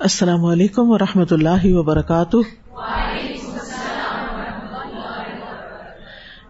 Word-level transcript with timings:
السلام 0.00 0.44
علیکم 0.44 0.90
و 0.90 0.98
رحمۃ 0.98 1.24
اللہ 1.30 1.64
وبرکاتہ۔ 1.64 2.36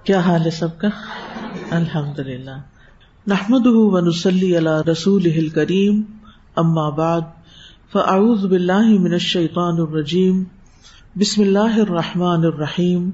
کیا 0.05 0.19
حال 0.19 0.45
ہے 0.45 0.51
سب 0.51 0.79
کا؟ 0.79 0.89
الحمد 1.71 2.19
للہ 2.19 2.61
نحمد 3.27 3.67
ونسلی 3.67 4.59
علی 4.59 4.91
رسول 4.93 5.49
کریم 5.49 6.03
اما 6.57 6.89
بعد، 6.89 7.21
فاعوذ 7.93 8.45
باللہ 8.45 8.99
من 8.99 9.13
الشیطان 9.13 9.81
الرجیم۔ 9.81 10.45
بسم 11.17 11.43
اللہ 11.43 11.81
الرحمٰن 11.81 12.45
الرحیم۔ 12.45 13.11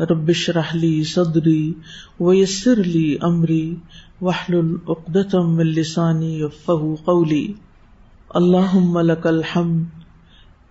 ربش 0.00 0.50
رحلی 0.50 1.04
صدری 1.04 1.72
ویسر 2.20 2.76
لی 2.76 3.16
امری۔ 3.20 3.74
وحل 4.20 4.54
العقدم 4.54 5.58
السانی 5.58 6.42
فہو 6.64 6.94
قولی۔ 6.94 7.52
اللہ 8.34 8.74
ملک 8.74 9.26
الحم 9.26 9.72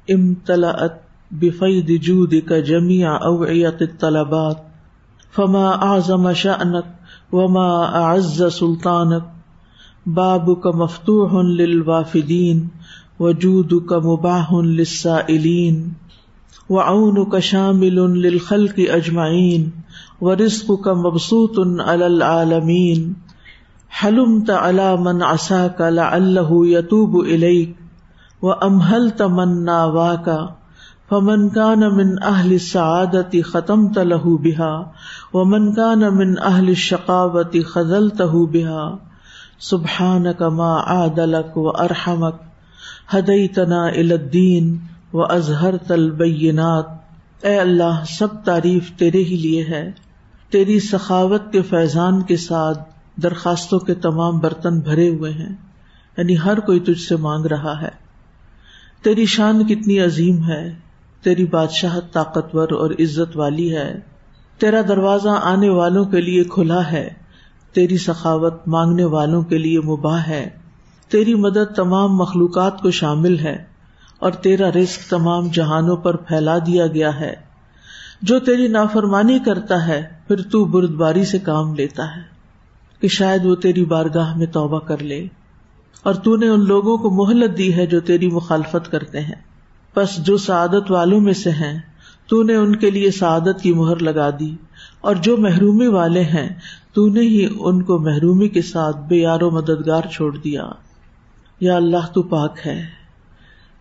امتلأت 0.09 1.00
بفید 1.31 1.89
جودك 2.04 2.54
جميع 2.67 3.15
اوعیت 3.25 3.81
الطلبات 3.81 4.61
فما 5.31 5.65
اعظم 5.87 6.33
شأنك 6.33 6.86
وما 7.31 7.65
اعز 8.01 8.43
سلطانك 8.43 9.23
بابك 10.05 10.67
مفتوح 10.75 11.33
للوافدين 11.33 12.67
وجودك 13.19 13.93
مباح 13.93 14.53
للسائلين 14.53 15.93
وعونك 16.69 17.39
شامل 17.39 17.95
للخلق 17.95 18.79
اجمعين 18.79 19.71
ورزقك 20.21 20.87
مبسوط 20.87 21.59
على 21.79 22.07
العالمين 22.07 23.15
حلمت 23.89 24.50
على 24.50 24.98
من 24.98 25.24
عساك 25.24 25.82
لعله 25.82 26.68
يتوب 26.68 27.20
إليك 27.20 27.75
وأمهلت 28.42 29.21
من 29.21 29.64
ناواك 29.65 30.50
فمن 31.07 31.50
كان 31.50 31.79
من 31.79 32.23
أهل 32.23 32.53
السعادة 32.53 33.42
ختمت 33.42 34.00
له 34.00 34.38
بها 34.38 34.92
ومن 35.34 35.73
كان 35.73 36.14
من 36.14 36.38
أهل 36.40 36.70
الشقاوة 36.70 37.62
خذلته 37.62 38.46
بها 38.46 39.00
سبحانك 39.59 40.42
ما 40.42 40.72
عادلك 40.80 41.58
وأرحمك 41.58 42.36
هديتنا 43.09 43.90
إلى 43.90 44.16
الدين 44.16 44.80
وأزهرت 45.14 45.92
البينات 45.92 46.98
اے 47.44 47.59
اللہ 47.59 48.03
سب 48.09 48.44
تعریف 48.46 48.92
تیرے 48.98 49.24
ہی 49.24 49.36
لیے 49.36 49.64
ہے 49.64 49.84
تیری 50.52 50.80
سخاوت 50.80 51.52
کے 51.52 51.62
فیضان 51.62 52.22
کے 52.22 52.38
ساتھ 52.38 52.80
درخواستوں 53.23 53.80
کے 53.80 53.94
تمام 53.94 54.39
برتن 54.39 54.80
بھرے 54.80 55.09
ہوئے 55.09 55.31
ہیں۔ 55.31 55.56
یعنی 56.17 56.39
ہر 56.39 56.59
کوئی 56.59 56.80
تجھ 56.80 57.02
سے 57.02 57.16
مانگ 57.16 57.45
رہا 57.45 57.81
ہے۔ 57.81 57.89
تیری 59.03 59.25
شان 59.25 59.67
کتنی 59.67 60.00
عظیم 60.00 60.44
ہے۔ 60.44 60.75
تیری 61.23 61.45
بادشاہ 61.45 62.00
طاقتور 62.12 62.70
اور 62.70 62.92
عزت 62.92 63.38
والی 63.38 63.75
ہے۔ 63.75 64.00
تیرا 64.58 64.81
دروازہ 64.88 65.30
آنے 65.30 65.70
والوں 65.70 66.06
کے 66.06 66.22
لیے 66.22 66.44
کھلا 66.44 66.92
ہے۔ 66.92 67.09
تیری 67.73 67.97
سخاوت 67.97 68.67
مانگنے 68.67 69.03
والوں 69.03 69.42
کے 69.42 69.58
لیے 69.58 69.80
مباح 69.80 70.20
ہے۔ 70.20 70.50
تیری 71.09 71.34
مدد 71.36 71.75
تمام 71.75 72.16
مخلوقات 72.16 72.81
کو 72.81 72.92
شامل 72.92 73.40
ہے۔ 73.40 73.64
اور 74.20 74.31
تیرا 74.31 74.70
رزق 74.70 75.09
تمام 75.09 75.47
جہانوں 75.47 75.97
پر 75.97 76.16
پھیلا 76.16 76.58
دیا 76.58 76.88
گیا 76.88 77.20
ہے۔ 77.20 77.36
جو 78.22 78.40
تیری 78.40 78.67
نافرمانی 78.67 79.40
کرتا 79.40 79.88
ہے، 79.88 80.08
پھر 80.28 80.42
تو 80.42 80.66
بردباری 80.66 81.25
سے 81.25 81.40
کام 81.40 81.75
لیتا 81.75 82.16
ہے۔ 82.16 82.39
کہ 83.02 83.08
شاید 83.08 83.45
وہ 83.45 83.55
تیری 83.55 83.86
بارگاہ 83.86 84.38
میں 84.38 84.47
توبہ 84.47 84.80
کر 84.80 84.97
لے 84.97 85.28
اور 86.03 86.14
تو 86.14 86.36
نے 86.36 86.47
ان 86.47 86.66
لوگوں 86.66 86.97
کو 86.97 87.09
مہلت 87.09 87.58
دی 87.58 87.75
ہے 87.75 87.86
جو 87.86 88.00
تیری 88.00 88.28
مخالفت 88.28 88.91
کرتے 88.91 89.19
ہیں۔ 89.19 89.36
بس 89.95 90.25
جو 90.25 90.38
سعادت 90.38 90.91
والوں 90.91 91.19
میں 91.19 91.33
سے 91.33 91.50
ہیں، 91.50 91.80
تو 92.28 92.44
نے 92.44 92.56
ان 92.56 92.75
کے 92.75 92.89
لیے 92.89 93.11
سعادت 93.11 93.61
کی 93.61 93.73
مہر 93.73 93.95
لگا 93.95 94.30
دی۔ 94.30 94.56
اور 95.02 95.16
جو 95.16 95.38
محرومی 95.38 95.88
والے 95.88 96.23
ہیں، 96.23 96.50
تو 96.94 97.07
نے 97.07 97.22
ہی 97.22 97.47
ان 97.59 97.84
کو 97.84 98.00
محرومی 98.00 98.47
کے 98.47 98.62
ساتھ 98.62 98.97
بے 98.97 99.16
یار 99.16 99.41
و 99.41 99.51
مددگار 99.51 100.01
چھوڑ 100.12 100.38
دیا۔ 100.38 100.69
یا 101.59 101.75
اللہ، 101.75 102.13
تو 102.13 102.24
پاک 102.24 102.57
ہے۔ 102.66 102.85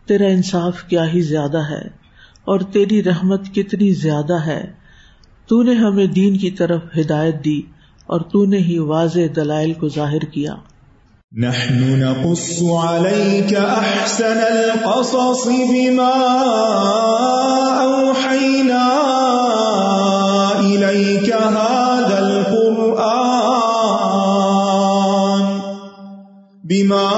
تیرا 0.07 0.27
انصاف 0.27 0.85
کیا 0.85 1.13
ہی 1.13 1.21
زیادہ 1.21 1.59
ہے، 1.59 1.89
اور 2.45 2.61
تیری 2.61 3.05
رحمت 3.05 3.55
کتنی 3.55 3.93
زیادہ 3.93 4.47
ہے۔ 4.47 4.73
تو 5.47 5.63
نے 5.63 5.75
ہمیں 5.75 6.07
دین 6.07 6.39
کی 6.39 6.51
طرف 6.51 6.81
ہدایت 6.99 7.45
دی۔ 7.45 7.63
اور 8.09 8.21
تو 8.21 8.45
نے 8.45 8.59
ہی 8.59 8.79
واضح 8.79 9.21
دلائل 9.37 9.73
کو 9.73 9.89
ظاہر 9.89 10.19
کیا۔ 10.19 10.55
نحن 11.33 12.01
نقص 12.01 12.63
عليك 12.63 13.57
احسن 13.57 14.39
القصص 14.41 15.47
بما 15.47 16.13
اوحينا 17.81 18.87
اليك 20.61 21.33
هذا 21.33 22.19
القران 22.19 23.09
بما 26.65 27.09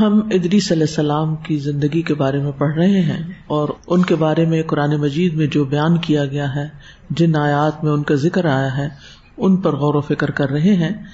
ہم 0.00 0.20
ادریس 0.32 0.72
علیہ 0.72 0.82
السلام 0.82 1.36
کی 1.36 1.56
زندگی 1.56 2.02
کے 2.02 2.14
بارے 2.14 2.38
میں 2.38 2.52
پڑھ 2.52 2.74
رہے 2.74 3.00
ہیں 3.00 3.22
اور 3.46 3.68
ان 3.86 4.02
کے 4.02 4.14
بارے 4.14 4.46
میں 4.46 4.62
قرآن 4.62 4.96
مجید 4.96 5.34
میں 5.34 5.46
جو 5.46 5.64
بیان 5.64 5.98
کیا 5.98 6.26
گیا 6.26 6.54
ہے، 6.54 6.68
جن 7.10 7.36
آیات 7.36 7.84
میں 7.84 7.92
ان 7.92 8.02
کا 8.02 8.14
ذکر 8.14 8.44
آیا 8.44 8.76
ہے، 8.76 8.88
ان 9.36 9.56
پر 9.56 9.76
غور 9.76 9.94
و 9.94 10.00
فکر 10.00 10.30
کر 10.30 10.50
رہے 10.50 10.74
ہیں۔ 10.74 11.04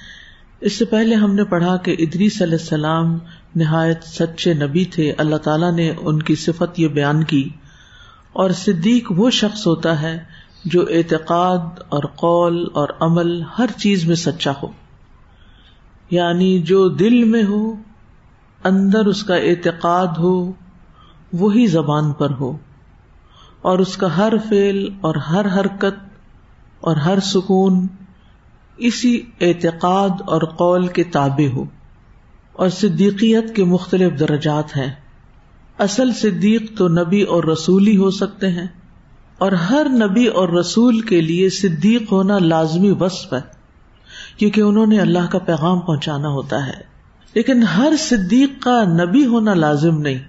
اس 0.61 0.73
سے 0.73 0.85
پہلے 0.85 1.15
ہم 1.15 1.35
نے 1.35 1.43
پڑھا 1.43 1.77
کہ 1.77 1.95
ادریس 1.99 2.41
علیہ 2.41 2.57
السلام 2.59 3.17
نہایت 3.55 4.03
سچے 4.03 4.53
نبی 4.53 4.85
تھے۔ 4.85 5.13
اللہ 5.17 5.35
تعالیٰ 5.35 5.73
نے 5.73 5.91
ان 6.01 6.21
کی 6.21 6.35
صفت 6.35 6.79
یہ 6.79 6.87
بیان 6.87 7.23
کی۔ 7.23 7.49
اور 8.33 8.49
صدیق 8.49 9.11
وہ 9.11 9.29
شخص 9.29 9.67
ہوتا 9.67 10.01
ہے 10.01 10.19
جو 10.65 10.81
اعتقاد 10.81 11.79
اور 11.89 12.03
قول 12.03 12.67
اور 12.73 12.87
عمل 12.99 13.41
ہر 13.57 13.65
چیز 13.77 14.05
میں 14.05 14.15
سچا 14.15 14.51
ہو۔ 14.63 14.67
یعنی 16.11 16.59
جو 16.59 16.89
دل 16.89 17.23
میں 17.23 17.43
ہو 17.43 17.73
اندر 18.61 19.05
اس 19.05 19.23
کا 19.23 19.35
اعتقاد 19.35 20.17
ہو، 20.17 20.33
وہی 21.33 21.65
زبان 21.67 22.11
پر 22.13 22.31
ہو، 22.39 22.51
اور 23.61 23.79
اس 23.79 23.95
کا 23.97 24.15
ہر 24.17 24.33
فعل 24.49 24.87
اور 25.01 25.15
ہر 25.27 25.45
حرکت 25.55 25.99
اور 26.81 26.95
ہر 26.97 27.19
سکون 27.23 27.85
اسی 28.79 29.19
اعتقاد 29.41 30.21
اور 30.27 30.41
قول 30.57 30.87
کے 30.87 31.03
تابع 31.11 31.47
ہو، 31.53 31.63
اور 32.53 32.69
صدیقیت 32.71 33.55
کے 33.55 33.63
مختلف 33.65 34.19
درجات 34.19 34.75
ہیں۔ 34.77 34.91
اصل 35.79 36.11
صدیق 36.13 36.77
تو 36.77 36.87
نبی 36.87 37.21
اور 37.23 37.43
رسول 37.43 37.87
ہی 37.87 37.95
ہو 37.97 38.09
سکتے 38.11 38.49
ہیں، 38.49 38.67
اور 39.37 39.51
ہر 39.63 39.87
نبی 39.89 40.25
اور 40.27 40.49
رسول 40.49 40.99
کے 41.01 41.21
لیے 41.21 41.49
صدیق 41.49 42.11
ہونا 42.11 42.39
لازمی 42.39 42.91
وصف 42.99 43.33
ہے، 43.33 43.41
کیونکہ 44.37 44.61
انہوں 44.61 44.87
نے 44.87 44.99
اللہ 44.99 45.31
کا 45.31 45.39
پیغام 45.45 45.79
پہنچانا 45.79 46.29
ہوتا 46.29 46.65
ہے۔ 46.67 46.88
لیکن 47.35 47.63
ہر 47.63 47.93
صدیق 47.99 48.63
کا 48.63 48.83
نبی 48.83 49.25
ہونا 49.25 49.53
لازم 49.53 50.01
نہیں۔ 50.01 50.19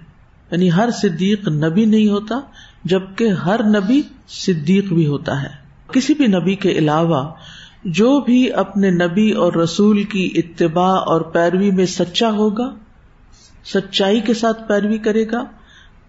یعنی 0.51 0.71
ہر 0.71 0.89
صدیق 0.91 1.47
نبی 1.47 1.85
نہیں 1.85 2.07
ہوتا، 2.07 2.39
جبکہ 2.83 3.27
ہر 3.27 3.63
نبی 3.63 4.01
صدیق 4.27 4.93
بھی 4.93 5.07
ہوتا 5.07 5.43
ہے۔ 5.43 5.49
کسی 5.91 6.13
بھی 6.13 6.27
نبی 6.27 6.55
کے 6.55 6.71
علاوہ 6.71 7.33
جو 7.85 8.21
بھی 8.21 8.53
اپنے 8.53 8.91
نبی 8.91 9.31
اور 9.31 9.53
رسول 9.53 10.03
کی 10.03 10.31
اتباع 10.35 10.95
اور 11.05 11.21
پیروی 11.21 11.71
میں 11.71 11.85
سچا 11.85 12.31
ہوگا، 12.31 12.75
سچائی 13.65 14.21
کے 14.21 14.33
ساتھ 14.33 14.67
پیروی 14.67 14.97
کرے 14.97 15.25
گا، 15.31 15.43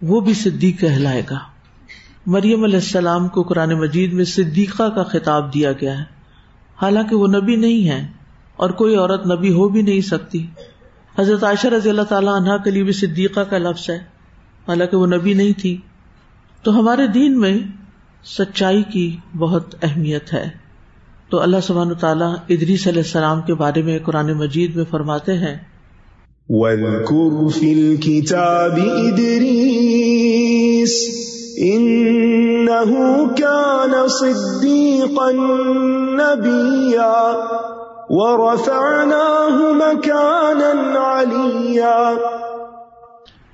وہ 0.02 0.20
بھی 0.20 0.34
صدیق 0.34 0.80
کہلائے 0.80 1.22
گا۔ 1.30 1.38
مریم 2.26 2.64
علیہ 2.64 2.76
السلام 2.76 3.28
کو 3.28 3.42
قرآن 3.42 3.72
مجید 3.72 4.12
میں 4.12 4.24
صدیقہ 4.24 4.88
کا 4.88 5.02
خطاب 5.02 5.54
دیا 5.54 5.72
گیا 5.72 5.98
ہے۔ 5.98 6.04
حالانکہ 6.82 7.16
وہ 7.16 7.26
نبی 7.26 7.56
نہیں 7.56 7.88
ہے 7.88 8.06
اور 8.56 8.70
کوئی 8.70 8.96
عورت 8.96 9.26
نبی 9.26 9.52
ہو 9.52 9.68
بھی 9.68 9.82
نہیں 9.82 10.00
سکتی۔ 10.00 10.46
حضرت 11.18 11.44
عائشہ 11.44 11.66
رضی 11.66 11.90
اللہ 11.90 12.02
تعالیٰ 12.02 12.34
عنہ 12.34 12.50
کے 12.64 12.70
لیے 12.70 12.82
بھی 12.82 12.92
صدیقہ 12.92 13.40
کا 13.40 13.58
لفظ 13.58 13.90
ہے۔ 13.90 13.96
حالانکہ 14.68 14.96
وہ 14.96 15.06
نبی 15.06 15.34
نہیں 15.34 15.60
تھی۔ 15.60 15.76
تو 16.62 16.80
ہمارے 16.80 17.06
دین 17.06 17.40
میں 17.40 17.58
سچائی 18.24 18.82
کی 18.82 19.16
بہت 19.38 19.74
اہمیت 19.82 20.32
ہے۔ 20.32 20.50
تو 21.30 21.40
اللہ 21.40 21.56
سبحانہ 21.62 21.92
تعالیٰ 21.92 22.34
ادریس 22.48 22.86
علیہ 22.86 23.02
السلام 23.02 23.40
کے 23.42 23.54
بارے 23.54 23.82
میں 23.82 23.98
قرآن 23.98 24.32
مجید 24.32 24.76
میں 24.76 24.84
فرماتے 24.90 25.32
ہیں۔ 25.32 25.58
واذكر 26.48 27.48
في 27.58 27.72
الكتاب 27.72 28.78
إدريس 28.78 29.62
إنه 31.62 32.94
كان 33.36 34.08
صديقا 34.08 35.30
نبيا 36.16 37.32
ورفعناه 38.14 39.72
مكانا 39.76 41.20
عليا. 41.20 42.10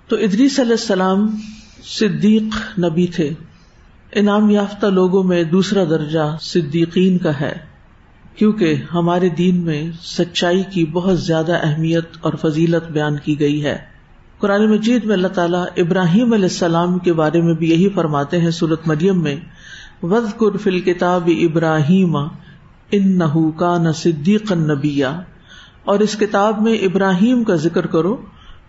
تو 0.09 0.17
ادریس 0.17 0.61
علیہ 0.61 0.73
السلام 0.73 1.37
صدیق 1.85 2.79
نبی 2.79 3.07
تھے۔ 3.07 3.31
انعام 4.13 4.51
یافتہ 4.51 4.87
لوگوں 4.87 5.23
میں 5.23 5.45
دوسرا 5.45 5.85
درجہ 5.85 6.37
صدیقین 6.41 7.19
کا 7.19 7.41
ہے۔ 7.41 7.59
کیونکہ 8.37 8.75
ہمارے 8.95 9.29
دین 9.29 9.65
میں 9.65 9.91
سچائی 10.03 10.63
کی 10.63 10.85
بہت 10.85 11.21
زیادہ 11.21 11.59
اہمیت 11.63 12.09
اور 12.21 12.33
فضیلت 12.33 12.91
بیان 12.91 13.17
کی 13.17 13.41
گئی 13.41 13.65
ہے۔ 13.65 13.79
قرآن 14.39 14.71
مجید 14.71 15.05
میں 15.05 15.15
اللہ 15.15 15.29
تعالیٰ 15.29 15.65
ابراہیم 15.77 16.33
علیہ 16.33 16.45
السلام 16.45 16.99
کے 16.99 17.13
بارے 17.13 17.41
میں 17.41 17.55
بھی 17.55 17.71
یہی 17.71 17.89
فرماتے 17.89 18.41
ہیں 18.41 18.51
سورت 18.51 18.81
مریم 18.87 19.23
میں۔ 19.23 19.37
وز 20.03 20.37
قرفل 20.37 20.81
کتاب 20.81 21.31
ابراہیم 21.43 22.17
ان 22.91 23.19
نہ 23.19 23.51
کا 23.57 23.79
نہ 23.79 23.93
صدیق 23.93 24.53
نبیا، 24.53 25.21
اور 25.85 26.01
اس 26.01 26.17
کتاب 26.17 26.63
میں 26.63 26.75
ابراہیم 26.75 27.45
کا 27.45 27.55
ذکر 27.55 27.87
کرو، 27.87 28.17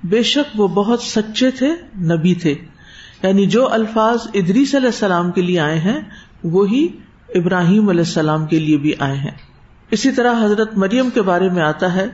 بے 0.04 0.24
شک 0.24 0.60
وہ 0.60 0.68
بہت 0.68 1.02
سچے 1.02 1.52
تھے، 1.52 1.70
نبی 1.96 2.34
تھے۔ 2.34 2.56
یعنی 3.24 3.46
جو 3.46 3.68
الفاظ 3.74 4.28
ادریس 4.34 4.76
علیہ 4.76 4.88
السلام 4.88 5.32
کے 5.32 5.42
لیے 5.42 5.60
آئے 5.60 5.80
ہیں، 5.80 6.02
وہی 6.44 6.88
ابراہیم 7.36 7.90
علیہ 7.90 8.02
السلام 8.02 8.46
کے 8.46 8.60
لیے 8.60 8.78
بھی 8.78 8.94
آئے 9.00 9.18
ہیں۔ 9.18 9.32
اسی 9.92 10.12
طرح 10.12 10.44
حضرت 10.46 10.78
مریم 10.78 11.10
کے 11.10 11.22
بارے 11.22 11.50
میں 11.50 11.64
آتا 11.64 11.94
ہے، 11.96 12.08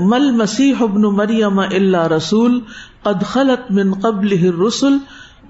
مل 0.00 0.30
مسیح 0.30 0.74
ابن 0.80 1.02
مریم 1.02 1.58
اللہ 1.58 2.06
رسول 2.06 2.60
خلط 3.02 3.70
من 3.70 3.92
قبل 3.92 4.60
رسول 4.60 4.98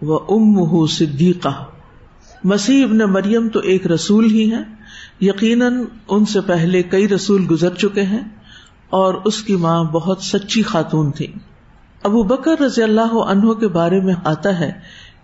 و 0.03 0.17
ام 0.29 0.87
صدیقہ۔ 0.87 1.65
مسیح 2.45 2.85
ابن 2.85 2.99
مریم 2.99 3.49
تو 3.49 3.61
ایک 3.61 3.87
رسول 3.87 4.31
ہی 4.31 4.51
ہے 4.51 4.63
یقیناً 5.21 5.85
ان 6.09 6.25
سے 6.25 6.41
پہلے 6.41 6.83
کئی 6.83 7.09
رسول 7.09 7.47
گزر 7.51 7.75
چکے 7.75 8.03
ہیں 8.03 8.21
اور 8.91 9.15
اس 9.25 9.43
کی 9.43 9.57
ماں 9.57 9.85
بہت 9.85 10.23
سچی 10.23 10.63
خاتون 10.63 11.11
تھی۔ 11.11 11.27
ابو 12.03 12.23
بکر 12.23 12.61
رضی 12.61 12.83
اللہ 12.83 13.15
عنہ 13.15 13.53
کے 13.53 13.69
بارے 13.69 14.01
میں 14.01 14.15
آتا 14.25 14.61
ہے 14.61 14.73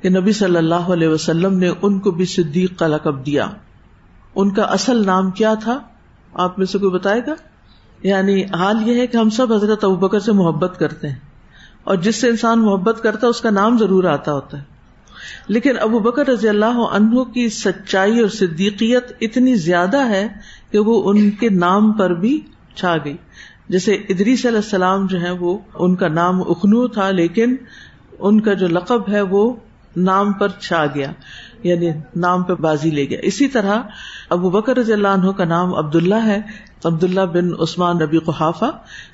کہ 0.01 0.09
نبی 0.09 0.33
صلی 0.33 0.57
اللہ 0.57 0.75
علیہ 0.75 1.09
وسلم 1.09 1.59
نے 1.59 1.71
ان 1.83 1.99
کو 1.99 2.11
بھی 2.11 2.25
صدیق 2.25 2.79
کا 2.79 2.87
لقب 2.87 3.27
دیا۔ 3.27 3.47
ان 4.35 4.51
کا 4.51 4.63
اصل 4.63 5.07
نام 5.07 5.31
کیا 5.31 5.55
تھا؟ 5.55 5.79
آپ 6.35 6.59
میں 6.59 6.67
سے 6.67 6.79
کوئی 6.79 6.91
بتائے 6.91 7.21
گا؟ 7.27 7.35
یعنی 8.03 8.45
حال 8.45 8.89
یہ 8.89 9.01
ہے 9.01 9.07
کہ 9.07 9.17
ہم 9.17 9.31
سب 9.31 9.53
حضرت 9.53 9.85
ابو 9.85 9.97
بکر 9.97 10.21
سے 10.21 10.33
محبت 10.33 10.79
کرتے 10.79 11.09
ہیں 11.09 11.19
اور 11.85 11.97
جس 11.97 12.21
سے 12.21 12.29
انسان 12.29 12.61
محبت 12.61 13.03
کرتا 13.03 13.27
ہے، 13.27 13.31
اس 13.31 13.41
کا 13.41 13.51
نام 13.51 13.79
ضرور 13.79 14.05
آتا 14.05 14.33
ہوتا 14.33 14.59
ہے۔ 14.59 14.80
لیکن 15.49 15.79
ابو 15.81 15.99
بکر 15.99 16.29
رضی 16.29 16.49
اللہ 16.49 16.81
عنہ 16.93 17.23
کی 17.25 17.49
سچائی 17.49 18.21
اور 18.21 18.29
صدیقیت 18.29 19.13
اتنی 19.21 19.55
زیادہ 19.55 20.09
ہے 20.09 20.29
کہ 20.71 20.79
وہ 20.79 21.11
ان 21.11 21.31
کے 21.31 21.49
نام 21.49 21.93
پر 21.93 22.15
بھی 22.15 22.41
چھا 22.75 22.97
گئی۔ 23.05 23.17
جیسے 23.69 23.95
ادری 23.95 24.37
صلی 24.37 24.57
السلام 24.57 25.07
جو 25.07 25.21
ہے 25.21 25.31
وہ 25.31 25.59
ان 25.75 25.95
کا 25.97 26.09
نام 26.09 26.41
اخنو 26.43 26.89
تھا، 26.89 27.11
لیکن 27.11 27.57
ان 28.19 28.41
کا 28.41 28.53
جو 28.53 28.67
لقب 28.67 29.09
ہے 29.09 29.21
وہ 29.21 29.57
نام 29.97 30.33
پر 30.33 30.49
چھا 30.49 30.87
گیا 30.95 31.13
یعنی 31.63 31.91
نام 32.17 32.43
پہ 32.43 32.55
بازی 32.55 32.91
لے 32.91 33.05
گیا۔ 33.05 33.19
اسی 33.23 33.49
طرح 33.49 33.81
ابو 34.31 34.51
بکر 34.51 34.77
رضی 34.77 34.93
اللہ 34.93 35.09
عنہ 35.09 35.31
کا 35.31 35.45
نام 35.45 35.75
عبداللہ 35.75 36.25
ہے، 36.27 36.41
عبداللہ 36.85 37.21
بن 37.21 37.51
عثمان 37.61 37.99
نبی 37.99 38.19
قحافہ، 38.19 38.71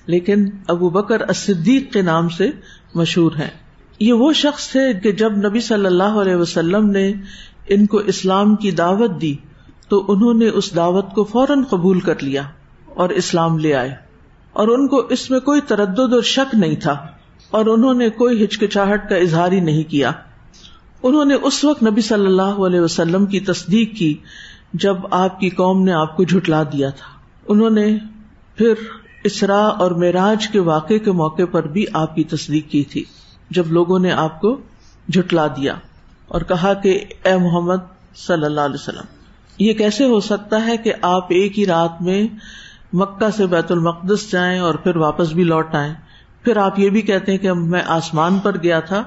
لیکن 0.06 0.48
ابو 0.68 0.90
بکر 0.90 1.32
صدیق 1.32 1.92
کے 1.92 2.02
نام 2.02 2.28
سے 2.28 2.50
مشہور 2.94 3.32
ہیں۔ 3.32 3.65
یہ 4.00 4.12
وہ 4.12 4.32
شخص 4.32 4.70
تھے 4.70 5.00
کہ 5.00 5.12
جب 5.12 5.36
نبی 5.36 5.60
صلی 5.60 5.86
اللہ 5.86 6.18
علیہ 6.22 6.34
وسلم 6.34 6.90
نے 6.90 7.12
ان 7.68 7.86
کو 7.86 7.98
اسلام 7.98 8.56
کی 8.56 8.70
دعوت 8.70 9.10
دی 9.20 9.36
تو 9.88 10.04
انہوں 10.08 10.34
نے 10.34 10.48
اس 10.48 10.76
دعوت 10.76 11.12
کو 11.14 11.24
فوراً 11.24 11.64
قبول 11.64 12.00
کر 12.00 12.22
لیا 12.22 12.42
اور 12.94 13.08
اسلام 13.08 13.58
لے 13.58 13.74
آئے 13.74 13.94
اور 14.52 14.68
ان 14.68 14.88
کو 14.88 14.96
اس 14.96 15.30
میں 15.30 15.40
کوئی 15.40 15.60
تردد 15.60 16.12
اور 16.12 16.22
شک 16.22 16.54
نہیں 16.54 16.76
تھا 16.76 16.96
اور 17.50 17.66
انہوں 17.66 17.94
نے 17.94 18.10
کوئی 18.10 18.44
ہچکچاہٹ 18.44 19.08
کا 19.08 19.16
اظہار 19.16 19.52
ہی 19.52 19.60
نہیں 19.60 19.82
کیا۔ 19.82 20.12
انہوں 21.02 21.24
نے 21.24 21.34
اس 21.34 21.64
وقت 21.64 21.82
نبی 21.82 22.00
صلی 22.00 22.26
اللہ 22.26 22.42
علیہ 22.42 22.80
وسلم 22.80 23.26
کی 23.26 23.40
تصدیق 23.40 23.94
کی 23.96 24.14
جب 24.72 24.96
آپ 25.10 25.40
کی 25.40 25.48
قوم 25.48 25.82
نے 25.84 25.92
آپ 25.92 26.16
کو 26.16 26.24
جھٹلا 26.24 26.62
دیا 26.62 26.90
تھا۔ 26.90 27.06
انہوں 27.48 27.70
نے 27.70 27.98
پھر 28.56 28.74
اسرا 29.24 29.66
اور 29.66 29.90
معراج 29.90 30.48
کے 30.48 30.60
واقعے 30.60 30.98
کے 30.98 31.12
موقع 31.12 31.42
پر 31.50 31.66
بھی 31.66 31.84
آپ 31.92 32.14
کی 32.14 32.24
تصدیق 32.24 32.68
کی 32.68 32.84
تھی۔ 32.84 33.04
جب 33.50 33.66
لوگوں 33.66 33.98
نے 33.98 34.12
آپ 34.12 34.40
کو 34.40 34.60
جھٹلا 35.08 35.46
دیا 35.46 35.74
اور 36.28 36.40
کہا 36.40 36.74
کہ 36.74 37.04
اے 37.24 37.36
محمد 37.36 37.76
صلی 38.16 38.44
اللہ 38.44 38.60
علیہ 38.60 38.74
وسلم، 38.74 39.04
یہ 39.58 39.72
کیسے 39.72 40.04
ہو 40.04 40.20
سکتا 40.20 40.66
ہے 40.66 40.76
کہ 40.76 40.92
آپ 41.02 41.26
ایک 41.28 41.58
ہی 41.58 41.66
رات 41.66 42.02
میں 42.02 42.28
مکہ 42.92 43.30
سے 43.30 43.46
بیت 43.46 43.72
المقدس 43.72 44.32
جائیں 44.32 44.60
اور 44.60 44.74
پھر 44.74 44.96
واپس 44.96 45.28
بھی 45.32 45.44
لوٹ 45.44 45.74
آئیں؟ 45.74 45.94
پھر 46.42 46.56
آپ 46.56 46.78
یہ 46.78 46.90
بھی 46.90 47.00
کہتے 47.00 47.32
ہیں 47.32 47.38
کہ 47.38 47.52
میں 47.52 47.82
آسمان 47.86 48.38
پر 48.38 48.62
گیا 48.62 48.80
تھا، 48.80 49.02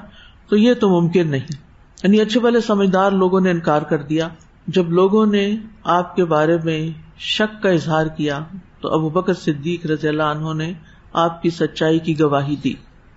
تو 0.49 0.57
یہ 0.57 0.73
تو 0.73 1.01
ممکن 1.01 1.27
نہیں۔ 1.27 1.55
یعنی 2.03 2.21
اچھے 2.21 2.39
والے 2.39 2.59
سمجھدار 2.59 3.11
لوگوں 3.11 3.41
نے 3.41 3.51
انکار 3.51 3.81
کر 3.81 4.01
دیا۔ 4.01 4.27
جب 4.67 4.89
لوگوں 4.89 5.25
نے 5.25 5.55
آپ 5.83 6.15
کے 6.15 6.25
بارے 6.25 6.57
میں 6.63 6.89
شک 7.17 7.63
کا 7.63 7.69
اظہار 7.69 8.05
کیا، 8.05 8.39
تو 8.81 8.93
ابو 8.93 9.09
بکر 9.09 9.33
صدیق 9.33 9.85
رضی 9.85 10.07
اللہ 10.07 10.23
عنہ 10.23 10.53
نے 10.53 10.73
آپ 11.13 11.41
کی 11.41 11.49
سچائی 11.49 11.99
کی 11.99 12.19
گواہی 12.19 12.55
دی۔ 12.55 12.73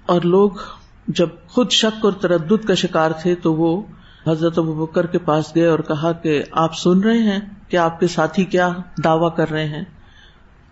اور 0.06 0.22
لوگ 0.22 0.50
جب 1.08 1.28
خود 1.48 1.70
شک 1.70 2.04
اور 2.04 2.12
تردد 2.12 2.64
کا 2.64 2.74
شکار 2.74 3.10
تھے 3.10 3.34
تو 3.34 3.54
وہ 3.54 3.82
حضرت 4.26 4.58
ابو 4.58 4.86
بکر 4.86 5.06
کے 5.06 5.18
پاس 5.18 5.54
گئے 5.54 5.66
اور 5.66 5.78
کہا 5.78 6.12
کہ 6.12 6.42
آپ 6.52 6.74
سن 6.74 7.00
رہے 7.00 7.18
ہیں 7.18 7.38
کہ 7.68 7.76
آپ 7.76 8.00
کے 8.00 8.06
ساتھی 8.06 8.44
کیا 8.44 8.68
دعوی 9.04 9.28
کر 9.36 9.50
رہے 9.50 9.64
ہیں؟ 9.64 9.84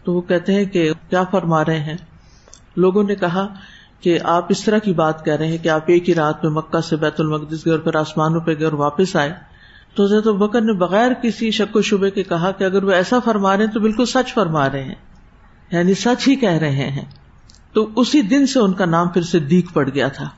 تو 0.05 0.15
وہ 0.15 0.21
کہتے 0.21 0.55
ہیں 0.55 0.65
کہ 0.65 0.93
کیا 1.09 1.25
فرما 1.31 1.65
رہے 1.65 1.81
ہیں؟ 1.81 1.97
لوگوں 2.77 3.03
نے 3.03 3.15
کہا 3.15 3.47
کہ 4.00 4.19
آپ 4.25 4.47
اس 4.49 4.65
طرح 4.65 4.79
کی 4.79 4.93
بات 4.93 5.25
کہہ 5.25 5.37
رہے 5.37 5.47
ہیں 5.47 5.59
کہ 5.59 5.69
آپ 5.69 5.82
ایک 5.87 6.09
ہی 6.09 6.15
رات 6.15 6.44
میں 6.44 6.53
مکہ 6.53 6.81
سے 6.81 6.97
بیت 6.97 7.21
المقدس 7.21 7.65
گئے 7.65 7.73
اور 7.73 7.81
پھر 7.81 7.97
آسمانوں 7.97 8.41
پہ 8.41 8.55
گئے 8.55 8.65
اور 8.65 8.73
واپس 8.73 9.17
آئے۔ 9.17 9.33
تو 9.94 10.05
حضرت 10.05 10.26
بکر 10.26 10.61
نے 10.61 10.73
بغیر 10.73 11.12
کسی 11.12 11.50
شک 11.50 11.76
و 11.76 11.83
شبے 11.83 12.11
کے 12.11 12.23
کہا 12.23 12.50
کہ 12.50 12.65
اگر 12.65 12.85
وہ 12.85 12.91
ایسا 12.91 13.19
فرما 13.19 13.56
رہے 13.56 13.65
ہیں 13.65 13.71
تو 13.71 13.81
بالکل 13.81 14.05
سچ 14.05 14.35
فرما 14.35 14.71
رہے 14.71 14.85
ہیں۔ 14.85 14.94
یعنی 15.73 15.94
سچ 15.94 16.29
ہی 16.29 16.37
کہہ 16.37 16.59
رہے 16.59 16.91
ہیں۔ 16.91 17.05
تو 17.72 17.90
اسی 17.96 18.22
دن 18.22 18.46
سے 18.46 18.61
ان 18.61 18.72
کا 18.72 18.84
نام 18.84 19.08
پھر 19.08 19.22
صدیق 19.22 19.72
پڑ 19.72 19.88
گیا 19.94 20.08
تھا۔ 20.08 20.28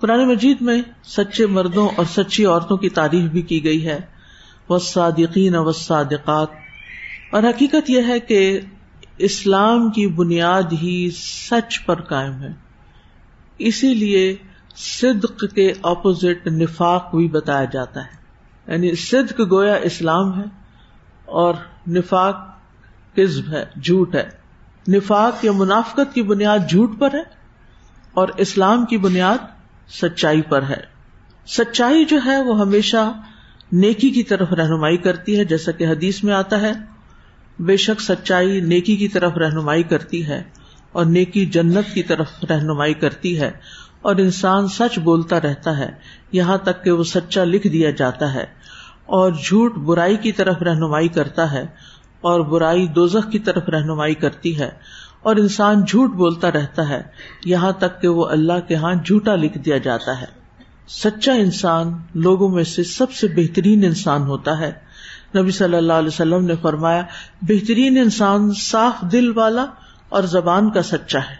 قرآن 0.00 0.28
مجید 0.28 0.56
میں 0.60 0.82
سچے 1.04 1.46
مردوں 1.46 1.88
اور 1.96 2.04
سچی 2.04 2.44
عورتوں 2.44 2.76
کی 2.76 2.88
تعریف 2.88 3.30
بھی 3.30 3.42
کی 3.42 3.64
گئی 3.64 3.86
ہے۔ 3.86 4.00
وسادقین 4.68 5.54
وسادقات 5.56 6.48
اور 7.32 7.42
حقیقت 7.42 7.90
یہ 7.90 8.02
ہے 8.08 8.20
کہ 8.20 8.60
اسلام 9.18 9.90
کی 9.90 10.06
بنیاد 10.06 10.62
ہی 10.72 11.10
سچ 11.50 11.84
پر 11.86 12.00
قائم 12.00 12.32
ہے۔ 12.32 12.52
اسی 13.58 13.94
لیے 13.94 14.36
صدق 14.76 15.44
کے 15.54 15.72
اپوزٹ 15.82 16.46
نفاق 16.46 17.14
بھی 17.14 17.28
بتایا 17.28 17.64
جاتا 17.64 18.04
ہے۔ 18.04 18.16
یعنی 18.72 18.94
صدق 18.94 19.40
گویا 19.50 19.74
اسلام 19.74 20.38
ہے 20.38 20.44
اور 21.24 21.54
نفاق 21.88 22.36
کزب 23.16 23.52
ہے، 23.52 23.64
جھوٹ 23.82 24.14
ہے۔ 24.14 24.45
نفاق 24.88 25.44
یا 25.44 25.52
منافقت 25.52 26.14
کی 26.14 26.22
بنیاد 26.22 26.58
جھوٹ 26.68 26.98
پر 26.98 27.14
ہے 27.14 27.22
اور 28.12 28.28
اسلام 28.36 28.84
کی 28.84 28.98
بنیاد 28.98 29.38
سچائی 29.90 30.42
پر 30.42 30.62
ہے۔ 30.62 30.80
سچائی 31.46 32.04
جو 32.04 32.18
ہے 32.24 32.42
وہ 32.42 32.60
ہمیشہ 32.60 33.12
نیکی 33.72 34.10
کی 34.10 34.22
طرف 34.22 34.52
رہنمائی 34.52 34.96
کرتی 34.96 35.38
ہے، 35.38 35.44
جیسا 35.44 35.72
کہ 35.72 35.86
حدیث 35.86 36.24
میں 36.24 36.34
آتا 36.34 36.60
ہے۔ 36.60 36.72
بے 37.58 37.76
شک 37.76 38.00
سچائی 38.00 38.60
نیکی 38.60 38.96
کی 38.96 39.08
طرف 39.08 39.32
رہنمائی 39.32 39.82
کرتی 39.82 40.26
ہے 40.26 40.42
اور 40.92 41.04
نیکی 41.04 41.46
جنت 41.46 41.94
کی 41.94 42.02
طرف 42.02 42.26
رہنمائی 42.50 42.94
کرتی 42.94 43.40
ہے۔ 43.40 43.50
اور 44.02 44.16
انسان 44.16 44.68
سچ 44.68 44.98
بولتا 44.98 45.40
رہتا 45.40 45.78
ہے، 45.78 45.90
یہاں 46.32 46.58
تک 46.58 46.84
کہ 46.84 46.90
وہ 46.90 47.04
سچا 47.04 47.44
لکھ 47.44 47.66
دیا 47.66 47.90
جاتا 47.90 48.34
ہے۔ 48.34 48.44
اور 49.06 49.32
جھوٹ 49.32 49.74
برائی 49.74 50.16
کی 50.16 50.32
طرف 50.32 50.62
رہنمائی 50.62 51.08
کرتا 51.08 51.52
ہے۔ 51.52 51.66
اور 52.20 52.40
برائی 52.40 52.86
دوزخ 52.86 53.30
کی 53.30 53.38
طرف 53.38 53.68
رہنمائی 53.68 54.14
کرتی 54.14 54.58
ہے 54.58 54.70
اور 55.22 55.36
انسان 55.36 55.84
جھوٹ 55.84 56.10
بولتا 56.10 56.52
رہتا 56.52 56.88
ہے، 56.88 57.02
یہاں 57.44 57.72
تک 57.72 58.02
کہ 58.02 58.08
وہ 58.08 58.26
اللہ 58.26 58.60
کے 58.68 58.74
ہاں 58.74 58.94
جھوٹا 58.94 59.34
لکھ 59.34 59.58
دیا 59.58 59.78
جاتا 59.78 60.20
ہے۔ 60.20 60.26
سچا 60.88 61.32
انسان 61.32 61.98
لوگوں 62.14 62.48
میں 62.48 62.64
سے 62.64 62.84
سب 62.84 63.12
سے 63.12 63.26
بہترین 63.28 63.84
انسان 63.84 64.22
ہوتا 64.22 64.58
ہے۔ 64.58 64.72
نبی 65.38 65.50
صلی 65.50 65.76
اللہ 65.76 65.92
علیہ 65.92 66.08
وسلم 66.08 66.44
نے 66.44 66.54
فرمایا، 66.62 67.02
بہترین 67.42 67.98
انسان 67.98 68.50
صاف 68.54 69.12
دل 69.12 69.38
والا 69.38 69.66
اور 70.08 70.22
زبان 70.22 70.70
کا 70.70 70.82
سچا 70.82 71.18
ہے۔ 71.18 71.36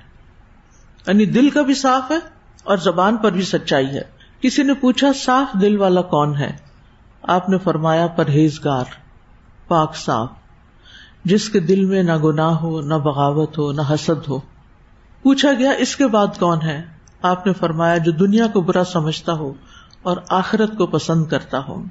یعنی 1.06 1.26
دل 1.26 1.50
کا 1.50 1.62
بھی 1.62 1.75
صاف 1.75 2.11
ہے 2.11 2.18
اور 2.64 2.76
زبان 2.76 3.16
پر 3.16 3.33
بھی 3.33 3.42
سچائی 3.42 3.87
ہے۔ 3.87 4.02
کسی 4.40 4.62
نے 4.62 4.75
پوچھا، 4.75 5.09
صاف 5.14 5.61
دل 5.61 5.76
والا 5.76 6.02
کون 6.02 6.37
ہے؟ 6.37 6.56
آپ 7.23 7.49
نے 7.49 7.59
فرمایا، 7.59 8.06
پرہیزگار، 8.06 8.85
پاک 9.68 9.97
صاف۔ 9.97 10.28
جس 11.26 11.49
کے 11.49 11.61
دل 11.61 11.85
میں 11.85 12.02
نہ 12.02 12.18
گناہ 12.18 12.50
ہو، 12.50 12.80
نہ 12.80 12.95
بغاوت 12.95 13.59
ہو، 13.59 13.73
نہ 13.73 13.80
حسد 13.90 14.28
ہو۔ 14.28 14.38
پوچھا 15.23 15.52
گیا، 15.52 15.71
اس 15.71 15.97
کے 15.97 16.06
بعد 16.06 16.26
کون 16.38 16.59
ہے؟ 16.62 16.83
آپ 17.23 17.47
نے 17.47 17.52
فرمایا، 17.52 17.97
جو 17.97 18.12
دنیا 18.12 18.47
کو 18.47 18.61
برا 18.61 18.85
سمجھتا 18.85 19.33
ہو 19.33 19.52
اور 20.02 20.16
آخرت 20.30 20.76
کو 20.78 20.87
پسند 20.87 21.25
کرتا 21.26 21.61
ہو۔ 21.68 21.83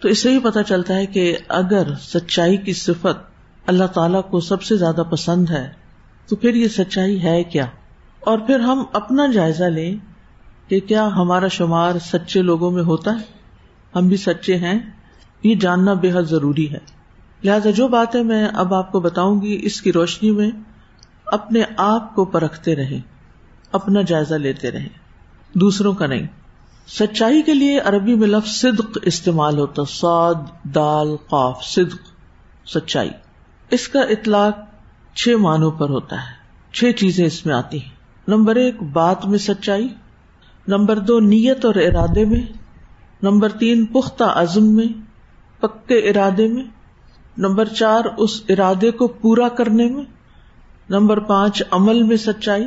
تو 0.00 0.08
اس 0.08 0.22
سے 0.22 0.32
ہی 0.32 0.38
پتا 0.38 0.62
چلتا 0.62 0.94
ہے 0.94 1.06
کہ 1.06 1.36
اگر 1.48 1.94
سچائی 1.94 2.56
کی 2.56 2.72
صفت 2.72 3.30
اللہ 3.66 3.84
تعالی 3.84 4.18
کو 4.30 4.40
سب 4.40 4.62
سے 4.62 4.76
زیادہ 4.76 5.02
پسند 5.10 5.50
ہے، 5.50 5.70
تو 6.28 6.36
پھر 6.36 6.54
یہ 6.54 6.68
سچائی 6.68 7.22
ہے 7.22 7.44
کیا؟ 7.44 7.66
اور 8.20 8.38
پھر 8.38 8.60
ہم 8.60 8.84
اپنا 8.92 9.26
جائزہ 9.26 9.64
لیں 9.64 9.96
کہ 10.68 10.80
کیا 10.80 11.06
ہمارا 11.06 11.48
شمار 11.48 11.92
سچے 12.04 12.42
لوگوں 12.42 12.70
میں 12.70 12.82
ہوتا 12.82 13.10
ہے؟ 13.10 13.24
ہم 13.98 14.08
بھی 14.08 14.16
سچے 14.16 14.56
ہیں، 14.56 14.78
یہ 15.42 15.54
جاننا 15.54 15.92
بے 15.92 16.10
حد 16.12 16.22
ضروری 16.22 16.72
ہے۔ 16.72 16.99
لہذا 17.44 17.70
جو 17.70 17.88
باتیں 17.88 18.22
میں 18.22 18.48
اب 18.54 18.74
آپ 18.74 18.92
کو 18.92 19.00
بتاؤں 19.00 19.42
گی 19.42 19.60
اس 19.62 19.82
کی 19.82 19.92
روشنی 19.92 20.30
میں 20.30 20.50
اپنے 21.26 21.62
آپ 21.76 22.14
کو 22.14 22.24
پرکھتے 22.24 22.76
رہے 22.76 23.00
اپنا 23.72 24.02
جائزہ 24.02 24.34
لیتے 24.34 24.70
رہے 24.70 24.88
دوسروں 25.54 25.92
کا 25.92 26.06
نہیں، 26.06 26.26
سچائی 26.88 27.42
کے 27.42 27.54
لیے 27.54 27.80
عربی 27.80 28.14
میں 28.14 28.28
لفظ 28.28 28.50
صدق 28.50 28.98
استعمال 29.02 29.58
ہوتا 29.58 29.84
سعد 29.84 30.34
دال، 30.74 31.16
قاف، 31.16 31.64
صدق، 31.64 31.98
سچائی۔ 32.68 33.10
اس 33.70 33.88
کا 33.88 34.00
اطلاق 34.00 34.58
چھ 35.14 35.28
معنوں 35.28 35.70
پر 35.70 35.88
ہوتا 35.88 36.16
ہے، 36.16 36.34
چھ 36.72 36.84
چیزیں 36.96 37.26
اس 37.26 37.46
میں 37.46 37.54
آتی 37.54 37.82
ہیں۔ 37.82 37.94
نمبر 38.28 38.56
ایک، 38.56 38.82
بات 38.82 39.26
میں 39.26 39.38
سچائی۔ 39.38 39.88
نمبر 40.68 40.98
دو، 40.98 41.20
نیت 41.20 41.64
اور 41.64 41.74
ارادے 41.74 42.24
میں۔ 42.24 42.42
نمبر 43.22 43.48
تین، 43.48 43.86
پختہ 43.86 44.24
عزم 44.24 44.76
میں، 44.76 44.86
پکے 45.60 45.94
ارادے 45.94 46.48
میں۔ 46.48 46.64
نمبر 47.40 47.64
چار، 47.64 48.04
اس 48.16 48.42
ارادے 48.48 48.90
کو 48.90 49.08
پورا 49.08 49.48
کرنے 49.48 49.86
میں، 49.86 50.04
نمبر 50.90 51.18
پانچ، 51.18 51.62
عمل 51.70 52.02
میں 52.02 52.16
سچائی، 52.16 52.66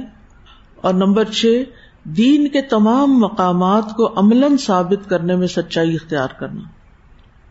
اور 0.76 0.94
نمبر 0.94 1.24
چھ، 1.24 1.64
دین 2.04 2.48
کے 2.48 2.62
تمام 2.62 3.20
مقامات 3.20 3.96
کو 3.96 4.20
عمل 4.20 4.58
ثابت 4.58 5.10
کرنے 5.10 5.36
میں 5.36 5.48
سچائی 5.48 5.96
اختیار 5.96 6.28
کرنا۔ 6.28 6.62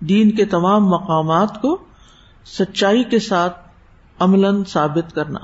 دین 0.01 0.31
کے 0.31 0.45
تمام 0.45 0.87
مقامات 0.87 1.63
کو 1.63 1.79
سچائی 2.47 3.05
کے 3.05 3.19
ساتھ 3.19 3.69
عمل 4.19 4.65
ثابت 4.65 5.15
کرنا۔ 5.15 5.41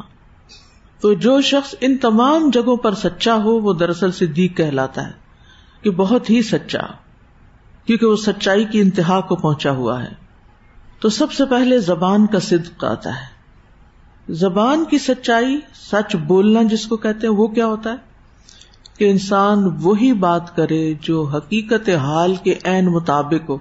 تو 1.01 1.13
جو 1.13 1.41
شخص 1.41 1.75
ان 1.81 1.97
تمام 1.97 2.51
جگہوں 2.53 2.77
پر 2.77 2.95
سچا 2.95 3.35
ہو، 3.35 3.61
وہ 3.61 3.73
دراصل 3.73 4.13
صدیق 4.13 4.57
کہلاتا 4.57 5.07
ہے 5.07 5.13
کہ 5.83 5.91
بہت 5.91 6.31
ہی 6.31 6.43
سچا، 6.43 6.83
کیونکہ 7.85 8.07
وہ 8.07 8.17
سچائی 8.17 8.65
کی 8.65 8.81
انتہا 8.81 9.21
کو 9.21 9.37
پہنچا 9.37 9.71
ہوا 9.71 10.03
ہے۔ 10.03 10.28
تو 11.01 11.09
سب 11.09 11.33
سے 11.33 11.45
پہلے 11.45 11.79
زبان 11.79 12.27
کا 12.27 12.39
صدق 12.39 12.85
آتا 12.85 13.11
ہے۔ 13.11 13.39
زبان 14.33 14.85
کی 14.85 14.99
سچائی 14.99 15.61
سچ 15.75 16.17
بولنا 16.17 16.63
جس 16.63 16.87
کو 16.87 16.97
کہتے 16.97 17.27
ہیں 17.27 17.35
وہ 17.35 17.47
کیا 17.47 17.67
ہوتا 17.67 17.91
ہے؟ 17.91 17.97
کہ 18.99 19.11
انسان 19.11 19.59
وہی 19.83 20.13
بات 20.13 20.57
کرے 20.57 20.95
جو 21.01 21.23
حقیقت 21.23 21.89
حال 21.89 22.35
کے 22.35 22.55
عین 22.65 22.87
مطابق 22.87 23.51
ہو۔ 23.51 23.59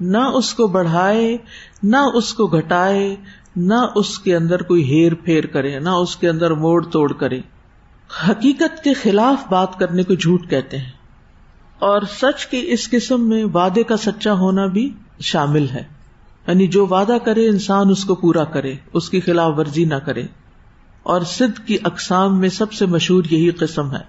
نہ 0.00 0.18
اس 0.18 0.54
کو 0.54 0.66
بڑھائے، 0.66 1.36
نہ 1.82 1.96
اس 2.14 2.34
کو 2.34 2.46
گھٹائے، 2.46 3.16
نہ 3.56 3.74
اس 3.94 4.18
کے 4.18 4.36
اندر 4.36 4.62
کوئی 4.62 4.84
ہیر 4.84 5.14
پھیر 5.14 5.46
کرے، 5.46 5.78
نہ 5.78 5.88
اس 5.88 6.16
کے 6.16 6.28
اندر 6.28 6.50
موڑ 6.50 6.84
توڑ 6.84 7.12
کرے۔ 7.12 7.40
حقیقت 8.30 8.84
کے 8.84 8.92
خلاف 8.92 9.48
بات 9.48 9.78
کرنے 9.78 10.02
کو 10.02 10.14
جھوٹ 10.14 10.50
کہتے 10.50 10.78
ہیں۔ 10.78 10.90
اور 11.78 12.00
سچ 12.20 12.46
کی 12.46 12.64
اس 12.66 12.90
قسم 12.90 13.28
میں 13.28 13.44
وعدے 13.44 13.82
کا 13.82 13.96
سچا 13.96 14.32
ہونا 14.32 14.66
بھی 14.66 14.94
شامل 15.20 15.70
ہے۔ 15.70 15.95
یعنی 16.48 16.66
جو 16.66 16.86
وعدہ 16.86 17.16
کرے 17.24 17.48
انسان 17.48 17.90
اس 17.90 18.04
کو 18.04 18.14
پورا 18.14 18.44
کرے، 18.44 18.74
اس 18.92 19.10
کی 19.10 19.20
خلاف 19.20 19.52
ورزی 19.58 19.84
نہ 19.84 19.94
کرے۔ 19.94 20.22
اور 21.02 21.20
سدھ 21.20 21.66
کی 21.66 21.76
اقسام 21.84 22.40
میں 22.40 22.48
سب 22.48 22.72
سے 22.72 22.86
مشہور 22.86 23.24
یہی 23.30 23.50
قسم 23.50 23.92
ہے۔ 23.92 24.02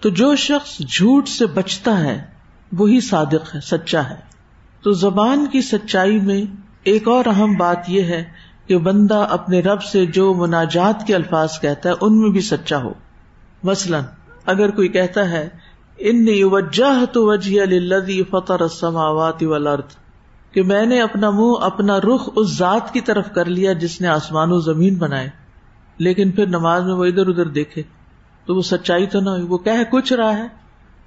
تو 0.00 0.08
جو 0.08 0.36
شخص 0.36 0.78
جھوٹ 0.78 1.28
سے 1.28 1.46
بچتا 1.46 2.00
ہے، 2.00 2.24
وہی 2.72 3.00
صادق 3.00 3.54
ہے، 3.54 3.60
سچا 3.60 4.10
ہے۔ 4.10 4.16
تو 4.82 4.92
زبان 4.92 5.46
کی 5.46 5.62
سچائی 5.62 6.20
میں 6.20 6.42
ایک 6.84 7.08
اور 7.08 7.24
اہم 7.26 7.54
بات 7.54 7.78
یہ 7.88 8.02
ہے 8.02 8.24
کہ 8.66 8.78
بندہ 8.78 9.26
اپنے 9.30 9.60
رب 9.60 9.82
سے 9.82 10.06
جو 10.06 10.34
مناجات 10.34 11.06
کے 11.06 11.14
الفاظ 11.14 11.60
کہتا 11.60 11.88
ہے، 11.88 11.94
ان 12.00 12.20
میں 12.20 12.30
بھی 12.30 12.40
سچا 12.40 12.82
ہو۔ 12.82 12.92
مثلاً، 13.62 14.02
اگر 14.46 14.70
کوئی 14.70 14.88
کہتا 14.88 15.30
ہے 15.30 15.48
ان 15.98 16.26
وجہ 16.42 17.04
تو 17.12 17.26
وجہ 17.26 18.22
فتح 18.30 18.52
السماوات 18.60 19.42
والارض 19.42 20.01
کہ 20.52 20.62
میں 20.62 20.86
نے 20.86 21.00
اپنا 21.00 21.30
منہ 21.30 21.52
اپنا 21.60 21.98
رخ 22.00 22.28
اس 22.36 22.56
ذات 22.56 22.92
کی 22.92 23.00
طرف 23.00 23.32
کر 23.32 23.44
لیا 23.44 23.72
جس 23.72 24.00
نے 24.00 24.08
آسمان 24.08 24.52
و 24.52 24.60
زمین 24.60 24.94
بنائے۔ 24.94 25.28
لیکن 25.98 26.30
پھر 26.30 26.46
نماز 26.46 26.82
میں 26.82 26.94
وہ 26.94 27.04
ادھر 27.04 27.26
ادھر 27.26 27.46
دیکھے۔ 27.46 27.82
تو 28.46 28.54
وہ 28.54 28.62
سچائی 28.62 29.06
تو 29.06 29.20
نہ 29.20 29.30
ہوئی، 29.30 29.42
وہ 29.42 29.58
کہ 29.58 29.84
کچھ 29.90 30.12
رہا 30.12 30.38
ہے 30.38 30.48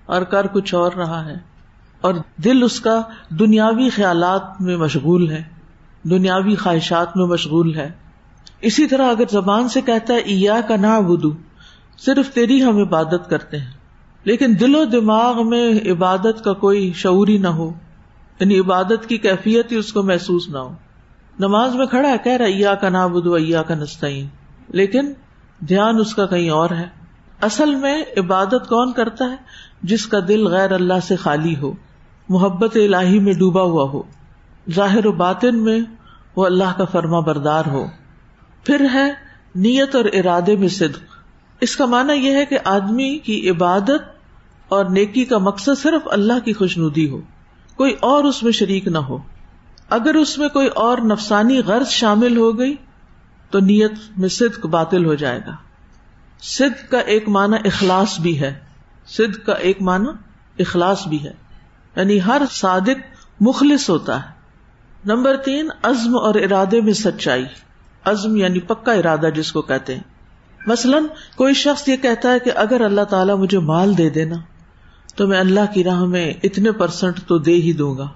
اور 0.06 0.22
کر 0.22 0.48
کچھ 0.48 0.76
اور 0.76 0.92
رہا 0.92 1.26
ہے۔ 1.26 1.36
اور 2.02 2.14
دل 2.44 2.64
اس 2.64 2.82
کا 2.82 3.02
دنیاوی 3.30 3.90
خیالات 3.90 4.62
میں 4.62 4.78
مشغول 4.78 5.32
ہے، 5.32 5.44
دنیاوی 6.04 6.56
خواہشات 6.56 7.18
میں 7.18 7.26
مشغول 7.26 7.76
ہے۔ 7.76 7.92
اسی 8.62 8.88
طرح 8.88 9.10
اگر 9.10 9.24
زبان 9.32 9.70
سے 9.70 9.82
کہتا 9.82 10.14
ہے 10.14 10.20
ایا 10.20 10.62
کا 10.68 10.76
نہ 10.76 11.02
بدو 11.02 11.30
صرف 11.98 12.34
تیری 12.34 12.64
ہم 12.64 12.78
عبادت 12.78 13.30
کرتے 13.30 13.60
ہیں۔ 13.60 13.72
لیکن 14.24 14.54
دل 14.60 14.76
و 14.76 14.86
دماغ 14.86 15.50
میں 15.50 15.92
عبادت 15.92 16.44
کا 16.44 16.54
کوئی 16.54 16.94
شعوری 16.96 17.38
نہ 17.38 17.48
ہو۔ 17.48 17.74
یعنی 18.40 18.60
عبادت 18.60 19.08
کی 19.08 19.18
کیفیت 19.18 19.72
ہی 19.72 19.78
اس 19.78 19.94
کو 19.94 20.04
محسوس 20.04 20.50
نہ 20.50 20.58
ہو۔ 20.58 20.76
نماز 21.40 21.76
میں 21.76 21.86
کھڑا 21.86 22.10
ہے، 22.10 22.18
کہہ 22.24 22.32
رہا 22.32 22.46
ایا 22.46 22.76
کا 22.76 22.90
نہ 22.90 23.08
بدو 23.08 23.34
ایا 23.34 23.64
کا 23.64 23.76
نستعین 23.76 24.28
لیکن 24.68 25.14
دھیان 25.60 26.00
اس 26.00 26.16
کا 26.16 26.26
کہیں 26.26 26.50
اور 26.50 26.70
ہے۔ 26.70 27.06
اصل 27.42 27.76
میں 27.76 28.04
عبادت 28.18 28.70
کون 28.70 28.94
کرتا 28.94 29.26
ہے؟ 29.26 29.36
جس 29.84 30.08
کا 30.08 30.18
دل 30.28 30.48
غیر 30.48 30.72
اللہ 30.72 30.94
سے 31.04 31.16
خالی 31.16 31.56
ہو، 31.56 31.74
محبت 32.30 32.76
الہی 32.76 33.20
میں 33.20 33.34
ڈوبا 33.34 33.62
ہوا 33.62 33.90
ہو۔ 33.90 34.02
ظاہر 34.72 35.06
و 35.06 35.12
باطن 35.12 35.64
میں 35.64 35.80
وہ 36.36 36.46
اللہ 36.46 36.78
کا 36.78 36.86
فرما 36.86 37.20
بردار 37.20 37.64
ہو۔ 37.68 37.86
پھر 38.64 38.86
ہے 38.94 39.14
نیت 39.56 39.96
اور 39.96 40.06
ارادے 40.06 40.56
میں 40.56 40.68
صدق۔ 40.68 41.00
اس 41.62 41.76
کا 41.76 41.86
معنی 41.86 42.14
یہ 42.14 42.36
ہے 42.36 42.46
کہ 42.46 42.58
آدمی 42.64 43.18
کی 43.18 43.50
عبادت 43.50 44.02
اور 44.68 44.86
نیکی 44.86 45.26
کا 45.26 45.38
مقصد 45.38 45.82
صرف 45.82 46.02
اللہ 46.06 46.40
کی 46.46 46.54
خوش 46.54 46.78
ندی 46.78 47.10
ہو۔ 47.10 47.22
کوئی 47.78 47.96
اور 48.00 48.24
اس 48.24 48.44
میں 48.44 48.52
شریک 48.52 48.88
نہ 48.88 48.98
ہو۔ 48.98 49.18
اگر 49.90 50.16
اس 50.16 50.38
میں 50.38 50.50
کوئی 50.50 50.68
اور 50.68 50.98
نفسانی 50.98 51.60
غرض 51.60 51.88
شامل 51.88 52.38
ہو 52.38 52.60
گئی، 52.60 52.76
تو 53.50 53.60
نیت 53.60 53.92
میں 54.18 54.30
صدق 54.30 54.66
باطل 54.66 55.06
ہو 55.06 55.14
جائے 55.14 55.40
گا۔ 55.48 55.56
سدھ 56.42 56.92
کا 56.92 57.00
ایک 57.00 57.30
معنی 57.30 57.68
اخلاص 57.68 58.20
بھی 58.20 58.40
ہے۔ 58.40 58.60
سدھ 59.08 59.46
کا 59.46 59.54
ایک 59.54 59.82
معنی 59.82 60.10
اخلاص 60.60 61.08
بھی 61.08 61.24
ہے۔ 61.24 61.34
یعنی 61.96 62.20
ہر 62.22 62.42
صادق 62.52 63.16
مخلص 63.40 63.90
ہوتا 63.90 64.24
ہے۔ 64.24 64.30
نمبر 65.06 65.38
تین، 65.38 65.70
عزم 65.84 66.16
اور 66.16 66.36
ارادے 66.36 66.82
میں 66.82 66.94
سچائی۔ 66.94 67.46
عزم 68.06 68.36
یعنی 68.36 68.60
پکا 68.60 68.92
ارادہ 68.92 69.28
جس 69.36 69.52
کو 69.52 69.62
کہتے 69.62 69.96
ہیں۔ 69.96 70.04
مثلاً 70.68 71.04
کوئی 71.36 71.54
شخص 71.54 71.90
یہ 71.90 71.96
کہتا 71.96 72.32
ہے 72.32 72.40
کہ 72.40 72.52
اگر 72.56 72.82
اللہ 72.82 73.02
تعالیٰ 73.02 73.38
مجھے 73.38 73.60
مال 73.60 73.98
دے 73.98 74.10
دینا 74.10 74.36
تو 75.16 75.28
میں 75.28 75.40
اللہ 75.40 75.74
کی 75.74 75.84
راہ 75.84 76.06
میں 76.06 76.34
اتنے 76.44 76.72
پرسنٹ 76.72 77.20
تو 77.28 77.38
دے 77.38 77.54
ہی 77.54 77.74
دوں 77.74 77.98
گا۔ 77.98 78.08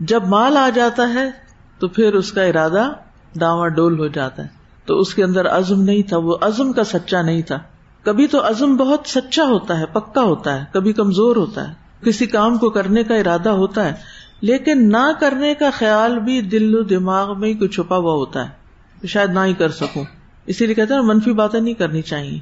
جب 0.00 0.24
مال 0.24 0.56
آ 0.56 0.68
جاتا 0.74 1.14
ہے 1.14 1.30
تو 1.78 1.88
پھر 1.88 2.14
اس 2.14 2.32
کا 2.32 2.42
ارادہ 2.42 2.92
ڈاواں 3.36 3.68
ڈول 3.68 3.98
ہو 3.98 4.06
جاتا 4.06 4.42
ہے۔ 4.42 4.48
تو 4.84 4.98
اس 4.98 5.14
کے 5.14 5.24
اندر 5.24 5.48
عزم 5.48 5.82
نہیں 5.82 6.02
تھا، 6.02 6.16
وہ 6.16 6.36
عزم 6.40 6.72
کا 6.72 6.84
سچا 6.84 7.22
نہیں 7.22 7.42
تھا۔ 7.42 7.58
کبھی 8.02 8.26
تو 8.26 8.48
عزم 8.48 8.76
بہت 8.76 9.00
سچا 9.06 9.44
ہوتا 9.44 9.78
ہے، 9.78 9.86
پکا 9.86 10.22
ہوتا 10.22 10.60
ہے، 10.60 10.64
کبھی 10.72 10.92
کمزور 10.92 11.36
ہوتا 11.36 11.68
ہے۔ 11.68 11.74
کسی 12.04 12.26
کام 12.26 12.58
کو 12.58 12.70
کرنے 12.70 13.04
کا 13.04 13.14
ارادہ 13.14 13.48
ہوتا 13.48 13.84
ہے، 13.84 13.92
لیکن 14.40 14.92
نہ 14.92 15.12
کرنے 15.20 15.54
کا 15.54 15.70
خیال 15.72 16.18
بھی 16.18 16.42
دل 16.42 16.74
و 16.74 16.82
دماغ 16.82 17.40
میں 17.40 17.48
ہی 17.48 17.68
چھپا 17.68 17.96
ہوا 17.96 18.12
ہوتا 18.12 18.48
ہے۔ 18.48 18.60
شاید 19.06 19.30
نہ 19.30 19.40
ہی 19.44 19.54
کر 19.54 19.70
سکوں۔ 19.70 20.04
اسی 20.46 20.66
لیے 20.66 20.74
کہتے 20.74 20.94
ہیں 20.94 21.00
منفی 21.00 21.32
باتیں 21.32 21.60
نہیں 21.60 21.74
کرنی 21.74 22.02
چاہیے۔ 22.02 22.38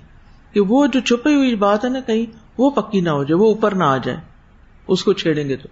کہ 0.53 0.61
وہ 0.61 0.87
جو 0.87 1.01
چھپی 1.01 1.35
ہوئی 1.35 1.55
بات 1.55 1.85
ہے 1.85 1.91
نا 1.91 2.01
کہیں 2.01 2.48
وہ 2.59 2.71
پکی 2.71 3.01
نہ 3.01 3.09
ہو 3.09 3.25
جائے، 3.25 3.41
وہ 3.41 3.47
اوپر 3.47 3.75
نہ 3.75 3.85
آ 3.85 3.97
جائے، 3.97 4.19
اس 4.89 5.05
کو 5.05 5.13
چھیڑیں 5.13 5.49
گے 5.49 5.57
تو۔ 5.57 5.69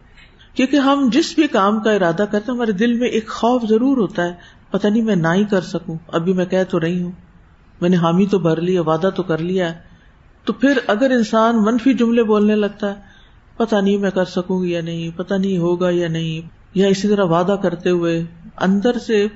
کیونکہ 0.55 0.76
ہم 0.76 1.09
جس 1.12 1.35
بھی 1.35 1.47
کام 1.47 1.81
کا 1.81 1.93
ارادہ 1.93 2.25
کرتے 2.31 2.37
ہیں، 2.37 2.57
ہمارے 2.57 2.73
دل 2.73 2.95
میں 2.95 3.09
ایک 3.09 3.28
خوف 3.28 3.62
ضرور 3.69 3.97
ہوتا 3.97 4.25
ہے 4.25 4.33
پتا 4.71 4.88
نہیں 4.88 5.02
میں 5.02 5.16
نہ 5.16 5.28
ہی 5.35 5.45
کر 5.45 5.61
سکوں، 5.61 5.97
ابھی 6.09 6.33
میں 6.33 6.47
کہہ 6.47 6.62
تو 6.69 6.81
رہی 6.81 7.02
ہوں۔ 7.02 7.12
میں 7.81 7.88
نے 7.88 7.97
حامی 7.97 8.26
تو 8.26 8.38
بھر 8.38 8.61
لیا، 8.61 8.83
وعدہ 8.83 9.11
تو 9.16 9.23
کر 9.23 9.38
لیا 9.38 9.71
ہے۔ 9.71 9.78
تو 10.45 10.52
پھر 10.52 10.78
اگر 10.87 11.11
انسان 11.11 11.62
منفی 11.62 11.95
جملے 11.95 12.23
بولنے 12.23 12.57
لگتا 12.57 12.90
ہے 12.90 12.95
پتا 13.57 13.81
نہیں 13.81 13.97
میں 13.97 14.11
کر 14.11 14.25
سکوں 14.25 14.64
گی 14.64 14.71
یا 14.71 14.81
نہیں 14.81 15.19
پتا 15.19 15.37
نہیں 15.37 15.59
ہوگا 15.59 15.90
یا 15.90 16.09
نہیں، 16.09 16.49
یا 16.75 16.87
اسی 16.87 17.09
طرح 17.09 17.25
وعدہ 17.25 17.57
کرتے 17.62 17.90
ہوئے 17.90 18.25
اندر 18.57 18.99
سے 18.99 19.26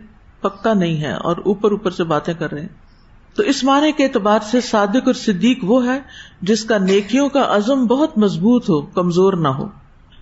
پکا 0.40 0.74
نہیں 0.74 1.00
ہے 1.00 1.12
اور 1.12 1.36
اوپر 1.36 1.70
اوپر 1.70 1.90
سے 1.90 2.04
باتیں 2.04 2.34
کر 2.34 2.52
رہے 2.52 2.60
ہیں۔ 2.60 2.89
تو 3.34 3.42
اس 3.42 3.64
معنی 3.64 3.92
کے 3.92 4.04
اعتبار 4.04 4.38
سے 4.42 4.60
صادق 4.60 5.06
اور 5.06 5.14
صدیق 5.14 5.58
وہ 5.62 5.86
ہے 5.86 6.00
جس 6.42 6.64
کا 6.64 6.78
نیکیوں 6.78 7.28
کا 7.28 7.46
عزم 7.48 7.86
بہت 7.86 8.18
مضبوط 8.18 8.70
ہو، 8.70 8.80
کمزور 8.80 9.32
نہ 9.32 9.48
ہو۔ 9.48 9.68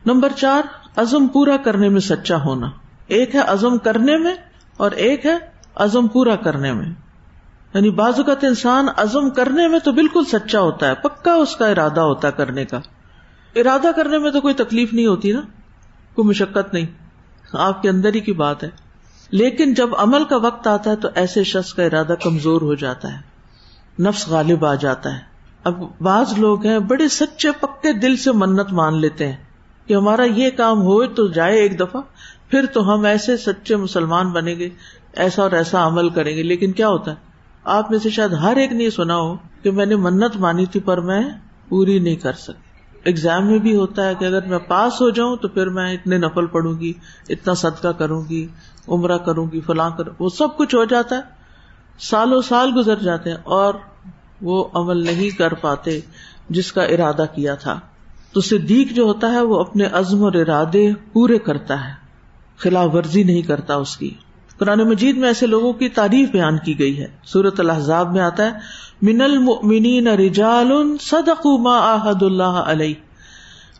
نمبر 0.06 0.28
چار، 0.36 0.62
عزم 0.96 1.26
پورا 1.26 1.56
کرنے 1.56 1.88
میں 1.88 2.00
سچا 2.00 2.36
ہونا۔ 2.44 2.70
ایک 3.06 3.34
ہے 3.34 3.40
عزم 3.40 3.78
کرنے 3.78 4.18
میں 4.18 4.34
اور 4.76 4.90
ایک 4.90 5.26
ہے 5.26 5.36
عزم 5.74 6.06
پورا 6.06 6.36
کرنے 6.36 6.72
میں۔ 6.72 6.86
یعنی 7.74 7.90
بعض 7.90 8.14
اوقات 8.16 8.44
انسان 8.44 8.86
عزم 8.96 9.30
کرنے 9.30 9.68
میں 9.68 9.78
تو 9.78 9.92
بالکل 9.92 10.24
سچا 10.24 10.60
ہوتا 10.60 10.88
ہے، 10.88 10.94
پکا 10.94 11.32
اس 11.32 11.56
کا 11.56 11.66
ارادہ 11.66 12.00
ہوتا 12.00 12.28
ہے 12.28 12.32
کرنے 12.36 12.64
کا۔ 12.64 12.80
ارادہ 13.56 13.86
کرنے 13.96 14.18
میں 14.18 14.30
تو 14.30 14.40
کوئی 14.40 14.54
تکلیف 14.54 14.92
نہیں 14.92 15.06
ہوتی 15.06 15.32
نا، 15.32 15.40
کوئی 16.14 16.28
مشقت 16.28 16.74
نہیں۔ 16.74 16.86
آپ 17.52 17.82
کے 17.82 17.88
اندر 17.88 18.14
ہی 18.14 18.20
کی 18.20 18.32
بات 18.32 18.64
ہے۔ 18.64 18.87
لیکن 19.30 19.74
جب 19.74 19.88
عمل 19.96 20.24
کا 20.24 20.36
وقت 20.36 20.66
آتا 20.66 20.90
ہے 20.90 20.96
تو 20.96 21.08
ایسے 21.14 21.44
شخص 21.44 21.74
کا 21.74 21.82
ارادہ 21.82 22.14
کمزور 22.22 22.62
ہو 22.62 22.74
جاتا 22.74 23.12
ہے۔ 23.12 23.18
نفس 24.02 24.28
غالب 24.28 24.64
آ 24.64 24.74
جاتا 24.74 25.14
ہے۔ 25.14 25.18
اب 25.64 25.82
بعض 26.00 26.38
لوگ 26.38 26.66
ہیں 26.66 26.78
بڑے 26.78 27.08
سچے 27.08 27.50
پکے 27.60 27.92
دل 27.92 28.16
سے 28.16 28.32
منت 28.32 28.72
مان 28.72 29.00
لیتے 29.00 29.28
ہیں 29.28 29.36
کہ 29.86 29.94
ہمارا 29.94 30.24
یہ 30.24 30.50
کام 30.50 30.82
ہو 30.82 31.06
تو 31.06 31.26
جائے 31.26 31.58
ایک 31.58 31.80
دفعہ، 31.80 32.00
پھر 32.50 32.66
تو 32.66 32.94
ہم 32.94 33.04
ایسے 33.04 33.36
سچے 33.36 33.76
مسلمان 33.76 34.30
بنے 34.30 34.54
گے، 34.54 34.68
ایسا 35.12 35.42
اور 35.42 35.50
ایسا 35.50 35.86
عمل 35.86 36.08
کریں 36.08 36.36
گے۔ 36.36 36.42
لیکن 36.42 36.72
کیا 36.72 36.88
ہوتا 36.88 37.10
ہے؟ 37.10 37.16
آپ 37.64 37.90
میں 37.90 37.98
سے 37.98 38.10
شاید 38.10 38.32
ہر 38.32 38.56
ایک 38.56 38.72
نے 38.72 38.90
سنا 38.90 39.16
ہو 39.16 39.36
کہ 39.62 39.70
میں 39.70 39.86
نے 39.86 39.96
منت 39.96 40.36
مانی 40.36 40.66
تھی 40.66 40.80
پر 40.80 41.00
میں 41.00 41.22
پوری 41.68 41.98
نہیں 41.98 42.16
کر 42.16 42.32
سکتی 42.32 42.67
ایگزام 43.08 43.46
میں 43.46 43.58
بھی 43.58 43.76
ہوتا 43.76 44.08
ہے 44.08 44.14
کہ 44.14 44.24
اگر 44.24 44.46
میں 44.46 44.58
پاس 44.58 44.92
ہو 45.00 45.10
جاؤں 45.10 45.36
تو 45.36 45.48
پھر 45.48 45.66
میں 45.66 45.94
اتنے 45.94 46.18
نفل 46.18 46.46
پڑھوں 46.46 46.80
گی، 46.80 46.92
اتنا 47.28 47.54
صدقہ 47.54 47.88
کروں 47.88 48.22
گی، 48.30 48.46
عمرہ 48.88 49.18
کروں 49.18 49.46
گی، 49.52 49.60
فلاں 49.60 49.90
کروں، 49.98 50.14
وہ 50.18 50.28
سب 50.28 50.56
کچھ 50.56 50.74
ہو 50.74 50.84
جاتا 50.84 51.16
ہے۔ 51.16 51.20
سالوں 51.98 52.42
سال 52.42 52.70
گزر 52.76 52.98
جاتے 52.98 53.30
ہیں 53.30 53.36
اور 53.44 53.74
وہ 54.40 54.64
عمل 54.74 54.96
نہیں 54.96 55.38
کر 55.38 55.54
پاتے 55.54 56.00
جس 56.48 56.72
کا 56.72 56.82
ارادہ 56.82 57.24
کیا 57.34 57.54
تھا۔ 57.54 57.80
تو 58.32 58.40
صدیق 58.40 58.92
جو 58.92 59.04
ہوتا 59.04 59.32
ہے 59.32 59.40
وہ 59.40 59.60
اپنے 59.60 59.84
عزم 59.84 60.24
اور 60.24 60.32
ارادے 60.32 60.90
پورے 61.12 61.38
کرتا 61.38 61.88
ہے، 61.88 61.92
خلاف 62.56 62.94
ورزی 62.94 63.22
نہیں 63.22 63.42
کرتا 63.42 63.74
اس 63.74 63.96
کی۔ 63.96 64.14
قرآن 64.58 64.78
مجید 64.78 65.16
میں 65.16 65.28
ایسے 65.28 65.46
لوگوں 65.46 65.72
کی 65.72 65.88
تعریف 65.88 66.30
بیان 66.30 66.58
کی 66.58 66.78
گئی 66.78 67.00
ہے۔ 67.00 67.06
سورت 67.24 67.60
الحضاب 67.60 68.12
میں 68.12 68.20
آتا 68.20 68.44
ہے، 68.44 68.50
من 69.02 69.20
المؤمنین 69.20 70.08
رجال 70.08 70.96
صدقوا 71.00 71.60
ما 71.60 71.94
عہد 71.94 72.22
اللہ 72.22 72.42
علیہ 72.42 72.94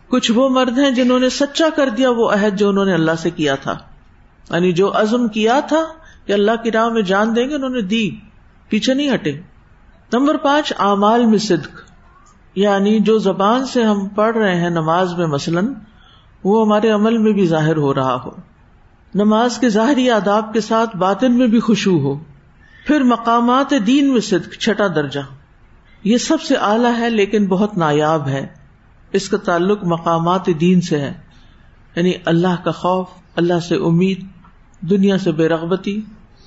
کچھ 0.09 0.33
وہ 0.33 0.49
مرد 0.49 0.79
ہیں 0.79 0.91
جنہوں 0.91 1.19
نے 1.19 1.29
سچا 1.29 1.67
کر 1.77 1.89
دیا 1.89 2.11
وہ 2.11 2.31
عہد 2.31 2.59
جو 2.59 2.69
انہوں 2.69 2.85
نے 2.85 2.95
اللہ 2.95 3.11
سے 3.19 3.31
کیا 3.31 3.55
تھا۔ 3.55 3.73
یعنی 4.51 4.73
جو 4.73 5.01
عزم 5.01 5.29
کیا 5.29 5.61
تھا 5.61 5.85
کہ 6.27 6.33
اللہ 6.33 6.51
کی 6.63 6.73
راہ 6.73 6.89
میں 6.89 7.03
جان 7.03 7.37
دیں 7.37 7.49
گے، 7.49 7.55
انہوں 7.55 7.71
نے 7.71 7.81
دی، 7.81 8.11
پیچھے 8.69 8.95
نہیں 8.95 9.15
ہٹے۔ 9.15 9.33
نمبر 10.13 10.37
پانچ، 10.37 10.73
اعمال 10.79 11.27
میں 11.27 11.39
صدق۔ 11.39 11.81
یعنی 12.55 12.99
جو 12.99 13.19
زبان 13.19 13.67
سے 13.67 13.83
ہم 13.83 14.09
پڑھ 14.09 14.37
رہے 14.37 14.61
ہیں 14.61 14.71
نماز 14.71 15.15
میں 15.15 15.27
مثلاً، 15.27 15.73
وہ 16.45 16.67
ہمارے 16.67 16.91
عمل 16.91 17.19
میں 17.19 17.33
بھی 17.33 17.47
ظاہر 17.47 17.77
ہو 17.77 17.95
رہا 17.95 18.15
ہو۔ 18.25 18.31
نماز 19.15 19.59
کے 19.59 19.69
ظاہری 19.69 20.11
آداب 20.11 20.53
کے 20.53 20.61
ساتھ 20.61 20.97
باطن 20.97 21.33
میں 21.33 21.47
بھی 21.47 21.61
خوشبو 21.61 21.99
ہو، 21.99 22.19
پھر 22.87 23.01
مقامات 23.01 23.75
دین 23.87 24.13
میں 24.13 24.21
صدق، 24.21 24.59
چھٹا 24.59 24.87
درجہ۔ 24.87 25.21
یہ 26.05 26.17
سب 26.17 26.43
سے 26.43 26.55
اعلیٰ 26.55 26.99
ہے 26.99 27.11
لیکن 27.11 27.47
بہت 27.47 27.79
نایاب 27.79 28.29
ہے۔ 28.29 28.47
اس 29.13 29.29
کا 29.29 29.37
تعلق 29.37 29.85
مقامات 29.85 30.47
دین 30.61 30.81
سے 30.81 31.01
ہے۔ 31.01 31.15
یعنی 31.97 32.13
اللہ 32.25 32.65
کا 32.65 32.71
خوف، 32.71 33.07
اللہ 33.37 33.61
سے 33.69 33.75
امید، 33.75 34.25
دنیا 34.81 35.19
سے 35.19 35.33
بے 35.33 35.49
رغبتی 35.49 36.01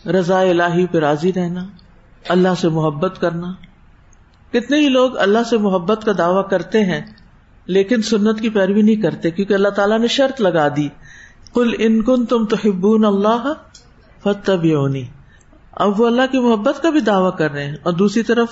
رضاء 0.05 0.41
الہی 0.41 0.85
پہ 0.85 0.97
راضی 0.97 1.33
رہنا، 1.33 1.65
اللہ 2.29 2.49
سے 2.61 2.69
محبت 2.69 3.21
کرنا۔ 3.21 3.53
کتنے 4.51 4.79
ہی 4.79 4.89
لوگ 4.89 5.17
اللہ 5.17 5.39
سے 5.49 5.57
محبت 5.57 6.03
کا 6.05 6.11
دعوی 6.17 6.43
کرتے 6.49 6.85
ہیں، 6.85 7.01
لیکن 7.65 8.01
سنت 8.01 8.41
کی 8.41 8.49
پیروی 8.49 8.81
نہیں 8.81 8.95
کرتے، 8.95 9.31
کیونکہ 9.31 9.53
اللہ 9.53 9.69
تعالیٰ 9.69 9.99
نے 9.99 10.07
شرط 10.07 10.41
لگا 10.41 10.67
دی۔ 10.67 10.87
کل 11.53 11.73
ان 11.77 12.01
کن 12.01 12.25
تم 12.25 12.45
تو 12.45 12.55
ہبون 12.65 13.05
اللہ 13.05 13.53
اب 15.71 16.01
وہ 16.01 16.07
اللہ 16.07 16.21
کی 16.31 16.39
محبت 16.39 16.83
کا 16.83 16.89
بھی 16.89 16.99
دعوی 16.99 17.31
کر 17.37 17.51
رہے 17.51 17.65
ہیں۔ 17.65 17.75
اور 17.83 17.93
دوسری 17.93 18.23
طرف 18.23 18.47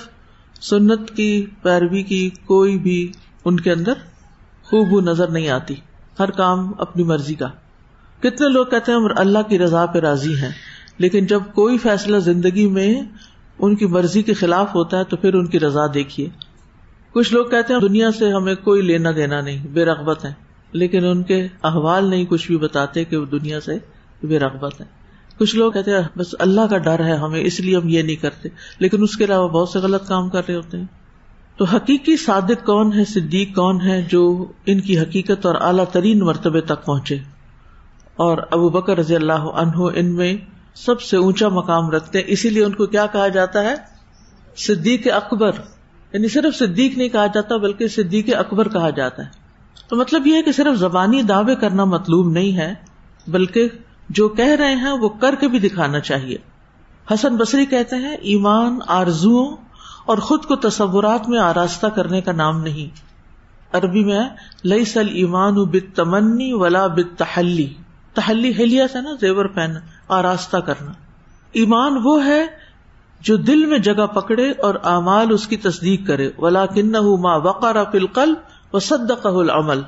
سنت 0.60 1.10
کی، 1.10 1.46
پیروی 1.62 2.02
کی 2.02 2.30
کوئی 2.46 2.78
بھی 2.78 3.12
ان 3.44 3.60
کے 3.60 3.72
اندر 3.72 3.92
خوب 4.62 5.00
نظر 5.00 5.28
نہیں 5.28 5.48
آتی۔ 5.48 5.74
ہر 6.18 6.30
کام 6.30 6.72
اپنی 6.78 7.02
مرضی 7.02 7.34
کا۔ 7.34 7.46
کتنے 8.20 8.48
لوگ 8.48 8.66
کہتے 8.66 8.92
ہیں 8.92 8.98
ہم 8.98 9.06
اللہ 9.16 9.38
کی 9.48 9.58
رضا 9.58 9.86
پہ 9.86 9.98
راضی 9.98 10.34
ہیں، 10.34 10.52
لیکن 10.98 11.26
جب 11.26 11.40
کوئی 11.54 11.78
فیصلہ 11.78 12.18
زندگی 12.18 12.66
میں 12.66 13.02
ان 13.58 13.76
کی 13.76 13.86
مرضی 13.86 14.22
کے 14.22 14.34
خلاف 14.34 14.74
ہوتا 14.74 14.98
ہے 14.98 15.04
تو 15.04 15.16
پھر 15.16 15.34
ان 15.34 15.46
کی 15.46 15.60
رضا 15.60 15.86
دیکھیے۔ 15.94 16.28
کچھ 17.12 17.32
لوگ 17.32 17.46
کہتے 17.46 17.74
ہیں 17.74 17.80
دنیا 17.80 18.10
سے 18.10 18.32
ہمیں 18.32 18.54
کوئی 18.54 18.82
لینا 18.82 19.10
دینا 19.16 19.40
نہیں، 19.40 19.66
بے 19.66 19.84
رغبت 19.84 20.24
ہے 20.24 20.49
لیکن 20.72 21.04
ان 21.04 21.22
کے 21.22 21.46
احوال 21.62 22.04
نہیں 22.04 22.24
کچھ 22.24 22.46
بھی 22.46 22.56
بتاتے 22.56 23.04
کہ 23.04 23.16
وہ 23.16 23.26
دنیا 23.26 23.60
سے 23.60 23.72
بے 24.26 24.38
رغبت 24.38 24.80
ہے 24.80 25.00
کچھ 25.38 25.56
لوگ 25.56 25.72
کہتے 25.72 25.90
ہیں، 25.90 26.18
بس 26.18 26.34
اللہ 26.38 26.60
کا 26.70 26.78
ڈر 26.78 27.04
ہے 27.04 27.16
ہمیں، 27.16 27.40
اس 27.40 27.60
لیے 27.60 27.76
ہم 27.76 27.88
یہ 27.88 28.02
نہیں 28.02 28.16
کرتے۔ 28.16 28.48
لیکن 28.78 29.02
اس 29.02 29.16
کے 29.16 29.24
علاوہ 29.24 29.48
بہت 29.48 29.68
سے 29.68 29.78
غلط 29.78 30.08
کام 30.08 30.28
کر 30.28 30.42
رہے 30.48 30.56
ہوتے 30.56 30.78
ہیں۔ 30.78 30.84
تو 31.56 31.64
حقیقی 31.64 32.16
صادق 32.16 32.66
کون 32.66 32.92
ہے؟ 32.92 33.04
صدیق 33.04 33.54
کون 33.54 33.80
ہے 33.80 34.02
جو 34.02 34.46
ان 34.66 34.80
کی 34.80 34.98
حقیقت 34.98 35.46
اور 35.46 35.54
اعلیٰ 35.60 35.84
ترین 35.92 36.18
مرتبے 36.18 36.60
تک 36.60 36.84
پہنچے؟ 36.84 37.14
اور 38.16 38.38
ابو 38.50 38.68
بکر 38.68 38.98
رضی 38.98 39.16
اللہ 39.16 39.32
عنہ 39.32 39.88
ان 39.94 40.14
میں 40.14 40.36
سب 40.74 41.00
سے 41.00 41.16
اونچا 41.16 41.48
مقام 41.48 41.90
رکھتے 41.90 42.18
ہیں۔ 42.18 42.24
اسی 42.28 42.50
لیے 42.50 42.64
ان 42.64 42.72
کو 42.72 42.86
کیا 42.86 43.06
کہا 43.06 43.28
جاتا 43.28 43.64
ہے؟ 43.64 43.74
صدیق 44.56 45.06
اکبر۔ 45.14 45.52
یعنی 46.12 46.28
صرف 46.28 46.58
صدیق 46.58 46.98
نہیں 46.98 47.08
کہا 47.08 47.26
جاتا، 47.26 47.56
بلکہ 47.56 47.88
صدیق 47.88 48.28
اکبر 48.38 48.68
کہا 48.68 48.90
جاتا 48.90 49.24
ہے۔ 49.24 49.39
تو 49.88 49.96
مطلب 49.96 50.26
یہ 50.26 50.34
ہے 50.34 50.42
کہ 50.42 50.52
صرف 50.52 50.78
زبانی 50.78 51.22
دعوے 51.22 51.54
کرنا 51.54 51.84
مطلوب 51.84 52.28
نہیں 52.28 52.56
ہے، 52.56 52.74
بلکہ 53.28 53.68
جو 54.08 54.28
کہہ 54.28 54.56
رہے 54.60 54.74
ہیں 54.74 54.90
وہ 54.90 55.08
کر 55.08 55.34
کے 55.34 55.48
بھی 55.48 55.58
دکھانا 55.58 56.00
چاہیے۔ 56.00 56.36
حسن 57.14 57.36
بصری 57.36 57.66
کہتے 57.66 57.96
ہیں، 57.96 58.14
ایمان 58.14 58.78
آرزو 58.86 59.54
اور 60.06 60.18
خود 60.18 60.44
کو 60.44 60.56
تصورات 60.56 61.28
میں 61.28 61.38
آراستہ 61.38 61.86
کرنے 61.86 62.20
کا 62.20 62.32
نام 62.32 62.62
نہیں۔ 62.62 63.10
عربی 63.76 64.04
میں 64.04 64.20
لئی 64.64 64.84
سل 64.84 65.08
ایمان 65.08 65.54
بت 65.54 65.96
تمنی 65.96 66.52
ولا 66.52 66.86
بت 66.86 67.18
تحلی 67.18 67.74
تحلی 68.14 68.50
ہلیا 68.50 68.88
سے 68.92 69.00
نا، 69.00 69.10
زیور 69.20 69.44
پہنا 69.44 69.80
آراستہ 70.08 70.56
کرنا۔ 70.56 70.92
ایمان 71.52 71.98
وہ 72.04 72.24
ہے 72.24 72.46
جو 73.20 73.36
دل 73.36 73.66
میں 73.66 73.78
جگہ 73.78 74.06
پکڑے 74.06 74.50
اور 74.50 74.74
اعمال 74.84 75.26
اس 75.30 75.46
کی 75.46 75.56
تصدیق 75.56 76.06
کرے۔ 76.06 76.30
ولا 76.38 76.66
کن 76.66 76.92
ما 76.92 77.36
وقار 77.36 77.74
فلقل 77.92 78.34
وہ 78.72 78.80
العمل۔ 79.24 79.80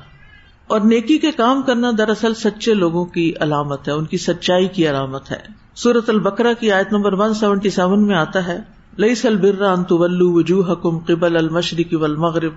اور 0.67 0.79
نیکی 0.79 1.17
کے 1.17 1.31
کام 1.31 1.61
کرنا 1.61 1.91
دراصل 1.97 2.33
سچے 2.33 2.73
لوگوں 2.73 3.05
کی 3.05 3.33
علامت 3.39 3.87
ہے، 3.87 3.93
ان 3.93 4.05
کی 4.05 4.17
سچائی 4.17 4.67
کی 4.67 4.89
علامت 4.89 5.31
ہے۔ 5.31 5.39
سورت 5.75 6.09
البکرا 6.09 6.53
کی 6.53 6.71
آیت 6.71 6.93
نمبر 6.93 7.13
ون 7.13 7.33
سیونٹی 7.33 7.69
سیون 7.69 8.07
میں 8.07 8.15
آتا 8.15 8.47
ہے 8.47 8.59
لئی 8.97 9.15
سل 9.15 9.35
برا 9.35 9.71
انتو 9.71 9.97
وجوہ 10.33 10.71
حکم 10.71 10.99
قبل 10.99 11.37
المشرق 11.37 11.93
والمغرب۔ 11.93 12.53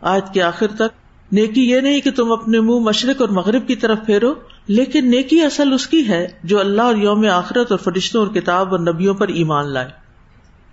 آیت 0.00 0.34
کے 0.34 0.42
آخر 0.42 0.66
تک، 0.66 0.96
نیکی 1.32 1.70
یہ 1.70 1.80
نہیں 1.80 2.00
کہ 2.00 2.10
تم 2.10 2.32
اپنے 2.32 2.60
منہ 2.60 2.80
مشرق 2.80 3.20
اور 3.20 3.28
مغرب 3.28 3.66
کی 3.66 3.76
طرف 3.76 3.98
پھیرو، 4.06 4.34
لیکن 4.66 5.10
نیکی 5.10 5.42
اصل 5.42 5.72
اس 5.72 5.86
کی 5.86 6.08
ہے 6.08 6.28
جو 6.44 6.60
اللہ 6.60 6.82
اور 6.82 6.94
یوم 6.94 7.26
آخرت 7.32 7.70
اور 7.70 7.78
فرشتوں 7.78 8.26
اور 8.26 8.34
کتاب 8.34 8.70
اور 8.70 8.78
نبیوں 8.78 9.14
پر 9.14 9.28
ایمان 9.28 9.66
لائے۔ 9.66 9.88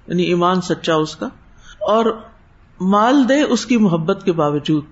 یعنی 0.08 0.24
ایمان 0.24 0.62
سچا 0.62 0.96
اس 0.96 1.16
کا۔ 1.16 1.26
اور 1.80 2.06
مال 2.80 3.30
دے 3.30 3.42
اس 3.42 3.66
کی 3.66 3.78
محبت 3.78 4.22
کے 4.26 4.32
باوجود 4.32 4.86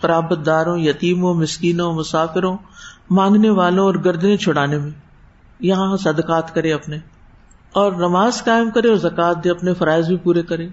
قرابت 0.00 0.46
داروں 0.46 0.78
یتیموں، 0.78 1.34
مسکینوں، 1.34 1.92
مسافروں، 1.92 2.56
مانگنے 3.10 3.50
والوں 3.50 3.84
اور 3.84 3.94
گردنے 4.04 4.36
چھڑانے 4.36 4.78
میں، 4.78 4.90
یہاں 5.60 5.96
صدقات 5.96 6.54
کرے 6.54 6.72
اپنے، 6.72 6.98
اور 7.72 7.92
نماز 7.92 8.44
قائم 8.44 8.70
کرے 8.70 8.88
اور 8.88 8.96
زکات 8.96 9.44
دے، 9.44 9.50
اپنے 9.50 9.74
فرائض 9.74 10.08
بھی 10.08 10.16
پورے 10.16 10.42
کرے۔ 10.42 10.68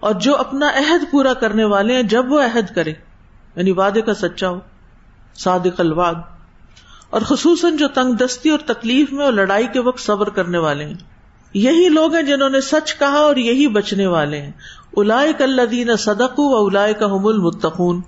اور 0.00 0.14
جو 0.14 0.36
اپنا 0.36 0.68
عہد 0.68 1.04
پورا 1.10 1.34
کرنے 1.34 1.64
والے 1.64 1.94
ہیں، 1.94 2.02
جب 2.02 2.32
وہ 2.32 2.40
عہد 2.40 2.74
کرے 2.74 2.92
یعنی 3.56 3.70
وعدے 3.70 4.00
کا 4.00 4.14
سچا 4.14 4.48
ہو، 4.48 4.60
صادق 5.34 5.80
الواد 5.80 6.14
اور 7.10 7.20
خصوصاً 7.22 7.76
جو 7.76 7.88
تنگ 7.88 8.12
دستی 8.12 8.50
اور 8.50 8.58
تکلیف 8.66 9.12
میں 9.12 9.24
اور 9.24 9.32
لڑائی 9.32 9.66
کے 9.72 9.80
وقت 9.80 10.00
صبر 10.00 10.28
کرنے 10.28 10.58
والے 10.58 10.84
ہیں۔ 10.84 10.94
یہی 11.54 11.88
لوگ 11.88 12.14
ہیں 12.14 12.22
جنہوں 12.22 12.48
نے 12.48 12.60
سچ 12.60 12.98
کہا 12.98 13.18
اور 13.18 13.36
یہی 13.36 13.66
بچنے 13.66 14.06
والے 14.06 14.40
ہیں۔ 14.42 14.52
الاائے 14.96 15.32
کلین 15.32 15.96
صدق 15.96 16.40
و 16.40 16.66
الاائے 16.66 16.94
کا 16.94 17.06
حم 17.06 17.26
المتقون۔ 17.26 18.00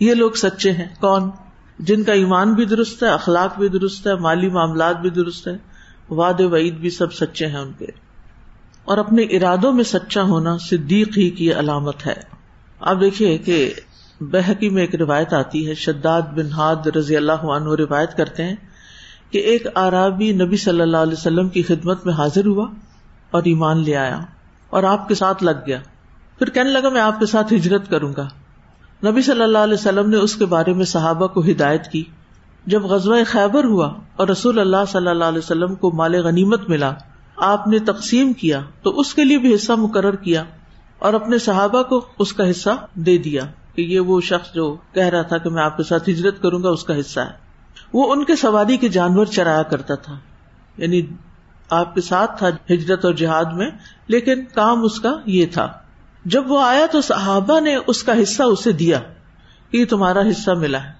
یہ 0.00 0.14
لوگ 0.14 0.30
سچے 0.30 0.72
ہیں۔ 0.72 0.94
کون؟ 1.00 1.30
جن 1.78 2.02
کا 2.02 2.12
ایمان 2.12 2.54
بھی 2.54 2.64
درست 2.64 3.02
ہے، 3.02 3.08
اخلاق 3.08 3.58
بھی 3.58 3.68
درست 3.68 4.06
ہے، 4.06 4.14
مالی 4.14 4.48
معاملات 4.48 5.00
بھی 5.00 5.10
درست 5.10 5.48
ہے 5.48 5.56
واد 6.10 6.40
وعید 6.40 6.74
بھی 6.74 6.90
سب 6.90 7.12
سچے 7.12 7.46
ہیں 7.46 7.58
ان 7.58 7.72
کے۔ 7.78 7.86
اور 8.84 8.98
اپنے 8.98 9.22
ارادوں 9.22 9.72
میں 9.72 9.84
سچا 9.84 10.22
ہونا 10.22 10.56
صدیق 10.58 11.18
ہی 11.18 11.30
کی 11.30 11.52
علامت 11.52 12.06
ہے۔ 12.06 12.14
آپ 12.80 13.00
دیکھیے 13.00 13.38
کہ 13.38 13.72
بحقی 14.20 14.68
میں 14.68 14.82
ایک 14.82 14.94
روایت 14.94 15.34
آتی 15.34 15.68
ہے، 15.68 15.74
شداد 15.74 16.22
بن 16.22 16.52
ہاد 16.52 16.86
رضی 16.86 17.16
اللہ 17.16 17.32
عنہ 17.32 17.68
روایت 17.78 18.16
کرتے 18.16 18.44
ہیں 18.44 18.56
کہ 19.30 19.38
ایک 19.38 19.66
آرابی 19.74 20.32
نبی 20.32 20.56
صلی 20.56 20.80
اللہ 20.80 20.96
علیہ 20.96 21.12
وسلم 21.12 21.48
کی 21.48 21.62
خدمت 21.62 22.06
میں 22.06 22.14
حاضر 22.14 22.46
ہوا 22.46 22.70
اور 23.30 23.42
ایمان 23.44 23.84
لے 23.84 23.96
آیا۔ 23.96 24.20
اور 24.70 24.82
آپ 24.82 25.08
کے 25.08 25.14
ساتھ 25.14 25.44
لگ 25.44 25.50
گیا۔ 25.66 25.78
پھر 26.38 26.50
کہنے 26.50 26.70
لگا، 26.70 26.88
میں 26.88 27.00
آپ 27.00 27.20
کے 27.20 27.26
ساتھ 27.26 27.54
ہجرت 27.54 27.90
کروں 27.90 28.12
گا۔ 28.16 28.28
نبی 29.10 29.22
صلی 29.22 29.42
اللہ 29.42 29.58
علیہ 29.58 29.74
وسلم 29.74 30.10
نے 30.10 30.16
اس 30.16 30.36
کے 30.36 30.46
بارے 30.46 30.72
میں 30.72 30.84
صحابہ 30.84 31.26
کو 31.26 31.40
ہدایت 31.40 31.88
کی۔ 31.88 32.04
جب 32.66 32.82
غزوہ 32.82 33.16
خیبر 33.26 33.64
ہوا 33.64 33.92
اور 34.16 34.28
رسول 34.28 34.58
اللہ 34.58 34.76
صلی 34.88 35.08
اللہ 35.08 35.24
علیہ 35.24 35.38
وسلم 35.38 35.74
کو 35.74 35.90
مال 35.92 36.14
غنیمت 36.14 36.68
ملا، 36.68 36.92
آپ 37.36 37.68
نے 37.68 37.78
تقسیم 37.78 38.32
کیا 38.32 38.60
تو 38.82 39.00
اس 39.00 39.14
کے 39.14 39.24
لیے 39.24 39.38
بھی 39.38 39.54
حصہ 39.54 39.72
مقرر 39.72 40.14
کیا 40.14 40.44
اور 40.98 41.14
اپنے 41.14 41.38
صحابہ 41.38 41.82
کو 41.82 42.04
اس 42.18 42.32
کا 42.32 42.50
حصہ 42.50 42.70
دے 42.94 43.18
دیا 43.18 43.42
کہ 43.74 43.82
یہ 43.82 44.00
وہ 44.00 44.20
شخص 44.20 44.54
جو 44.54 44.76
کہہ 44.92 45.06
رہا 45.06 45.22
تھا 45.22 45.38
کہ 45.38 45.50
میں 45.50 45.62
آپ 45.62 45.76
کے 45.76 45.82
ساتھ 45.82 46.10
ہجرت 46.10 46.42
کروں 46.42 46.62
گا، 46.62 46.68
اس 46.68 46.84
کا 46.84 47.00
حصہ 47.00 47.20
ہے۔ 47.20 47.48
وہ 47.92 48.12
ان 48.12 48.24
کے 48.24 48.36
سواری 48.36 48.76
کے 48.76 48.88
جانور 48.88 49.26
چرایا 49.26 49.62
کرتا 49.62 49.94
تھا۔ 49.94 50.18
یعنی 50.76 51.02
آپ 51.70 51.94
کے 51.94 52.00
ساتھ 52.00 52.38
تھا 52.38 52.48
ہجرت 52.70 53.04
اور 53.04 53.14
جہاد 53.14 53.44
میں، 53.44 53.70
لیکن 54.06 54.44
کام 54.54 54.84
اس 54.84 55.00
کا 55.00 55.16
یہ 55.26 55.46
تھا۔ 55.46 55.72
جب 56.24 56.50
وہ 56.50 56.62
آیا 56.62 56.86
تو 56.92 57.00
صحابہ 57.00 57.60
نے 57.60 57.76
اس 57.86 58.02
کا 58.02 58.22
حصہ 58.22 58.42
اسے 58.42 58.72
دیا۔ 58.72 59.00
کہ 59.70 59.76
یہ 59.76 59.84
تمہارا 59.84 60.20
حصہ 60.20 60.50
ملا 60.50 60.84
ہے۔ 60.84 60.90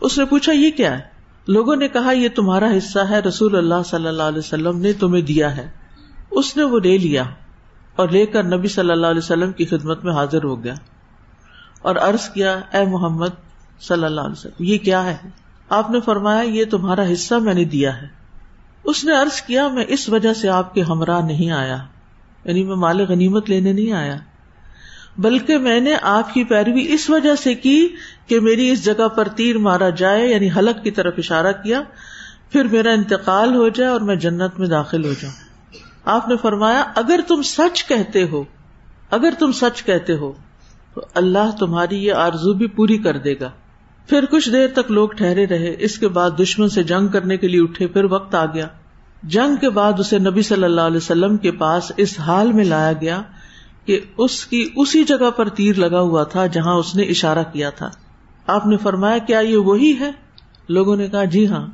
اس 0.00 0.18
نے 0.18 0.24
پوچھا، 0.24 0.52
یہ 0.52 0.70
کیا 0.70 0.98
ہے؟ 0.98 1.02
لوگوں 1.48 1.76
نے 1.76 1.88
کہا، 1.88 2.12
یہ 2.12 2.28
تمہارا 2.28 2.70
حصہ 2.78 2.98
ہے، 2.98 3.18
رسول 3.18 3.56
اللہ 3.56 3.82
صلی 3.86 4.08
اللہ 4.08 4.22
علیہ 4.22 4.38
وسلم 4.38 4.80
نے 4.80 4.92
تمہیں 4.92 5.22
دیا 5.22 5.56
ہے۔ 5.56 5.70
اس 6.30 6.56
نے 6.56 6.62
وہ 6.62 6.80
لے 6.80 6.98
لیا 6.98 7.24
اور 7.96 8.08
لے 8.08 8.26
کر 8.26 8.44
نبی 8.44 8.68
صلی 8.68 8.90
اللہ 8.90 9.06
علیہ 9.06 9.18
وسلم 9.18 9.52
کی 9.52 9.66
خدمت 9.66 10.04
میں 10.04 10.12
حاضر 10.12 10.44
ہو 10.44 10.64
گیا 10.64 10.74
اور 11.82 11.96
عرض 11.96 12.28
کیا، 12.28 12.60
اے 12.72 12.84
محمد 12.84 13.28
صلی 13.80 14.04
اللہ 14.04 14.20
علیہ 14.20 14.32
وسلم، 14.32 14.64
یہ 14.64 14.78
کیا 14.78 15.04
ہے؟ 15.04 15.16
آپ 15.68 15.90
نے 15.90 16.00
فرمایا، 16.00 16.42
یہ 16.42 16.64
تمہارا 16.64 17.12
حصہ 17.12 17.34
میں 17.34 17.54
نے 17.54 17.64
دیا 17.64 18.02
ہے۔ 18.02 18.21
اس 18.84 19.04
نے 19.04 19.12
عرض 19.12 19.40
کیا، 19.40 19.68
میں 19.68 19.84
اس 19.88 20.08
وجہ 20.08 20.32
سے 20.32 20.48
آپ 20.48 20.74
کے 20.74 20.82
ہمراہ 20.82 21.20
نہیں 21.20 21.50
آیا۔ 21.50 21.78
یعنی 22.44 22.64
میں 22.64 22.76
مال 22.76 23.00
غنیمت 23.00 23.50
لینے 23.50 23.72
نہیں 23.72 23.92
آیا۔ 23.92 24.16
بلکہ 25.18 25.58
میں 25.58 25.80
نے 25.80 25.94
آپ 26.02 26.34
کی 26.34 26.44
پیروی 26.44 26.92
اس 26.92 27.10
وجہ 27.10 27.34
سے 27.34 27.54
کی 27.54 27.88
کہ 28.26 28.40
میری 28.40 28.70
اس 28.70 28.84
جگہ 28.84 29.08
پر 29.08 29.28
تیر 29.28 29.58
مارا 29.58 29.90
جائے 29.90 30.28
یعنی 30.28 30.48
حلق 30.56 30.84
کی 30.84 30.90
طرف 30.90 31.14
اشارہ 31.18 31.52
کیا، 31.52 31.82
پھر 32.52 32.64
میرا 32.64 32.90
انتقال 32.90 33.54
ہو 33.54 33.68
جائے 33.68 33.90
اور 33.90 34.00
میں 34.00 34.16
جنت 34.16 34.58
میں 34.58 34.68
داخل 34.68 35.04
ہو 35.04 35.12
جاؤں۔ 35.20 35.34
آپ 36.04 36.28
نے 36.28 36.36
فرمایا، 36.36 36.84
اگر 36.94 37.20
تم 37.28 37.42
سچ 37.42 37.84
کہتے 37.84 38.24
ہو، 38.24 38.44
اگر 39.10 39.30
تم 39.38 39.52
سچ 39.52 39.82
کہتے 39.82 40.14
ہو، 40.14 40.32
تو 40.94 41.00
اللہ 41.14 41.50
تمہاری 41.58 42.04
یہ 42.04 42.12
آرزو 42.12 42.54
بھی 42.54 42.66
پوری 42.66 42.98
کر 42.98 43.16
دے 43.16 43.34
گا۔ 43.40 43.50
پھر 44.08 44.24
کچھ 44.30 44.50
دیر 44.50 44.68
تک 44.68 44.90
لوگ 44.90 45.08
ٹھہرے 45.08 45.46
رہے۔ 45.46 45.76
اس 45.78 45.98
کے 45.98 46.08
بعد 46.08 46.30
دشمن 46.40 46.68
سے 46.68 46.82
جنگ 46.82 47.08
کرنے 47.08 47.36
کے 47.36 47.48
لیے 47.48 47.62
اٹھے، 47.62 47.86
پھر 47.86 48.04
وقت 48.04 48.34
آ 48.34 48.44
گیا۔ 48.44 48.66
جنگ 49.22 49.56
کے 49.56 49.70
بعد 49.70 49.92
اسے 49.98 50.18
نبی 50.18 50.42
صلی 50.42 50.64
اللہ 50.64 50.80
علیہ 50.80 50.96
وسلم 50.96 51.36
کے 51.36 51.50
پاس 51.50 51.92
اس 51.96 52.20
حال 52.20 52.52
میں 52.52 52.64
لایا 52.64 52.92
گیا 52.92 53.22
کہ 53.84 54.00
اس 54.18 54.46
کی 54.46 54.68
اسی 54.76 55.04
جگہ 55.04 55.30
پر 55.30 55.48
تیر 55.48 55.76
لگا 55.76 56.00
ہوا 56.00 56.24
تھا 56.24 56.46
جہاں 56.46 56.74
اس 56.74 56.94
نے 56.94 57.02
اشارہ 57.02 57.42
کیا 57.52 57.70
تھا۔ 57.70 57.88
آپ 58.46 58.66
نے 58.66 58.76
فرمایا، 58.76 59.18
کیا 59.18 59.38
یہ 59.38 59.56
وہی 59.56 59.94
ہے؟ 60.00 60.10
لوگوں 60.68 60.96
نے 60.96 61.08
کہا 61.08 61.24
جی 61.24 61.46
ہاں۔ 61.46 61.66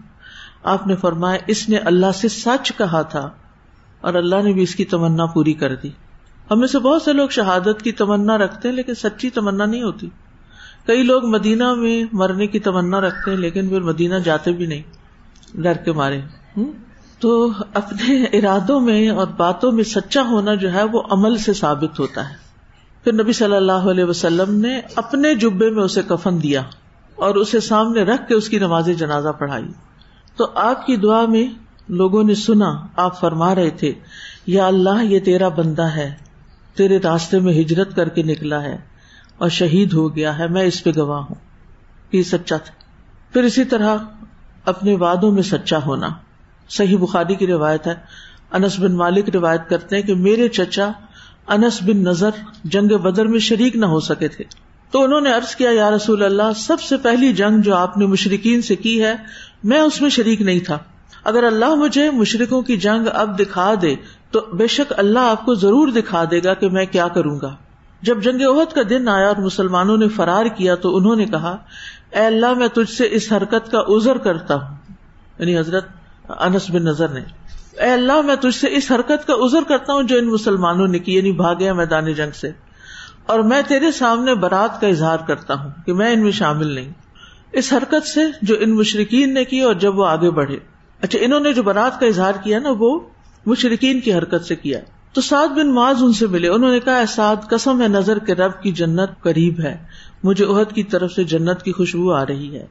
آپ 0.63 0.87
نے 0.87 0.97
فرمایا، 0.97 1.39
اس 1.47 1.69
نے 1.69 1.77
اللہ 1.77 2.13
سے 2.15 2.29
سچ 2.29 2.73
کہا 2.79 3.03
تھا 3.03 3.31
اور 4.01 4.15
اللہ 4.15 4.43
نے 4.45 4.53
بھی 4.53 4.63
اس 4.63 4.75
کی 4.75 4.85
تمنا 4.85 5.27
پوری 5.27 5.53
کر 5.53 5.75
دی۔ 5.75 5.89
ہمیں 6.51 6.67
سے 6.67 6.79
بہت 6.79 7.03
سے 7.03 7.13
لوگ 7.13 7.29
شہادت 7.29 7.83
کی 7.83 7.93
تمنا 7.93 8.39
رکھتے 8.39 8.69
ہیں 8.69 8.77
لیکن 8.77 8.95
سچی 8.95 9.31
تمنا 9.31 9.65
نہیں 9.65 9.83
ہوتی۔ 9.83 10.09
کئی 10.89 11.03
لوگ 11.03 11.25
مدینہ 11.25 11.75
میں 11.75 12.05
مرنے 12.13 12.47
کی 12.47 12.59
تمنا 12.59 13.01
رکھتے 13.01 13.31
ہیں، 13.31 13.39
لیکن 13.39 13.69
پھر 13.69 13.81
مدینہ 13.81 14.15
جاتے 14.15 14.53
بھی 14.53 14.67
نہیں، 14.67 14.83
ڈر 15.55 15.73
کے 15.73 15.93
مارے۔ 15.93 16.21
تو 17.21 17.51
اپنے 17.75 18.25
ارادوں 18.25 18.81
میں 18.81 19.09
اور 19.09 19.27
باتوں 19.27 19.73
میں 19.73 19.85
سچا 19.85 20.23
ہونا 20.23 20.55
جو 20.55 20.73
ہے، 20.73 20.83
وہ 20.83 21.03
عمل 21.11 21.37
سے 21.37 21.53
ثابت 21.53 22.01
ہوتا 22.01 22.31
ہے۔ 22.31 22.35
پھر 23.05 23.13
نبی 23.13 23.33
صلی 23.33 23.57
اللہ 23.57 23.73
علیہ 23.73 24.05
وسلم 24.05 24.55
نے 24.55 24.81
اپنے 24.97 25.35
جبے 25.35 25.71
میں 25.71 25.83
اسے 25.83 26.03
کفن 26.09 26.43
دیا 26.43 26.63
اور 27.15 27.35
اسے 27.35 27.61
سامنے 27.61 28.03
رکھ 28.03 28.29
کے 28.29 28.35
اس 28.35 28.49
کی 28.49 28.59
نماز 28.59 28.91
جنازہ 28.99 29.29
پڑھائی۔ 29.29 29.69
تو 30.37 30.47
آپ 30.55 30.87
کی 30.87 30.97
دعا 30.97 31.27
میں 31.27 31.47
لوگوں 31.89 32.25
نے 32.25 32.35
سنا، 32.35 32.87
آپ 32.97 33.21
فرما 33.21 33.55
رہے 33.55 33.71
تھے، 33.71 33.93
یا 34.47 34.67
اللہ، 34.67 35.05
یہ 35.05 35.21
تیرا 35.21 35.49
بندہ 35.49 35.89
ہے، 35.97 36.15
تیرے 36.75 36.99
راستے 36.99 37.39
میں 37.39 37.53
ہجرت 37.53 37.97
کر 37.97 38.09
کے 38.09 38.23
نکلا 38.23 38.63
ہے۔ 38.63 38.98
اور 39.39 39.49
شہید 39.49 39.93
ہو 39.93 40.17
گیا 40.17 40.39
ہے، 40.39 40.49
میں 40.49 40.63
اس 40.63 40.85
پہ 40.85 40.91
گواہ 40.97 41.21
ہوں۔ 41.21 41.35
یہ 42.13 42.23
سچا 42.23 42.57
تھا۔ 42.57 42.75
پھر 43.33 43.43
اسی 43.43 43.65
طرح 43.65 43.97
اپنے 44.65 44.95
وادوں 44.95 45.33
میں 45.33 45.43
سچا 45.43 45.79
ہونا۔ 45.87 46.09
صحیح 46.69 46.99
بخاری 46.99 47.35
کی 47.35 47.47
روایت 47.47 47.87
ہے۔ 47.87 47.95
انس 48.53 48.79
بن 48.79 48.97
مالک 48.97 49.31
روایت 49.31 49.69
کرتے 49.69 49.97
ہیں 49.97 50.03
کہ 50.03 50.15
میرے 50.15 50.49
چچا 50.49 50.91
انس 51.47 51.83
بن 51.83 51.97
نظر 51.97 52.31
جنگ 52.65 52.97
بدر 52.97 53.27
میں 53.27 53.39
شریک 53.39 53.77
نہ 53.77 53.87
ہو 53.87 54.01
سکے 54.01 54.29
تھے۔ 54.29 54.45
تو 54.91 55.05
انہوں 55.05 55.21
نے 55.21 55.33
ارض 55.33 55.57
کیا، 55.57 55.71
یا 55.73 55.91
رسول 55.91 56.25
اللہ، 56.25 56.53
سب 56.57 56.81
سے 56.81 56.97
پہلی 56.97 57.33
جنگ 57.33 57.61
جو 57.61 57.77
آپ 57.77 57.97
نے 57.99 58.07
مشرقین 58.07 58.63
سے 58.63 58.77
کی 58.77 59.05
ہے، 59.05 59.15
میں 59.65 59.81
اس 59.81 60.03
میں 60.03 60.11
شریک 60.11 60.41
نہیں 60.41 60.61
تھا۔ 60.61 60.79
اگر 61.25 61.45
اللہ 61.45 61.75
مجھے 61.75 62.11
مشرقوں 62.11 62.63
کی 62.63 62.77
جنگ 62.77 63.09
اب 63.13 63.39
دکھا 63.39 63.75
دے، 63.83 63.95
تو 64.31 64.41
بے 64.53 64.67
شک 64.67 64.93
اللہ 64.97 65.19
آپ 65.19 65.45
کو 65.45 65.55
ضرور 65.55 65.89
دکھا 65.89 66.25
دے 66.31 66.41
گا 66.45 66.55
کہ 66.55 66.69
میں 66.69 66.87
کیا 66.87 67.09
کروں 67.09 67.41
گا۔ 67.43 67.57
جب 68.03 68.23
جنگ 68.23 68.41
عہد 68.41 68.73
کا 68.73 68.81
دن 68.91 69.09
آیا 69.09 69.29
اور 69.29 69.37
مسلمانوں 69.37 69.97
نے 69.97 70.09
فرار 70.09 70.47
کیا 70.47 70.75
تو 70.75 70.97
انہوں 70.97 71.17
نے 71.17 71.25
کہا، 71.25 71.57
اے 72.11 72.27
اللہ 72.27 72.55
میں 72.55 72.69
تجھ 72.69 72.93
سے 72.93 73.09
اس 73.11 73.33
حرکت 73.33 73.71
کا 73.71 73.79
ازر 73.79 74.19
کرتا 74.19 74.55
ہوں۔ 74.55 74.77
یعنی 75.39 75.59
حضرت 75.59 75.87
انس 76.29 76.71
بن 76.71 76.85
نظر 76.85 77.09
نے، 77.09 77.21
اے 77.81 77.91
اللہ 77.91 78.21
میں 78.21 78.37
تجھ 78.37 78.55
سے 78.55 78.67
اس 78.71 78.93
حرکت 78.93 79.27
کا 79.27 79.33
ازر 79.37 79.63
کرتا 79.69 79.93
ہوں 79.93 80.03
جو 80.03 80.19
ان 80.19 80.25
مسلمانوں 80.25 80.89
نے 80.89 80.99
کی 80.99 81.15
یعنی 81.15 81.33
بھاگے 81.33 81.73
میدان 81.73 82.13
جنگ 82.13 82.31
سے۔ 82.35 82.51
اور 83.27 83.41
میں 83.41 83.63
تیرے 83.69 83.93
سامنے 83.93 84.35
برات 84.35 84.81
کا 84.81 84.87
اظہار 84.87 85.17
کرتا 85.27 85.55
ہوں 85.55 85.71
کہ 85.87 85.93
میں 85.93 86.13
ان 86.13 86.23
میں 86.23 86.33
شامل 86.33 86.67
نہیں۔ 86.67 86.93
اس 87.53 87.73
حرکت 87.73 88.07
سے 88.07 88.21
جو 88.43 88.55
ان 88.61 88.71
مشرقین 88.71 89.35
نے 89.35 89.45
کی 89.45 89.61
اور 89.61 89.75
جب 89.75 89.99
وہ 89.99 90.07
آگے 90.07 90.31
بڑھے۔ 90.31 90.59
اچھا 91.01 91.19
انہوں 91.23 91.41
نے 91.41 91.53
جو 91.53 91.63
برات 91.63 92.01
کا 92.01 92.07
اظہار 92.07 92.33
کیا 92.43 92.59
نا، 92.59 92.69
وہ 92.79 93.01
مشرقین 93.47 94.01
کی 94.01 94.15
حرکت 94.15 94.45
سے 94.45 94.57
کیا۔ 94.57 94.81
تو 95.13 95.21
سعد 95.21 95.49
بن 95.49 95.75
معاذ 95.75 95.97
ان 96.01 96.13
سے 96.13 96.27
ملے۔ 96.27 96.49
انہوں 96.49 96.71
نے 96.71 96.81
کہا 96.81 97.05
سعد، 97.09 97.37
قسم 97.49 97.83
ہے 97.83 97.89
نظر 97.89 98.19
کے 98.19 98.35
رب 98.35 98.63
کی 98.63 98.73
جنت 98.73 99.23
قریب 99.23 99.61
ہے۔ 99.61 99.77
مجھے 100.23 100.45
عہد 100.45 100.75
کی 100.75 100.83
طرف 100.83 101.13
سے 101.13 101.25
جنت 101.25 101.63
کی 101.63 101.73
خوشبو 101.73 102.13
آ 102.13 102.27
رہی 102.27 102.57
ہے۔ 102.57 102.67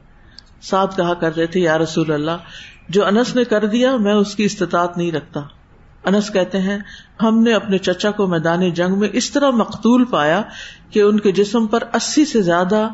سعد 0.62 0.86
کہا 0.96 1.14
کر 1.14 1.36
رہے 1.36 1.46
تھے، 1.46 1.60
یا 1.60 1.78
رسول 1.78 2.12
اللہ، 2.12 2.30
جو 2.88 3.06
انس 3.06 3.36
نے 3.36 3.44
کر 3.44 3.66
دیا، 3.66 3.96
میں 3.96 4.14
اس 4.14 4.34
کی 4.34 4.44
استطاعت 4.44 4.96
نہیں 4.96 5.12
رکھتا۔ 5.12 5.40
انس 6.04 6.32
کہتے 6.32 6.58
ہیں، 6.58 6.78
ہم 7.22 7.42
نے 7.42 7.52
اپنے 7.52 7.78
چچا 7.78 8.10
کو 8.10 8.26
میدان 8.26 8.70
جنگ 8.70 8.98
میں 8.98 9.08
اس 9.12 9.30
طرح 9.30 9.50
مقتول 9.50 10.04
پایا 10.04 10.42
کہ 10.90 11.00
ان 11.00 11.20
کے 11.20 11.32
جسم 11.32 11.66
پر 11.66 11.82
اسی 11.92 12.24
سے 12.24 12.42
زیادہ 12.42 12.88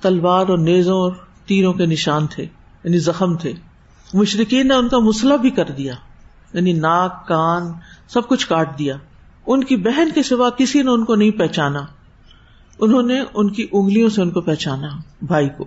تلوار 0.00 0.46
اور 0.48 0.58
نیزوں 0.58 1.00
اور 1.00 1.12
تیروں 1.46 1.72
کے 1.72 1.86
نشان 1.86 2.26
تھے 2.26 2.46
یعنی 2.84 2.98
زخم 2.98 3.36
تھے۔ 3.36 3.52
مشرقین 4.14 4.68
نے 4.68 4.74
ان 4.74 4.88
کا 4.88 4.98
مسئلہ 4.98 5.34
بھی 5.34 5.50
کر 5.50 5.64
دیا 5.64 5.94
یعنی 6.52 6.72
ناک، 6.72 7.28
کان 7.28 7.62
سب 8.08 8.28
کچھ 8.28 8.46
کاٹ 8.46 8.78
دیا۔ 8.78 8.96
ان 9.46 9.64
کی 9.64 9.76
بہن 9.76 10.08
کے 10.14 10.22
سوا 10.22 10.50
کسی 10.50 10.82
نے 10.82 10.90
ان 10.90 11.04
کو 11.04 11.14
نہیں 11.14 11.30
پہچانا۔ 11.30 11.80
انہوں 12.78 13.02
نے 13.02 13.22
ان 13.34 13.50
کی 13.50 13.66
انگلیوں 13.72 14.08
سے 14.08 14.22
ان 14.22 14.30
کو 14.30 14.40
پہچانا، 14.40 14.88
بھائی 15.22 15.48
کو۔ 15.48 15.64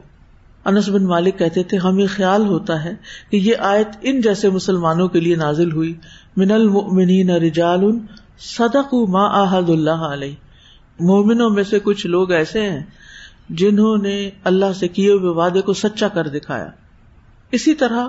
انس 0.65 0.89
بن 0.89 1.03
مالک 1.03 1.39
کہتے 1.39 1.63
تھے، 1.63 1.77
ہمیں 1.77 2.05
خیال 2.09 2.45
ہوتا 2.45 2.83
ہے 2.83 2.93
کہ 3.31 3.37
یہ 3.37 3.55
آیت 3.59 3.87
ان 4.01 4.21
جیسے 4.21 4.49
مسلمانوں 4.49 5.07
کے 5.07 5.19
لیے 5.19 5.35
نازل 5.35 5.71
ہوئی۔ 5.71 5.93
من 6.37 6.51
المؤمنین 6.51 7.29
رجال 7.29 7.99
صدق 8.39 8.93
ما 8.93 9.25
آحد 9.27 9.69
اللہ 9.69 9.89
علیہ۔ 9.89 10.35
مومنوں 10.99 11.49
میں 11.49 11.63
سے 11.63 11.79
کچھ 11.79 12.07
لوگ 12.07 12.31
ایسے 12.31 12.69
ہیں 12.69 12.85
جنہوں 13.49 13.97
نے 13.97 14.29
اللہ 14.43 14.73
سے 14.75 14.87
کیے 14.87 15.11
ہوئے 15.11 15.31
وعدے 15.31 15.61
کو 15.61 15.73
سچا 15.73 16.07
کر 16.07 16.27
دکھایا۔ 16.27 16.67
اسی 17.51 17.73
طرح 17.73 18.07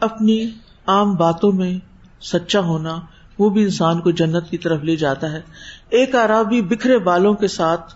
اپنی 0.00 0.50
عام 0.86 1.14
باتوں 1.14 1.52
میں 1.52 1.78
سچا 2.22 2.60
ہونا 2.60 3.00
وہ 3.38 3.50
بھی 3.50 3.62
انسان 3.62 4.00
کو 4.00 4.10
جنت 4.10 4.50
کی 4.50 4.58
طرف 4.58 4.84
لے 4.84 4.96
جاتا 4.96 5.32
ہے۔ 5.32 5.40
ایک 5.90 6.14
عرابی 6.14 6.62
بکھرے 6.62 6.98
بالوں 6.98 7.34
کے 7.34 7.48
ساتھ 7.48 7.94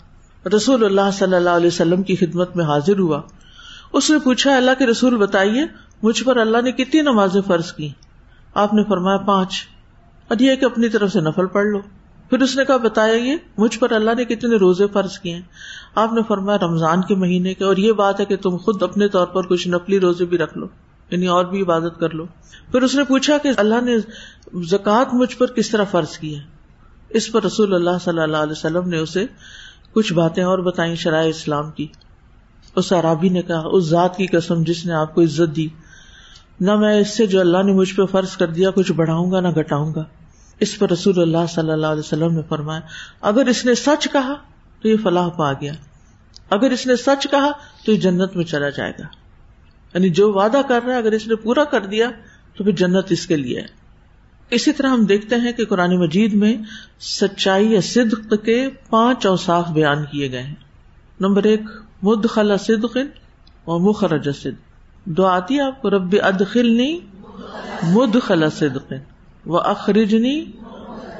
رسول 0.48 0.84
اللہ 0.84 1.10
صلی 1.12 1.34
اللہ 1.34 1.50
علیہ 1.50 1.66
وسلم 1.66 2.02
کی 2.02 2.16
خدمت 2.16 2.56
میں 2.56 2.64
حاضر 2.64 2.98
ہوا۔ 2.98 3.22
اس 3.92 4.10
نے 4.10 4.18
پوچھا، 4.18 4.56
اللہ 4.56 4.70
کے 4.78 4.86
رسول 4.86 5.16
بتائیے، 5.16 5.64
مجھ 6.02 6.24
پر 6.24 6.36
اللہ 6.36 6.58
نے 6.62 6.72
کتنی 6.72 7.00
نمازیں 7.00 7.40
فرض 7.46 7.72
کی؟ 7.72 7.88
آپ 8.54 8.74
نے 8.74 8.84
فرمایا، 8.84 9.16
پانچ۔ 9.16 9.66
اور 10.28 10.38
یہ 10.38 10.54
کہ 10.54 10.64
اپنی 10.64 10.88
طرف 10.88 11.12
سے 11.12 11.20
نفل 11.20 11.46
پڑھ 11.46 11.66
لو۔ 11.66 11.78
پھر 12.30 12.40
اس 12.40 12.56
نے 12.56 12.64
کہا، 12.64 12.76
بتایا 12.76 13.14
یہ، 13.14 13.36
مجھ 13.58 13.78
پر 13.78 13.92
اللہ 13.92 14.10
نے 14.16 14.24
کتنے 14.24 14.56
روزے 14.56 14.86
فرض 14.92 15.18
کیے 15.18 15.40
آپ 15.94 16.12
نے 16.12 16.20
فرمایا، 16.28 16.58
رمضان 16.66 17.02
کے 17.02 17.14
مہینے 17.14 17.54
کے۔ 17.54 17.64
اور 17.64 17.76
یہ 17.76 17.92
بات 17.92 18.20
ہے 18.20 18.24
کہ 18.24 18.36
تم 18.36 18.56
خود 18.56 18.82
اپنے 18.82 19.08
طور 19.08 19.26
پر 19.26 19.42
کچھ 19.42 19.68
نفلی 19.68 20.00
روزے 20.00 20.24
بھی 20.24 20.38
رکھ 20.38 20.58
لو۔ 20.58 20.66
یعنی 21.12 21.26
اور 21.26 21.44
بھی 21.44 21.62
عبادت 21.62 22.00
کر 22.00 22.10
لو۔ 22.10 22.26
پھر 22.72 22.82
اس 22.82 22.94
نے 22.94 23.04
پوچھا 23.04 23.38
کہ 23.38 23.50
اللہ 23.56 23.80
نے 23.80 23.96
زکوٰۃ 24.62 25.04
مجھ 25.12 25.36
پر 25.36 25.46
کس 25.46 25.70
طرح 25.70 25.84
فرض 25.84 26.18
کی 26.18 26.36
ہے؟ 26.36 26.42
اس 27.08 27.32
پر 27.32 27.44
رسول 27.44 27.74
اللہ 27.74 27.98
صلی 28.00 28.20
اللہ 28.20 28.36
علیہ 28.36 28.52
وسلم 28.52 28.88
نے 28.88 28.98
اسے 28.98 29.26
کچھ 29.92 30.12
باتیں 30.12 30.44
اور 30.44 30.58
بتائی 30.58 30.94
شرائع 30.94 31.28
اسلام 31.28 31.70
کی۔ 31.70 31.86
اس 32.76 32.92
عرابی 32.92 33.28
نے 33.28 33.42
کہا، 33.42 33.62
اس 33.72 33.84
ذات 33.84 34.16
کی 34.16 34.26
قسم 34.26 34.62
جس 34.62 34.86
نے 34.86 34.92
آپ 34.92 35.14
کو 35.14 35.22
عزت 35.22 35.56
دی۔ 35.56 35.68
نہ 36.60 36.76
میں 36.76 37.00
اس 37.00 37.16
سے 37.16 37.26
جو 37.26 37.40
اللہ 37.40 37.62
نے 37.62 37.72
مجھ 37.72 37.94
پہ 37.94 38.04
فرض 38.04 38.36
کر 38.36 38.46
دیا 38.46 38.70
کچھ 38.70 38.92
بڑھاؤں 38.92 39.32
گا، 39.32 39.40
نہ 39.40 39.48
گٹاؤں 39.48 39.94
گا۔ 39.94 40.04
اس 40.60 40.78
پر 40.78 40.90
رسول 40.90 41.22
اللہ 41.22 41.46
صلی 41.48 41.70
اللہ 41.70 41.86
علیہ 41.86 42.00
وسلم 42.00 42.34
نے 42.34 42.42
فرمایا، 42.48 42.80
اگر 43.20 43.46
اس 43.46 43.66
نے 43.66 43.74
سچ 43.74 44.08
کہا 44.12 44.34
تو 44.82 44.88
یہ 44.88 44.96
فلاح 45.02 45.28
پا 45.28 45.52
گیا۔ 45.52 45.72
اگر 46.50 46.70
اس 46.70 46.86
نے 46.86 46.96
سچ 46.96 47.26
کہا 47.30 47.50
تو 47.86 47.92
یہ 47.92 47.96
جنت 47.96 48.36
میں 48.36 48.44
چلا 48.44 48.68
جائے 48.68 48.92
گا۔ 48.98 49.21
یعنی 49.94 50.08
جو 50.08 50.32
وعدہ 50.32 50.60
کر 50.68 50.82
رہا 50.86 50.92
ہے، 50.92 50.98
اگر 50.98 51.12
اس 51.12 51.26
نے 51.26 51.34
پورا 51.34 51.64
کر 51.64 51.86
دیا، 51.86 52.10
تو 52.56 52.64
پھر 52.64 52.72
جنت 52.72 53.04
اس 53.08 53.26
کے 53.26 53.36
لیے 53.36 53.60
ہے۔ 53.60 53.66
اسی 54.50 54.72
طرح 54.72 54.86
ہم 54.86 55.04
دیکھتے 55.04 55.36
ہیں 55.36 55.52
کہ 55.52 55.64
قرآن 55.64 55.96
مجید 55.96 56.34
میں 56.34 56.56
سچائی 57.00 57.72
یا 57.72 57.80
صدق 57.80 58.44
کے 58.44 58.68
پانچ 58.90 59.26
اوساف 59.26 59.68
بیان 59.68 60.04
کیے 60.12 60.32
گئے 60.32 60.42
ہیں۔ 60.42 60.54
نمبر 61.20 61.42
ایک 61.42 61.60
مد 62.02 62.26
خلا 62.30 62.56
صدق 62.56 62.96
اور 63.64 63.80
مخرج 63.80 64.28
صد 64.36 64.72
دعا 65.04 65.36
آتی 65.36 65.54
ہے 65.54 65.60
آپ 65.60 65.82
کو، 65.82 65.90
رب 65.90 66.16
ادخل 66.22 66.80
مد 67.82 68.16
خلا 68.22 68.48
صدق 68.48 68.92
و 69.46 69.56
اخرجنی 69.56 70.44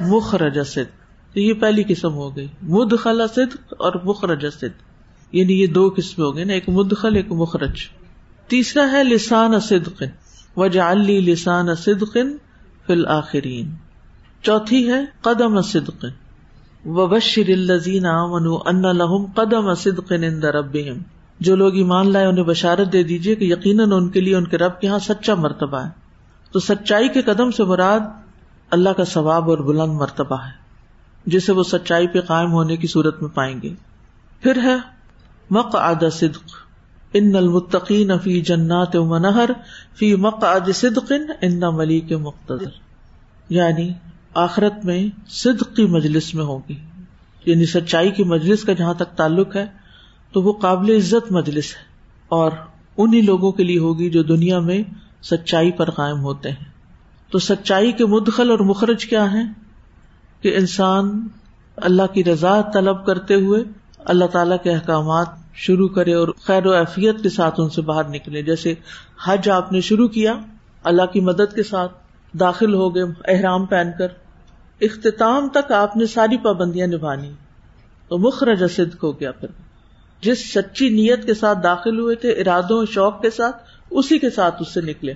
مخرج 0.00 0.58
صدق۔ 0.66 1.02
تو 1.34 1.40
یہ 1.40 1.54
پہلی 1.54 1.82
قسم 1.88 2.12
ہو 2.12 2.36
گئی 2.36 2.46
مد 2.62 2.92
خلا 2.98 3.26
صدق 3.26 3.74
اور 3.78 3.92
مخرج 4.04 4.46
صدق۔ 4.52 4.82
یعنی 5.32 5.60
یہ 5.60 5.66
دو 5.66 5.94
قسم 5.96 6.22
ہو 6.22 6.36
گئی 6.36 6.44
نا، 6.44 6.52
ایک 6.52 6.68
مدخل، 6.68 7.16
ایک 7.16 7.32
مخرج۔ 7.32 7.88
تیسرا 8.52 8.92
ہے 8.92 9.04
لسان 9.04 9.60
صدق 9.60 10.02
و 10.56 10.66
جعلی 10.66 11.20
لسان 11.20 11.74
صدق 11.74 12.16
فی 12.86 12.92
الآخرین 12.92 13.74
چوتھی 14.42 14.92
ہے 14.92 15.04
قدم 15.20 15.60
صدق 15.60 16.04
و 16.84 17.06
بشر 17.06 17.48
الزین 17.48 18.06
امن 18.06 18.56
ان 18.66 18.82
لہم 18.82 19.24
قدم 19.24 19.74
صدق 19.74 20.12
عند 20.12 20.44
ربهم 20.44 21.02
جو 21.40 21.56
لوگ 21.56 21.74
ایمان 21.74 22.12
لائے 22.12 22.26
انہیں 22.26 22.44
بشارت 22.44 22.92
دے 22.92 23.02
دیجیے 23.02 23.34
کہ 23.34 23.44
یقیناً 23.44 23.92
ان 23.92 24.08
کے 24.08 24.20
لیے 24.20 24.36
ان 24.36 24.46
کے 24.46 24.58
رب 24.58 24.80
کے 24.80 24.86
یہاں 24.86 24.98
سچا 24.98 25.34
مرتبہ 25.34 25.78
ہے۔ 25.78 25.90
تو 26.52 26.58
سچائی 26.58 27.08
کے 27.08 27.22
قدم 27.22 27.50
سے 27.50 27.64
مراد 27.64 28.00
اللہ 28.70 28.90
کا 28.90 29.04
ثواب 29.04 29.50
اور 29.50 29.58
بلند 29.58 29.92
مرتبہ 29.92 30.36
ہے، 30.36 30.50
جسے 31.26 31.52
وہ 31.52 31.62
سچائی 31.62 32.06
پہ 32.06 32.20
قائم 32.20 32.52
ہونے 32.52 32.76
کی 32.76 32.86
صورت 32.86 33.22
میں 33.22 33.30
پائیں 33.30 33.62
گے۔ 33.62 33.74
پھر 34.40 34.62
ہے 34.62 34.76
مق 35.50 35.76
آد 35.76 36.04
صدق۔ 36.12 36.61
ان 37.14 37.36
المتقین 37.36 38.18
فی 38.18 38.40
جنات 38.40 38.96
و 38.96 39.04
منہر 39.04 39.50
فی 39.96 40.14
مق 40.14 40.44
آد 40.44 40.70
صدق 40.74 41.12
ان 41.40 41.60
ملیک 41.72 42.12
مقتدر۔ 42.12 42.70
یعنی 43.48 43.90
آخرت 44.34 44.84
میں 44.84 45.06
صدق 45.28 45.76
کی 45.76 45.86
مجلس 45.86 46.34
میں 46.34 46.44
ہوگی۔ 46.44 46.74
یعنی 47.46 47.66
سچائی 47.66 48.10
کی 48.10 48.24
مجلس 48.24 48.62
کا 48.62 48.72
جہاں 48.72 48.94
تک 48.94 49.16
تعلق 49.16 49.56
ہے، 49.56 49.66
تو 50.32 50.42
وہ 50.42 50.52
قابل 50.52 50.90
عزت 50.90 51.32
مجلس 51.32 51.64
ہے۔ 51.64 51.82
اور 52.28 52.50
انہیں 52.96 53.22
لوگوں 53.22 53.52
کے 53.52 53.64
لیے 53.64 53.78
ہوگی 53.78 54.10
جو 54.10 54.22
دنیا 54.22 54.58
میں 54.58 54.82
سچائی 55.22 55.72
پر 55.72 55.90
قائم 55.90 56.20
ہوتے 56.20 56.50
ہیں۔ 56.50 56.64
تو 57.30 57.38
سچائی 57.38 57.92
کے 57.92 58.06
مدخل 58.06 58.50
اور 58.50 58.58
مخرج 58.58 59.04
کیا 59.04 59.32
ہے 59.32 59.42
کہ 60.40 60.56
انسان 60.56 61.28
اللہ 61.76 62.02
کی 62.12 62.24
رضا 62.24 62.60
طلب 62.60 63.06
کرتے 63.06 63.34
ہوئے 63.34 63.64
اللہ 63.98 64.24
تعالی 64.24 64.54
کے 64.62 64.72
احکامات 64.72 65.41
شروع 65.54 65.88
کرے 65.88 66.14
اور 66.14 66.28
خیر 66.42 66.66
و 66.66 66.72
افیت 66.74 67.22
کے 67.22 67.28
ساتھ 67.28 67.60
ان 67.60 67.70
سے 67.70 67.82
باہر 67.82 68.08
نکلے۔ 68.08 68.42
جیسے 68.42 68.74
حج 69.24 69.50
آپ 69.50 69.72
نے 69.72 69.80
شروع 69.80 70.08
کیا، 70.08 70.34
اللہ 70.84 71.02
کی 71.02 71.20
مدد 71.20 71.54
کے 71.54 71.62
ساتھ 71.62 71.92
داخل 72.36 72.74
ہو 72.74 72.94
گئے، 72.94 73.02
احرام 73.28 73.66
پہن 73.66 73.90
کر۔ 73.98 74.08
اختتام 74.80 75.48
تک 75.48 75.72
آپ 75.72 75.96
نے 75.96 76.06
ساری 76.06 76.36
پابندیاں 76.36 76.86
نبھانی۔ 76.86 77.32
تو 78.08 78.18
مخرج 78.18 78.72
صدق 78.72 79.04
ہو 79.04 79.20
گیا 79.20 79.32
پھر۔ 79.32 79.48
جس 80.20 80.52
سچی 80.52 80.88
نیت 80.88 81.26
کے 81.26 81.34
ساتھ 81.34 81.58
داخل 81.62 81.98
ہوئے 81.98 82.16
تھے، 82.16 82.30
ارادوں 82.30 82.86
شوق 82.86 83.22
کے 83.22 83.30
ساتھ 83.30 83.56
اسی 83.90 84.18
کے 84.18 84.30
ساتھ 84.30 84.54
اس 84.60 84.74
سے 84.74 84.80
نکلے۔ 84.80 85.12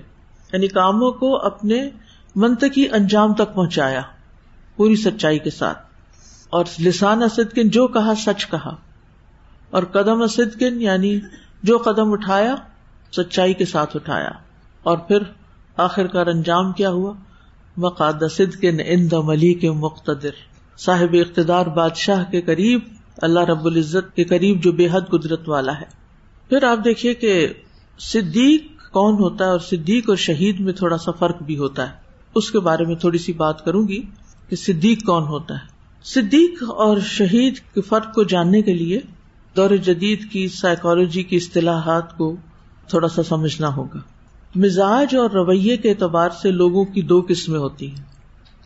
یعنی 0.53 0.67
کاموں 0.67 1.11
کو 1.11 1.45
اپنے 1.45 1.89
منطقی 2.35 2.87
انجام 2.91 3.33
تک 3.33 3.55
پہنچایا، 3.55 4.01
پوری 4.75 4.95
سچائی 4.95 5.39
کے 5.39 5.49
ساتھ۔ 5.49 5.77
اور 6.49 6.65
لسان 6.79 7.23
اسدکن 7.23 7.69
جو 7.69 7.87
کہا، 7.87 8.13
سچ 8.17 8.45
کہا۔ 8.47 8.75
اور 9.69 9.83
قدم 9.83 10.21
اسدکن 10.21 10.81
یعنی 10.81 11.19
جو 11.63 11.77
قدم 11.77 12.11
اٹھایا، 12.11 12.55
سچائی 13.11 13.53
کے 13.53 13.65
ساتھ 13.65 13.95
اٹھایا۔ 13.95 14.29
اور 14.83 14.97
پھر 14.97 15.17
آخر 15.77 16.07
کار 16.07 16.27
انجام 16.27 16.71
کیا 16.71 16.89
ہوا؟ 16.89 17.13
مقاد 17.77 18.13
صدقن 18.31 18.79
ان 18.85 19.07
ملی 19.23 19.53
کے 19.53 19.71
مقتدر۔ 19.71 20.29
صاحب 20.77 21.13
اقتدار 21.13 21.65
بادشاہ 21.65 22.23
کے 22.31 22.41
قریب، 22.41 22.79
اللہ 23.17 23.39
رب 23.39 23.65
العزت 23.65 24.15
کے 24.15 24.23
قریب 24.23 24.63
جو 24.63 24.71
بے 24.71 24.87
حد 24.91 25.01
قدرت 25.09 25.49
والا 25.49 25.77
ہے۔ 25.77 25.85
پھر 26.49 26.63
آپ 26.63 26.77
دیکھیے 26.85 27.13
کہ 27.13 27.53
صدیق 27.99 28.63
کون 28.91 29.13
ہوتا 29.13 29.45
ہے 29.45 29.49
اور 29.49 29.59
صدیق 29.59 30.09
اور 30.09 30.17
شہید 30.17 30.59
میں 30.59 30.73
تھوڑا 30.73 30.97
سا 30.97 31.11
فرق 31.11 31.41
بھی 31.41 31.57
ہوتا 31.57 31.89
ہے۔ 31.89 31.95
اس 32.35 32.51
کے 32.51 32.59
بارے 32.59 32.83
میں 32.83 32.95
تھوڑی 32.95 33.17
سی 33.17 33.33
بات 33.33 33.65
کروں 33.65 33.87
گی 33.87 34.01
کہ 34.49 34.55
صدیق 34.55 35.05
کون 35.05 35.23
ہوتا 35.23 35.53
ہے۔ 35.53 35.67
صدیق 36.03 36.63
اور 36.63 36.97
شہید 36.97 37.59
کے 37.73 37.81
فرق 37.81 38.13
کو 38.13 38.23
جاننے 38.23 38.61
کے 38.61 38.73
لیے 38.73 38.99
دور 39.57 39.69
جدید 39.69 40.31
کی 40.31 40.47
سائیکولوجی 40.47 41.23
کی 41.23 41.35
اصطلاحات 41.35 42.17
کو 42.17 42.35
تھوڑا 42.87 43.07
سا 43.07 43.23
سمجھنا 43.23 43.75
ہوگا۔ 43.75 43.99
مزاج 44.55 45.15
اور 45.15 45.29
رویے 45.29 45.77
کے 45.77 45.89
اعتبار 45.89 46.29
سے 46.41 46.51
لوگوں 46.51 46.85
کی 46.85 47.01
دو 47.01 47.25
قسمیں 47.29 47.59
ہوتی 47.59 47.89
ہیں۔ 47.89 48.03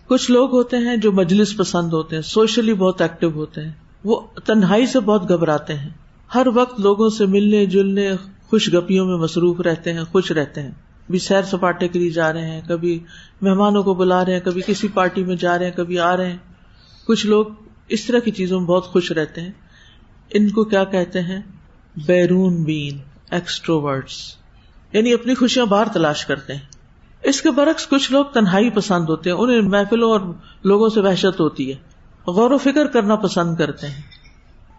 کچھ 0.08 0.32
لوگ 0.32 0.52
ہوتے 0.52 0.78
ہیں 0.78 0.98
جو 0.98 1.12
مجلس 1.12 1.58
پسند 1.58 1.94
ہوتے 1.94 2.16
ہیں 2.16 2.24
سوشلی 2.24 2.74
بہت 2.74 3.02
ایکٹیو 3.02 3.32
ہوتے 3.32 3.62
ہیں۔ 3.62 3.72
وہ 4.04 4.22
تنہائی 4.46 4.86
سے 4.86 5.00
بہت 5.00 5.30
گھبراتے 5.30 5.74
ہیں۔ 5.74 5.90
ہر 6.36 6.48
وقت 6.56 6.80
لوگوں 6.80 7.10
سے 7.10 7.26
ملنے 7.26 7.66
جلنے 7.66 8.12
خوش 8.48 8.74
گپیوں 8.74 9.06
میں 9.06 9.18
مصروف 9.18 9.60
رہتے 9.60 9.94
ہیں، 9.94 10.04
خوش 10.04 10.32
رہتے 10.32 10.62
ہیں۔ 10.62 10.72
کبھی 11.08 11.20
سیر 11.20 11.42
سپاٹے 11.42 11.88
کے 11.88 12.00
لیے 12.00 12.10
جا 12.10 12.34
رہے 12.34 12.52
ہیں، 12.52 12.62
کبھی 12.68 13.00
مہمانوں 13.42 13.84
کو 13.84 13.94
بلا 13.94 14.26
رہے 14.26 14.34
ہیں، 14.34 14.40
کبھی 14.40 14.62
کسی 14.68 14.88
پارٹی 14.94 15.24
میں 15.24 15.36
جا 15.36 15.58
رہے 15.58 15.66
ہیں، 15.66 15.74
کبھی 15.76 16.00
آ 16.00 16.18
رہے 16.18 16.30
ہیں۔ 16.30 16.38
کچھ 17.08 17.26
لوگ 17.26 17.46
اس 17.88 18.06
طرح 18.06 18.20
کی 18.20 18.32
چیزوں 18.32 18.60
میں 18.60 18.68
بہت 18.68 18.86
خوش 18.86 19.12
رہتے 19.12 19.42
ہیں۔ 19.42 19.52
ان 20.34 20.50
کو 20.50 20.64
کیا 20.64 20.84
کہتے 20.84 21.22
ہیں؟ 21.22 21.42
بیرون 22.08 22.64
بین 22.64 22.98
ایکسٹروورڈس 23.32 24.36
یعنی 24.94 25.14
اپنی 25.14 25.34
خوشیاں 25.36 25.66
باہر 25.66 25.88
تلاش 25.94 26.26
کرتے 26.26 26.54
ہیں۔ 26.54 26.62
اس 27.24 27.42
کے 27.42 27.52
برعکس 27.52 27.88
کچھ 27.88 28.12
لوگ 28.12 28.26
تنہائی 28.26 28.70
پسند 28.70 29.10
ہوتے 29.10 29.30
ہیں، 29.30 29.38
انہیں 29.38 29.62
محفلوں 29.62 30.12
اور 30.12 30.20
لوگوں 30.64 30.90
سے 30.90 31.00
وحشت 31.00 31.40
ہوتی 31.40 31.74
ہے۔ 31.74 31.76
غور 32.28 32.52
و 32.52 32.58
فکر 32.58 32.88
کرنا 32.88 33.16
پسند 33.16 33.56
کرتے 33.56 33.88
ہیں۔ 33.88 34.02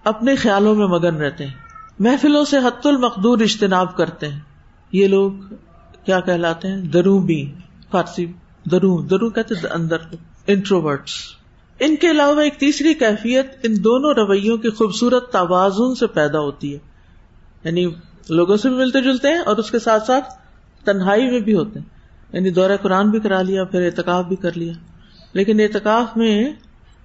اپنے 0.04 0.36
خیالوں 0.36 0.74
میں 0.74 0.86
مگن 0.86 1.16
رہتے 1.16 1.46
ہیں۔ 1.46 1.54
محفلوں 1.98 2.44
سے 2.44 2.58
حت 2.58 2.86
المقدور 2.86 3.38
اجتناب 3.38 3.96
کرتے 3.96 4.28
ہیں۔ 4.28 4.40
یہ 4.92 5.06
لوگ 5.08 5.32
کیا 6.04 6.20
کہلاتے 6.20 6.68
ہیں؟ 6.68 6.76
درو 6.76 7.18
بی 7.18 7.52
فارسی 7.90 8.26
درو 8.70 9.02
درو 9.02 9.30
کہتے 9.30 9.66
اندر 9.66 9.96
انٹروورٹس 10.46 11.12
ان 11.84 11.96
کے 11.96 12.10
علاوہ 12.10 12.40
ایک 12.40 12.54
تیسری 12.54 12.94
کیفیت 12.94 13.46
ان 13.62 13.84
دونوں 13.84 14.14
رویوں 14.14 14.56
کی 14.56 14.70
خوبصورت 14.70 15.32
توازن 15.32 15.94
سے 15.94 16.06
پیدا 16.06 16.40
ہوتی 16.40 16.74
ہے۔ 16.74 16.78
یعنی 17.64 17.86
لوگوں 18.28 18.56
سے 18.56 18.68
بھی 18.68 18.76
ملتے 18.76 19.00
جلتے 19.00 19.28
ہیں 19.28 19.38
اور 19.38 19.56
اس 19.56 19.70
کے 19.70 19.78
ساتھ 19.78 20.04
ساتھ 20.06 20.24
تنہائی 20.84 21.30
میں 21.30 21.40
بھی 21.40 21.54
ہوتے 21.54 21.78
ہیں۔ 21.78 21.86
یعنی 22.32 22.50
دورہ 22.50 22.76
قرآن 22.82 23.10
بھی 23.10 23.20
کرا 23.20 23.42
لیا، 23.42 23.64
پھر 23.64 23.84
اعتکاف 23.86 24.24
بھی 24.24 24.36
کر 24.36 24.56
لیا۔ 24.56 24.72
لیکن 25.32 25.60
اعتکاف 25.60 26.16
میں 26.16 26.52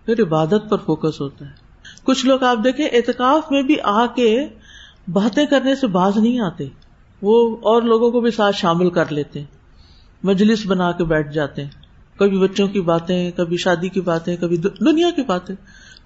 پھر 0.05 0.21
عبادت 0.21 0.69
پر 0.69 0.77
فوکس 0.77 1.21
ہوتا 1.21 1.45
ہے۔ 1.45 1.51
کچھ 2.03 2.25
لوگ 2.25 2.43
آپ 2.43 2.57
دیکھیں، 2.63 2.85
اعتکاف 2.85 3.51
میں 3.51 3.61
بھی 3.61 3.75
آ 3.83 4.05
کے 4.05 4.47
باتیں 5.11 5.45
کرنے 5.45 5.75
سے 5.75 5.87
باز 5.87 6.17
نہیں 6.17 6.39
آتے۔ 6.39 6.67
وہ 7.21 7.57
اور 7.57 7.81
لوگوں 7.81 8.11
کو 8.11 8.19
بھی 8.19 8.31
ساتھ 8.31 8.55
شامل 8.55 8.89
کر 8.89 9.11
لیتے 9.11 9.43
مجلس 10.23 10.65
بنا 10.65 10.91
کے 10.91 11.03
بیٹھ 11.03 11.33
جاتے 11.33 11.63
ہیں۔ 11.63 11.86
کبھی 12.17 12.39
بچوں 12.39 12.67
کی 12.67 12.81
باتیں، 12.81 13.31
کبھی 13.31 13.57
شادی 13.57 13.89
کی 13.89 14.01
باتیں، 14.01 14.37
کبھی 14.37 14.57
دنیا 14.57 15.09
کی 15.15 15.21
باتیں۔ 15.21 15.55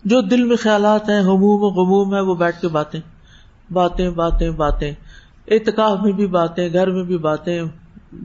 جو 0.05 0.21
دل 0.21 0.43
میں 0.43 0.55
خیالات 0.55 1.09
ہیں 1.09 1.19
حموم 1.19 1.63
و 1.63 1.67
غموم 1.67 2.15
ہے 2.15 2.19
وہ 2.19 2.35
بیٹھ 2.35 2.61
کے 2.61 2.67
باتیں۔ 2.67 2.99
باتیں 3.73 4.09
باتیں 4.09 4.49
باتیں۔ 4.49 4.91
اعتکاف 5.47 5.97
میں 6.03 6.11
بھی 6.11 6.27
باتیں، 6.27 6.69
گھر 6.73 6.89
میں 6.89 7.03
بھی 7.03 7.17
باتیں، 7.17 7.61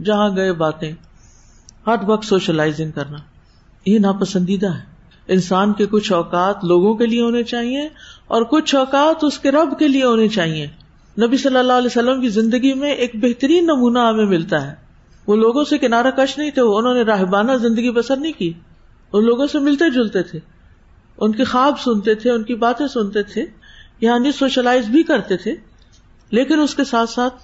جہاں 0.04 0.36
گئے 0.36 0.52
باتیں۔ 0.52 0.92
ہر 1.86 1.94
وقت 2.06 2.24
سوشلائزنگ 2.24 2.90
کرنا۔ 2.90 3.16
یہ 3.86 3.98
ناپسندیدہ 3.98 4.74
ہے۔ 4.74 4.96
انسان 5.28 5.72
کے 5.72 5.86
کچھ 5.90 6.12
اوقات 6.12 6.64
لوگوں 6.64 6.94
کے 6.94 7.06
لیے 7.06 7.22
ہونے 7.22 7.42
چاہیے 7.42 7.88
اور 8.26 8.42
کچھ 8.42 8.74
اوقات 8.74 9.24
اس 9.24 9.38
کے 9.38 9.50
رب 9.50 9.78
کے 9.78 9.88
لیے 9.88 10.04
ہونے 10.04 10.28
چاہیے۔ 10.28 10.66
نبی 11.26 11.36
صلی 11.36 11.56
اللہ 11.56 11.72
علیہ 11.72 11.86
وسلم 11.86 12.20
کی 12.20 12.28
زندگی 12.28 12.74
میں 12.74 12.92
ایک 12.92 13.10
بہترین 13.14 13.64
نمونہ 13.64 13.98
ہمیں 13.98 14.26
ملتا 14.26 14.66
ہے۔ 14.66 14.85
وہ 15.26 15.36
لوگوں 15.36 15.64
سے 15.64 15.78
کنارہ 15.78 16.10
کش 16.10 16.38
نہیں 16.38 16.50
تھے، 16.50 16.62
انہوں 16.62 16.94
نے 16.94 17.02
راہبانہ 17.02 17.52
زندگی 17.52 17.90
بسر 17.90 18.16
نہیں 18.16 18.32
کی۔ 18.32 18.52
وہ 19.12 19.20
لوگوں 19.20 19.46
سے 19.46 19.58
ملتے 19.58 19.90
جلتے 19.90 20.22
تھے۔ 20.22 20.38
ان 21.18 21.32
کے 21.32 21.44
خواب 21.44 21.80
سنتے 21.80 22.14
تھے، 22.14 22.30
ان 22.30 22.42
کی 22.42 22.54
باتیں 22.54 22.86
سنتے 22.86 23.22
تھے۔ 23.22 23.44
یعنی 24.00 24.32
سوشلائز 24.32 24.86
بھی 24.86 25.02
کرتے 25.02 25.36
تھے۔ 25.36 25.54
لیکن 26.30 26.60
اس 26.60 26.74
کے 26.74 26.84
ساتھ 26.84 27.10
ساتھ 27.10 27.34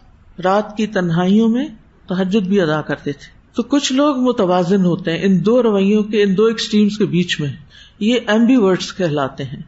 رات 0.41 0.77
کی 0.77 0.87
تنہائیوں 0.87 1.49
میں 1.49 1.69
تحجد 2.09 2.47
بھی 2.47 2.61
ادا 2.61 2.83
کرتے 2.83 3.13
تھے۔ 3.13 3.55
تو 3.55 3.63
کچھ 3.63 3.93
لوگ 3.93 4.17
متوازن 4.17 4.85
ہوتے 4.85 5.11
ہیں، 5.11 5.25
ان 5.25 5.47
دو 5.47 5.63
رویوں 5.63 6.03
کے، 6.03 6.23
ان 6.23 6.37
دو 6.37 6.45
ایکسٹریمس 6.45 6.99
کے 6.99 7.05
بیچ 7.05 7.41
میں۔ 7.41 7.53
یہ 8.01 8.17
ایم 8.27 8.47
بی 8.47 8.57
ورڈس 8.57 8.95
کہلاتے 8.95 9.45
ہیں۔ 9.45 9.63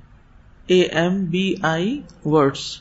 A 0.67 0.81
M 0.81 1.25
B 1.25 1.55
I 1.63 2.01
words 2.25 2.81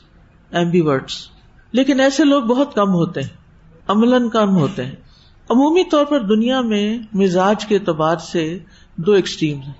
M 0.50 0.70
B 0.70 0.80
words 0.80 1.28
لیکن 1.72 2.00
ایسے 2.00 2.24
لوگ 2.24 2.42
بہت 2.42 2.74
کم 2.74 2.88
ہوتے 2.88 3.20
ہیں 3.20 3.28
عمل 3.88 4.28
کم 4.28 4.56
ہوتے 4.56 4.84
ہیں۔ 4.84 5.03
عمومی 5.50 5.84
طور 5.84 6.04
پر 6.04 6.20
دنیا 6.20 6.60
میں 6.60 6.98
مزاج 7.12 7.66
کے 7.66 7.74
اعتبار 7.74 8.16
سے 8.16 8.58
دو 8.96 9.12
ایکسٹریم 9.12 9.60
ہیں۔ 9.60 9.72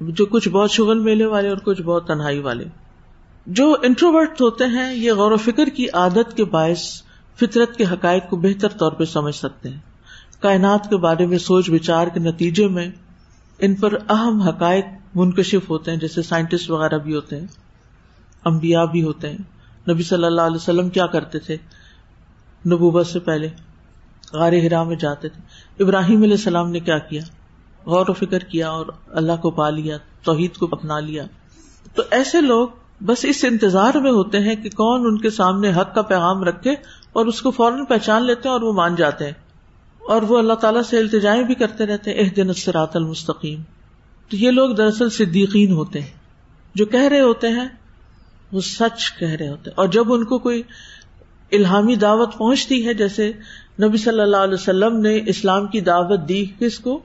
جو 0.00 0.26
کچھ 0.26 0.48
بہت 0.48 0.70
شغل 0.70 0.98
میلے 0.98 1.26
والے 1.26 1.48
اور 1.48 1.56
کچھ 1.56 1.82
بہت 1.82 2.06
تنہائی 2.06 2.38
والے۔ 2.38 2.64
جو 3.46 3.76
انٹروورٹ 3.82 4.40
ہوتے 4.40 4.64
ہیں، 4.64 4.94
یہ 4.94 5.12
غور 5.12 5.32
و 5.32 5.36
فکر 5.36 5.66
کی 5.66 5.86
عادت 5.92 6.36
کے 6.36 6.44
باعث 6.44 7.02
فطرت 7.36 7.76
کے 7.76 7.84
حقائق 7.84 8.30
کو 8.30 8.36
بہتر 8.36 8.68
طور 8.68 8.92
پہ 8.92 9.04
سمجھ 9.04 9.34
سکتے 9.34 9.68
ہیں۔ 9.68 9.78
کائنات 10.40 10.90
کے 10.90 10.96
بارے 10.96 11.26
میں 11.26 11.38
سوچ 11.38 11.70
بچار 11.70 12.06
کے 12.06 12.20
نتیجے 12.20 12.68
میں 12.68 12.90
ان 13.58 13.74
پر 13.74 13.94
اہم 14.08 14.40
حقائق 14.40 14.84
منکشف 15.14 15.70
ہوتے 15.70 15.90
ہیں، 15.90 15.98
جیسے 15.98 16.22
سائنٹسٹ 16.22 16.70
وغیرہ 16.70 16.98
بھی 16.98 17.14
ہوتے 17.14 17.40
ہیں 17.40 17.46
امبیا 18.44 18.84
بھی 18.84 19.02
ہوتے 19.02 19.30
ہیں۔ 19.30 19.38
نبی 19.90 20.02
صلی 20.02 20.24
اللہ 20.24 20.40
علیہ 20.40 20.56
وسلم 20.56 20.88
کیا 20.88 21.06
کرتے 21.06 21.38
تھے؟ 21.38 21.56
نبوبت 22.66 23.06
سے 23.06 23.18
پہلے۔ 23.18 23.48
غار 24.32 24.52
ہرا 24.52 24.82
میں 24.82 24.96
جاتے 24.96 25.28
تھے۔ 25.28 25.42
ابراہیم 25.82 26.22
علیہ 26.22 26.34
السلام 26.34 26.70
نے 26.70 26.80
کیا 26.80 26.98
کیا؟ 26.98 27.22
غور 27.86 28.06
و 28.08 28.12
فکر 28.12 28.38
کیا 28.38 28.70
اور 28.70 28.86
اللہ 29.08 29.32
کو 29.42 29.50
پا 29.50 29.70
لیا، 29.70 29.96
توحید 30.24 30.56
کو 30.56 30.68
اپنا 30.72 31.00
لیا۔ 31.00 31.24
تو 31.94 32.02
ایسے 32.10 32.40
لوگ 32.40 32.68
بس 33.00 33.24
اس 33.24 33.44
انتظار 33.44 33.94
میں 33.94 34.10
ہوتے 34.10 34.38
ہیں 34.38 34.56
کہ 34.56 34.70
کون 34.70 35.00
ان 35.04 35.18
کے 35.18 35.30
سامنے 35.30 35.72
حق 35.72 35.94
کا 35.94 36.02
پیغام 36.02 36.44
رکھے 36.44 36.70
اور 37.12 37.26
اس 37.26 37.42
کو 37.42 37.50
فوراً 37.50 37.84
پہچان 37.84 38.22
لیتے 38.22 38.48
ہیں 38.48 38.52
اور 38.52 38.60
وہ 38.60 38.72
مان 38.72 38.94
جاتے 38.94 39.24
ہیں۔ 39.24 39.32
اور 39.98 40.22
وہ 40.22 40.38
اللہ 40.38 40.52
تعالیٰ 40.52 40.82
سے 40.82 40.98
التجائیں 40.98 41.42
بھی 41.42 41.54
کرتے 41.54 41.86
رہتے 41.86 42.10
ہیں 42.10 42.20
اح 42.20 42.28
دن 42.36 42.50
اسرات 42.50 42.96
المستقیم۔ 42.96 43.62
تو 44.28 44.36
یہ 44.36 44.50
لوگ 44.50 44.70
دراصل 44.70 45.10
صدیقین 45.10 45.72
ہوتے 45.72 46.00
ہیں، 46.00 46.12
جو 46.74 46.86
کہہ 46.86 47.08
رہے 47.08 47.20
ہوتے 47.20 47.48
ہیں، 47.48 47.68
وہ 48.52 48.60
سچ 48.60 49.18
کہہ 49.18 49.28
رہے 49.28 49.48
ہوتے 49.48 49.70
ہیں۔ 49.70 49.76
اور 49.76 49.88
جب 49.88 50.12
ان 50.12 50.24
کو 50.24 50.38
کوئی 50.38 50.62
الہامی 51.52 51.94
دعوت 51.94 52.38
پہنچتی 52.38 52.86
ہے، 52.86 52.94
جیسے 52.94 53.32
نبی 53.80 53.96
صلی 53.96 54.20
اللہ 54.20 54.36
علیہ 54.36 54.54
وسلم 54.54 54.96
نے 54.96 55.20
اسلام 55.26 55.66
کی 55.66 55.80
دعوت 55.80 56.20
دی 56.28 56.44
کس 56.58 56.78
کو؟ 56.78 57.00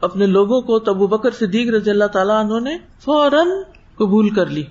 اپنے 0.00 0.26
لوگوں 0.26 0.60
کو 0.60 0.78
تبو 0.78 1.06
بکر 1.06 1.30
صدیق 1.30 1.74
رضی 1.74 1.90
اللہ 1.90 2.04
تعالیٰ 2.04 2.44
انہوں 2.44 2.60
نے 2.60 2.76
فوراً 3.04 3.48
قبول 3.94 4.30
کر 4.30 4.46
لی۔ 4.46 4.62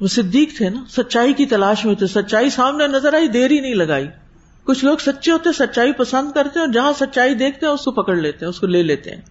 وہ 0.00 0.06
صدیق 0.06 0.56
تھے 0.56 0.68
نا، 0.68 0.84
سچائی 0.88 1.32
کی 1.32 1.46
تلاش 1.46 1.84
میں 1.84 1.94
تھے۔ 1.94 2.06
سچائی 2.06 2.50
سامنے 2.50 2.86
نظر 2.86 3.14
آئی، 3.14 3.28
دیر 3.28 3.50
ہی 3.50 3.60
نہیں 3.60 3.74
لگائی۔ 3.74 4.06
کچھ 4.64 4.84
لوگ 4.84 4.96
سچے 4.96 5.30
ہوتے، 5.30 5.52
سچائی 5.52 5.92
پسند 5.92 6.32
کرتے 6.32 6.58
ہیں 6.58 6.66
اور 6.66 6.72
جہاں 6.72 6.92
سچائی 7.00 7.34
دیکھتے 7.34 7.66
ہیں، 7.66 7.72
اس 7.72 7.84
کو 7.84 7.90
پکڑ 7.90 8.16
لیتے 8.16 8.44
ہیں، 8.44 8.50
اس 8.50 8.60
کو 8.60 8.66
لے 8.66 8.82
لیتے 8.82 9.10
ہیں۔ 9.10 9.22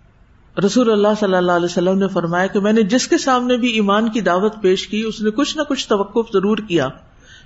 رسول 0.66 0.92
اللہ 0.92 1.08
صلی 1.20 1.36
اللہ 1.36 1.52
علیہ 1.52 1.66
وسلم 1.66 1.98
نے 1.98 2.08
فرمایا 2.08 2.48
کہ 2.48 2.60
میں 2.60 2.74
نے 2.74 2.82
جس 2.82 3.08
کے 3.08 3.18
سامنے 3.18 3.58
بھی 3.58 3.70
ایمان 3.70 4.10
کی 4.10 4.22
دعوت 4.22 4.54
پیش 4.62 4.88
کی، 4.88 5.02
اس 5.02 5.22
نے 5.22 5.32
کچھ 5.32 5.58
نہ 5.58 5.62
کچھ 5.62 5.88
توقف 5.88 6.34
ضرور 6.34 6.58
کیا، 6.58 6.88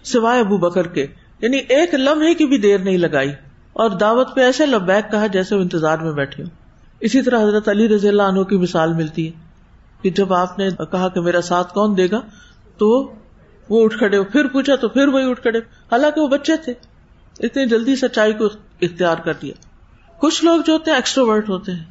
سوائے 0.04 0.40
ابو 0.40 0.58
بکر 0.58 0.88
کے۔ 0.88 1.08
یعنی 1.42 1.58
ایک 1.58 1.94
لمحے 1.94 2.34
کی 2.34 2.46
بھی 2.46 2.58
دیر 2.58 2.78
نہیں 2.78 2.98
لگائی۔ 2.98 3.32
اور 3.74 3.90
دعوت 3.90 4.36
پہ 4.36 4.42
ایسے 4.42 4.66
لبیک 4.66 5.12
کہا 5.12 5.28
جیسے 5.28 5.56
وہ 5.56 5.62
انتظار 5.62 5.98
میں 5.98 6.12
بیٹھے 6.12 6.44
ہوں۔ 6.44 6.50
اسی 7.00 7.22
طرح 7.22 7.44
حضرت 7.44 7.70
علی 7.70 7.90
رضی 7.90 8.08
اللہ 8.08 8.24
عنہ 8.24 8.42
کی 8.42 8.58
مثال 8.58 8.94
ملتی 8.94 9.28
ہے 9.28 9.32
کہ 10.02 10.10
جب 10.10 10.34
آپ 10.34 10.60
نے 10.60 10.70
کہا 10.92 11.10
کہ 11.10 11.22
میرا 11.22 11.42
ساتھ 11.42 11.74
کون 11.74 11.98
دے 11.98 12.12
گا، 12.12 12.22
تو 12.78 13.12
وہ 13.70 13.86
اٹھ 13.86 13.98
کھڑے، 13.98 14.24
پھر 14.24 14.48
پوچھا 14.48 14.76
تو 14.76 14.90
پھر 14.90 15.08
وہی 15.08 15.30
اٹھ 15.30 15.42
کھڑے۔ 15.42 15.60
حالانکہ 15.60 16.22
وہ 16.22 16.28
بچے 16.28 16.58
تھے، 16.58 16.74
اتنی 17.40 17.66
جلدی 17.66 17.96
سچائی 17.96 18.34
کو 18.34 18.46
اختیار 18.82 19.18
کر 19.18 19.34
دیا۔ 19.42 19.54
کچھ 20.20 20.46
لوگ 20.46 20.62
جو 20.66 20.74
ہوتے 20.74 20.92
ہیں 20.92 20.98
ایکسٹروورٹ 20.98 21.50
ہوتے 21.50 21.72
ہیں 21.72 21.86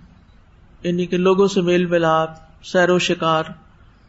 یعنی 0.82 1.06
کہ 1.06 1.16
لوگوں 1.16 1.46
سے 1.46 1.60
میل 1.60 1.86
ملاپ، 1.86 2.30
سیر 2.64 2.90
و 2.90 2.98
شکار، 2.98 3.44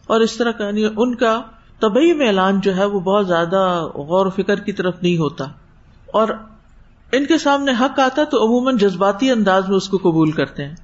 اور 0.08 0.22
اس 0.22 0.38
طرح 0.38 0.52
کا 0.52 0.66
یعنی 0.66 0.86
ان 0.98 1.16
کا 1.16 1.42
طبی 1.80 2.14
میں 2.14 2.28
اعلان 2.28 2.60
جو 2.60 2.76
ہے، 2.78 2.86
وہ 2.86 3.00
بہت 3.00 3.28
زیادہ 3.28 3.88
غور 3.94 4.26
و 4.26 4.30
فکر 4.30 4.60
کی 4.60 4.72
طرف 4.72 4.96
نہیں 5.02 5.18
ہوتا۔ 5.18 5.46
اور 6.08 6.28
ان 7.12 7.26
کے 7.26 7.38
سامنے 7.38 7.72
حق 7.80 8.00
آتا 8.00 8.24
تو 8.24 8.46
عموماً 8.46 8.78
جذباتی 8.78 9.32
انداز 9.32 9.68
میں 9.68 9.78
اس 9.78 9.90
کو 9.90 9.98
قبول 9.98 10.32
کرتے 10.32 10.66
ہیں۔ 10.66 10.76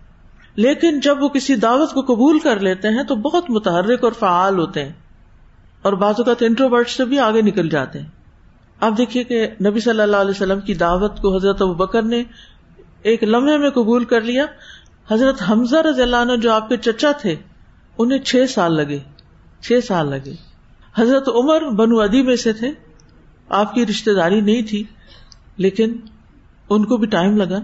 لیکن 0.56 1.00
جب 1.00 1.24
وہ 1.24 1.30
کسی 1.30 1.56
دعوت 1.56 1.94
کو 1.94 2.02
قبول 2.02 2.40
کر 2.40 2.60
لیتے 2.60 2.88
ہیں 2.88 3.04
تو 3.04 3.16
بہت 3.16 3.50
متحرک 3.50 4.04
اور 4.04 4.12
فعال 4.12 4.60
ہوتے 4.60 4.86
ہیں 4.86 4.94
اور 5.82 5.94
بعض 5.94 6.14
اوقات 6.18 6.44
انٹروورٹ 6.44 6.90
سے 6.90 7.06
بھی 7.06 7.20
آگے 7.20 7.42
نکل 7.42 7.70
جاتے 7.70 8.00
ہیں۔ 8.00 8.08
آپ 8.80 8.98
دیکھیے 8.98 9.24
کہ 9.24 9.48
نبی 9.66 9.80
صلی 9.80 10.02
اللہ 10.02 10.18
علیہ 10.18 10.32
وسلم 10.32 10.60
کی 10.60 10.74
دعوت 10.74 11.22
کو 11.22 11.36
حضرت 11.36 11.62
ابو 11.62 11.74
بکر 11.74 12.02
نے 12.02 12.24
ایک 13.02 13.24
لمحے 13.24 13.58
میں 13.58 13.70
قبول 13.70 14.06
کر 14.06 14.22
لیا۔ 14.22 14.46
حضرت 15.12 15.42
حمزہ 15.50 15.78
رضی 15.78 16.02
اللہ 16.02 16.16
عنہ 16.16 16.36
جو 16.36 16.52
آپ 16.52 16.70
کے 16.70 16.78
چچا 16.78 17.12
تھے، 17.12 17.36
انہیں 17.98 18.20
چھ 18.20 18.46
سال 18.50 18.74
لگے۔ 18.74 19.00
چھ 19.62 19.80
سال 19.88 20.10
لگے۔ 20.10 20.34
حضرت 20.96 21.30
عمر 21.30 21.70
بنو 21.70 22.00
ادی 22.00 22.22
میں 22.22 22.36
سے 22.36 22.54
تھے۔ 22.54 22.72
آپ 23.50 23.74
کی 23.74 23.86
رشتے 23.86 24.14
داری 24.14 24.42
نہیں 24.42 24.62
تھی، 24.62 24.84
لیکن 25.58 25.98
ان 26.70 26.86
کو 26.86 26.98
بھی 26.98 27.08
ٹائم 27.08 27.38
لگا۔ 27.38 27.60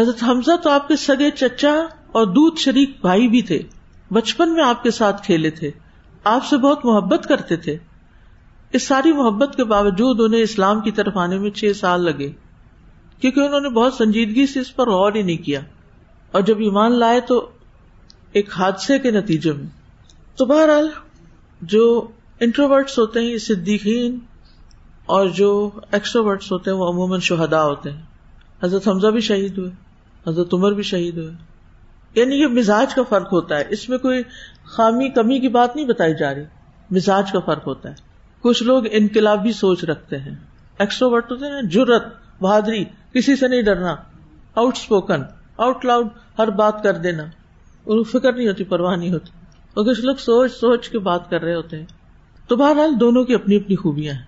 حضرت 0.00 0.22
حمزہ 0.22 0.56
تو 0.56 0.70
آپ 0.70 0.88
کے 0.88 0.96
سگے 0.96 1.30
چچا 1.30 1.74
اور 2.12 2.26
دودھ 2.26 2.60
شریک 2.60 2.90
بھائی 3.00 3.28
بھی 3.28 3.42
تھے۔ 3.42 3.62
بچپن 4.10 4.54
میں 4.54 4.64
آپ 4.64 4.82
کے 4.82 4.90
ساتھ 4.90 5.26
کھیلے 5.26 5.50
تھے۔ 5.50 5.70
آپ 6.24 6.44
سے 6.44 6.56
بہت 6.56 6.84
محبت 6.84 7.26
کرتے 7.28 7.56
تھے۔ 7.56 7.76
اس 8.72 8.82
ساری 8.86 9.12
محبت 9.12 9.56
کے 9.56 9.64
باوجود 9.64 10.20
انہیں 10.20 10.42
اسلام 10.42 10.80
کی 10.80 10.90
طرف 10.90 11.16
آنے 11.16 11.38
میں 11.38 11.50
چھ 11.50 11.72
سال 11.76 12.00
لگے۔ 12.00 12.32
کیونکہ 13.20 13.40
انہوں 13.40 13.60
نے 13.60 13.68
بہت 13.68 13.94
سنجیدگی 13.94 14.46
سے 14.46 14.60
اس 14.60 14.76
پر 14.76 14.90
غور 14.90 15.12
ہی 15.14 15.22
نہیں 15.22 15.36
کیا۔ 15.36 15.60
اور 16.30 16.42
جب 16.42 16.58
ایمان 16.58 16.92
لائے 16.92 17.20
تو 17.20 17.50
ایک 18.32 18.52
حادثے 18.52 18.98
کے 18.98 19.10
نتیجے 19.10 19.52
میں۔ 19.52 19.66
تو 20.36 20.46
بہرحال 20.46 20.90
جو 21.62 22.06
انٹروورٹس 22.40 22.98
ہوتے 22.98 23.20
ہیں، 23.20 23.26
یہ 23.26 23.38
صدیقین، 23.38 24.18
اور 25.06 25.26
جو 25.26 25.70
ایکسٹروورٹس 25.92 26.52
ہوتے 26.52 26.70
ہیں، 26.70 26.78
وہ 26.78 26.88
عموماً 26.88 27.20
شہدا 27.20 27.64
ہوتے 27.64 27.90
ہیں۔ 27.90 28.02
حضرت 28.62 28.88
حمزہ 28.88 29.06
بھی 29.06 29.20
شہید 29.20 29.58
ہوئے، 29.58 29.70
حضرت 30.26 30.54
عمر 30.54 30.72
بھی 30.72 30.82
شہید 30.82 31.18
ہوئے۔ 31.18 31.32
یعنی 32.14 32.36
یہ 32.36 32.46
مزاج 32.46 32.94
کا 32.94 33.02
فرق 33.08 33.32
ہوتا 33.32 33.58
ہے۔ 33.58 33.64
اس 33.68 33.88
میں 33.88 33.98
کوئی 33.98 34.22
خامی 34.64 35.08
کمی 35.08 35.40
کی 35.40 35.48
بات 35.48 35.76
نہیں 35.76 35.86
بتائی 35.86 36.14
جا 36.14 36.34
رہی۔ 36.34 36.42
مزاج 36.90 37.32
کا 37.32 37.38
فرق 37.40 37.66
ہوتا 37.66 37.88
ہے۔ 37.88 37.94
کچھ 38.40 38.62
لوگ 38.62 38.82
انقلابی 38.90 39.52
سوچ 39.52 39.84
رکھتے 39.84 40.18
ہیں۔ 40.18 40.34
ایکسٹروورٹ 40.78 41.32
ہوتے 41.32 41.46
ہیں 41.46 41.62
جرت 41.62 42.04
بہادری، 42.40 42.84
کسی 43.12 43.36
سے 43.36 43.48
نہیں 43.48 43.62
ڈرنا۔ 43.62 43.96
آؤٹ 44.54 44.76
اسپوکن 44.76 45.22
آؤٹ 45.56 45.84
لاؤڈ 45.84 46.08
ہر 46.38 46.50
بات 46.50 46.82
کر 46.82 46.94
دینا۔ 46.94 47.24
ان 47.86 48.04
فکر 48.04 48.32
نہیں 48.32 48.48
ہوتی، 48.48 48.64
پرواہ 48.64 48.96
نہیں 48.96 49.12
ہوتی۔ 49.12 49.30
اور 49.74 49.84
کچھ 49.84 50.00
لوگ 50.00 50.16
سوچ 50.16 50.52
سوچ 50.52 50.88
کے 50.88 50.98
بات 50.98 51.30
کر 51.30 51.42
رہے 51.42 51.54
ہوتے 51.54 51.78
ہیں، 51.78 51.86
تو 52.48 52.56
بہرحال 52.56 53.00
دونوں 53.00 53.24
کی 53.24 53.34
اپنی 53.34 53.56
اپنی 53.56 53.76
خوبیاں 53.76 54.14
ہیں۔ 54.14 54.22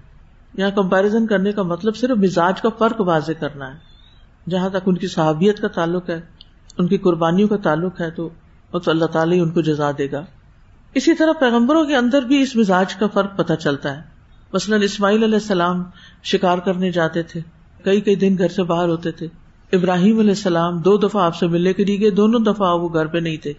یہاں 0.55 0.71
کمپیرزن 0.71 1.27
کرنے 1.27 1.53
کا 1.53 1.62
مطلب 1.62 1.97
صرف 1.97 2.11
مزاج 2.11 2.61
کا 2.61 2.69
فرق 2.69 3.01
واضح 3.01 3.33
کرنا 3.41 3.75
ہے۔ 3.75 3.88
جہاں 4.48 4.68
تک 4.68 4.76
ان 4.87 4.96
کی 4.96 5.06
صحابیت 5.06 5.61
کا 5.61 5.68
تعلق 5.68 6.11
ہے، 6.11 6.20
ان 6.78 6.87
کی 6.87 6.96
قربانیوں 6.96 7.48
کا 7.48 7.56
تعلق 7.56 8.00
ہے، 8.00 8.11
تو 8.11 8.30
اللہ 8.87 9.04
تعالیٰ 9.04 9.34
ہی 9.34 9.40
ان 9.40 9.50
کو 9.50 9.61
جزا 9.61 9.90
دے 9.98 10.11
گا۔ 10.12 10.24
اسی 10.94 11.14
طرح 11.14 11.32
پیغمبروں 11.32 11.84
کے 11.84 11.96
اندر 11.96 12.22
بھی 12.22 12.42
اس 12.42 12.56
مزاج 12.56 12.94
کا 12.94 13.06
فرق 13.06 13.37
پتہ 13.37 13.52
چلتا 13.52 13.96
ہے۔ 13.96 14.02
مثلاً 14.52 14.82
اسماعیل 14.82 15.22
علیہ 15.22 15.34
السلام 15.34 15.82
شکار 16.22 16.58
کرنے 16.58 16.90
جاتے 16.90 17.22
تھے، 17.22 17.40
کئی 17.84 18.00
کئی 18.00 18.14
دن 18.14 18.34
گھر 18.38 18.48
سے 18.48 18.62
باہر 18.62 18.88
ہوتے 18.88 19.11
تھے۔ 19.11 19.26
ابراہیم 19.72 20.18
علیہ 20.18 20.30
السلام 20.30 20.78
دو 20.78 20.96
دفعہ 20.96 21.24
آپ 21.24 21.37
سے 21.37 21.46
ملنے 21.46 21.72
کے 21.72 21.84
لیے 21.84 22.00
گئے، 22.00 22.11
دونوں 22.11 22.40
دفعہ 22.40 22.74
وہ 22.74 22.88
گھر 22.94 23.06
پہ 23.06 23.18
نہیں 23.18 23.37
تھے۔ 23.37 23.52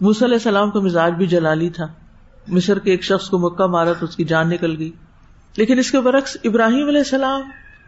موس 0.00 0.22
علیہ 0.22 0.34
السلام 0.34 0.70
کا 0.70 0.80
مزاج 0.80 1.12
بھی 1.12 1.26
جلالی 1.26 1.70
تھا۔ 1.70 1.86
مصر 2.48 2.78
کے 2.78 2.90
ایک 2.90 3.02
شخص 3.02 3.28
کو 3.28 3.38
مکہ 3.38 3.66
مارا 3.66 3.92
تو 3.92 4.06
اس 4.06 4.16
کی 4.16 4.24
جان 4.24 4.48
نکل 4.48 4.76
گئی۔ 4.78 4.90
لیکن 5.56 5.78
اس 5.78 5.90
کے 5.90 6.00
برعکس 6.00 6.36
ابراہیم 6.44 6.86
علیہ 6.86 6.98
السلام 6.98 7.40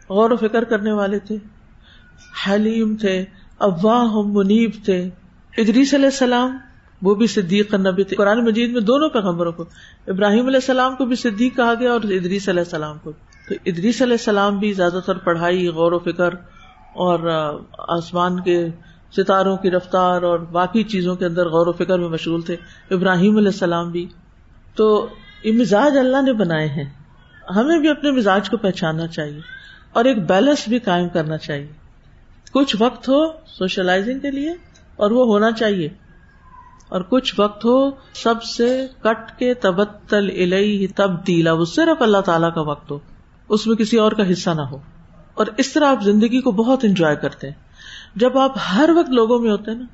غور 0.08 0.30
و 0.30 0.36
فکر 0.36 0.64
کرنے 0.64 0.92
والے 0.92 1.18
تھے۔ 1.18 1.36
حلیم 2.46 2.96
تھے 2.96 3.24
ابواہ 3.58 4.12
منیب 4.26 4.70
تھے۔ 4.84 5.10
ادریس 5.58 5.94
علیہ 5.94 6.04
السلام، 6.04 6.58
وہ 7.02 7.14
بھی 7.14 7.26
صدیق 7.26 7.74
نبی 7.74 8.04
تھے۔ 8.04 8.16
قرآن 8.16 8.44
مجید 8.44 8.72
میں 8.72 8.80
دونوں 8.80 9.08
پیغمبروں 9.08 9.52
کو، 9.52 9.64
ابراہیم 10.06 10.46
علیہ 10.46 10.56
السلام 10.56 10.96
کو 10.96 11.04
بھی 11.04 11.16
صدیق 11.16 11.56
کہا 11.56 11.74
گیا 11.80 11.92
اور 11.92 12.00
ادریس 12.00 12.48
علیہ 12.48 12.60
السلام 12.60 12.98
کو۔ 13.02 13.12
تو 13.48 13.54
ادریس 13.66 14.02
علیہ 14.02 14.12
السلام 14.12 14.58
بھی 14.58 14.72
زیادہ 14.72 15.00
تر 15.06 15.18
پڑھائی، 15.18 15.68
غور 15.68 15.92
و 15.92 15.98
فکر 15.98 16.34
اور 16.94 17.18
آسمان 17.78 18.40
کے 18.40 18.68
ستاروں 19.16 19.56
کی 19.56 19.70
رفتار 19.70 20.22
اور 20.22 20.38
باقی 20.38 20.82
چیزوں 20.82 21.16
کے 21.16 21.26
اندر 21.26 21.48
غور 21.48 21.66
و 21.66 21.72
فکر 21.72 21.98
میں 21.98 22.08
مشغول 22.08 22.42
تھے۔ 22.42 22.56
ابراہیم 22.90 23.36
علیہ 23.36 23.48
السلام 23.48 23.90
بھی۔ 23.90 24.06
تو 24.74 25.08
یہ 25.44 25.52
مزاج 25.52 25.98
اللہ 25.98 26.22
نے 26.22 26.32
بنائے 26.32 26.68
ہیں۔ 26.68 26.90
ہمیں 27.56 27.78
بھی 27.78 27.88
اپنے 27.88 28.10
مزاج 28.10 28.50
کو 28.50 28.56
پہچاننا 28.56 29.06
چاہیے 29.06 29.40
اور 29.92 30.04
ایک 30.04 30.26
بیلنس 30.26 30.68
بھی 30.68 30.78
قائم 30.78 31.08
کرنا 31.08 31.36
چاہیے۔ 31.36 31.85
کچھ 32.52 32.76
وقت 32.78 33.08
ہو 33.08 33.26
سوشلائزنگ 33.46 34.18
کے 34.18 34.30
لیے 34.30 34.50
اور 34.96 35.10
وہ 35.10 35.26
ہونا 35.26 35.52
چاہیے۔ 35.52 35.88
اور 36.88 37.00
کچھ 37.00 37.34
وقت 37.38 37.64
ہو 37.64 37.90
سب 38.14 38.42
سے 38.42 38.86
کٹ 39.02 39.38
کے 39.38 39.54
تبتل 39.54 40.30
الہی 40.42 40.86
تبدیلا، 40.86 41.52
وہ 41.52 41.64
صرف 41.64 42.02
اللہ 42.02 42.18
تعالیٰ 42.18 42.54
کا 42.54 42.60
وقت 42.60 42.90
ہو۔ 42.90 42.98
اس 43.48 43.66
میں 43.66 43.76
کسی 43.76 43.96
اور 43.96 44.12
کا 44.12 44.32
حصہ 44.32 44.50
نہ 44.50 44.60
ہو۔ 44.60 44.78
اور 45.34 45.46
اس 45.56 45.72
طرح 45.72 45.84
آپ 45.88 46.02
زندگی 46.02 46.40
کو 46.40 46.50
بہت 46.50 46.84
انجوائے 46.84 47.16
کرتے 47.16 47.46
ہیں۔ 47.46 47.54
جب 48.16 48.38
آپ 48.38 48.52
ہر 48.72 48.90
وقت 48.96 49.10
لوگوں 49.10 49.38
میں 49.38 49.50
ہوتے 49.50 49.70
ہیں 49.70 49.78
نا، 49.78 49.84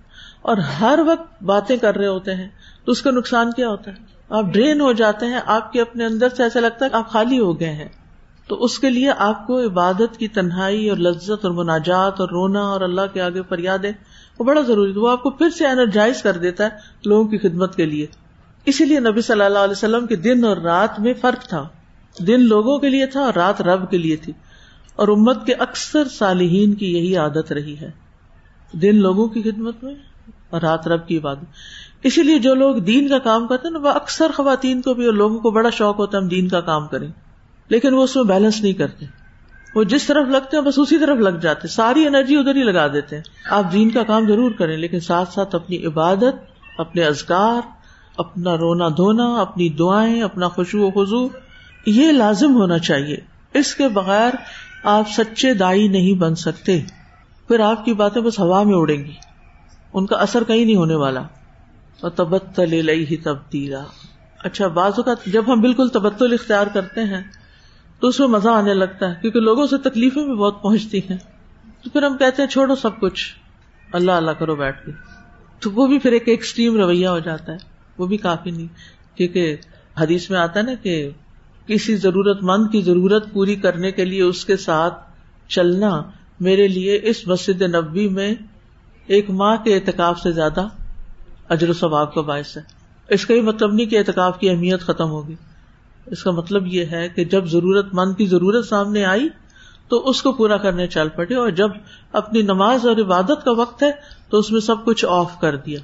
اور 0.43 0.57
ہر 0.57 0.99
وقت 1.07 1.43
باتیں 1.43 1.77
کر 1.77 1.97
رہے 1.97 2.07
ہوتے 2.07 2.35
ہیں، 2.35 2.49
تو 2.85 2.93
اس 2.93 3.03
کا 3.03 3.11
نقصان 3.11 3.53
کیا 3.53 3.69
ہوتا 3.69 3.91
ہے؟ 3.91 3.97
آپ 4.29 4.45
ڈرین 4.45 4.81
ہو 4.81 4.93
جاتے 4.93 5.27
ہیں، 5.27 5.41
آپ 5.47 5.73
کے 5.73 5.81
اپنے 5.81 6.05
اندر 6.05 6.29
سے 6.29 6.43
ایسا 6.43 6.61
لگتا 6.61 6.85
ہے 6.85 6.91
آپ 6.93 7.11
خالی 7.11 7.39
ہو 7.39 7.61
گئے 7.61 7.73
ہیں۔ 7.73 7.89
تو 8.47 8.65
اس 8.65 8.79
کے 8.79 8.91
لیے 8.91 9.11
آپ 9.19 9.47
کو 9.47 9.61
عبادت 9.61 10.17
کی 10.19 10.29
تنہائی 10.29 10.89
اور 10.89 10.99
لذت 10.99 11.45
اور 11.45 11.51
مناجات 11.51 12.21
اور 12.21 12.29
رونا 12.29 12.61
اور 12.61 12.81
اللہ 12.81 13.01
کے 13.13 13.21
آگے 13.21 13.43
فریادیں، 13.49 13.93
وہ 14.39 14.45
بڑا 14.45 14.61
ضروری 14.61 14.93
وہ 14.93 15.11
آپ 15.11 15.23
کو 15.23 15.31
پھر 15.31 15.51
سے 15.51 15.67
انرجائز 15.67 16.23
کر 16.23 16.33
دیتا 16.33 16.65
ہے 16.65 16.69
لوگوں 17.05 17.25
کی 17.25 17.39
خدمت 17.39 17.77
کے 17.77 17.87
لیے۔ 17.87 18.07
اسی 18.65 18.85
لیے 18.85 19.01
نبی 19.01 19.21
صلی 19.21 19.43
اللہ 19.43 19.59
علیہ 19.59 19.73
وسلم 19.73 20.07
کے 20.07 20.17
دن 20.17 20.45
اور 20.45 20.57
رات 20.57 21.01
میں 21.01 21.15
فرق 21.21 21.49
تھا۔ 21.49 21.69
دن 22.27 22.41
لوگوں 22.41 22.79
کے 22.79 22.89
لیے 22.89 23.07
تھا 23.07 23.21
اور 23.21 23.35
رات 23.35 23.63
رب 23.63 23.91
کے 23.91 23.99
لیے 23.99 24.17
تھی۔ 24.17 24.33
اور 24.97 25.09
امت 25.09 25.47
کے 25.47 25.55
اکثر 25.55 26.09
صالحین 26.09 26.75
کی 26.75 26.93
یہی 26.93 27.17
عادت 27.17 27.53
رہی 27.53 27.77
ہے۔ 27.81 27.91
دن 28.73 28.97
لوگوں 28.97 29.29
کی 29.29 29.43
خدمت 29.43 29.85
میں 29.85 29.95
اور 30.51 30.61
رات 30.61 30.89
رب 30.89 31.07
کی 31.07 31.19
عبادت۔ 31.19 31.45
اسی 32.03 32.23
لیے 32.23 32.39
جو 32.39 32.55
لوگ 32.55 32.75
دین 32.75 33.09
کا 33.09 33.19
کام 33.19 33.47
کرتے 33.47 33.69
ہیں 33.69 33.73
نا، 33.73 33.79
وہ 33.79 33.89
اکثر 33.89 34.31
خواتین 34.37 34.83
کو 34.83 34.95
بھی 34.95 35.07
اور 35.07 35.15
لوگوں 35.15 35.39
کو 35.39 35.51
بڑا 35.51 35.71
شوق 35.71 35.99
ہوتا 35.99 36.19
ہے 36.19 36.23
ہم 36.23 36.29
دین 36.29 36.49
کا 36.49 36.61
کام 36.61 36.87
کریں۔ 36.87 37.09
لیکن 37.73 37.95
وہ 37.95 38.03
اس 38.03 38.17
میں 38.17 38.25
بیلنس 38.25 38.63
نہیں 38.63 38.73
کرتے۔ 38.73 39.07
وہ 39.75 39.85
جس 39.85 40.07
طرف 40.07 40.27
لگتے 40.29 40.57
ہیں، 40.57 40.65
بس 40.65 40.79
اسی 40.79 40.99
طرف 40.99 41.19
لگ 41.19 41.39
جاتے 41.39 41.69
ساری 41.69 42.07
انرجی 42.07 42.37
ادھر 42.37 42.57
ہی 42.57 42.63
لگا 42.63 42.87
دیتے 42.93 43.17
ہیں۔ 43.17 43.23
آپ 43.51 43.73
دین 43.73 43.91
کا 43.91 44.03
کام 44.03 44.29
ضرور 44.29 44.51
کریں، 44.51 44.77
لیکن 44.77 45.01
ساتھ 45.01 45.33
ساتھ 45.33 45.55
اپنی 45.55 45.87
عبادت، 45.87 46.35
اپنے 46.79 47.05
ازگار 47.05 47.61
اپنا 48.17 48.57
رونا 48.57 48.89
دھونا، 48.89 49.41
اپنی 49.41 49.69
دعائیں، 49.69 50.23
اپنا 50.23 50.49
خوشو 50.49 50.79
و 50.79 50.91
خزو 50.91 51.29
یہ 51.87 52.13
لازم 52.13 52.55
ہونا 52.55 52.79
چاہیے۔ 52.79 53.17
اس 53.55 53.75
کے 53.75 53.89
بغیر 53.89 54.31
آپ 54.85 55.09
سچے 55.09 55.55
دائی 55.55 55.89
نہیں 55.89 56.15
بن 56.15 56.35
سکتے۔ 56.35 56.81
پھر 57.49 57.61
آپ 57.61 57.85
کی 57.85 57.95
باتیں 57.95 58.23
بس 58.23 58.39
ہوا 58.39 58.63
میں 58.63 58.75
اڑیں 58.75 59.05
گی۔ 59.05 59.15
ان 59.95 60.07
کا 60.07 60.17
اثر 60.17 60.45
کہیں 60.45 60.65
نہیں 60.65 60.77
ہونے 60.77 60.95
والا۔ 60.95 61.23
اور 62.01 62.11
تبتل 62.11 62.89
ہی 62.89 63.17
تبدیلا 63.17 63.85
اچھا 64.39 64.67
بعض 64.67 64.93
اوقات 64.97 65.17
جب 65.27 65.53
ہم 65.53 65.61
بالکل 65.61 65.89
تبتل 65.89 66.33
اختیار 66.33 66.67
کرتے 66.67 67.01
ہیں 67.01 67.42
تو 68.03 68.09
اس 68.09 68.21
میں 68.21 68.29
مزہ 68.29 68.49
آنے 68.49 68.75
لگتا 68.75 69.09
ہے، 69.09 69.15
کیونکہ 69.21 69.41
لوگوں 69.41 69.67
سے 69.67 69.79
تکلیفیں 69.79 70.25
بھی 70.25 70.35
بہت 70.35 70.63
پہنچتی 70.63 70.99
ہیں۔ 70.99 71.17
تو 71.85 71.91
پھر 71.91 72.03
ہم 72.03 72.17
کہتے 72.17 72.43
ہیں، 72.43 72.49
چھوڑو 72.49 72.75
سب 72.75 73.01
کچھ۔ 73.01 73.35
اللہ 73.93 74.13
اللہ 74.13 74.31
کرو 74.31 74.55
بیٹھ 74.55 74.87
کے۔ 74.87 74.93
تو 75.61 75.71
وہ 75.71 75.87
بھی 75.87 75.99
پھر 75.99 76.13
ایک 76.13 76.29
ایکسٹریم 76.29 76.77
رویہ 76.77 77.09
ہو 77.09 77.19
جاتا 77.19 77.53
ہے۔ 77.53 77.57
وہ 77.99 78.07
بھی 78.07 78.17
کافی 78.17 78.51
نہیں۔ 78.51 78.67
کیونکہ 79.17 79.57
حدیث 80.01 80.31
میں 80.31 80.39
آتا 80.39 80.61
ہے 80.61 80.65
نا 80.65 80.75
کہ 80.75 81.11
کسی 81.67 81.97
ضرورت 81.97 82.43
مند 82.43 82.67
کی 82.73 82.83
ضرورت 82.83 83.33
پوری 83.33 83.55
کرنے 83.57 83.93
کے 83.93 84.05
لیے 84.05 84.23
اس 84.23 84.45
کے 84.45 84.57
ساتھ 84.57 84.95
چلنا 85.49 86.03
میرے 86.41 86.69
لیے 86.69 87.01
اس 87.03 87.29
مسجد 87.29 87.63
نبی 87.63 88.09
میں 88.09 88.35
ایک 89.07 89.31
ماہ 89.31 89.57
کے 89.57 89.75
اعتکاف 89.75 90.21
سے 90.21 90.33
زیادہ 90.33 90.67
اجر 91.49 91.71
و 91.71 91.73
ثواب 91.73 92.15
کا 92.15 92.21
باعث 92.21 92.57
ہے۔ 92.57 92.63
اس 93.09 93.27
کا 93.27 93.35
یہ 93.35 93.43
مطلب 93.43 93.75
نہیں 93.75 93.87
کہ 93.87 93.99
اعتکاف 93.99 94.39
کی 94.39 94.51
اہمیت 94.51 94.81
ختم 94.81 95.09
ہوگی۔ 95.11 95.35
اس 96.07 96.23
کا 96.23 96.31
مطلب 96.31 96.67
یہ 96.67 96.85
ہے 96.85 97.09
کہ 97.09 97.25
جب 97.25 97.45
ضرورت 97.47 97.87
مند 97.93 98.15
کی 98.17 98.27
ضرورت 98.27 98.65
سامنے 98.65 99.05
آئی 99.05 99.29
تو 99.89 100.09
اس 100.09 100.23
کو 100.23 100.33
پورا 100.33 100.57
کرنے 100.57 100.87
چل 100.87 101.09
پڑے 101.09 101.35
اور 101.35 101.51
جب 101.51 101.71
اپنی 102.13 102.43
نماز 102.43 102.87
اور 102.87 102.97
عبادت 102.97 103.45
کا 103.45 103.51
وقت 103.51 103.83
ہے 103.83 103.91
تو 104.31 104.39
اس 104.39 104.51
میں 104.51 104.61
سب 104.61 104.85
کچھ 104.85 105.05
آف 105.09 105.41
کر 105.41 105.57
دیا۔ 105.57 105.79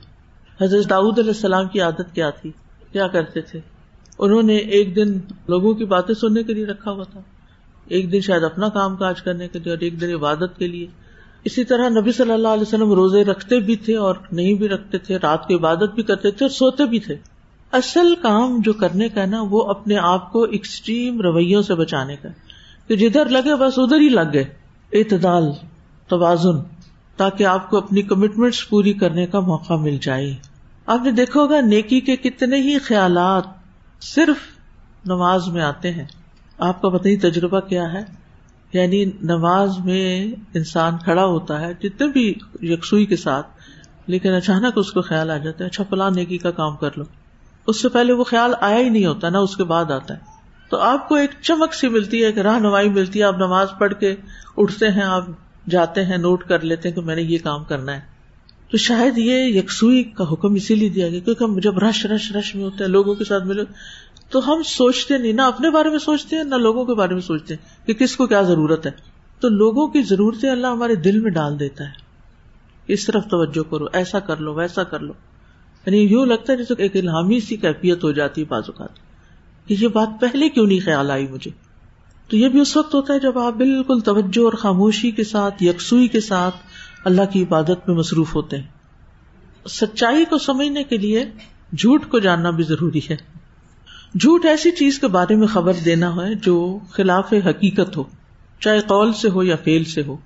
حضرت 0.65 0.91
داؤد 0.91 1.19
علیہ 1.19 1.31
السلام 1.31 1.69
کی 1.69 1.81
عادت 1.81 2.15
کیا 2.15 2.31
تھی؟ 2.31 2.53
کیا 2.93 3.09
کرتے 3.09 3.41
تھے؟ 3.41 3.61
انہوں 4.19 4.43
نے 4.43 4.57
ایک 4.57 4.97
دن 4.97 5.19
لوگوں 5.49 5.75
کی 5.75 5.85
باتیں 5.85 6.15
سننے 6.15 6.43
کے 6.43 6.55
لیے 6.55 6.67
رکھا 6.67 6.91
ہوا 6.91 7.05
تھا۔ 7.05 7.21
ایک 7.89 8.13
دن 8.13 8.21
شاید 8.21 8.45
اپنا 8.45 8.69
کام 8.69 8.97
کاج 8.97 9.23
کرنے 9.23 9.49
کے 9.49 9.59
لیے 9.59 9.73
اور 9.73 9.79
ایک 9.79 10.01
دن 10.01 10.15
عبادت 10.15 10.59
کے 10.59 10.69
لیے۔ 10.69 10.87
اسی 11.45 11.65
طرح 11.65 11.89
نبی 11.89 12.13
صلی 12.13 12.33
اللہ 12.33 12.49
علیہ 12.49 12.63
وسلم 12.63 12.93
روزے 12.93 13.25
رکھتے 13.25 13.61
بھی 13.61 13.77
تھے 13.77 13.97
اور 13.97 14.15
نہیں 14.33 14.55
بھی 14.55 14.69
رکھتے 14.69 14.99
تھے، 14.99 15.17
رات 15.17 15.49
کو 15.49 15.57
عبادت 15.57 15.95
بھی 15.95 16.03
کرتے 16.03 16.31
تھے 16.31 16.45
اور 16.45 16.51
سوتے 16.51 16.85
بھی 16.85 16.99
تھے۔ 16.99 17.17
اصل 17.73 18.15
کام 18.15 18.61
جو 18.61 18.73
کرنے 18.73 19.09
کا 19.09 19.27
نا، 19.27 19.43
وہ 19.51 19.65
اپنے 19.65 19.97
آپ 19.97 20.33
کو 20.33 20.43
ایکسٹریم 20.43 21.21
رویوں 21.21 21.63
سے 21.63 21.75
بچانے 21.75 22.17
کا 22.17 22.29
کہ 22.89 22.97
جدھر 22.97 23.29
لگے، 23.29 23.57
بس 23.57 23.79
ادھر 23.79 24.01
ہی 24.01 24.09
لگ 24.09 24.33
گئے۔ 24.33 24.45
اعتدال، 24.93 25.45
توازن، 26.09 26.63
تاکہ 27.17 27.45
آپ 27.45 27.71
کو 27.71 27.77
اپنی 27.77 28.03
کمٹمنٹس 28.03 28.69
پوری 28.69 28.93
کرنے 28.93 29.27
کا 29.27 29.41
موقع 29.41 29.75
مل 29.75 29.99
جائے۔ 30.01 30.35
آپ 30.87 31.01
نے 31.05 31.11
دیکھا 31.11 31.41
ہوگا، 31.41 31.61
نیکی 31.61 32.01
کے 32.01 32.17
کتنے 32.17 32.57
ہی 32.57 32.79
خیالات 32.79 33.45
صرف 34.01 34.37
نماز 35.07 35.49
میں 35.49 35.63
آتے 35.63 35.91
ہیں۔ 35.91 36.05
آپ 36.59 36.83
کا 36.83 36.89
پتہ 36.89 37.09
ہی 37.09 37.17
تجربہ 37.17 37.61
کیا 37.61 37.93
ہے۔ 37.93 38.01
یعنی 38.73 39.05
نماز 39.05 39.79
میں 39.85 40.27
انسان 40.55 40.99
کھڑا 41.05 41.25
ہوتا 41.25 41.61
ہے، 41.61 41.75
جتنے 41.75 42.07
بھی 42.07 42.35
یکسوئی 42.63 43.07
کے 43.07 43.17
ساتھ، 43.17 43.47
لیکن 44.07 44.33
اچانک 44.33 44.73
اس 44.77 44.93
کو 44.93 45.03
خیال 45.03 45.31
آ 45.31 45.37
جاتا 45.37 45.65
ہے 45.65 45.69
اچھا 45.69 45.85
فلاں 45.91 46.11
نیکی 46.11 46.39
کا 46.39 46.51
کام 46.51 46.77
کر 46.77 46.91
لو۔ 46.97 47.05
اس 47.69 47.83
سے 47.83 47.89
پہلے 47.89 48.13
وہ 48.13 48.25
خیال 48.25 48.55
آیا 48.61 48.79
ہی 48.79 48.89
نہیں 48.89 49.07
ہوتا 49.07 49.29
نا 49.29 49.39
اس 49.39 49.57
کے 49.57 49.65
بعد 49.65 49.91
آتا 49.91 50.15
ہے۔ 50.15 50.19
تو 50.71 50.77
آپ 50.77 51.09
کو 51.09 51.15
ایک 51.15 51.31
چمک 51.43 51.75
سی 51.75 51.89
ملتی 51.89 52.25
ہے 52.25 52.31
راہ 52.31 52.59
نمائی 52.59 52.89
ملتی 52.89 53.19
ہے۔ 53.19 53.25
آپ 53.25 53.37
نماز 53.37 53.69
پڑھ 53.79 53.95
کے 53.95 54.17
اٹھتے 54.57 54.89
ہیں، 54.89 55.03
آپ 55.03 55.25
جاتے 55.71 56.05
ہیں، 56.05 56.17
نوٹ 56.17 56.45
کر 56.45 56.61
لیتے 56.61 56.89
ہیں 56.89 56.97
کہ 56.97 57.01
میں 57.01 57.17
نے 57.17 57.23
یہ 57.23 57.39
کام 57.45 57.65
کرنا 57.65 57.95
ہے۔ 57.95 58.01
تو 58.71 58.77
شاید 58.77 59.19
یہ 59.19 59.33
یکسوئی 59.33 60.03
کا 60.03 60.25
حکم 60.33 60.55
اسی 60.55 60.75
لیے 60.75 60.89
دیا 60.89 61.09
گیا، 61.09 61.21
کیونکہ 61.21 61.45
ہم 61.45 61.59
جب 61.59 61.79
رش 61.79 62.07
رش 62.07 62.33
رش 62.33 62.55
میں 62.55 62.65
ہوتے 62.65 62.85
ہیں، 62.85 62.91
لوگوں 62.91 63.15
کے 63.15 63.25
ساتھ 63.25 63.45
ملے، 63.45 63.63
تو 64.31 64.53
ہم 64.53 64.63
سوچتے 64.63 65.19
نہیں، 65.19 65.33
نہ 65.33 65.43
اپنے 65.43 65.71
بارے 65.71 65.89
میں 65.89 65.99
سوچتے 65.99 66.37
ہیں، 66.37 66.45
نہ 66.45 66.55
لوگوں 66.55 66.85
کے 66.85 66.95
بارے 66.95 67.15
میں 67.15 67.23
سوچتے 67.23 67.55
ہیں 67.55 67.87
کہ 67.87 67.95
کس 67.95 68.17
کو 68.17 68.27
کیا 68.27 68.43
ضرورت 68.43 68.87
ہے۔ 68.87 68.91
تو 69.41 69.49
لوگوں 69.49 69.89
کی 69.89 70.03
ضرورتیں 70.03 70.51
اللہ 70.51 70.67
ہمارے 70.67 70.95
دل 70.95 71.21
میں 71.21 71.31
ڈال 71.31 71.61
دیتا 71.61 71.85
ہے۔ 71.85 71.93
اس 72.87 73.07
طرف 73.07 73.25
توجہ 73.25 73.71
کرو، 73.71 73.85
ایسا 73.93 74.21
کر 74.21 74.37
لو، 74.37 74.55
ویسا 74.55 74.85
کر 74.85 75.01
لو۔ 75.01 75.13
یعنی 75.89 76.13
یوں 76.13 76.27
لگتا 76.27 76.53
ہے 76.53 76.59
جیسے 76.59 76.75
ایک 76.79 76.97
الہامی 76.97 77.41
سی 77.41 77.57
کیفیت 77.57 78.05
ہو 78.05 78.13
جاتی 78.13 78.41
ہے 78.41 78.47
بازو 78.47 78.73
کا 78.73 78.87
یہ 79.69 79.89
بات 79.89 80.09
پہلے 80.21 80.49
کیوں 80.49 80.67
نہیں 80.67 80.81
خیال 80.85 81.11
آئی 81.11 81.27
مجھے؟ 81.27 81.51
تو 82.29 82.37
یہ 82.37 82.49
بھی 82.49 82.61
اس 82.61 82.77
وقت 82.77 82.95
ہوتا 82.95 83.15
ہے 83.15 83.19
جب 83.19 83.39
آپ 83.39 83.53
بالکل 83.53 84.01
توجہ 84.01 84.45
اور 84.45 84.53
خاموشی 84.53 85.11
کے 85.11 85.25
ساتھ، 85.25 85.63
یکسوئی 85.63 86.09
کے 86.09 86.21
ساتھ 86.21 86.55
اللہ 87.05 87.23
کی 87.33 87.43
عبادت 87.43 87.89
میں 87.89 87.97
مصروف 87.97 88.35
ہوتے 88.35 88.57
ہیں۔ 88.57 88.67
سچائی 89.69 90.25
کو 90.25 90.39
سمجھنے 90.39 90.85
کے 90.85 90.97
لیے 90.97 91.25
جھوٹ 91.79 92.07
کو 92.09 92.19
جاننا 92.19 92.51
بھی 92.51 92.65
ضروری 92.65 93.01
ہے۔ 93.11 93.17
جھوٹ 94.21 94.45
ایسی 94.45 94.71
چیز 94.71 94.99
کے 94.99 95.07
بارے 95.07 95.37
میں 95.37 95.47
خبر 95.47 95.73
دینا 95.85 96.17
ہے 96.17 96.35
جو 96.35 96.79
خلاف 96.91 97.33
حقیقت 97.47 97.97
ہو، 97.97 98.05
چاہے 98.61 98.81
قول 98.81 99.13
سے 99.13 99.29
ہو 99.29 99.43
یا 99.43 99.57
فیل 99.65 99.85
سے 99.85 100.03
ہو۔ 100.03 100.17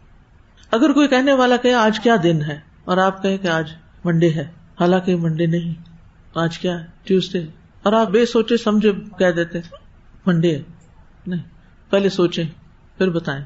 اگر 0.71 0.93
کوئی 0.93 1.09
کہنے 1.09 1.33
والا 1.33 1.57
کہ 1.57 1.75
آج 1.75 2.01
کیا 2.01 2.17
دن 2.23 2.43
ہے؟ 2.43 2.61
اور 2.85 2.97
آپ 2.97 3.23
کہیں 3.23 3.39
کہ 3.39 3.47
آج 3.47 3.69
منڈے 4.05 4.31
ہے۔ 4.31 4.62
حالانکہ 4.81 5.17
منڈے 5.17 5.47
نہیں، 5.47 5.75
آج 6.35 6.59
کیا 6.59 6.81
ہے؟ 6.81 6.87
ٹیوزڈے۔ 7.05 7.47
اور 7.83 7.93
آپ 7.93 8.11
بے 8.11 8.27
سوچے 8.27 8.57
سمجھے 8.57 8.93
کہہ 9.19 9.31
دیتے 9.31 9.61
منڈے 10.27 10.63
نہیں، 11.27 11.43
پہلے 11.91 12.09
سوچے 12.09 12.45
پھر 12.99 13.11
بتائیں۔ 13.11 13.45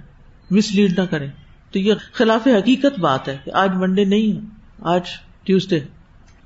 مس 0.51 0.73
لیڈ 0.73 0.99
نہ 0.99 1.05
کریں۔ 1.05 1.31
تو 1.73 1.79
یہ 1.79 1.95
خلاف 2.13 2.47
حقیقت 2.47 3.01
بات 3.01 3.29
ہے 3.29 3.39
کہ 3.45 3.51
آج 3.55 3.71
منڈے 3.75 4.05
نہیں 4.05 4.37
ہے، 4.37 4.41
آج 4.81 5.01
ٹیوزڈے۔ 5.43 5.81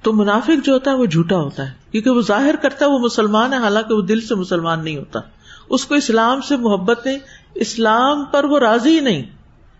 تو 0.02 0.12
منافق 0.12 0.64
جو 0.64 0.72
ہوتا 0.72 0.90
ہے 0.90 0.96
وہ 0.96 1.06
جھوٹا 1.06 1.36
ہوتا 1.36 1.66
ہے، 1.66 1.74
کیونکہ 1.92 2.10
وہ 2.10 2.20
ظاہر 2.20 2.54
کرتا 2.62 2.84
ہے 2.84 2.90
وہ 2.90 2.98
مسلمان 2.98 3.52
ہے، 3.52 3.58
حالانکہ 3.58 3.94
وہ 3.94 4.02
دل 4.02 4.20
سے 4.20 4.34
مسلمان 4.34 4.84
نہیں 4.84 4.96
ہوتا۔ 4.96 5.20
اس 5.68 5.84
کو 5.86 5.94
اسلام 5.94 6.40
سے 6.40 6.56
محبت 6.56 7.06
نہیں، 7.06 7.18
اسلام 7.54 8.24
پر 8.24 8.44
وہ 8.44 8.58
راضی 8.58 8.94
ہی 8.94 9.00
نہیں۔ 9.00 9.22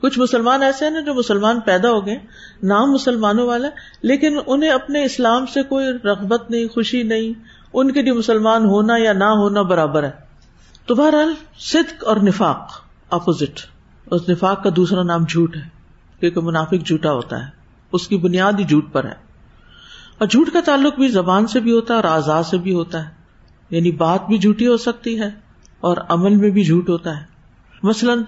کچھ 0.03 0.19
مسلمان 0.19 0.63
ایسے 0.63 0.85
ہیں 0.85 0.93
نا 0.93 1.01
جو 1.01 1.15
مسلمان 1.15 1.61
پیدا 1.61 1.91
ہو 1.91 2.07
گئے، 2.07 2.19
نام 2.63 2.93
مسلمانوں 2.93 3.47
والا، 3.47 3.69
لیکن 4.03 4.39
انہیں 4.47 4.71
اپنے 4.71 5.05
اسلام 5.05 5.47
سے 5.47 5.63
کوئی 5.63 5.87
رغبت 6.05 6.51
نہیں، 6.51 6.67
خوشی 6.67 7.03
نہیں، 7.03 7.33
ان 7.73 7.93
کے 7.93 8.03
لیے 8.03 8.13
مسلمان 8.13 8.65
ہونا 8.65 8.95
یا 8.97 9.13
نہ 9.13 9.25
ہونا 9.25 9.63
برابر 9.63 10.03
ہے۔ 10.03 10.11
تو 10.87 10.95
بہرحال 10.95 11.35
صدق 11.59 12.05
اور 12.05 12.17
نفاق 12.17 12.73
اپوزٹ 13.11 13.61
اس 14.11 14.29
نفاق 14.29 14.65
کا 14.65 14.71
دوسرا 14.77 15.03
نام 15.03 15.25
جھوٹ 15.29 15.57
ہے، 15.57 15.63
کیونکہ 16.21 16.41
منافق 16.41 16.87
جھوٹا 16.87 17.13
ہوتا 17.13 17.45
ہے، 17.45 17.51
اس 17.93 18.09
کی 18.09 18.17
بنیاد 18.17 18.53
ہی 18.59 18.65
جھوٹ 18.65 18.93
پر 18.93 19.05
ہے۔ 19.05 19.31
اور 20.19 20.29
جھوٹ 20.29 20.51
کا 20.53 20.61
تعلق 20.65 20.95
بھی 20.95 21.09
زبان 21.09 21.47
سے 21.47 21.61
بھی 21.61 21.73
ہوتا 21.73 21.95
ہے 21.95 21.97
اور 21.97 22.05
آزاد 22.05 22.43
سے 22.43 22.59
بھی 22.59 22.75
ہوتا 22.75 23.05
ہے۔ 23.05 23.11
یعنی 23.71 23.91
بات 23.91 24.27
بھی 24.27 24.39
جھوٹی 24.39 24.67
ہو 24.67 24.77
سکتی 24.77 25.21
ہے 25.21 25.31
اور 25.81 25.97
عمل 26.09 26.37
میں 26.37 26.51
بھی 26.51 26.65
جھوٹ 26.65 26.89
ہوتا 26.89 27.21
ہے۔ 27.21 27.25
مثلاً 27.83 28.23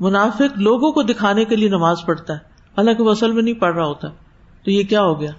منافق 0.00 0.58
لوگوں 0.58 0.92
کو 0.92 1.02
دکھانے 1.02 1.44
کے 1.44 1.56
لیے 1.56 1.68
نماز 1.68 1.96
پڑھتا 2.06 2.32
ہے۔ 2.32 2.38
حالانکہ 2.76 3.02
وہ 3.02 3.10
اصل 3.10 3.32
میں 3.32 3.42
نہیں 3.42 3.54
پڑھ 3.54 3.76
رہا 3.76 3.86
ہوتا۔ 3.86 4.08
تو 4.64 4.70
یہ 4.70 4.82
کیا 4.82 5.02
ہو 5.02 5.20
گیا؟ 5.20 5.30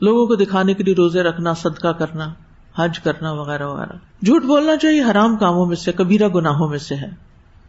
لوگوں 0.00 0.26
کو 0.26 0.34
دکھانے 0.34 0.74
کے 0.74 0.84
لیے 0.84 0.94
روزے 0.94 1.22
رکھنا، 1.22 1.54
صدقہ 1.54 1.88
کرنا، 1.88 2.32
حج 2.76 2.98
کرنا 2.98 3.32
وغیرہ 3.32 3.66
وغیرہ۔ 3.66 4.24
جھوٹ 4.24 4.44
بولنا 4.44 4.76
چاہیے 4.76 5.02
حرام 5.02 5.36
کاموں 5.36 5.66
میں 5.66 5.76
سے، 5.76 5.92
کبیرہ 5.92 6.28
گناہوں 6.28 6.68
میں 6.68 6.78
سے 6.78 6.94
ہے۔ 6.94 7.10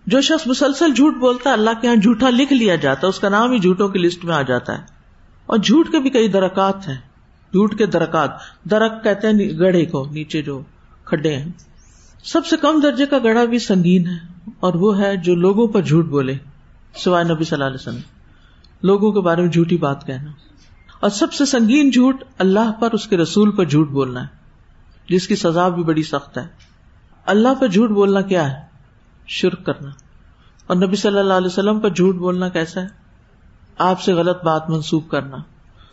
جو 0.05 0.21
شخص 0.21 0.47
مسلسل 0.47 0.93
جھوٹ 0.93 1.15
بولتا 1.15 1.49
ہے، 1.49 1.55
اللہ 1.55 1.69
کے 1.81 1.87
یہاں 1.87 1.95
جھوٹا 1.95 2.29
لکھ 2.29 2.53
لیا 2.53 2.75
جاتا 2.75 2.99
ہے، 3.03 3.09
اس 3.09 3.19
کا 3.19 3.29
نام 3.29 3.51
ہی 3.51 3.59
جھوٹوں 3.59 3.87
کی 3.87 3.99
لسٹ 3.99 4.25
میں 4.25 4.35
آ 4.35 4.41
جاتا 4.41 4.73
ہے۔ 4.73 4.83
اور 5.45 5.57
جھوٹ 5.57 5.91
کے 5.91 5.99
بھی 5.99 6.09
کئی 6.09 6.27
درکات 6.27 6.87
ہیں۔ 6.87 6.97
جھوٹ 7.51 7.77
کے 7.77 7.85
درکات۔ 7.85 8.29
درخت 8.63 9.03
کہتے 9.03 9.27
ہیں 9.27 9.59
گڑھے 9.59 9.85
کو، 9.85 10.05
نیچے 10.11 10.41
جو 10.41 10.61
کھڈے 11.05 11.35
ہیں۔ 11.35 11.51
سب 12.25 12.45
سے 12.45 12.57
کم 12.57 12.79
درجے 12.83 13.05
کا 13.05 13.17
گڑھا 13.23 13.45
بھی 13.45 13.59
سنگین 13.59 14.07
ہے 14.07 14.17
اور 14.59 14.73
وہ 14.73 14.99
ہے 14.99 15.17
جو 15.17 15.35
لوگوں 15.35 15.67
پر 15.67 15.81
جھوٹ 15.81 16.05
بولے، 16.05 16.37
سوائے 16.95 17.25
نبی 17.25 17.43
صلی 17.43 17.55
اللہ 17.55 17.65
علیہ 17.65 17.77
وسلم۔ 17.79 17.99
لوگوں 18.83 19.11
کے 19.11 19.19
بارے 19.19 19.41
میں 19.41 19.49
جھوٹی 19.49 19.77
بات 19.77 20.07
کہنا۔ 20.07 20.31
اور 20.99 21.09
سب 21.09 21.33
سے 21.33 21.45
سنگین 21.45 21.89
جھوٹ 21.89 22.23
اللہ 22.37 22.71
پر، 22.71 22.91
اس 22.91 23.07
کے 23.07 23.17
رسول 23.17 23.51
پر 23.51 23.65
جھوٹ 23.65 23.89
بولنا 23.89 24.21
ہے، 24.21 24.27
جس 25.09 25.27
کی 25.27 25.35
سزا 25.35 25.69
بھی 25.69 25.83
بڑی 25.83 26.03
سخت 26.03 26.37
ہے۔ 26.37 26.47
اللہ 27.25 27.53
پر 27.59 27.67
جھوٹ 27.67 27.89
بولنا 27.89 28.21
کیا 28.21 28.51
ہے؟ 28.51 28.65
شرک 29.27 29.65
کرنا۔ 29.65 29.89
اور 30.67 30.75
نبی 30.75 30.95
صلی 30.95 31.19
اللہ 31.19 31.33
علیہ 31.33 31.47
وسلم 31.47 31.79
پر 31.79 31.89
جھوٹ 31.89 32.15
بولنا 32.15 32.49
کیسا 32.49 32.81
ہے؟ 32.81 32.87
آپ 33.77 34.01
سے 34.01 34.13
غلط 34.13 34.43
بات 34.43 34.69
منسوخ 34.69 35.09
کرنا۔ 35.09 35.37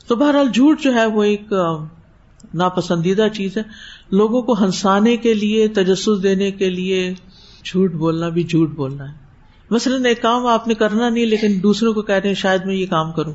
تو 0.07 0.17
بہرحال 0.17 0.49
جھوٹ 0.49 0.81
جو 0.81 0.95
ہے 0.95 1.07
وہ 1.07 1.23
ایک 1.23 1.53
ناپسندیدہ 2.55 3.27
چیز 3.33 3.57
ہے۔ 3.57 3.63
لوگوں 4.13 4.43
کو 4.43 4.65
ہنسانے 4.65 5.17
کے 5.17 5.35
لیے، 5.35 5.69
تجسس 5.69 6.23
دینے 6.23 6.51
کے 6.51 6.71
لیے 6.71 7.15
جھوٹ 7.65 7.93
بولنا 7.93 8.29
بھی 8.29 8.43
جھوٹ 8.43 8.71
بولنا 8.71 9.13
ہے۔ 9.13 9.19
مثلاً 9.71 10.05
ایک 10.05 10.23
کام 10.23 10.47
آپ 10.47 10.69
نے 10.69 10.75
کرنا 10.75 11.09
نہیں، 11.09 11.27
لیکن 11.27 11.61
دوسروں 11.63 11.93
کو 11.93 12.03
کہہ 12.03 12.15
رہے 12.15 12.29
ہیں، 12.29 12.35
شاید 12.35 12.65
میں 12.65 12.75
یہ 12.75 12.87
کام 12.87 13.13
کروں۔ 13.13 13.33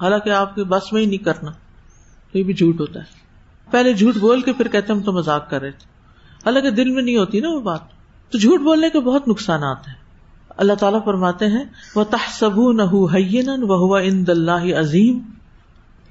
حالانکہ 0.00 0.30
آپ 0.30 0.54
کے 0.54 0.64
بس 0.64 0.92
میں 0.92 1.00
ہی 1.00 1.06
نہیں 1.06 1.24
کرنا، 1.24 1.50
تو 2.32 2.38
یہ 2.38 2.42
بھی 2.42 2.54
جھوٹ 2.54 2.80
ہوتا 2.80 3.00
ہے۔ 3.00 3.04
پہلے 3.70 3.92
جھوٹ 3.92 4.16
بول 4.16 4.40
کے 4.40 4.52
پھر 4.52 4.68
کہتے 4.68 4.92
ہم 4.92 5.00
تو 5.00 5.12
مزاق 5.12 5.50
کر 5.50 5.60
رہے 5.60 5.70
تھے۔ 5.70 5.86
حالانکہ 6.46 6.70
دل 6.70 6.90
میں 6.90 7.02
نہیں 7.02 7.16
ہوتی 7.16 7.40
نا 7.40 7.48
وہ 7.48 7.60
بات۔ 7.60 7.80
تو 8.30 8.38
جھوٹ 8.38 8.60
بولنے 8.60 8.90
کے 8.90 9.00
بہت 9.00 9.28
نقصانات 9.28 9.88
ہیں۔ 9.88 9.94
اللہ 10.56 10.72
تعالیٰ 10.72 11.04
فرماتے 11.04 11.46
ہیں 11.46 11.64
وہ 11.94 12.04
تحسب 12.04 12.72
نہ 12.72 12.82
ہوا 12.82 14.00
ان 14.00 14.26
دلہ 14.26 14.78
عظیم 14.78 15.18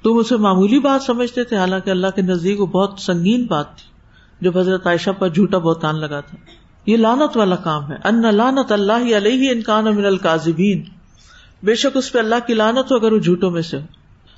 تم 0.02 0.16
اسے 0.18 0.36
معمولی 0.36 0.78
بات 0.78 1.02
سمجھتے 1.02 1.44
تھے، 1.44 1.56
حالانکہ 1.56 1.90
اللہ 1.90 2.06
کے 2.14 2.22
نزدیک 2.22 2.60
وہ 2.60 2.66
بہت 2.66 3.00
سنگین 3.00 3.46
بات 3.46 3.76
تھی۔ 3.76 3.95
جو 4.40 4.58
حضرت 4.58 4.86
عائشہ 4.86 5.10
پر 5.10 5.28
جھوٹا 5.28 5.58
بہتان 5.58 6.00
لگا 6.00 6.20
تھا۔ 6.20 6.36
یہ 6.86 6.96
لانت 6.96 7.36
والا 7.36 7.56
کام 7.56 7.90
ہے۔ 7.90 7.96
ان 8.04 8.34
لانت 8.34 8.72
اللہ 8.72 9.16
علیہ 9.16 9.50
انکان 9.50 9.86
امن 9.86 10.04
القاظبین 10.04 10.82
بے 11.62 11.74
شک 11.74 11.96
اس 11.96 12.12
پہ 12.12 12.18
اللہ 12.18 12.34
کی 12.46 12.54
لانت 12.54 12.92
ہو 12.92 12.96
اگر 12.96 13.12
وہ 13.12 13.18
جھوٹوں 13.18 13.50
میں 13.50 13.62
سے 13.62 13.76
ہو۔ 13.76 13.82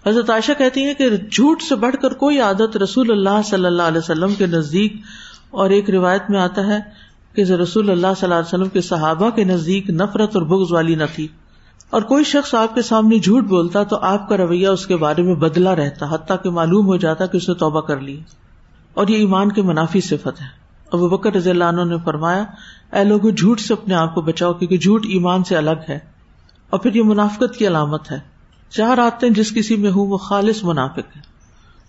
حضرت 0.09 0.31
عائشہ 0.31 0.53
کہتی 0.59 0.85
ہے 0.85 0.95
کہ 0.95 1.11
جھوٹ 1.11 1.63
سے 1.63 1.75
بڑھ 1.75 1.97
کر 2.03 2.13
کوئی 2.13 2.41
عادت 2.41 2.77
رسول 2.77 3.11
اللہ 3.11 3.43
صلی 3.45 3.65
اللہ 3.65 3.83
علیہ 3.83 3.99
وسلم 3.99 4.35
کے 4.35 4.47
نزدیک 4.47 4.93
اور 5.51 5.71
ایک 5.71 5.91
روایت 5.91 6.23
میں 6.29 6.41
آتا 6.41 6.67
ہے 6.67 6.79
کہ 7.35 7.41
رسول 7.41 7.91
اللہ 7.91 8.07
صلی 8.07 8.25
اللہ 8.25 8.35
علیہ 8.35 8.55
وسلم 8.55 8.69
کے 8.69 8.81
صحابہ 8.81 9.31
کے 9.31 9.45
نزدیک 9.45 9.91
نفرت 9.91 10.37
اور 10.37 10.43
بغض 10.43 10.73
والی 10.73 10.95
نہ 10.95 11.05
تھی۔ 11.15 11.29
اور 11.91 12.03
کوئی 12.03 12.25
شخص 12.25 12.55
آپ 12.55 12.75
کے 12.75 12.83
سامنے 12.83 13.19
جھوٹ 13.19 13.45
بولتا 13.45 13.83
تو 13.83 13.97
آپ 13.97 14.29
کا 14.29 14.37
رویہ 14.37 14.69
اس 14.69 14.87
کے 14.87 14.97
بارے 14.97 15.23
میں 15.23 15.35
بدلا 15.35 15.77
رہتا، 15.77 16.15
حتیٰ 16.15 16.37
کہ 16.43 16.51
معلوم 16.51 16.87
ہو 16.87 16.97
جاتا 16.97 17.27
کہ 17.27 17.37
اس 17.37 17.49
نے 17.49 17.55
توبہ 17.55 17.81
کر 17.81 18.01
لی۔ 18.01 18.21
اور 18.99 19.09
یہ 19.09 19.17
ایمان 19.17 19.53
کے 19.53 19.63
منافی 19.63 20.01
صفت 20.01 20.41
ہے۔ 20.41 20.47
ابو 20.93 21.09
بکر 21.09 21.35
رضی 21.35 21.51
اللہ 21.51 21.65
عنہ 21.65 21.85
نے 21.85 21.97
فرمایا، 22.05 22.45
اے 22.93 23.05
لوگ 23.05 23.31
جھوٹ 23.31 23.61
سے 23.61 23.75
اپنے 23.75 23.95
آپ 23.95 24.15
کو 24.15 24.21
بچاؤ، 24.21 24.53
کیونکہ 24.53 24.79
جھوٹ 24.79 25.07
ایمان 25.07 25.45
سے 25.45 25.57
الگ 25.57 25.81
ہے۔ 25.89 25.99
اور 26.71 26.81
پھر 26.81 26.95
یہ 26.95 27.03
منافقت 27.03 27.57
کی 27.57 27.67
علامت 27.67 28.11
ہے۔ 28.11 28.19
چار 28.71 28.99
عادتیں 28.99 29.31
جس 29.31 29.55
کسی 29.55 29.77
میں 29.77 29.91
ہوں، 29.91 30.07
وہ 30.07 30.19
خالص 30.19 30.65
منافق 30.65 31.17
ہے 31.17 31.21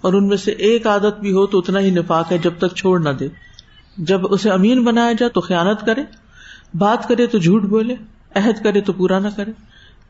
اور 0.01 0.13
ان 0.13 0.27
میں 0.27 0.37
سے 0.37 0.51
ایک 0.51 0.87
عادت 0.87 1.19
بھی 1.19 1.31
ہو 1.31 1.45
تو 1.45 1.59
اتنا 1.59 1.79
ہی 1.79 1.91
نفاق 1.91 2.31
ہے 2.31 2.37
جب 2.37 2.53
تک 2.57 2.75
چھوڑ 2.75 2.99
نہ 2.99 3.09
دے۔ 3.09 3.27
جب 3.97 4.33
اسے 4.33 4.49
امین 4.49 4.83
بنایا 4.83 5.11
جائے 5.11 5.29
تو 5.29 5.41
خیانت 5.41 5.85
کرے۔ 5.85 6.03
بات 6.73 7.07
کرے 7.07 7.27
تو 7.27 7.37
جھوٹ 7.37 7.63
بولے۔ 7.63 7.95
عہد 8.35 8.63
کرے 8.63 8.81
تو 8.81 8.93
پورا 8.93 9.19
نہ 9.19 9.27
کرے۔ 9.35 9.51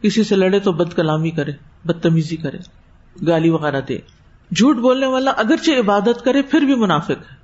کسی 0.01 0.23
سے 0.23 0.35
لڑے 0.35 0.59
تو 0.59 0.71
بد 0.71 0.93
کلامی 0.93 1.31
کرے، 1.31 1.51
بدتمیزی 1.85 2.35
کرے۔ 2.35 2.57
گالی 3.27 3.49
وغیرہ 3.49 3.81
دے۔ 3.81 4.18
جھوٹ 4.55 4.75
بولنے 4.75 5.05
والا 5.05 5.31
اگرچہ 5.31 5.71
عبادت 5.71 6.25
کرے، 6.25 6.41
پھر 6.41 6.61
بھی 6.61 6.75
منافق 6.75 7.11
ہے۔ 7.11 7.39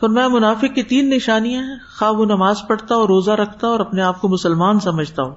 پر 0.00 0.08
میں 0.08 0.28
منافق 0.28 0.74
کی 0.74 0.82
تین 0.82 1.10
نشانیاں 1.10 1.62
ہیں۔ 1.62 1.76
خواہ 1.98 2.12
وہ 2.12 2.24
نماز 2.24 2.56
پڑھتا 2.68 2.94
اور 2.94 3.08
روزہ 3.08 3.30
رکھتا 3.30 3.66
اور 3.66 3.80
اپنے 3.80 4.02
آپ 4.02 4.20
کو 4.20 4.28
مسلمان 4.28 4.80
سمجھتا 4.80 5.22
ہو 5.22 5.34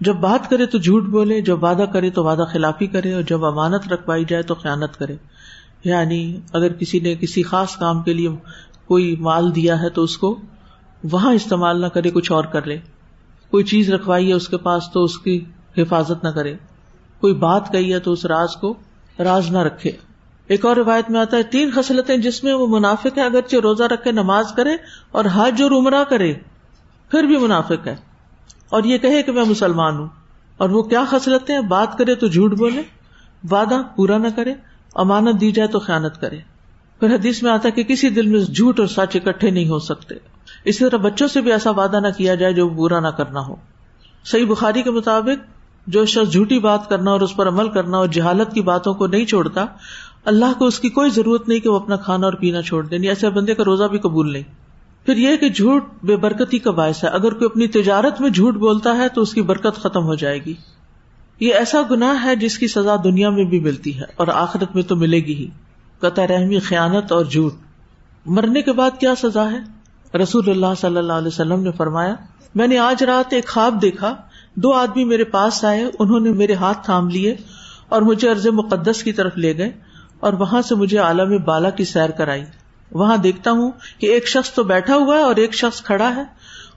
جب 0.00 0.14
بات 0.14 0.50
کرے 0.50 0.66
تو 0.66 0.78
جھوٹ 0.78 1.04
بولے، 1.04 1.40
جب 1.40 1.64
وعدہ 1.64 1.84
کرے 1.92 2.10
تو 2.10 2.24
وعدہ 2.24 2.44
خلافی 2.52 2.86
کرے 2.86 3.14
اور 3.14 3.22
جب 3.22 3.44
امانت 3.44 3.92
رکھوائی 3.92 4.24
جائے 4.24 4.42
تو 4.42 4.54
خیانت 4.54 4.96
کرے۔ 4.96 5.16
یعنی 5.84 6.40
اگر 6.52 6.72
کسی 6.72 7.00
نے 7.00 7.14
کسی 7.14 7.42
خاص 7.42 7.76
کام 7.76 8.02
کے 8.02 8.12
لیے 8.12 8.28
کوئی 8.86 9.16
مال 9.16 9.54
دیا 9.54 9.82
ہے 9.82 9.90
تو 9.90 10.02
اس 10.02 10.18
کو 10.18 10.40
وہاں 11.10 11.32
استعمال 11.32 11.80
نہ 11.80 11.86
کرے، 11.86 12.10
کچھ 12.10 12.32
اور 12.32 12.44
کر 12.44 12.66
لے۔ 12.66 12.78
کوئی 13.50 13.64
چیز 13.64 13.90
رکھوائی 13.90 14.28
ہے 14.28 14.34
اس 14.34 14.48
کے 14.48 14.56
پاس 14.56 14.82
تو 14.92 15.04
اس 15.04 15.18
کی 15.18 15.44
حفاظت 15.78 16.24
نہ 16.24 16.28
کرے۔ 16.28 16.54
کوئی 17.20 17.34
بات 17.34 17.72
کہی 17.72 17.92
ہے 17.92 17.98
تو 17.98 18.12
اس 18.12 18.26
راز 18.26 18.56
کو 18.60 18.74
راز 19.18 19.50
نہ 19.50 19.58
رکھے۔ 19.58 20.07
ایک 20.48 20.64
اور 20.64 20.76
روایت 20.76 21.10
میں 21.10 21.20
آتا 21.20 21.36
ہے، 21.36 21.42
تین 21.42 21.70
خصلتیں 21.74 22.16
جس 22.16 22.44
میں 22.44 22.54
وہ 22.54 22.66
منافق 22.66 23.18
ہے، 23.18 23.22
اگرچہ 23.22 23.56
روزہ 23.56 23.82
رکھے 23.82 24.12
نماز 24.12 24.52
کرے 24.56 24.70
اور 25.10 25.24
حج 25.34 25.62
اور 25.62 25.70
عمرہ 25.70 26.04
کرے، 26.04 26.34
پھر 27.10 27.22
بھی 27.22 27.36
منافق 27.36 27.86
ہے۔ 27.86 27.96
اور 28.70 28.84
یہ 28.84 28.98
کہے 28.98 29.22
کہ 29.22 29.32
میں 29.32 29.44
مسلمان 29.44 29.98
ہوں۔ 29.98 30.08
اور 30.56 30.70
وہ 30.70 30.82
کیا 30.82 31.04
خصلتیں 31.08 31.60
بات 31.60 31.98
کرے 31.98 32.14
تو 32.14 32.28
جھوٹ 32.28 32.52
بولے، 32.52 32.82
وعدہ 33.50 33.82
پورا 33.96 34.18
نہ 34.18 34.28
کرے، 34.36 34.54
امانت 34.94 35.40
دی 35.40 35.52
جائے 35.52 35.68
تو 35.68 35.78
خیانت 35.78 36.20
کرے۔ 36.20 36.38
پھر 37.00 37.14
حدیث 37.14 37.42
میں 37.42 37.50
آتا 37.50 37.68
ہے 37.68 37.72
کہ 37.72 37.82
کسی 37.82 38.08
دل 38.08 38.26
میں 38.26 38.40
جھوٹ 38.40 38.80
اور 38.80 38.86
سچ 38.86 39.16
اکٹھے 39.16 39.50
نہیں 39.50 39.68
ہو 39.68 39.78
سکتے۔ 39.78 40.14
اسی 40.64 40.88
طرح 40.88 40.96
بچوں 40.96 41.28
سے 41.28 41.40
بھی 41.40 41.52
ایسا 41.52 41.70
وعدہ 41.70 42.00
نہ 42.00 42.08
کیا 42.16 42.34
جائے 42.34 42.52
جو 42.52 42.68
برا 42.68 43.00
نہ 43.00 43.08
کرنا 43.08 43.40
ہو۔ 43.40 43.56
صحیح 44.24 44.46
بخاری 44.46 44.82
کے 44.82 44.90
مطابق، 44.90 45.58
جو 45.86 46.04
شخص 46.04 46.32
جھوٹی 46.32 46.58
بات 46.58 46.88
کرنا 46.88 47.10
اور 47.10 47.20
اس 47.20 47.36
پر 47.36 47.48
عمل 47.48 47.68
کرنا 47.68 47.96
اور 47.96 48.06
جہالت 48.06 48.52
کی 48.52 48.60
باتوں 48.60 48.94
کو 48.94 49.06
نہیں 49.06 49.24
چھوڑتا 49.24 49.66
اللہ 50.28 50.58
کو 50.58 50.66
اس 50.66 50.80
کی 50.80 50.88
کوئی 50.88 51.10
ضرورت 51.10 51.48
نہیں 51.48 51.60
کہ 51.60 51.68
وہ 51.68 51.76
اپنا 51.76 51.96
کھانا 51.96 52.26
اور 52.26 52.32
پینا 52.32 52.62
چھوڑ 52.62 52.86
دیں 52.86 52.98
یعنی 52.98 53.08
ایسے 53.08 53.30
بندے 53.30 53.54
کا 53.54 53.64
روزہ 53.66 53.84
بھی 53.84 53.98
قبول 53.98 54.32
نہیں۔ 54.32 54.42
پھر 55.06 55.16
یہ 55.16 55.36
کہ 55.36 55.48
جھوٹ 55.48 55.84
بے 56.02 56.16
برکتی 56.16 56.58
کا 56.58 56.70
باعث 56.70 57.04
ہے۔ 57.04 57.08
اگر 57.08 57.32
کوئی 57.32 57.44
اپنی 57.44 57.66
تجارت 57.66 58.20
میں 58.20 58.30
جھوٹ 58.30 58.54
بولتا 58.54 58.96
ہے 58.96 59.08
تو 59.08 59.22
اس 59.22 59.32
کی 59.32 59.42
برکت 59.42 59.76
ختم 59.76 60.02
ہو 60.04 60.14
جائے 60.14 60.44
گی۔ 60.44 60.54
یہ 61.40 61.54
ایسا 61.54 61.82
گناہ 61.90 62.24
ہے 62.24 62.36
جس 62.36 62.58
کی 62.58 62.66
سزا 62.66 62.96
دنیا 63.04 63.30
میں 63.30 63.44
بھی 63.44 63.60
ملتی 63.60 63.98
ہے 63.98 64.04
اور 64.16 64.28
آخرت 64.28 64.74
میں 64.74 64.82
تو 64.82 64.96
ملے 64.96 65.16
گی 65.16 65.34
ہی۔ 65.34 65.46
قطع 65.98 66.26
رحمی، 66.26 66.58
خیانت 66.58 67.12
اور 67.12 67.24
جھوٹ۔ 67.24 67.52
مرنے 68.26 68.62
کے 68.62 68.72
بعد 68.72 68.90
کیا 69.00 69.14
سزا 69.14 69.52
ہے؟ 69.52 69.58
رسول 70.18 70.50
اللہ 70.50 70.74
صلی 70.80 70.96
اللہ 70.96 71.12
علیہ 71.12 71.28
وسلم 71.28 71.62
نے 71.62 71.70
فرمایا، 71.72 72.14
میں 72.54 72.66
نے 72.66 72.78
آج 72.78 73.04
رات 73.04 73.32
ایک 73.32 73.48
خواب 73.48 73.82
دیکھا۔ 73.82 74.14
دو 74.54 74.72
آدمی 74.72 75.04
میرے 75.04 75.24
پاس 75.24 75.64
آئے، 75.64 75.84
انہوں 75.98 76.20
نے 76.20 76.30
میرے 76.30 76.54
ہاتھ 76.54 76.84
تھام 76.84 77.08
لیے 77.08 77.36
اور 77.88 78.02
مجھے 78.02 78.30
ارض 78.30 78.46
مقدس 78.46 79.02
کی 79.02 79.12
طرف 79.12 79.32
لے 79.36 79.58
گئے۔ 79.58 79.87
اور 80.20 80.32
وہاں 80.32 80.62
سے 80.62 80.74
مجھے 80.74 80.98
عالم 80.98 81.36
بالا 81.44 81.70
کی 81.70 81.84
سیر 81.84 82.10
کرائی۔ 82.10 82.44
وہاں 82.92 83.16
دیکھتا 83.16 83.50
ہوں 83.50 83.70
کہ 83.98 84.06
ایک 84.06 84.28
شخص 84.28 84.52
تو 84.52 84.62
بیٹھا 84.64 84.96
ہوا 84.96 85.16
ہے 85.16 85.22
اور 85.22 85.36
ایک 85.36 85.54
شخص 85.54 85.82
کھڑا 85.82 86.16
ہے۔ 86.16 86.24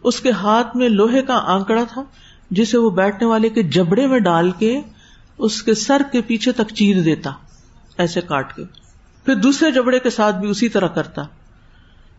اس 0.03 0.19
کے 0.19 0.31
ہاتھ 0.31 0.77
میں 0.77 0.89
لوہے 0.89 1.21
کا 1.21 1.39
آنکڑا 1.45 1.83
تھا، 1.93 2.03
جسے 2.51 2.77
وہ 2.77 2.89
بیٹھنے 2.89 3.27
والے 3.27 3.49
کے 3.49 3.63
جبڑے 3.63 4.07
میں 4.07 4.19
ڈال 4.19 4.51
کے 4.51 4.81
اس 5.37 5.63
کے 5.63 5.73
سر 5.73 6.01
کے 6.11 6.21
پیچھے 6.21 6.51
تک 6.51 6.73
چیر 6.73 7.01
دیتا، 7.01 7.31
ایسے 7.97 8.21
کاٹ 8.21 8.55
کے۔ 8.55 8.63
پھر 9.25 9.35
دوسرے 9.35 9.71
جبڑے 9.71 9.99
کے 9.99 10.09
ساتھ 10.09 10.35
بھی 10.35 10.49
اسی 10.49 10.69
طرح 10.69 10.87
کرتا۔ 10.87 11.23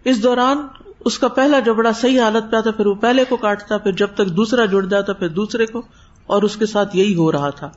اس 0.04 0.22
دوران 0.22 0.66
اس 1.04 1.18
کا 1.18 1.28
پہلا 1.28 1.58
جبڑا 1.58 1.92
صحیح 1.92 2.20
حالت 2.22 2.50
پہ 2.50 2.56
آتا، 2.56 2.70
پھر 2.70 2.86
وہ 2.86 2.94
پہلے 2.94 3.24
کو 3.28 3.36
کاٹتا، 3.36 3.78
پھر 3.78 3.92
جب 3.92 4.08
تک 4.14 4.26
دوسرا 4.26 4.64
جڑ 4.64 4.84
جاتا 4.84 5.12
پھر 5.12 5.28
دوسرے 5.28 5.66
کو، 5.66 5.82
اور 6.26 6.42
اس 6.42 6.56
کے 6.56 6.66
ساتھ 6.66 6.96
یہی 6.96 7.14
ہو 7.14 7.32
رہا 7.32 7.50
تھا۔ 7.50 7.70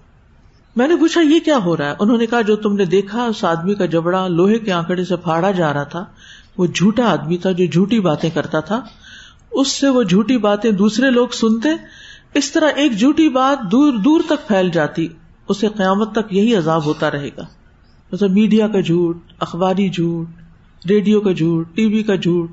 میں 0.76 0.88
نے 0.88 0.96
پوچھا، 0.96 1.22
یہ 1.22 1.40
کیا 1.40 1.58
ہو 1.58 1.78
رہا 1.78 1.90
ہے؟ 1.90 1.96
انہوں 2.00 2.18
نے 2.18 2.26
کہا، 2.26 2.42
جو 2.42 2.56
تم 2.56 2.76
نے 2.76 2.86
دیکھا، 2.86 3.24
اس 3.24 3.44
آدمی 3.44 3.76
کا 3.76 3.86
جبڑا 3.86 4.28
لوہے 4.28 4.60
کے 4.60 4.72
آنکڑے 4.72 5.04
سے 5.04 5.16
پھاڑا 5.16 5.52
جا 5.52 5.74
رہا 5.74 5.84
تھا، 5.84 6.06
وہ 6.58 6.66
جھوٹا 6.66 7.12
آدمی 7.12 7.38
تھا 7.38 7.52
جو 7.52 7.66
جھوٹی 7.66 8.00
باتیں 8.00 8.30
کرتا 8.30 8.60
تھا۔ 8.60 8.82
اس 9.52 9.68
سے 9.68 9.90
وہ 9.90 10.04
جھوٹی 10.04 10.38
باتیں 10.38 10.72
دوسرے 10.72 11.12
لوگ 11.12 11.28
سنتے، 11.28 11.70
اس 12.34 12.52
طرح 12.52 12.70
ایک 12.76 13.00
جھوٹی 13.00 13.30
بات 13.30 13.72
دور 13.72 13.94
دور 13.94 14.22
تک 14.26 14.48
پھیل 14.48 14.70
جاتی، 14.70 15.08
اسے 15.50 15.68
قیامت 15.68 16.12
تک 16.12 16.34
یہی 16.34 16.56
عذاب 16.56 16.86
ہوتا 16.86 17.12
رہے 17.12 17.30
گا۔ 17.38 17.44
مطلب 18.12 18.32
میڈیا 18.32 18.68
کا 18.68 18.80
جھوٹ، 18.80 19.18
اخباری 19.40 19.90
جھوٹ، 19.90 20.28
ریڈیو 20.90 21.22
کا 21.22 21.32
جھوٹ، 21.32 21.76
ٹی 21.76 21.86
وی 21.86 22.04
کا 22.04 22.16
جھوٹ، 22.16 22.52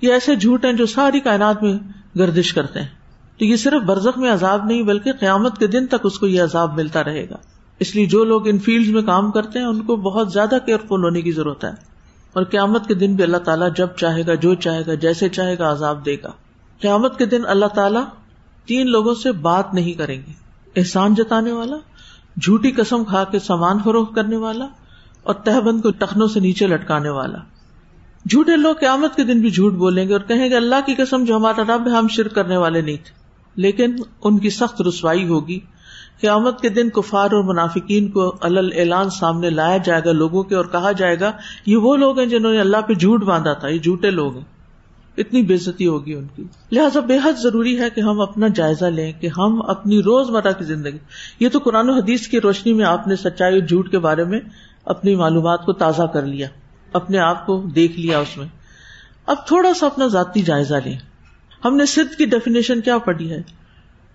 یہ 0.00 0.12
ایسے 0.12 0.36
جھوٹ 0.36 0.64
ہیں 0.64 0.72
جو 0.72 0.86
ساری 0.86 1.20
کائنات 1.20 1.62
میں 1.62 1.78
گردش 2.16 2.52
کرتے 2.52 2.80
ہیں۔ 2.80 2.88
تو 3.38 3.44
یہ 3.44 3.56
صرف 3.56 3.82
برزخ 3.82 4.18
میں 4.18 4.32
عذاب 4.32 4.64
نہیں، 4.64 4.82
بلکہ 4.82 5.12
قیامت 5.12 5.58
کے 5.58 5.66
دن 5.66 5.86
تک 5.86 6.00
اس 6.04 6.18
کو 6.18 6.26
یہ 6.26 6.42
عذاب 6.42 6.76
ملتا 6.76 7.04
رہے 7.04 7.26
گا۔ 7.30 7.36
اس 7.80 7.96
لیے 7.96 8.06
جو 8.06 8.24
لوگ 8.24 8.48
ان 8.48 8.58
فیلڈ 8.58 8.88
میں 8.88 9.02
کام 9.02 9.30
کرتے 9.30 9.58
ہیں، 9.58 9.66
ان 9.66 9.82
کو 9.82 9.96
بہت 9.96 10.32
زیادہ 10.32 10.58
کیئرفل 10.66 11.04
ہونے 11.04 11.22
کی 11.22 11.32
ضرورت 11.32 11.64
ہے۔ 11.64 11.70
اور 12.32 12.44
قیامت 12.44 12.86
کے 12.86 12.94
دن 12.94 13.14
بھی 13.14 13.24
اللہ 13.24 13.36
تعالیٰ 13.36 13.68
جب 13.76 13.86
چاہے 13.96 14.26
گا، 14.26 14.34
جو 14.34 14.54
چاہے 14.54 14.82
گا، 14.86 14.94
جیسے 14.94 15.28
چاہے 15.28 15.58
گا، 15.58 15.72
عذاب 15.72 16.06
دے 16.06 16.16
گا۔ 16.22 16.30
قیامت 16.80 17.18
کے 17.18 17.26
دن 17.26 17.40
اللہ 17.46 17.66
تعالیٰ 17.66 18.04
تین 18.66 18.90
لوگوں 18.90 19.14
سے 19.14 19.32
بات 19.32 19.74
نہیں 19.74 19.92
کریں 19.92 20.22
گے۔ 20.26 20.32
احسان 20.76 21.14
جتانے 21.14 21.52
والا، 21.52 21.76
جھوٹی 22.42 22.70
قسم 22.70 23.04
کھا 23.04 23.24
کے 23.24 23.38
سامان 23.38 23.78
فروخت 23.84 24.14
کرنے 24.14 24.36
والا، 24.36 24.66
اور 25.22 25.34
تہبند 25.34 25.80
کو 25.82 25.90
ٹخنوں 25.90 26.28
سے 26.28 26.40
نیچے 26.40 26.66
لٹکانے 26.66 27.08
والا۔ 27.08 27.38
جھوٹے 28.30 28.56
لوگ 28.56 28.74
قیامت 28.74 29.16
کے 29.16 29.24
دن 29.24 29.40
بھی 29.40 29.50
جھوٹ 29.50 29.72
بولیں 29.72 30.08
گے 30.08 30.12
اور 30.12 30.20
کہیں 30.20 30.50
گے، 30.50 30.56
اللہ 30.56 30.74
کی 30.86 30.94
قسم 30.94 31.24
جو 31.24 31.36
ہمارا 31.36 31.62
رب 31.62 31.86
ہے، 31.86 31.92
ہم 31.92 32.08
شرک 32.08 32.34
کرنے 32.34 32.56
والے 32.56 32.80
نہیں 32.80 32.96
تھے۔ 32.96 33.18
لیکن 33.56 33.96
ان 34.24 34.38
کی 34.38 34.50
سخت 34.50 34.82
رسوائی 34.82 35.28
ہوگی۔ 35.28 35.60
قیامت 36.20 36.60
کے 36.60 36.68
دن 36.68 36.90
کفار 36.90 37.24
اور 37.24 37.44
منافقین 37.44 38.10
کو 38.10 38.36
الل 38.40 38.70
اعلان 38.76 39.10
سامنے 39.10 39.50
لایا 39.50 39.76
جائے 39.76 40.02
گا 40.04 40.12
لوگوں 40.12 40.42
کے 40.42 40.54
اور 40.54 40.64
کہا 40.64 40.92
جائے 40.92 41.20
گا، 41.20 41.32
یہ 41.66 41.76
وہ 41.76 41.96
لوگ 41.96 42.18
ہیں 42.18 42.26
جنہوں 42.26 42.52
نے 42.52 42.60
اللہ 42.60 42.76
پہ 42.86 42.94
جھوٹ 42.94 43.22
باندھا 43.22 43.52
تھا، 43.52 43.68
یہ 43.68 43.78
جھوٹے 43.78 44.10
لوگ 44.10 44.36
ہیں۔ 44.36 44.44
اتنی 45.16 45.42
بےزتی 45.42 45.86
ہوگی 45.86 46.14
ان 46.14 46.26
کی۔ 46.36 46.44
لہٰذا 46.72 47.00
بے 47.00 47.18
حد 47.24 47.32
ضروری 47.38 47.80
ہے 47.80 47.90
کہ 47.90 48.00
ہم 48.00 48.20
اپنا 48.20 48.48
جائزہ 48.48 48.84
لیں، 48.84 49.12
کہ 49.20 49.28
ہم 49.38 49.62
اپنی 49.70 49.98
روز 49.98 50.30
مرہ 50.30 50.52
کی 50.58 50.64
زندگی۔ 50.64 50.98
یہ 51.40 51.48
تو 51.48 51.58
قرآن 51.58 51.90
و 51.90 51.92
حدیث 51.92 52.26
کی 52.26 52.40
روشنی 52.40 52.72
میں 52.72 52.84
آپ 52.84 53.08
نے 53.08 53.16
سچائی 53.16 53.58
اور 53.58 53.66
جھوٹ 53.66 53.90
کے 53.90 53.98
بارے 53.98 54.24
میں 54.24 54.40
اپنی 54.84 55.14
معلومات 55.14 55.64
کو 55.64 55.72
تازہ 55.72 56.02
کر 56.02 56.22
لیا، 56.22 56.48
اپنے 56.92 57.18
آپ 57.18 57.46
کو 57.46 57.64
دیکھ 57.74 58.00
لیا 58.00 58.18
اس 58.18 58.36
میں۔ 58.36 58.46
اب 59.26 59.36
تھوڑا 59.46 59.74
سا 59.74 59.86
اپنا 59.86 60.06
ذاتی 60.06 60.42
جائزہ 60.42 60.74
لیں۔ 60.84 60.98
ہم 61.64 61.76
نے 61.76 61.86
سدھ 61.86 62.16
کی 62.16 62.24
ڈیفینیشن 62.24 62.80
کیا 62.80 62.98
پڑھی 62.98 63.30
ہے؟ 63.30 63.42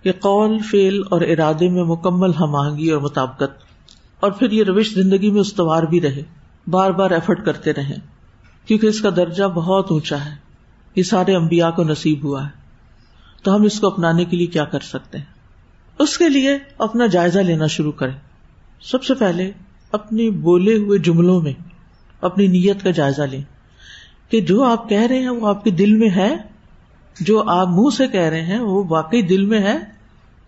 کہ 0.04 0.12
قول 0.12 0.58
فیل 0.70 1.00
اور 1.10 1.20
ارادے 1.20 1.68
میں 1.68 1.84
مکمل 1.84 2.34
ہم 2.34 2.54
آہنگی 2.56 2.90
اور 2.90 3.00
مطابقت، 3.00 3.62
اور 4.20 4.30
پھر 4.30 4.52
یہ 4.52 4.64
روش 4.64 4.92
زندگی 4.94 5.30
میں 5.30 5.40
استوار 5.40 5.82
بھی 5.82 6.00
رہے، 6.00 6.22
بار 6.66 6.90
بار 6.90 7.10
ایفرٹ 7.10 7.44
کرتے 7.44 7.72
رہے 7.72 7.96
کیونکہ 8.66 8.86
اس 8.86 9.00
کا 9.00 9.10
درجہ 9.16 9.44
بہت 9.44 9.90
اونچا 9.90 10.24
ہے، 10.24 10.34
یہ 10.96 11.02
سارے 11.02 11.34
امبیا 11.36 11.70
کو 11.70 11.84
نصیب 11.84 12.24
ہوا 12.24 12.44
ہے۔ 12.44 12.62
تو 13.42 13.54
ہم 13.54 13.62
اس 13.62 13.78
کو 13.80 13.86
اپنانے 13.86 14.24
کے 14.24 14.36
لیے 14.36 14.46
کیا 14.46 14.64
کر 14.64 14.80
سکتے 14.80 15.18
ہیں؟ 15.18 15.24
اس 15.98 16.16
کے 16.18 16.28
لیے 16.28 16.56
اپنا 16.78 17.06
جائزہ 17.06 17.38
لینا 17.38 17.66
شروع 17.66 17.92
کریں۔ 17.92 18.14
سب 18.82 19.04
سے 19.04 19.14
پہلے 19.14 19.50
اپنی 19.92 20.30
بولے 20.40 20.76
ہوئے 20.76 20.98
جملوں 20.98 21.40
میں 21.40 21.52
اپنی 22.20 22.46
نیت 22.46 22.82
کا 22.82 22.90
جائزہ 22.90 23.22
لیں 23.22 23.42
کہ 24.28 24.40
جو 24.40 24.62
آپ 24.62 24.88
کہہ 24.88 25.06
رہے 25.08 25.18
ہیں 25.18 25.30
وہ 25.30 25.48
آپ 25.48 25.64
کے 25.64 25.70
دل 25.70 25.94
میں 25.94 26.10
ہے، 26.10 26.34
جو 27.20 27.42
آپ 27.48 27.68
منہ 27.68 27.94
سے 27.96 28.06
کہہ 28.06 28.28
رہے 28.28 28.42
ہیں 28.42 28.58
وہ 28.58 28.82
واقعی 28.88 29.22
دل 29.22 29.44
میں 29.44 29.60
ہے۔ 29.60 29.76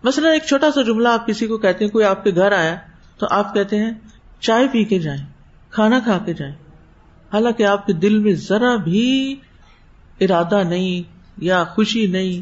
مثلاً 0.03 0.31
ایک 0.31 0.43
چھوٹا 0.43 0.71
سا 0.71 0.81
جملہ 0.81 1.07
آپ 1.07 1.27
کسی 1.27 1.47
کو 1.47 1.57
کہتے 1.57 1.85
ہیں، 1.85 1.91
کوئی 1.91 2.05
آپ 2.05 2.23
کے 2.23 2.35
گھر 2.35 2.51
آیا 2.51 2.75
تو 3.17 3.27
آپ 3.29 3.53
کہتے 3.53 3.77
ہیں، 3.77 3.91
چائے 4.39 4.67
پی 4.71 4.83
کے 4.83 4.99
جائیں، 4.99 5.25
کھانا 5.71 5.99
کھا 5.99 6.19
کے 6.25 6.33
جائیں۔ 6.33 6.55
حالانکہ 7.33 7.63
آپ 7.63 7.85
کے 7.85 7.93
دل 7.93 8.17
میں 8.17 8.33
ذرا 8.33 8.75
بھی 8.75 9.35
ارادہ 10.19 10.63
نہیں 10.63 11.13
یا 11.37 11.63
خوشی 11.63 12.07
نہیں 12.07 12.41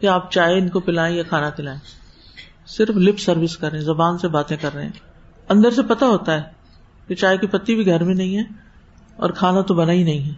کہ 0.00 0.06
آپ 0.06 0.32
چائے 0.32 0.58
ان 0.58 0.68
کو 0.68 0.80
پلائیں 0.80 1.16
یا 1.16 1.22
کھانا 1.22 1.50
پلائیں۔ 1.50 1.80
صرف 2.66 2.90
لپ 2.90 3.18
سروس 3.18 3.56
کر 3.56 3.70
رہے 3.70 3.78
ہیں، 3.78 3.84
زبان 3.84 4.18
سے 4.18 4.28
باتیں 4.28 4.56
کر 4.60 4.74
رہے 4.74 4.82
ہیں۔ 4.82 4.92
اندر 5.48 5.70
سے 5.70 5.82
پتا 5.82 6.06
ہوتا 6.06 6.34
ہے 6.34 6.42
کہ 7.08 7.14
چائے 7.14 7.38
کی 7.38 7.46
پتی 7.46 7.74
بھی 7.74 7.86
گھر 7.86 8.04
میں 8.04 8.14
نہیں 8.14 8.36
ہے 8.36 8.42
اور 9.16 9.30
کھانا 9.30 9.60
تو 9.60 9.74
بنا 9.74 9.92
ہی 9.92 10.02
نہیں 10.02 10.24
ہے۔ 10.24 10.34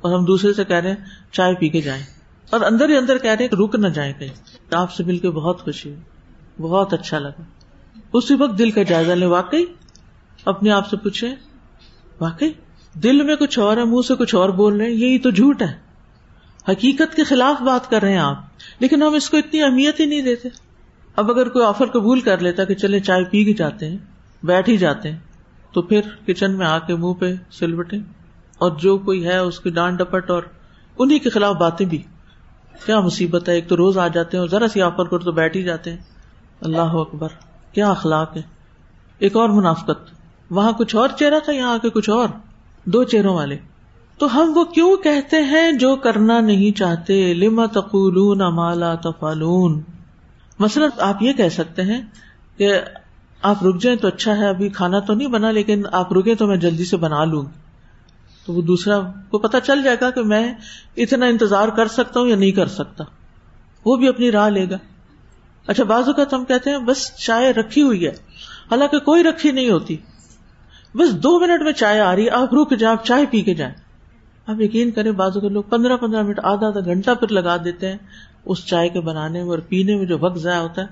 اور 0.00 0.18
ہم 0.18 0.24
دوسرے 0.24 0.52
سے 0.52 0.64
کہہ 0.64 0.76
رہے 0.76 0.88
ہیں، 0.88 0.96
چائے 1.32 1.54
پی 1.54 1.68
کے 1.68 1.80
جائیں۔ 1.80 2.15
اور 2.50 2.60
اندر 2.60 2.88
ہی 2.88 2.96
اندر 2.96 3.18
کہہ 3.18 3.30
رہے 3.30 3.48
کہ 3.48 3.56
رک 3.56 3.74
نہ 3.74 3.88
جائیں 3.88 4.12
کہیں۔ 4.18 4.74
آپ 4.74 4.92
سے 4.92 5.04
مل 5.04 5.18
کے 5.18 5.30
بہت 5.30 5.64
خوشی 5.64 5.90
ہوئی۔ 5.90 6.00
بہت 6.58 6.92
اچھا 6.92 7.18
لگا۔ 7.18 7.42
اسی 8.12 8.34
وقت 8.34 8.58
دل 8.58 8.70
کا 8.70 8.82
جائزہ 8.82 9.12
لیں۔ 9.12 9.28
واقعی 9.28 9.64
اپنے 10.44 10.70
آپ 10.70 10.88
سے 10.88 10.96
پوچھے 10.96 11.28
واقعی 12.20 12.52
دل 12.94 13.22
میں 13.22 13.36
کچھ 13.36 13.58
اور 13.58 13.76
ہے، 13.76 13.84
منہ 13.84 14.00
سے 14.08 14.14
کچھ 14.14 14.34
اور 14.34 14.48
بول 14.48 14.76
رہے 14.76 14.84
ہیں۔ 14.84 14.92
یہی 14.92 15.18
تو 15.18 15.30
جھوٹ 15.30 15.62
ہے۔ 15.62 15.72
حقیقت 16.68 17.14
کے 17.14 17.24
خلاف 17.24 17.62
بات 17.62 17.90
کر 17.90 18.02
رہے 18.02 18.10
ہیں 18.10 18.18
آپ۔ 18.18 18.36
لیکن 18.78 19.02
ہم 19.02 19.14
اس 19.14 19.30
کو 19.30 19.36
اتنی 19.36 19.62
اہمیت 19.62 20.00
ہی 20.00 20.04
نہیں 20.04 20.22
دیتے۔ 20.22 20.48
اب 21.16 21.30
اگر 21.30 21.48
کوئی 21.48 21.64
آفر 21.64 21.86
قبول 21.86 22.20
کر 22.20 22.38
لیتا 22.38 22.64
کہ 22.64 22.74
چلے 22.74 23.00
چائے 23.00 23.24
پی 23.24 23.44
کے 23.44 23.52
جاتے 23.52 23.90
ہیں، 23.90 23.98
بیٹھ 24.42 24.70
ہی 24.70 24.76
جاتے 24.76 25.10
ہیں، 25.10 25.18
تو 25.72 25.82
پھر 25.82 26.00
کچن 26.26 26.52
میں 26.52 26.66
آ 26.66 26.78
کے 26.78 26.94
منہ 26.94 27.12
پہ 27.12 27.34
سلوٹے 27.50 27.96
اور 28.58 28.70
جو 28.70 28.98
کوئی 28.98 29.26
ہے، 29.26 29.36
اس 29.36 29.60
کی 29.60 29.70
ڈانٹ 29.70 29.98
ڈپٹ 29.98 30.30
اور 30.30 30.42
انہیں 30.98 31.18
کے 31.18 31.30
خلاف 31.30 31.56
باتیں 31.56 31.86
بھی۔ 31.86 32.02
کیا 32.84 33.00
مصیبت 33.00 33.48
ہے؟ 33.48 33.54
ایک 33.54 33.68
تو 33.68 33.76
روز 33.76 33.98
آ 33.98 34.08
جاتے 34.08 34.38
ہیں 34.38 34.46
ذرا 34.46 34.68
سی 34.68 34.82
آفر 34.82 35.04
کر 35.04 35.18
تو 35.18 35.32
بیٹھ 35.32 35.56
ہی 35.56 35.62
جاتے 35.62 35.90
ہیں۔ 35.90 35.98
اللہ 36.60 36.78
اکبر، 36.78 37.28
کیا 37.72 37.90
اخلاق 37.90 38.36
ہے 38.36 38.42
ایک 39.18 39.36
اور 39.36 39.48
منافقت۔ 39.48 40.10
وہاں 40.50 40.72
کچھ 40.72 40.96
اور 40.96 41.08
چہرہ 41.08 41.38
تھا، 41.38 41.52
یہاں 41.52 41.74
آ 41.74 41.78
کے 41.82 41.90
کچھ 41.90 42.10
اور۔ 42.10 42.28
دو 42.84 43.04
چہروں 43.04 43.34
والے۔ 43.34 43.56
تو 44.18 44.34
ہم 44.34 44.52
وہ 44.54 44.64
کیوں 44.64 44.96
کہتے 44.96 45.42
ہیں 45.42 45.72
جو 45.72 45.96
کرنا 45.96 46.40
نہیں 46.40 46.78
چاہتے؟ 46.78 47.34
لما 47.34 47.66
تقولون 47.66 48.38
مالا 48.38 48.94
تفالون 48.94 49.82
مثلاً 50.58 50.90
آپ 50.98 51.22
یہ 51.22 51.32
کہہ 51.32 51.48
سکتے 51.48 51.82
ہیں 51.82 52.02
کہ 52.56 52.80
آپ 53.42 53.64
رک 53.64 53.82
جائیں 53.82 53.98
تو 53.98 54.08
اچھا 54.08 54.36
ہے، 54.36 54.48
ابھی 54.48 54.68
کھانا 54.68 54.98
تو 54.98 55.14
نہیں 55.14 55.28
بنا، 55.28 55.50
لیکن 55.50 55.82
آپ 55.92 56.12
رکے 56.12 56.34
تو 56.34 56.46
میں 56.46 56.56
جلدی 56.56 56.84
سے 56.84 56.96
بنا 56.96 57.24
لوں۔ 57.24 57.42
گی 57.42 57.65
تو 58.46 58.52
وہ 58.52 58.62
دوسرا 58.62 59.00
کو 59.30 59.38
پتا 59.38 59.60
چل 59.60 59.82
جائے 59.82 59.96
گا 60.00 60.10
کہ 60.10 60.22
میں 60.22 60.54
اتنا 60.96 61.26
انتظار 61.26 61.68
کر 61.68 61.88
سکتا 61.88 62.20
ہوں 62.20 62.26
یا 62.26 62.36
نہیں 62.36 62.50
کر 62.50 62.66
سکتا۔ 62.66 63.04
وہ 63.84 63.96
بھی 63.96 64.08
اپنی 64.08 64.32
راہ 64.32 64.48
لے 64.48 64.70
گا۔ 64.70 64.78
اچھا 65.66 65.84
بازو 65.84 66.12
کا 66.12 66.22
ہم 66.32 66.44
کہتے 66.44 66.70
ہیں، 66.70 66.78
بس 66.78 67.16
چائے 67.16 67.52
رکھی 67.52 67.82
ہوئی 67.82 68.04
ہے۔ 68.04 68.12
حالانکہ 68.70 68.98
کوئی 68.98 69.22
رکھی 69.24 69.50
نہیں 69.50 69.70
ہوتی۔ 69.70 69.96
بس 70.94 71.14
دو 71.14 71.40
منٹ 71.40 71.62
میں 71.62 71.72
چائے 71.72 72.00
آ 72.00 72.16
رہی 72.16 72.24
ہے، 72.24 72.30
آپ 72.30 72.54
رک 72.54 72.76
جائیں، 72.78 72.96
آپ 72.96 73.06
چائے 73.06 73.24
پی 73.30 73.42
کے 73.42 73.54
جائیں۔ 73.54 73.74
آپ 74.46 74.60
یقین 74.60 74.90
کریں 74.90 75.12
بازو 75.12 75.40
کے 75.40 75.48
لوگ 75.48 75.62
پندرہ 75.62 75.96
پندرہ 75.96 76.22
منٹ، 76.22 76.40
آدھا 76.42 76.66
آدھا 76.66 76.80
گھنٹہ 76.80 77.10
پھر 77.20 77.28
لگا 77.28 77.56
دیتے 77.64 77.88
ہیں 77.88 77.98
اس 78.44 78.66
چائے 78.66 78.88
کے 78.88 79.00
بنانے 79.00 79.42
میں 79.42 79.50
اور 79.50 79.58
پینے 79.58 79.96
میں 79.96 80.06
جو 80.06 80.18
وقت 80.20 80.38
ضائع 80.38 80.60
ہوتا 80.60 80.82
ہے۔ 80.82 80.86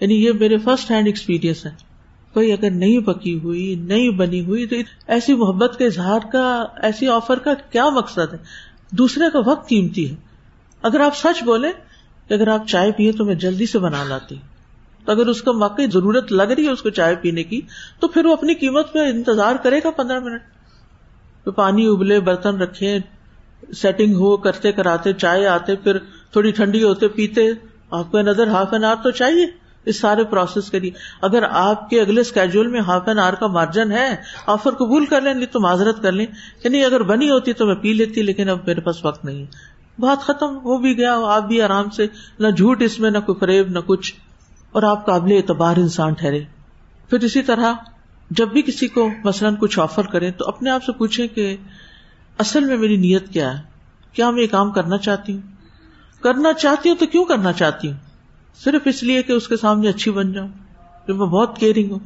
یعنی 0.00 0.24
یہ 0.24 0.32
میرے 0.32 0.58
فرسٹ 0.58 0.90
ہینڈ 0.90 1.06
ایکسپیرئنس 1.06 1.66
ہے۔ 1.66 1.89
کوئی 2.34 2.52
اگر 2.52 2.70
نہیں 2.70 3.00
پکی 3.00 3.38
ہوئی، 3.38 3.74
نہیں 3.74 4.10
بنی 4.10 4.44
ہوئی، 4.44 4.66
تو 4.66 4.76
ایسی 5.06 5.34
محبت 5.34 5.78
کے 5.78 5.86
اظہار 5.86 6.20
کا، 6.32 6.66
ایسی 6.82 7.08
آفر 7.08 7.38
کا 7.38 7.54
کیا 7.54 7.88
مقصد 7.88 8.32
ہے؟ 8.32 8.38
دوسرے 8.90 9.24
کا 9.32 9.38
وقت 9.46 9.68
قیمتی 9.68 10.10
ہے۔ 10.10 10.16
اگر 10.82 11.00
آپ 11.00 11.16
سچ 11.16 11.42
بولے 11.44 11.68
کہ 12.28 12.34
اگر 12.34 12.48
آپ 12.48 12.66
چائے 12.66 12.92
پیے 12.92 13.12
تو 13.12 13.24
میں 13.24 13.34
جلدی 13.34 13.66
سے 13.66 13.78
بنا 13.78 14.04
لاتی۔ 14.04 14.36
تو 15.04 15.12
اگر 15.12 15.26
اس 15.26 15.42
کو 15.42 15.58
واقعی 15.58 15.86
ضرورت 15.86 16.32
لگ 16.32 16.42
رہی 16.42 16.66
ہے 16.66 16.70
اس 16.70 16.82
کو 16.82 16.90
چائے 16.90 17.16
پینے 17.16 17.42
کی، 17.42 17.60
تو 18.00 18.08
پھر 18.08 18.26
وہ 18.26 18.32
اپنی 18.32 18.54
قیمت 18.54 18.92
پہ 18.92 18.98
انتظار 18.98 19.54
کرے 19.54 19.78
گا 19.84 19.90
پندرہ 19.90 20.20
منٹ۔ 20.20 20.40
تو 21.44 21.52
پانی 21.52 21.86
ابلے، 21.86 22.20
برتن 22.20 22.56
رکھے 22.56 22.98
سیٹنگ 23.74 24.14
ہو، 24.14 24.36
کرتے 24.36 24.72
کراتے، 24.72 25.12
چائے 25.12 25.46
آتے، 25.46 25.76
پھر 25.76 25.98
تھوڑی 26.32 26.50
ٹھنڈی 26.50 26.82
ہوتے، 26.82 27.08
پیتے۔ 27.08 27.42
آپ 27.90 28.10
کو 28.10 28.20
نظر 28.20 28.48
ہاف 28.48 28.72
این 28.72 28.84
آور 28.84 28.96
تو 29.02 29.10
چاہیے۔ 29.10 29.59
اس 29.84 30.00
سارے 30.00 30.24
پروسیس 30.24 30.70
کے 30.70 30.78
لیے۔ 30.78 30.90
اگر 31.22 31.42
آپ 31.50 31.90
کے 31.90 32.00
اگلے 32.00 32.20
اسکیجول 32.20 32.66
میں 32.66 32.80
ہاف 32.80 33.08
این 33.08 33.18
آور 33.18 33.32
کا 33.32 33.46
مارجن 33.46 33.92
ہے 33.92 34.16
آفر 34.46 34.70
قبول 34.70 35.06
کر 35.06 35.20
لیں 35.20 35.34
نہیں 35.34 35.46
تو 35.46 35.60
معذرت 35.60 36.02
کر 36.02 36.12
لیں۔ 36.12 36.26
یعنی 36.64 36.84
اگر 36.84 37.02
بنی 37.02 37.30
ہوتی 37.30 37.52
تو 37.52 37.66
میں 37.66 37.74
پی 37.74 37.92
لیتی، 37.92 38.22
لیکن 38.22 38.48
اب 38.48 38.58
میرے 38.66 38.80
پاس 38.80 39.04
وقت 39.04 39.24
نہیں 39.24 39.46
بات 40.00 40.22
ختم 40.22 40.56
ہو 40.56 40.78
بھی 40.78 40.96
گیا، 40.96 41.18
آپ 41.24 41.42
بھی 41.42 41.62
آرام 41.62 41.90
سے، 41.90 42.06
نہ 42.38 42.48
جھوٹ 42.48 42.82
اس 42.82 43.00
میں، 43.00 43.10
نہ 43.10 43.18
کوئی 43.18 43.38
فریب، 43.38 43.68
نہ 43.68 43.78
کچھ۔ 43.86 44.14
اور 44.72 44.82
آپ 44.82 45.06
قابل 45.06 45.32
اعتبار 45.32 45.76
انسان 45.76 46.12
ٹھہرے۔ 46.12 46.40
پھر 47.10 47.18
اسی 47.20 47.42
طرح 47.42 47.72
جب 48.30 48.48
بھی 48.48 48.62
کسی 48.62 48.88
کو 48.88 49.10
مثلاً 49.24 49.54
کچھ 49.60 49.80
آفر 49.80 50.06
کریں 50.06 50.30
تو 50.30 50.48
اپنے 50.48 50.70
آپ 50.70 50.84
سے 50.84 50.92
پوچھیں 50.92 51.28
کہ 51.28 51.56
اصل 52.38 52.64
میں 52.64 52.76
میری 52.76 52.96
نیت 52.96 53.28
کیا 53.28 53.58
ہے؟ 53.58 53.62
کیا 54.12 54.30
میں 54.30 54.42
یہ 54.42 54.46
کام 54.46 54.70
کرنا 54.70 54.98
چاہتی 54.98 55.32
ہوں؟ 55.32 55.40
کرنا 56.22 56.52
چاہتی 56.52 56.88
ہوں 56.88 56.96
تو 56.96 57.06
کیوں 57.06 57.24
کرنا 57.24 57.52
چاہتی 57.52 57.88
ہوں؟ 57.88 58.09
صرف 58.64 58.82
اس 58.84 59.02
لیے 59.02 59.22
کہ 59.22 59.32
اس 59.32 59.48
کے 59.48 59.56
سامنے 59.56 59.88
اچھی 59.88 60.10
بن 60.10 60.32
جاؤں 60.32 60.48
کہ 61.06 61.12
میں 61.12 61.26
بہت 61.26 61.58
کیئرنگ 61.58 61.90
ہوں۔ 61.90 61.98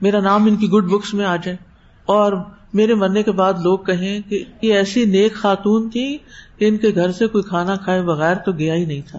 میرا 0.00 0.20
نام 0.20 0.44
ان 0.44 0.56
کی 0.56 0.68
گڈ 0.68 0.84
بکس 0.84 1.14
میں 1.14 1.24
آ 1.24 1.36
جائے۔ 1.36 1.56
اور 2.06 2.32
میرے 2.72 2.94
مرنے 2.94 3.22
کے 3.22 3.32
بعد 3.32 3.52
لوگ 3.62 3.78
کہیں 3.78 4.20
کہ 4.30 4.44
یہ 4.62 4.74
ایسی 4.74 5.04
نیک 5.04 5.34
خاتون 5.34 5.90
تھی 5.90 6.18
کہ 6.58 6.64
ان 6.64 6.76
کے 6.76 6.92
گھر 6.94 7.12
سے 7.12 7.26
کوئی 7.26 7.44
کھانا 7.44 7.76
کھائے 7.76 8.02
بغیر 8.02 8.34
تو 8.36 8.52
گیا 8.52 8.74
ہی 8.74 8.84
نہیں 8.84 9.02
تھا۔ 9.06 9.18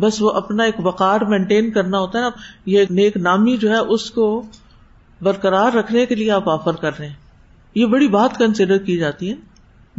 بس 0.00 0.22
وہ 0.22 0.30
اپنا 0.30 0.62
ایک 0.62 0.74
وقار 0.78 1.20
مینٹین 1.20 1.70
کرنا 1.70 1.98
ہوتا 1.98 2.18
ہے 2.18 2.24
نا، 2.24 2.30
یہ 2.66 2.84
نیک 2.90 3.16
نامی 3.16 3.56
جو 3.56 3.70
ہے، 3.70 3.76
اس 3.76 4.10
کو 4.10 4.42
برقرار 5.22 5.72
رکھنے 5.72 6.06
کے 6.06 6.14
لیے 6.14 6.30
آپ 6.30 6.48
آفر 6.48 6.74
کر 6.74 6.98
رہے 6.98 7.06
ہیں۔ 7.06 7.14
یہ 7.74 7.86
بڑی 7.86 8.08
بات 8.08 8.38
کنسیڈر 8.38 8.78
کی 8.78 8.96
جاتی 8.96 9.30
ہے۔ 9.30 9.34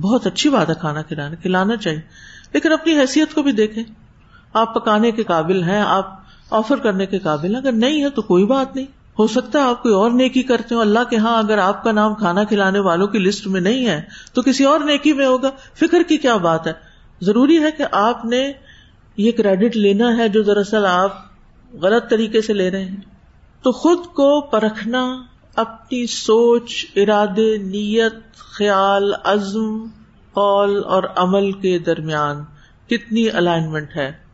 بہت 0.01 0.28
اچھی 0.28 0.49
بات 0.49 0.70
ہے 0.70 0.76
کھانا 0.80 1.01
کھلانا 1.01 1.36
کھلانا 1.36 1.76
چاہیے۔ 1.76 1.99
لیکن 2.53 2.72
اپنی 2.72 2.99
حیثیت 2.99 3.34
کو 3.34 3.41
بھی 3.41 3.51
دیکھیں۔ 3.51 3.84
آپ 4.58 4.76
پکانے 4.76 5.12
کے 5.12 5.24
قابل 5.24 5.64
ہیں، 5.64 5.82
آپ 5.82 6.20
آفر 6.51 6.78
کرنے 6.78 7.05
کے 7.05 7.20
قابل 7.20 7.55
ہیں۔ 7.55 7.62
اگر 7.62 7.72
نہیں 7.72 8.03
ہے 8.03 8.10
تو 8.10 8.22
کوئی 8.22 8.45
بات 8.45 8.76
نہیں۔ 8.76 8.86
ہو 9.20 9.28
سکتا 9.28 9.60
ہے 9.60 9.64
آپ 9.64 9.84
کوئی 9.84 9.95
اور 9.95 10.12
نیکی 10.12 10.43
کرتے 10.43 10.76
ہو 10.76 10.80
اللہ 10.80 10.99
کے 11.10 11.18
ہاں 11.18 11.38
اگر 11.38 11.58
آپ 11.58 11.84
کا 11.84 11.91
نام 11.91 12.16
کھانا 12.16 12.43
کھلانے 12.43 12.80
والوں 12.80 13.08
کی 13.08 13.20
لسٹ 13.20 13.47
میں 13.47 13.62
نہیں 13.62 13.88
ہے 13.88 14.01
تو 14.34 14.41
کسی 14.41 14.64
اور 14.64 14.80
نیکی 14.80 15.14
میں 15.14 15.26
ہوگا۔ 15.26 15.49
فکر 15.74 16.03
کی 16.03 16.18
کیا 16.18 16.36
بات 16.36 16.68
ہے؟ 16.68 16.74
ضروری 17.22 17.64
ہے 17.64 17.72
کہ 17.72 17.86
آپ 17.91 18.26
نے 18.26 18.51
یہ 19.18 19.32
کریڈٹ 19.32 19.78
لینا 19.78 20.18
ہے 20.18 20.30
جو 20.30 20.43
دراصل 20.43 20.86
آپ 20.86 21.14
غلط 21.74 22.10
طریقے 22.10 22.41
سے 22.41 22.53
لے 22.53 22.72
رہے 22.72 22.86
ہیں۔ 22.86 22.95
تو 23.62 23.72
خود 23.72 23.97
کو 23.97 24.41
پرکھنا، 24.41 25.22
اپنی 25.55 26.08
سوچ، 26.08 26.86
ارادے، 26.95 27.58
نیت، 27.58 28.36
خیال، 28.36 29.14
عزم، 29.24 29.86
قول 30.34 30.82
اور 30.86 31.03
عمل 31.16 31.51
کے 31.51 31.80
درمیان 31.80 32.43
کتنی 32.88 33.30
الائنمنٹ 33.30 33.95
ہے؟ 33.95 34.27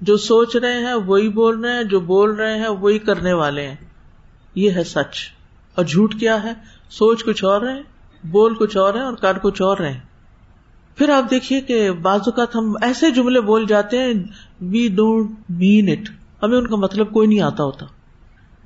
جو 0.00 0.16
سوچ 0.16 0.56
رہے 0.56 0.86
ہیں، 0.86 0.94
وہی 0.94 1.28
بول 1.28 1.60
رہے 1.60 1.72
ہیں، 1.72 1.84
جو 1.84 2.00
بول 2.00 2.30
رہے 2.30 2.58
ہیں، 2.58 2.68
وہی 2.68 2.98
کرنے 2.98 3.32
والے 3.32 3.66
ہیں۔ 3.66 3.76
یہ 4.54 4.70
ہے 4.70 4.84
سچ۔ 4.84 5.16
اور 5.74 5.84
جھوٹ 5.84 6.14
کیا 6.14 6.42
ہے؟ 6.42 6.52
سوچ 6.90 7.24
کچھ 7.24 7.44
اور 7.44 7.68
ہے، 7.68 7.82
بول 8.24 8.54
کچھ 8.54 8.76
اور 8.76 8.94
ہے 8.94 9.00
اور 9.00 9.12
کر 9.12 9.38
کچھ 9.38 9.62
اور 9.62 9.78
رہے 9.78 10.00
پھر 10.96 11.08
آپ 11.08 11.30
دیکھیے 11.30 11.60
کہ 11.60 11.90
بعض 11.90 12.20
اوقات 12.20 12.56
ہم 12.56 12.74
ایسے 12.82 13.10
جملے 13.10 13.40
بول 13.40 13.66
جاتے 13.68 13.98
ہیں 13.98 14.12
وی 14.60 14.88
ڈونٹ 14.88 15.30
مین 15.48 15.88
اٹ 15.88 16.10
ہمیں 16.42 16.58
ان 16.58 16.66
کا 16.66 16.76
مطلب 16.76 17.12
کوئی 17.12 17.28
نہیں 17.28 17.40
آتا 17.40 17.64
ہوتا۔ 17.64 17.86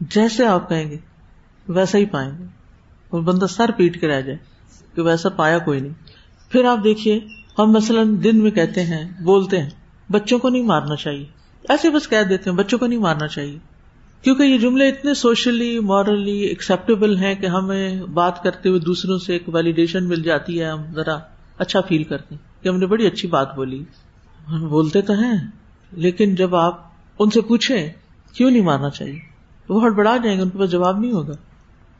جیسے 0.00 0.46
آپ 0.46 0.68
کہیں 0.68 0.90
گے، 0.90 0.96
ویسا 1.68 1.98
ہی 1.98 2.06
پائیں 2.06 2.38
گے۔ 2.38 2.44
اور 3.10 3.20
بندہ 3.20 3.46
سر 3.46 3.70
پیٹ 3.76 4.00
کے 4.00 4.08
رہ 4.08 4.20
جائے 4.20 4.38
کہ 4.94 5.02
ویسا 5.02 5.28
پایا 5.28 5.58
کوئی 5.58 5.80
نہیں۔ 5.80 5.92
پھر 6.48 6.64
آپ 6.64 6.78
دیکھیے، 6.84 7.20
ہم 7.58 7.72
مثلاً 7.72 8.24
دن 8.24 8.42
میں 8.42 8.50
کہتے 8.50 8.82
ہیں، 8.82 9.24
بولتے 9.24 9.62
ہیں۔ 9.62 9.70
بچوں 10.10 10.38
کو 10.38 10.48
نہیں 10.48 10.62
مارنا 10.62 10.96
چاہیے۔ 10.96 11.24
ایسے 11.68 11.90
بس 11.90 12.08
کہہ 12.08 12.22
دیتے 12.22 12.50
ہیں، 12.50 12.56
بچوں 12.56 12.78
کو 12.78 12.86
نہیں 12.86 12.98
مارنا 12.98 13.28
چاہیے۔ 13.28 13.58
کیونکہ 14.22 14.42
یہ 14.42 14.58
جملے 14.58 14.88
اتنے 14.88 15.14
سوشلی 15.14 15.80
مورلی 15.80 16.38
ایکسپٹیبل 16.38 17.16
ہیں 17.16 17.34
کہ 17.34 17.46
ہمیں 17.46 18.02
بات 18.02 18.42
کرتے 18.42 18.68
ہوئے 18.68 18.80
دوسروں 18.80 19.18
سے 19.18 19.32
ایک 19.32 19.48
ویلیڈیشن 19.48 20.08
مل 20.08 20.22
جاتی 20.22 20.60
ہے، 20.60 20.64
ہم 20.64 20.82
ذرا 20.94 21.18
اچھا 21.58 21.80
فیل 21.80 22.04
کرتے 22.04 22.34
ہیں۔ 22.34 22.62
کہ 22.62 22.68
ہم 22.68 22.76
نے 22.76 22.86
بڑی 22.86 23.06
اچھی 23.06 23.28
بات 23.28 23.54
بولی۔ 23.54 23.84
ہم 24.48 24.68
بولتے 24.68 25.00
تو 25.00 25.12
ہیں، 25.12 25.50
لیکن 25.92 26.34
جب 26.34 26.56
آپ 26.56 26.80
ان 27.18 27.30
سے 27.30 27.40
پوچھیں، 27.40 27.92
کیوں 28.32 28.50
نہیں 28.50 28.62
مارنا 28.62 28.90
چاہیے؟ 28.90 29.18
وہ 29.68 29.82
ہڑبڑا 29.82 30.16
جائیں 30.16 30.38
گے، 30.38 30.42
ان 30.42 30.50
کے 30.50 30.58
پاس 30.58 30.70
جواب 30.70 30.98
نہیں 30.98 31.12
ہوگا۔ 31.12 31.34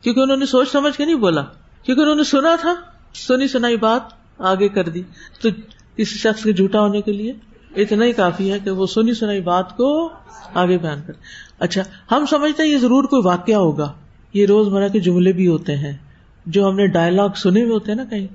کیونکہ 0.01 0.19
انہوں 0.19 0.37
نے 0.37 0.45
سوچ 0.45 0.69
سمجھ 0.69 0.97
کے 0.97 1.05
نہیں 1.05 1.15
بولا۔ 1.15 1.41
کیونکہ 1.83 2.01
انہوں 2.01 2.15
نے 2.15 2.23
سنا 2.23 2.55
تھا، 2.61 2.73
سنی 3.13 3.47
سنائی 3.47 3.77
بات 3.77 4.01
آگے 4.37 4.69
کر 4.69 4.89
دی۔ 4.89 5.01
تو 5.41 5.49
کسی 5.95 6.17
شخص 6.17 6.43
کے 6.43 6.53
جھوٹا 6.53 6.79
ہونے 6.79 7.01
کے 7.01 7.11
لیے 7.11 7.33
اتنا 7.75 8.05
ہی 8.05 8.11
کافی 8.11 8.51
ہے 8.51 8.59
کہ 8.59 8.71
وہ 8.71 8.85
سنی 8.85 9.13
سنائی 9.13 9.41
بات 9.41 9.77
کو 9.77 10.09
آگے 10.53 10.77
بیان 10.77 11.01
کر 11.07 11.13
اچھا 11.59 11.81
ہم 12.11 12.25
سمجھتے 12.29 12.63
ہیں 12.63 12.69
یہ 12.69 12.77
ضرور 12.77 13.03
کوئی 13.03 13.21
واقعہ 13.25 13.55
ہوگا۔ 13.55 13.93
یہ 14.33 14.45
روز 14.45 14.67
مرہ 14.67 14.89
کے 14.89 14.99
جملے 14.99 15.31
بھی 15.31 15.47
ہوتے 15.47 15.75
ہیں۔ 15.75 15.97
جو 16.45 16.67
ہم 16.67 16.75
نے 16.75 16.87
ڈائلگ 16.87 17.35
سنے 17.35 17.61
ہوئے 17.61 17.73
ہوتے 17.73 17.91
ہیں 17.91 17.97
نا 17.97 18.05
کہیں۔ 18.05 18.27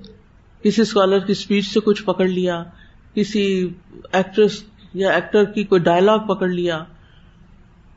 کسی 0.62 0.82
اسکالر 0.82 1.18
کی 1.18 1.32
اسپیچ 1.32 1.72
سے 1.72 1.80
کچھ 1.80 2.04
پکڑ 2.04 2.28
لیا، 2.28 2.64
کسی 3.14 3.68
ایکٹریس 4.12 4.64
یا 4.94 5.10
ایکٹر 5.10 5.44
کی 5.44 5.64
کوئی 5.64 5.80
ڈائلگ 5.80 6.26
پکڑ 6.28 6.48
لیا، 6.48 6.84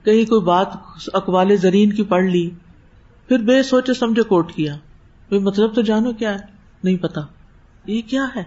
کہیں 0.04 0.30
کوئی 0.30 0.42
بات 0.42 0.68
اقوال 1.14 1.56
زرین 1.56 1.94
کی 1.94 2.04
پڑھ 2.04 2.26
لی، 2.26 2.50
پھر 3.28 3.38
بے 3.38 3.64
سوچے 3.64 3.94
سمجھے 3.94 4.24
کوٹ 4.24 4.54
کیا۔ 4.54 4.76
مطلب 5.32 5.76
تو 5.76 5.82
جانو 5.82 6.12
کیا 6.12 6.32
ہے؟ 6.34 6.40
نہیں 6.84 6.98
پتا۔ 6.98 7.22
یہ 7.86 8.02
کیا 8.08 8.28
ہے؟ 8.36 8.44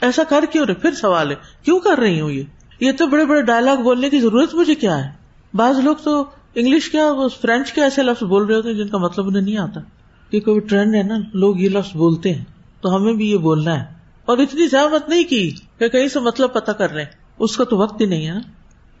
ایسا 0.00 0.22
کر 0.24 0.44
کیوں 0.52 0.66
رہے؟ 0.66 0.74
پھر 0.74 0.92
سوال 0.92 1.30
ہے، 1.30 1.36
کیوں 1.62 1.80
کر 1.80 1.98
رہی 1.98 2.20
ہوں 2.20 2.30
یہ؟ 2.30 2.42
یہ 2.80 2.92
تو 2.92 3.06
بڑے 3.06 3.24
بڑے 3.24 3.42
ڈائلگ 3.42 3.82
بولنے 3.82 4.10
کی 4.10 4.20
ضرورت 4.20 4.54
مجھے 4.54 4.74
کیا 4.74 5.04
ہے؟ 5.04 5.10
بعض 5.54 5.78
لوگ 5.78 5.96
تو 6.04 6.24
انگلش 6.54 6.90
کیا 6.90 7.12
فرینچ 7.40 7.72
کے 7.72 7.82
ایسے 7.82 8.02
لفظ 8.02 8.22
بول 8.22 8.46
رہے 8.46 8.54
ہوتے 8.54 8.68
ہیں 8.68 8.76
جن 8.76 8.88
کا 8.88 8.98
مطلب 8.98 9.26
انہیں 9.26 9.42
نہیں 9.42 9.56
آتا۔ 9.56 9.80
کیونکہ 10.30 10.60
ٹرینڈ 10.60 10.94
ہے 10.94 11.02
نا، 11.02 11.16
لوگ 11.34 11.56
یہ 11.56 11.68
لفظ 11.68 11.96
بولتے 11.96 12.34
ہیں، 12.34 12.44
تو 12.80 12.96
ہمیں 12.96 13.12
بھی 13.12 13.30
یہ 13.30 13.36
بولنا 13.36 13.80
ہے۔ 13.80 13.84
اور 14.24 14.38
اتنی 14.38 14.66
زیادہ 14.66 15.10
نہیں 15.10 15.24
کی 15.24 15.50
کہ 15.78 15.88
کہیں 15.88 16.08
سے 16.08 16.20
مطلب 16.20 16.52
پتا 16.52 16.72
کر 16.72 16.90
رہے 16.90 17.04
اس 17.38 17.56
کا 17.56 17.64
تو 17.64 17.76
وقت 17.76 18.00
ہی 18.00 18.06
نہیں 18.06 18.26
ہے 18.26 18.32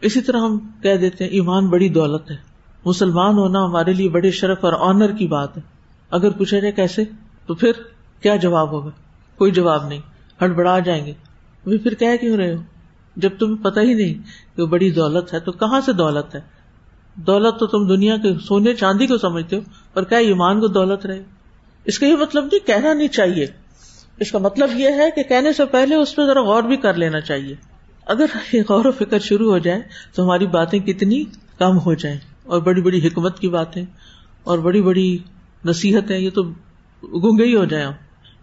اسی 0.00 0.20
طرح 0.20 0.40
ہم 0.40 0.58
کہہ 0.82 0.96
دیتے 0.96 1.24
ہیں، 1.24 1.30
ایمان 1.30 1.66
بڑی 1.66 1.88
دولت 1.88 2.30
ہے۔ 2.30 2.36
مسلمان 2.84 3.34
ہونا 3.34 3.64
ہمارے 3.64 3.92
لیے 3.92 4.08
بڑے 4.08 4.30
شرف 4.30 4.58
اور 4.60 4.72
آنر 4.72 5.12
کی 5.12 5.26
بات 5.26 5.56
ہے۔ 5.56 5.62
اگر 6.10 6.30
پوچھا 6.30 6.58
جائے 6.58 6.72
کیسے، 6.72 7.04
تو 7.46 7.54
پھر 7.54 7.72
کیا 8.22 8.36
جواب 8.36 8.70
ہوگا؟ 8.70 8.90
کوئی 9.38 9.52
جواب 9.52 9.88
نہیں، 9.88 10.00
ہڑبڑا 10.40 10.78
جائیں 10.78 11.06
گے۔ 11.06 11.12
پھر 11.64 11.94
کہہ 11.94 12.16
کیوں 12.20 12.36
رہے 12.36 12.54
ہو؟ 12.54 12.62
جب 13.16 13.30
تمہیں 13.38 13.64
پتا 13.64 13.80
ہی 13.80 13.94
نہیں 13.94 14.14
کہ 14.56 14.62
وہ 14.62 14.66
بڑی 14.66 14.90
دولت 14.90 15.34
ہے 15.34 15.40
تو 15.40 15.52
کہاں 15.52 15.80
سے 15.80 15.92
دولت 15.92 16.34
ہے؟ 16.34 16.40
دولت 17.14 17.60
تو 17.60 17.66
تم 17.66 17.88
دنیا 17.88 18.16
کے 18.16 18.34
سونے 18.44 18.74
چاندی 18.74 19.06
کو 19.06 19.18
سمجھتے 19.18 19.56
ہو 19.56 19.60
اور 19.94 20.02
کیا 20.02 20.18
ایمان 20.18 20.60
کو 20.60 20.66
دولت 20.66 21.06
رہے؟ 21.06 21.22
اس 21.84 21.98
کا 21.98 22.06
یہ 22.06 22.16
مطلب 22.16 22.44
نہیں، 22.44 22.66
کہنا 22.66 22.94
نہیں 22.94 23.08
چاہیے۔ 23.08 23.46
اس 24.20 24.32
کا 24.32 24.38
مطلب 24.38 24.70
یہ 24.74 24.88
ہے 24.88 25.10
کہ 25.16 25.22
کہنے 25.22 25.52
سے 25.52 25.64
پہلے 25.64 25.94
اس 25.94 26.16
پہ 26.16 26.26
ذرا 26.26 26.42
غور 26.42 26.62
بھی 26.62 26.76
کر 26.76 26.94
لینا 26.94 27.20
چاہیے۔ 27.20 27.54
اگر 28.06 28.26
یہ 28.52 28.62
غور 28.68 28.84
و 28.84 28.92
فکر 28.92 29.18
شروع 29.18 29.50
ہو 29.52 29.58
جائے 29.58 29.80
تو 30.14 30.24
ہماری 30.24 30.46
باتیں 30.46 30.78
کتنی 30.78 31.24
کم 31.58 31.78
ہو 31.78 31.94
جائیں۔ 31.94 32.18
اور 32.44 32.60
بڑی 32.60 32.82
بڑی 32.82 33.06
حکمت 33.06 33.38
کی 33.38 33.48
باتیں 33.48 33.84
اور 34.44 34.58
بڑی 34.58 34.82
بڑی 34.82 35.18
نصیحت 35.64 36.10
یہ 36.10 36.30
تو 36.30 36.42
گنگے 37.02 37.44
ہی 37.44 37.56
ہو 37.56 37.64
جائیں۔ 37.64 37.86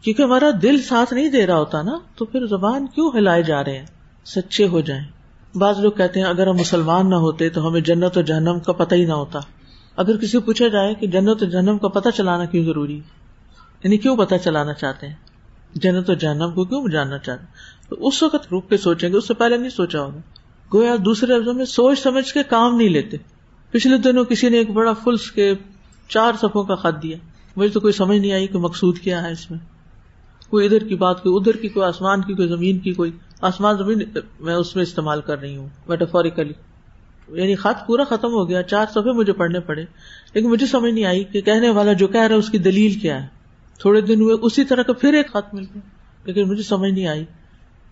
کیونکہ 0.05 0.21
ہمارا 0.23 0.49
دل 0.61 0.81
ساتھ 0.81 1.13
نہیں 1.13 1.29
دے 1.29 1.47
رہا 1.47 1.57
ہوتا 1.57 1.81
نا، 1.81 1.99
تو 2.15 2.25
پھر 2.25 2.45
زبان 2.45 2.87
کیوں 2.87 3.11
ہلائے 3.17 3.43
جا 3.43 3.63
رہے 3.63 3.79
ہیں؟ 3.79 3.85
سچے 4.25 4.67
ہو 4.67 4.81
جائیں۔ 4.81 5.03
بعض 5.57 5.79
لوگ 5.79 5.91
کہتے 5.91 6.19
ہیں، 6.19 6.27
اگر 6.27 6.47
ہم 6.47 6.55
مسلمان 6.55 7.09
نہ 7.09 7.15
ہوتے 7.15 7.49
تو 7.49 7.67
ہمیں 7.67 7.81
جنت 7.81 8.17
و 8.17 8.21
جہنم 8.21 8.59
کا 8.59 8.71
پتہ 8.71 8.95
ہی 8.95 9.05
نہ 9.05 9.13
ہوتا۔ 9.13 9.39
اگر 9.95 10.17
کسی 10.17 10.39
پوچھا 10.39 10.67
جائے 10.67 10.93
کہ 10.93 11.07
جنت 11.07 11.43
و 11.43 11.45
جہنم 11.45 11.77
کا 11.77 11.87
پتہ 11.87 12.09
چلانا 12.17 12.45
کیوں 12.45 12.65
ضروری؟ 12.65 13.01
یعنی 13.83 13.97
کیوں 13.97 14.17
پتہ 14.17 14.35
چلانا 14.43 14.73
چاہتے 14.73 15.07
ہیں؟ 15.07 15.15
جنت 15.73 16.09
و 16.09 16.13
جہنم 16.13 16.51
کو 16.51 16.65
کیوں 16.65 16.87
جاننا 16.87 17.17
چاہتے 17.17 17.43
ہیں؟ 17.43 17.53
تو 17.89 18.07
اس 18.07 18.23
وقت 18.23 18.47
روک 18.51 18.69
کے 18.69 18.77
سوچیں 18.77 19.09
گے، 19.09 19.17
اس 19.17 19.27
سے 19.27 19.33
پہلے 19.33 19.57
نہیں 19.57 19.69
سوچا 19.69 20.01
ہوگا۔ 20.01 20.19
گویا 20.73 20.95
دوسرے 21.05 21.37
لفظوں 21.37 21.53
میں 21.53 21.65
سوچ 21.65 21.99
سمجھ 21.99 22.33
کے 22.33 22.43
کام 22.43 22.77
نہیں 22.77 22.89
لیتے۔ 22.89 23.17
پچھلے 23.71 23.97
دنوں 23.97 24.23
کسی 24.23 24.49
نے 24.49 24.57
ایک 24.57 24.69
بڑا 24.69 24.93
فلس 24.93 25.31
کے 25.31 25.53
چار 26.07 26.33
صفوں 26.41 26.63
کا 26.63 26.75
خط 26.75 27.03
دیا۔ 27.03 27.17
مجھے 27.55 27.73
تو 27.73 27.79
کوئی 27.79 27.93
سمجھ 27.93 28.17
نہیں 28.17 28.31
آئی 28.31 28.47
کہ 28.47 28.57
مقصود 28.57 28.99
کیا 28.99 29.23
ہے 29.23 29.31
اس 29.31 29.51
میں۔ 29.51 29.74
کوئی 30.49 30.65
ادھر 30.65 30.83
کی 30.83 30.95
بات، 30.95 31.23
کوئی 31.23 31.35
ادھر 31.35 31.61
کی، 31.61 31.69
کوئی 31.69 31.85
آسمان 31.85 32.21
کی، 32.21 32.33
کوئی 32.33 32.47
زمین 32.47 32.79
کی، 32.79 32.93
کوئی 32.93 33.11
آسمان، 33.41 33.77
زمین 33.77 34.01
میں 34.39 34.55
اس 34.55 34.75
میں 34.75 34.83
استعمال 34.83 35.21
کر 35.21 35.39
رہی 35.39 35.55
ہوں 35.57 35.67
میٹافوریکلی 35.87 36.53
یعنی 37.29 37.55
خط 37.55 37.85
پورا 37.87 38.03
ختم 38.03 38.33
ہو 38.33 38.47
گیا، 38.49 38.61
چار 38.63 38.85
صفحے 38.89 39.13
مجھے 39.13 39.33
پڑھنے 39.33 39.59
پڑے، 39.59 39.83
لیکن 40.33 40.49
مجھے 40.49 40.65
سمجھ 40.65 40.93
نہیں 40.93 41.05
آئی 41.05 41.23
کہ 41.23 41.41
کہنے 41.41 41.69
والا 41.69 41.93
جو 41.93 42.07
کہہ 42.07 42.21
رہا 42.21 42.35
ہے 42.35 42.39
اس 42.39 42.49
کی 42.49 42.57
دلیل 42.57 42.99
کیا 42.99 43.21
ہے۔ 43.23 43.27
تھوڑے 43.79 44.01
دن 44.01 44.21
ہوئے، 44.21 44.35
اسی 44.41 44.63
طرح 44.63 44.83
کا 44.83 44.93
پھر 44.93 45.13
ایک 45.13 45.31
خط 45.31 45.53
مل 45.53 45.63
گیا، 45.73 45.81
لیکن 46.25 46.49
مجھے 46.49 46.63
سمجھ 46.63 46.91
نہیں 46.91 47.07
آئی 47.07 47.23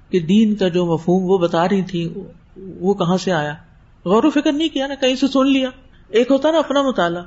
کہ 0.09 0.19
دین 0.19 0.55
کا 0.55 0.67
جو 0.67 0.85
مفہوم 0.85 1.23
وہ 1.23 1.37
بتا 1.37 1.67
رہی 1.69 1.81
تھی، 1.81 2.07
وہ 2.57 2.93
کہاں 2.93 3.17
سے 3.17 3.31
آیا۔ 3.31 3.53
غور 4.05 4.23
و 4.23 4.29
فکر 4.29 4.51
نہیں 4.51 4.69
کیا 4.69 4.87
نا 4.87 4.95
کہیں 4.95 5.15
سے 5.15 5.27
سن 5.27 5.47
لیا۔ 5.47 5.69
ایک 6.09 6.31
ہوتا 6.31 6.51
نا 6.51 6.57
اپنا 6.57 6.81
مطالعہ، 6.81 7.23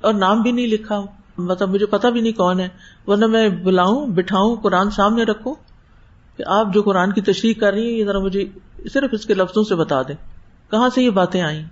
اور 0.00 0.14
نام 0.14 0.42
بھی 0.42 0.52
نہیں 0.52 0.66
لکھا 0.66 1.00
مطلب 1.38 1.68
مجھے 1.68 1.86
پتا 1.86 2.08
بھی 2.08 2.20
نہیں 2.20 2.32
کون 2.32 2.60
ہے، 2.60 2.68
ورنہ 3.06 3.26
میں 3.26 3.48
بلاؤں، 3.48 4.06
بٹھاؤں، 4.06 4.56
قرآن 4.56 4.90
سامنے 4.90 5.22
رکھوں 5.22 5.54
کہ 6.36 6.44
آپ 6.46 6.74
جو 6.74 6.82
قرآن 6.82 7.12
کی 7.12 7.20
تشریح 7.20 7.54
کر 7.60 7.72
رہی 7.72 7.90
ہیں، 7.90 7.98
یہ 7.98 8.04
ذرا 8.04 8.18
مجھے 8.18 8.44
صرف 8.92 9.10
اس 9.12 9.26
کے 9.26 9.34
لفظوں 9.34 9.64
سے 9.64 9.74
بتا 9.74 10.02
دیں۔ 10.02 10.14
کہاں 10.70 10.88
سے 10.94 11.02
یہ 11.02 11.10
باتیں 11.10 11.42
آئی 11.42 11.62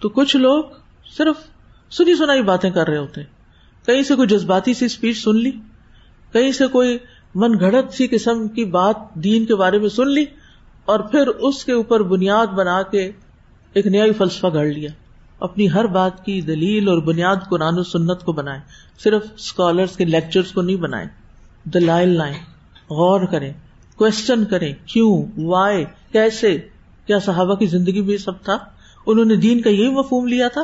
تو 0.00 0.08
کچھ 0.08 0.36
لوگ 0.36 0.64
صرف 1.16 1.36
سنی 1.90 2.14
سنائی 2.14 2.42
باتیں 2.42 2.70
کر 2.70 2.88
رہے 2.88 2.98
ہوتے 2.98 3.22
کہیں 3.86 4.02
سے 4.02 4.14
کوئی 4.14 4.28
جذباتی 4.28 4.74
سی 4.74 4.84
اسپیچ 4.84 5.24
سن 5.24 5.36
لی، 5.36 5.50
کہیں 6.32 6.52
سے 6.52 6.66
کوئی 6.66 6.98
من 7.34 7.60
گھڑت 7.60 7.92
سی 7.92 8.06
قسم 8.06 8.48
کی 8.48 8.64
بات 8.64 8.96
دین 9.14 9.44
کے 9.44 9.54
بارے 9.54 9.78
میں 9.78 9.88
سن 9.88 10.10
لی 10.10 10.24
اور 10.84 11.00
پھر 11.00 11.26
اس 11.26 11.64
کے 11.64 11.72
اوپر 11.72 12.02
بنیاد 12.02 12.46
بنا 12.46 12.82
کے 12.82 13.10
ایک 13.72 13.86
نیا 13.86 14.04
فلسفہ 14.18 14.46
گھڑ 14.52 14.66
لیا۔ 14.66 14.90
اپنی 15.40 15.72
ہر 15.72 15.86
بات 15.86 16.24
کی 16.24 16.40
دلیل 16.40 16.88
اور 16.88 16.98
بنیاد 16.98 17.36
قرآن 17.50 17.78
و 17.78 17.82
سنت 17.82 18.24
کو 18.24 18.32
بنائے 18.32 18.60
صرف 19.04 19.22
اسکالرس 19.36 19.96
کے 19.96 20.04
لیکچر 20.04 20.40
کو 20.54 20.62
نہیں 20.62 20.76
بنائے 20.76 21.06
دلائل 21.64 22.08
لائیں 22.08 22.38
غور 22.90 23.20
کریں۔ 23.26 23.52
کوشچن 23.96 24.44
کریں۔ 24.44 24.74
کیوں؟ 24.86 25.22
وائے 25.36 25.84
کیسے؟ 26.12 26.58
کیا 27.06 27.18
صحابہ 27.18 27.54
کی 27.54 27.66
زندگی 27.66 28.00
میں 28.00 28.16
سب 28.16 28.42
تھا؟ 28.42 28.58
انہوں 29.06 29.24
نے 29.24 29.36
دین 29.36 29.60
کا 29.62 29.70
یہی 29.70 29.88
مفہوم 29.88 30.26
لیا 30.26 30.48
تھا؟ 30.48 30.62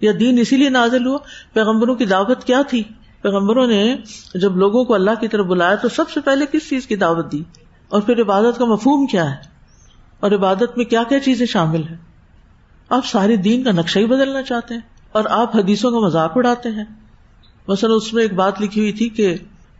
یا 0.00 0.12
دین 0.20 0.38
اسی 0.38 0.56
لیے 0.56 0.68
نازل 0.68 1.06
ہوا؟ 1.06 1.18
پیغمبروں 1.52 1.94
کی 1.94 2.04
دعوت 2.04 2.44
کیا 2.44 2.62
تھی؟ 2.68 2.82
پیغمبروں 3.22 3.66
نے 3.66 3.96
جب 4.34 4.56
لوگوں 4.56 4.84
کو 4.84 4.94
اللہ 4.94 5.10
کی 5.20 5.28
طرف 5.28 5.46
بلایا 5.46 5.74
تو 5.74 5.88
سب 5.88 6.10
سے 6.10 6.20
پہلے 6.20 6.46
کس 6.52 6.68
چیز 6.68 6.86
کی 6.86 6.96
دعوت 6.96 7.32
دی؟ 7.32 7.42
اور 7.88 8.02
پھر 8.02 8.20
عبادت 8.20 8.58
کا 8.58 8.64
مفہوم 8.64 9.06
کیا 9.06 9.30
ہے؟ 9.30 9.36
اور 10.20 10.32
عبادت 10.32 10.76
میں 10.76 10.84
کیا 10.84 11.02
کیا 11.02 11.20
چیزیں 11.20 11.46
شامل 11.46 11.82
ہیں؟ 11.82 12.15
آپ 12.88 13.06
سارے 13.06 13.36
دین 13.36 13.64
کا 13.64 13.72
نقشہ 13.72 13.98
ہی 13.98 14.06
بدلنا 14.06 14.42
چاہتے 14.42 14.74
ہیں 14.74 14.80
اور 15.12 15.24
آپ 15.30 15.56
حدیثوں 15.56 15.90
کا 15.90 15.98
مذاق 15.98 16.32
اڑاتے 16.36 16.68
ہیں۔ 16.68 16.84
مثلاً 17.68 17.92
اس 17.96 18.14
میں 18.14 18.22
ایک 18.22 18.32
بات 18.32 18.60
لکھی 18.60 18.80
ہوئی 18.80 18.92
تھی 18.92 19.08
کہ 19.08 19.36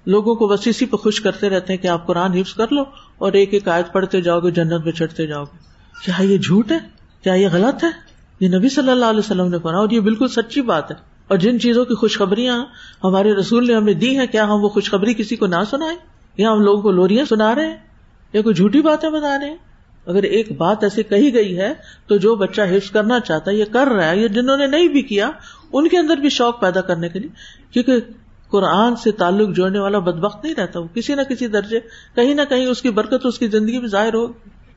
لوگوں 0.07 0.35
کو 0.35 0.49
بس 0.49 0.67
اسی 0.67 0.87
پہ 0.87 0.97
خوش 0.97 1.21
کرتے 1.21 1.49
رہتے 1.49 1.73
ہیں 1.73 1.81
کہ 1.81 1.89
آپ 1.89 2.07
قرآن 2.07 2.33
حفظ 2.33 2.55
کر 2.55 2.67
لو 2.71 2.83
اور 3.19 3.33
ایک 3.33 3.55
ایک 3.55 3.69
آیت 3.69 3.93
پڑھتے 3.93 4.21
جاؤ 4.21 4.41
گے، 4.41 4.51
جنت 4.51 4.85
میں 4.85 4.93
چڑھتے 4.93 5.27
جاؤ 5.27 5.45
گے۔ 5.45 5.57
کیا 6.05 6.23
یہ 6.23 6.39
جھوٹ 6.39 6.73
ہے؟ 6.73 6.79
کیا 7.23 7.35
یہ 7.35 7.49
غلط 7.53 7.85
ہے؟ 7.85 7.89
یہ 8.41 8.49
نبی 8.49 8.69
صلی 8.69 8.91
اللہ 8.91 9.05
علیہ 9.05 9.19
وسلم 9.19 9.49
نے 9.49 9.59
پڑھا 9.59 9.79
اور 9.79 9.91
یہ 9.91 10.01
بالکل 10.01 10.29
سچی 10.29 10.63
بات 10.63 10.91
ہے۔ 10.91 10.97
اور 11.29 11.39
جن 11.39 11.61
چیزوں 11.61 11.85
کی 11.85 11.95
خوشخبریاں 11.95 12.65
ہمارے 13.05 13.35
رسول 13.35 13.67
نے 13.67 13.75
ہمیں 13.75 13.95
دی 13.95 14.19
ہیں، 14.19 14.27
کیا 14.27 14.45
ہم 14.45 14.65
وہ 14.65 14.69
خوشخبری 14.69 15.15
کسی 15.15 15.37
کو 15.37 15.47
نہ 15.47 15.65
سنائیں؟ 15.71 15.99
یا 16.37 16.53
ہم 16.53 16.61
لوگوں 16.61 16.83
کو 16.83 16.91
لوریاں 16.91 17.25
سنا 17.25 17.55
رہے 17.55 17.67
ہیں؟ 17.67 17.77
یا 18.33 18.43
کوئی 18.43 18.55
جھوٹی 18.55 18.83
باتیں 18.83 19.11
بتا 19.11 19.39
رہے 19.39 19.51
ہیں؟ 19.51 19.57
اگر 20.07 20.23
ایک 20.23 20.53
بات 20.53 20.85
ایسی 20.85 21.03
کہی 21.03 21.35
گئی 21.35 21.59
ہے 21.59 21.73
تو 22.07 22.17
جو 22.17 22.35
بچہ 22.35 22.61
حفظ 22.71 22.91
کرنا 22.91 23.21
چاہتا 23.21 23.51
ہے، 23.51 23.57
یہ 23.57 23.65
کر 23.65 23.87
رہا 23.87 24.11
ہے، 24.11 24.19
یا 24.19 24.27
جنہوں 24.27 24.57
نے 24.57 24.67
نہیں 24.67 24.89
بھی 24.89 25.03
کیا، 25.03 25.31
ان 25.73 25.89
کے 25.89 25.99
اندر 25.99 26.17
بھی 26.17 26.29
شوق 26.29 26.61
پیدا 26.61 26.81
کرنے 26.81 27.09
کے 27.09 27.19
لیے، 27.19 27.31
کیونکہ 27.71 27.93
قرآن 28.51 28.97
سے 28.97 29.11
تعلق 29.11 29.57
جوڑنے 29.57 29.79
والا 29.79 29.99
بد 29.99 30.25
وقت 30.25 30.45
نہیں 30.45 30.55
رہتا، 30.55 30.81
وہ 30.81 30.87
کسی 30.95 31.15
نہ 31.15 31.23
کسی 31.23 31.47
درجے، 31.47 31.81
کہیں 32.15 32.35
نہ 32.35 32.41
کہیں 32.49 32.67
اس 32.67 32.83
کی 32.83 32.91
برکت 32.91 33.27
اس 33.27 33.39
کی 33.39 33.47
زندگی 33.47 33.79
میں 33.79 33.89
ظاہر 33.89 34.15
ہو۔ 34.15 34.27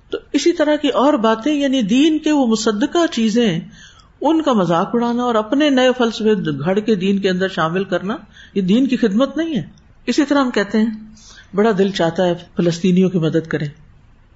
تو 0.10 0.18
اسی 0.34 0.52
طرح 0.54 0.76
کی 0.76 0.88
اور 0.88 1.14
باتیں 1.14 1.54
یعنی 1.54 1.82
دین 1.82 2.20
کے 2.20 2.32
وہ 2.32 2.48
مصدقہ 2.48 3.06
چیزیں، 3.12 3.60
ان 4.22 4.42
کا 4.42 4.54
مذاق 4.54 4.90
اڑانا 4.94 5.24
اور 5.24 5.36
اپنے 5.36 5.70
نئے 5.70 5.90
فلسفے 5.98 6.34
گھڑ 6.66 6.80
کے 6.80 6.96
دین 6.96 7.20
کے 7.20 7.30
اندر 7.30 7.48
شامل 7.48 7.84
کرنا، 7.84 8.18
یہ 8.54 8.62
دین 8.62 8.88
کی 8.88 8.98
خدمت 8.98 9.38
نہیں 9.38 9.56
ہے۔ 9.56 9.64
اسی 10.06 10.26
طرح 10.26 10.40
ہم 10.40 10.52
کہتے 10.52 10.78
ہیں، 10.78 10.90
بڑا 11.56 11.72
دل 11.78 11.90
چاہتا 11.90 12.26
ہے 12.26 12.34
فلسطینیوں 12.58 13.10
کی 13.10 13.20
مدد 13.20 13.48
کریں۔ 13.48 13.68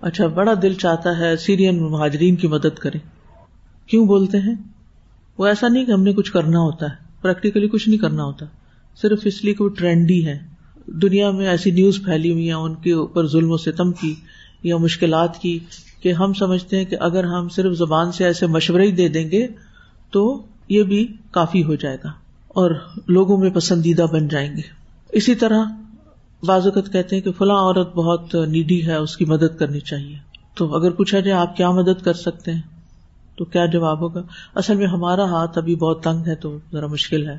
اچھا 0.04 0.28
بڑا 0.28 0.54
دل 0.62 0.74
چاہتا 0.74 1.18
ہے 1.18 1.38
سیرین 1.38 1.84
مہاجرین 1.84 2.36
کی 2.36 2.48
مدد 2.48 2.78
کریں 2.80 3.00
کیوں 3.88 4.06
بولتے 4.06 4.38
ہیں؟ 4.38 4.56
وہ 5.38 5.46
ایسا 5.46 5.68
نہیں 5.68 5.86
کہ 5.86 5.92
ہم 5.92 6.04
نے 6.04 6.14
کچھ 6.14 6.32
کرنا 6.32 6.60
ہوتا 6.60 6.86
ہے، 6.86 6.96
پریکٹیکلی 7.22 7.68
کچھ 7.68 7.90
نہیں 7.90 8.00
کرنا 8.00 8.24
ہوتا۔ 8.24 8.46
صرف 9.02 9.20
اس 9.24 9.44
لیے 9.44 9.54
کہ 9.54 9.64
وہ 9.64 9.70
ٹرینڈی 9.70 10.28
ہے۔ 10.28 10.40
دنیا 10.88 11.32
میں 11.32 11.48
ایسی 11.48 11.72
نیوز 11.72 12.02
پھیلی 12.06 12.32
ہوئی 12.32 12.46
ہیں، 12.46 12.56
ان 12.56 12.76
کے 12.76 12.92
اوپر 12.92 13.28
ظلم 13.28 13.52
و 13.52 13.58
ستم 13.58 13.92
کی 13.92 14.16
یا 14.64 14.78
مشکلات 14.78 15.42
کی، 15.42 15.60
کہ 16.02 16.14
ہم 16.14 16.34
سمجھتے 16.34 16.78
ہیں 16.78 16.86
کہ 16.86 16.98
اگر 17.00 17.24
ہم 17.24 17.50
صرف 17.50 17.78
زبان 17.78 18.12
سے 18.12 18.24
ایسے 18.24 18.48
مشورے 18.48 18.88
ہی 18.88 18.92
دے 18.92 19.08
دیں 19.08 19.32
گے 19.32 19.48
تو 20.12 20.46
یہ 20.70 20.84
بھی 20.84 21.08
کافی 21.32 21.64
ہو 21.64 21.76
جائے 21.76 21.98
گا 22.04 22.12
اور 22.48 22.72
لوگوں 23.08 23.38
میں 23.38 23.50
پسندیدہ 23.50 24.06
بن 24.12 24.28
جائیں 24.28 24.56
گے۔ 24.56 24.62
اسی 25.12 25.36
طرح 25.36 25.64
بازوقت 26.46 26.94
کہتے 26.94 27.16
ہیں 27.16 27.24
کہ 27.24 27.32
فلاں 27.32 27.56
عورت 27.56 27.96
بہت 27.96 28.36
نیڈی 28.36 28.88
ہے، 28.88 28.96
اس 28.96 29.18
کی 29.18 29.26
مدد 29.26 29.58
کرنی 29.60 29.80
چاہیے۔ 29.80 30.18
تو 30.56 30.76
اگر 30.76 30.92
پوچھا 30.92 31.20
جائے 31.20 31.38
آپ 31.38 31.58
کیا 31.58 31.72
مدد 31.72 32.04
کر 32.04 32.14
سکتے 32.14 32.52
ہیں؟ 32.52 32.62
تو 33.36 33.46
کیا 33.46 33.66
جواب 33.66 34.02
ہوگا؟ 34.02 34.22
اصل 34.56 34.76
میں 34.76 34.88
ہمارا 34.88 35.24
ہاتھ 35.24 35.58
ابھی 35.58 35.76
بہت 35.76 36.04
تنگ 36.04 36.28
ہے 36.28 36.36
تو 36.36 36.58
ذرا 36.72 36.88
مشکل 36.88 37.30
ہے۔ 37.30 37.38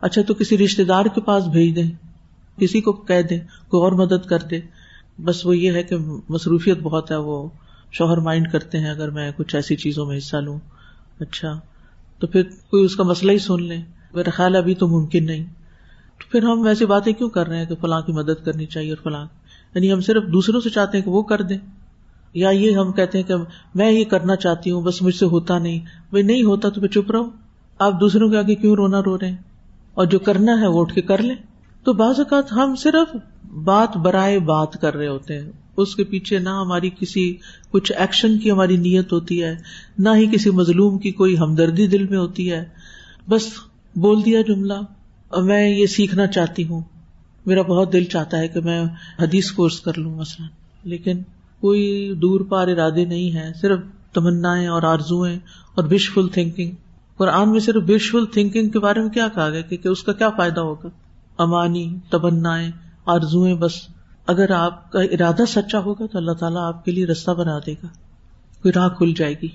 اچھا 0.00 0.22
تو 0.22 0.34
کسی 0.34 0.58
رشتے 0.58 0.84
دار 0.84 1.04
کے 1.04 1.20
پاس 1.20 1.44
بھیج 1.44 1.76
دیں، 1.76 1.90
کسی 2.60 2.80
کو 2.80 2.92
کہہ 2.92 3.22
دیں، 3.22 3.40
کوئی 3.68 3.82
اور 3.82 3.92
مدد 3.92 4.26
کر 4.26 4.38
دے۔ 4.38 4.60
بس 5.24 5.46
وہ 5.46 5.56
یہ 5.56 5.72
ہے 5.72 5.82
کہ 5.82 5.96
مصروفیت 6.28 6.78
بہت 6.78 7.10
ہے، 7.10 7.16
وہ 7.16 7.48
شوہر 7.92 8.16
مائنڈ 8.16 8.52
کرتے 8.52 8.78
ہیں، 8.78 8.90
اگر 8.90 9.10
میں 9.10 9.30
کچھ 9.36 9.56
ایسی 9.56 9.76
چیزوں 9.76 10.06
میں 10.06 10.18
حصہ 10.18 10.36
لوں۔ 10.36 10.58
اچھا 11.20 11.60
تو 12.18 12.26
پھر 12.26 12.42
کوئی 12.42 12.84
اس 12.84 12.96
کا 12.96 13.02
مسئلہ 13.02 13.32
ہی 13.32 13.38
سن 13.38 13.62
لے 13.62 13.76
میرا 14.14 14.30
خیال 14.30 14.56
ابھی 14.56 14.74
تو 14.74 14.88
ممکن 14.88 15.26
نہیں۔ 15.26 15.61
پھر 16.32 16.42
ہم 16.42 16.62
ایسی 16.62 16.86
باتیں 16.86 17.12
کیوں 17.12 17.28
کر 17.28 17.46
رہے 17.46 17.58
ہیں 17.58 17.66
کہ 17.66 17.74
فلاں 17.74 18.00
کی 18.00 18.12
مدد 18.12 18.44
کرنی 18.44 18.66
چاہیے 18.66 18.90
اور 18.90 19.02
فلاں؟ 19.02 19.26
یعنی 19.74 19.92
ہم 19.92 20.00
صرف 20.00 20.22
دوسروں 20.32 20.60
سے 20.60 20.70
چاہتے 20.70 20.98
ہیں 20.98 21.04
کہ 21.04 21.10
وہ 21.10 21.22
کر 21.22 21.42
دیں۔ 21.42 21.58
یا 22.34 22.50
یہ 22.50 22.70
ہم 22.70 22.92
کہتے 22.92 23.18
ہیں 23.18 23.28
کہ 23.28 23.34
میں 23.74 23.92
یہ 23.92 24.04
کرنا 24.04 24.36
چاہتی 24.36 24.70
ہوں، 24.70 24.82
بس 24.82 25.02
مجھ 25.02 25.14
سے 25.14 25.24
ہوتا 25.24 25.58
نہیں۔ 25.58 25.78
بھائی 26.10 26.22
نہیں 26.22 26.42
ہوتا 26.42 26.68
تو 26.68 26.80
میں 26.80 26.88
چپ 26.88 27.10
رہا 27.10 27.18
ہوں 27.18 27.30
آپ 27.78 28.00
دوسروں 28.00 28.30
کے 28.30 28.38
آگے 28.38 28.54
کیوں 28.54 28.76
رونا 28.76 29.00
رو 29.06 29.18
رہے 29.18 29.30
ہیں؟ 29.30 29.36
اور 29.94 30.06
جو 30.06 30.18
کرنا 30.18 30.60
ہے 30.60 30.66
وہ 30.66 30.80
اٹھ 30.80 30.94
کے 30.94 31.02
کر 31.02 31.18
لیں۔ 31.22 31.34
تو 31.84 31.92
بعض 31.92 32.14
اوقات 32.18 32.52
ہم 32.52 32.74
صرف 32.76 33.16
بات 33.54 33.96
برائے 33.96 34.38
بات 34.38 34.72
کر 34.80 34.96
رہے 34.96 35.08
ہوتے 35.08 35.38
ہیں۔ 35.38 35.52
اس 35.76 35.96
کے 35.96 36.04
پیچھے 36.04 36.38
نہ 36.38 36.48
ہماری 36.48 36.90
کسی 37.00 37.36
کچھ 37.70 37.92
ایکشن 37.92 38.38
کی 38.38 38.50
ہماری 38.50 38.76
نیت 38.76 39.12
ہوتی 39.12 39.42
ہے، 39.42 39.56
نہ 39.98 40.08
ہی 40.16 40.26
کسی 40.26 40.50
مظلوم 40.50 40.98
کی 40.98 41.10
کوئی 41.10 41.38
ہمدردی 41.38 41.86
دل 41.86 42.06
میں 42.06 42.18
ہوتی 42.18 42.52
ہے۔ 42.52 42.64
بس 43.28 43.48
بول 43.96 44.24
دیا 44.24 44.40
جملہ۔ 44.40 44.74
اور 45.32 45.42
میں 45.42 45.68
یہ 45.68 45.86
سیکھنا 45.86 46.26
چاہتی 46.26 46.64
ہوں۔ 46.64 46.80
میرا 47.46 47.62
بہت 47.62 47.92
دل 47.92 48.04
چاہتا 48.04 48.38
ہے 48.38 48.48
کہ 48.48 48.60
میں 48.60 48.84
حدیث 49.20 49.50
کورس 49.50 49.80
کر 49.80 49.98
لوں 49.98 50.16
مثلاً، 50.16 50.48
لیکن 50.84 51.22
کوئی 51.60 52.14
دور 52.22 52.40
پار 52.40 52.68
ارادے 52.68 53.04
نہیں 53.04 53.34
ہے 53.34 53.52
صرف 53.60 53.78
تمنا 54.12 54.52
اور 54.52 54.82
آرزویں 54.82 55.36
اور 55.74 55.84
وشفل 55.84 56.28
تھنکنگ 56.28 56.70
قرآن 57.16 57.50
میں 57.50 57.60
صرف 57.60 57.82
وشفل 57.88 58.26
تھنکنگ 58.26 58.68
کے 58.68 58.78
بارے 58.78 59.00
میں 59.00 59.08
کیا 59.08 59.28
کہا 59.28 59.50
گیا 59.50 59.60
کہ 59.60 59.88
اس 59.88 60.02
کا 60.02 60.12
کیا 60.12 60.30
فائدہ 60.30 60.60
ہوگا؟ 60.60 60.88
امانی 61.38 61.96
تمنا 62.10 62.58
آرزویں 63.06 63.54
بس۔ 63.54 63.72
اگر 64.26 64.50
آپ 64.50 64.92
کا 64.92 65.00
ارادہ 65.00 65.42
سچا 65.48 65.78
ہوگا 65.78 66.06
تو 66.06 66.18
اللہ 66.18 66.32
تعالیٰ 66.32 66.60
آپ 66.60 66.84
کے 66.84 66.92
لیے 66.92 67.06
رستہ 67.06 67.30
بنا 67.30 67.58
دے 67.66 67.72
گا۔ 67.72 67.86
کوئی 68.62 68.72
راہ 68.72 68.88
کھل 68.88 69.12
جائے 69.16 69.34
گی۔ 69.42 69.48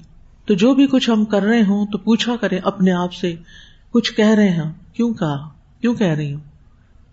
تو 0.45 0.53
جو 0.53 0.75
بھی 0.75 0.88
کچھ 0.88 1.09
ہم 1.09 1.25
کر 1.25 1.41
رہے 1.41 1.61
ہوں 1.61 1.86
تو 1.88 1.97
پوچھا 1.97 2.36
کریں، 2.41 2.59
اپنے 2.63 2.91
آپ 2.91 3.13
سے 3.13 3.36
کچھ 3.91 4.13
کہہ 4.13 4.30
رہے 4.30 4.49
ہیں۔ 4.49 4.73
کیوں 4.93 5.13
کہا؟ 5.13 5.49
کیوں 5.82 5.93
کہہ 5.93 6.07
رہی 6.07 6.34
ہوں؟ 6.34 6.41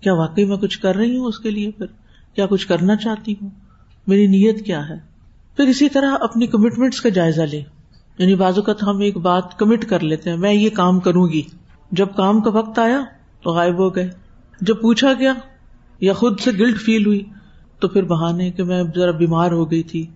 کیا 0.00 0.14
واقعی 0.14 0.44
میں 0.44 0.56
کچھ 0.56 0.78
کر 0.78 0.96
رہی 0.96 1.16
ہوں 1.16 1.26
اس 1.26 1.38
کے 1.38 1.50
لیے 1.50 1.70
پھر؟ 1.70 1.86
کیا 2.34 2.46
کچھ 2.46 2.66
کرنا 2.66 2.96
چاہتی 2.96 3.34
ہوں؟ 3.42 3.50
میری 4.06 4.26
نیت 4.26 4.66
کیا 4.66 4.88
ہے؟ 4.88 4.94
پھر 5.56 5.64
اسی 5.64 5.88
طرح 5.88 6.16
اپنی 6.20 6.46
کمٹمنٹس 6.46 7.00
کا 7.00 7.08
جائزہ 7.08 7.42
لے 7.42 7.62
یعنی 8.18 8.34
بازو 8.34 8.62
کا 8.62 8.72
ہم 8.82 8.98
ایک 8.98 9.16
بات 9.16 9.58
کمٹ 9.58 9.84
کر 9.84 10.00
لیتے 10.00 10.30
ہیں، 10.30 10.36
میں 10.36 10.52
یہ 10.52 10.70
کام 10.70 11.00
کروں 11.00 11.28
گی۔ 11.28 11.42
جب 11.92 12.06
کام 12.16 12.40
کا 12.40 12.50
وقت 12.50 12.78
آیا 12.78 13.00
تو 13.42 13.50
غائب 13.50 13.78
ہو 13.78 13.94
گئے۔ 13.94 14.10
جب 14.60 14.74
پوچھا 14.82 15.12
گیا 15.12 15.32
یا 16.00 16.12
خود 16.12 16.40
سے 16.40 16.50
گلٹ 16.50 16.80
فیل 16.80 17.06
ہوئی 17.06 17.24
تو 17.80 17.88
پھر 17.88 18.02
بہانے 18.02 18.50
کہ 18.50 18.62
میں 18.62 18.82
ذرا 18.96 19.10
بیمار 19.10 19.52
ہو 19.52 19.70
گئی 19.70 19.82
تھی۔ 19.82 20.06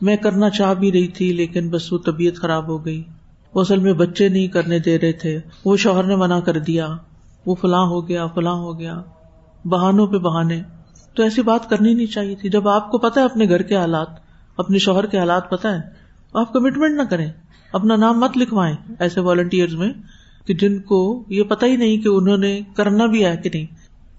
میں 0.00 0.16
کرنا 0.16 0.50
چاہ 0.50 0.74
بھی 0.74 0.92
رہی 0.92 1.08
تھی 1.08 1.32
لیکن 1.32 1.68
بس 1.68 1.92
وہ 1.92 1.98
طبیعت 1.98 2.34
خراب 2.34 2.68
ہو 2.68 2.84
گئی۔ 2.84 3.02
وہ 3.54 3.60
اصل 3.60 3.78
میں 3.78 3.92
بچے 3.92 4.28
نہیں 4.28 4.48
کرنے 4.48 4.78
دے 4.78 4.98
رہے 4.98 5.12
تھے۔ 5.12 5.40
وہ 5.64 5.76
شوہر 5.76 6.04
نے 6.04 6.16
منع 6.16 6.40
کر 6.40 6.58
دیا۔ 6.58 6.88
وہ 7.46 7.54
فلاں 7.54 7.86
ہو 7.86 8.08
گیا، 8.08 8.26
فلاں 8.26 8.54
ہو 8.54 8.78
گیا، 8.78 9.02
بہانوں 9.64 10.06
پہ 10.06 10.18
بہانے۔ 10.18 10.62
تو 11.14 11.22
ایسی 11.22 11.42
بات 11.42 11.70
کرنی 11.70 11.94
نہیں 11.94 12.06
چاہیے 12.06 12.34
تھی۔ 12.34 12.48
جب 12.48 12.68
آپ 12.68 12.90
کو 12.90 12.98
پتا 12.98 13.20
ہے 13.20 13.24
اپنے 13.24 13.48
گھر 13.48 13.62
کے 13.62 13.76
حالات، 13.76 14.06
اپنے 14.56 14.78
شوہر 14.78 15.06
کے 15.06 15.18
حالات 15.18 15.50
پتا 15.50 15.74
ہے 15.74 15.80
آپ 16.34 16.52
کمٹمنٹ 16.52 16.96
نہ 16.96 17.02
کریں۔ 17.02 17.32
اپنا 17.72 17.96
نام 17.96 18.20
مت 18.20 18.38
لکھوائیں 18.38 18.76
ایسے 18.98 19.20
والنٹیئر 19.20 19.76
میں 19.76 19.92
کہ 20.46 20.54
جن 20.54 20.78
کو 20.78 21.24
یہ 21.28 21.42
پتا 21.42 21.66
ہی 21.66 21.76
نہیں 21.76 21.98
کہ 21.98 22.08
انہوں 22.08 22.36
نے 22.36 22.60
کرنا 22.76 23.06
بھی 23.06 23.24
ہے 23.24 23.36
کہ 23.36 23.50
نہیں۔ 23.54 23.66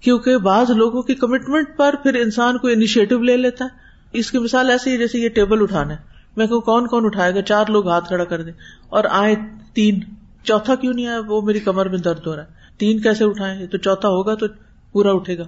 کیونکہ 0.02 0.36
بعض 0.36 0.70
لوگوں 0.70 1.02
کی 1.02 1.14
کمٹمنٹ 1.14 1.76
پر 1.76 1.94
پھر 2.02 2.14
انسان 2.14 2.58
کو 2.58 2.68
انیشیٹو 2.68 3.18
لے 3.18 3.36
لیتا 3.36 3.64
ہے۔ 3.64 3.70
اس 4.12 4.30
کی 4.30 4.38
مثال 4.38 4.70
ایسی 4.70 4.92
ہے 4.92 4.98
جیسے 4.98 5.18
یہ 5.18 5.28
ٹیبل 5.28 5.62
اٹھانا 5.62 5.94
ہے۔ 5.94 5.98
میں 6.36 6.46
کہ 6.46 6.60
کون 6.60 6.86
کون 6.86 7.04
اٹھائے 7.04 7.34
گا؟ 7.34 7.42
چار 7.42 7.64
لوگ 7.68 7.88
ہاتھ 7.88 8.08
کھڑا 8.08 8.24
کر 8.24 8.42
دیں۔ 8.42 8.52
اور 8.88 9.04
آئے 9.10 9.34
تین، 9.74 10.00
چوتھا 10.44 10.74
کیوں 10.74 10.92
نہیں 10.92 11.06
آیا؟ 11.06 11.20
وہ 11.26 11.40
میری 11.42 11.60
کمر 11.60 11.88
میں 11.88 11.98
درد 11.98 12.26
ہو 12.26 12.36
رہا 12.36 12.42
ہے۔ 12.42 12.59
تین 12.80 13.00
کیسے 13.00 13.24
اٹھائے 13.24 13.66
تو 13.66 13.78
چوتھا 13.78 14.08
ہوگا 14.08 14.34
تو 14.34 14.46
پورا 14.92 15.12
اٹھے 15.12 15.38
گا۔ 15.38 15.44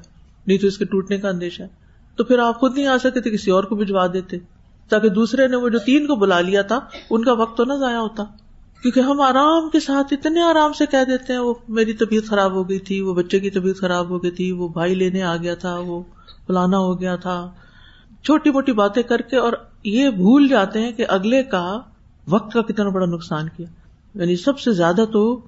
نہیں 0.47 0.59
تو 0.59 0.67
اس 0.67 0.79
کے 0.79 0.85
ٹوٹنے 0.85 1.19
کا 1.19 1.29
اندیشہ 1.29 1.63
ہے۔ 1.63 1.69
تو 2.17 2.25
پھر 2.25 2.39
آپ 2.39 2.61
خود 2.61 2.77
نہیں 2.77 2.87
آ 2.87 2.99
سکتے 2.99 3.21
تھے، 3.21 3.31
کسی 3.31 3.51
اور 3.51 3.65
کو 3.65 3.77
بھجوا 3.77 4.07
دیتے۔ 4.13 4.37
تاکہ 4.89 5.09
دوسرے 5.09 5.49
نے 5.49 5.57
وہ 5.57 5.69
جو 5.69 5.79
تین 5.79 6.07
کو 6.07 6.17
بلا 6.17 6.41
لیا 6.41 6.63
تھا، 6.63 6.79
ان 7.11 7.25
کا 7.25 7.33
وقت 7.33 7.57
تو 7.57 7.65
نہ 7.65 7.73
ضائع 7.73 7.97
ہوتا۔ 7.97 8.23
کیونکہ 8.83 9.01
ہم 9.01 9.21
آرام 9.21 9.71
کے 9.71 9.81
ساتھ 9.81 10.15
اتنے 10.15 10.41
آرام 10.43 10.73
سے 10.73 10.87
کہہ 10.87 11.05
دیتے 11.07 11.33
ہیں، 11.33 11.41
وہ 11.41 11.55
میری 11.69 11.93
طبیعت 11.93 12.25
خراب 12.25 12.53
ہو 12.53 12.69
گئی 12.69 12.79
تھی، 12.79 13.01
وہ 13.01 13.15
بچے 13.15 13.41
کی 13.41 13.51
طبیعت 13.51 13.77
خراب 13.77 14.11
ہو 14.11 14.23
گئی 14.23 14.31
تھی، 14.31 14.53
وہ 14.53 14.69
بھائی 14.69 14.95
لینے 14.95 15.23
آ 15.23 15.37
گیا 15.37 15.55
تھا، 15.55 15.79
وہ 15.79 16.03
فلانا 16.47 16.79
ہو 16.79 17.01
گیا 17.01 17.17
تھا۔ 17.17 17.51
چھوٹی 18.23 18.51
موٹی 18.51 18.73
باتیں 18.73 19.03
کر 19.03 19.21
کے 19.21 19.37
اور 19.37 19.53
یہ 19.85 20.11
بھول 20.11 20.49
جاتے 20.49 20.81
ہیں 20.81 20.93
کہ 20.93 21.05
اگلے 21.09 21.43
کا 21.43 21.81
وقت 22.29 22.53
کا 22.53 22.63
کتنا 22.63 22.89
بڑا 22.89 23.07
نقصان 23.07 23.49
کیا۔ 23.57 23.67
یعنی 24.15 24.37
سب 24.37 24.59
سے 24.59 24.73
زیادہ 24.73 25.05
تو 25.13 25.41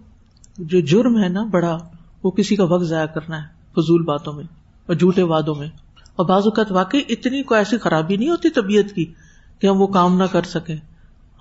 جو 0.58 0.80
جرم 0.80 1.22
ہے 1.22 1.28
نا 1.28 1.44
بڑا، 1.44 1.78
وہ 2.24 2.30
کسی 2.30 2.56
کا 2.56 2.64
وقت 2.64 2.84
ضائع 2.84 3.06
کرنا 3.06 3.42
ہے، 3.42 3.48
فضول 3.76 4.02
باتوں 4.02 4.32
میں 4.32 4.44
اور 4.86 4.94
جھوٹے 4.94 5.22
وادوں 5.22 5.54
میں۔ 5.54 5.68
اور 6.16 6.26
بعض 6.26 6.42
اوقات 6.44 6.72
واقعی 6.72 7.00
اتنی 7.08 7.42
کوئی 7.42 7.60
ایسی 7.60 7.78
خرابی 7.78 8.16
نہیں 8.16 8.28
ہوتی 8.28 8.50
طبیعت 8.50 8.94
کی 8.94 9.12
کہ 9.58 9.66
ہم 9.66 9.80
وہ 9.80 9.86
کام 9.86 10.16
نہ 10.16 10.24
کر 10.24 10.42
سکیں۔ 10.42 10.76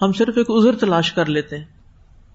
ہم 0.02 0.12
صرف 0.12 0.38
ایک 0.38 0.46
ازر 0.50 0.76
تلاش 0.76 1.14
کر 1.14 1.26
لیتے 1.26 1.58
ہیں۔ 1.58 1.66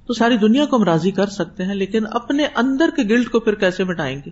تو 0.07 0.15
ساری 0.15 0.37
دنیا 0.37 0.67
کو 0.67 0.77
ہم 0.77 0.83
راضی 0.83 1.11
کر 1.11 1.27
سکتے 1.27 1.65
ہیں، 1.65 1.75
لیکن 1.75 2.05
اپنے 2.11 2.47
اندر 2.55 2.89
کے 2.97 3.03
گلٹ 3.03 3.29
کو 3.29 3.41
پھر 3.41 3.55
کیسے 3.55 3.85
مٹائیں 3.85 4.21
گے؟ 4.27 4.31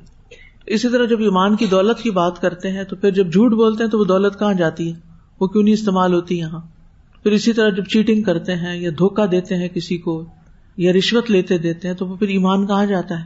اسی 0.67 0.89
طرح 0.89 1.05
جب 1.05 1.21
ایمان 1.21 1.57
کی 1.57 1.67
دولت 1.67 2.03
کی 2.03 2.11
بات 2.11 2.41
کرتے 2.41 2.73
ہیں، 2.73 2.85
تو 2.85 2.97
پھر 2.97 3.11
جب 3.11 3.33
جھوٹ 3.33 3.53
بولتے 3.53 3.85
ہیں، 3.85 3.91
تو 3.91 3.99
وہ 3.99 4.05
دولت 4.05 4.39
کہاں 4.39 4.55
جاتی 4.55 4.93
ہے؟ 4.93 5.01
وہ 5.41 5.47
کیوں 5.47 5.63
نہیں 5.63 5.75
استعمال 5.75 6.15
ہوتی 6.15 6.39
یہاں؟ 6.39 6.61
پھر 7.23 7.33
اسی 7.33 7.53
طرح 7.53 7.69
جب 7.69 7.85
چیٹنگ 7.85 8.23
کرتے 8.23 8.55
ہیں 8.55 8.77
یا 8.77 8.91
دھوکا 8.99 9.25
دیتے 9.31 9.57
ہیں 9.57 9.69
کسی 9.69 9.99
کو 9.99 10.25
یا 10.77 10.93
رشوت 10.93 11.31
لیتے 11.31 11.59
دیتے 11.59 11.89
ہیں، 11.89 11.95
تو 11.95 12.07
وہ 12.07 12.17
پھر 12.17 12.29
ایمان 12.29 12.67
کہاں 12.67 12.87
جاتا 12.87 13.21
ہے؟ 13.21 13.25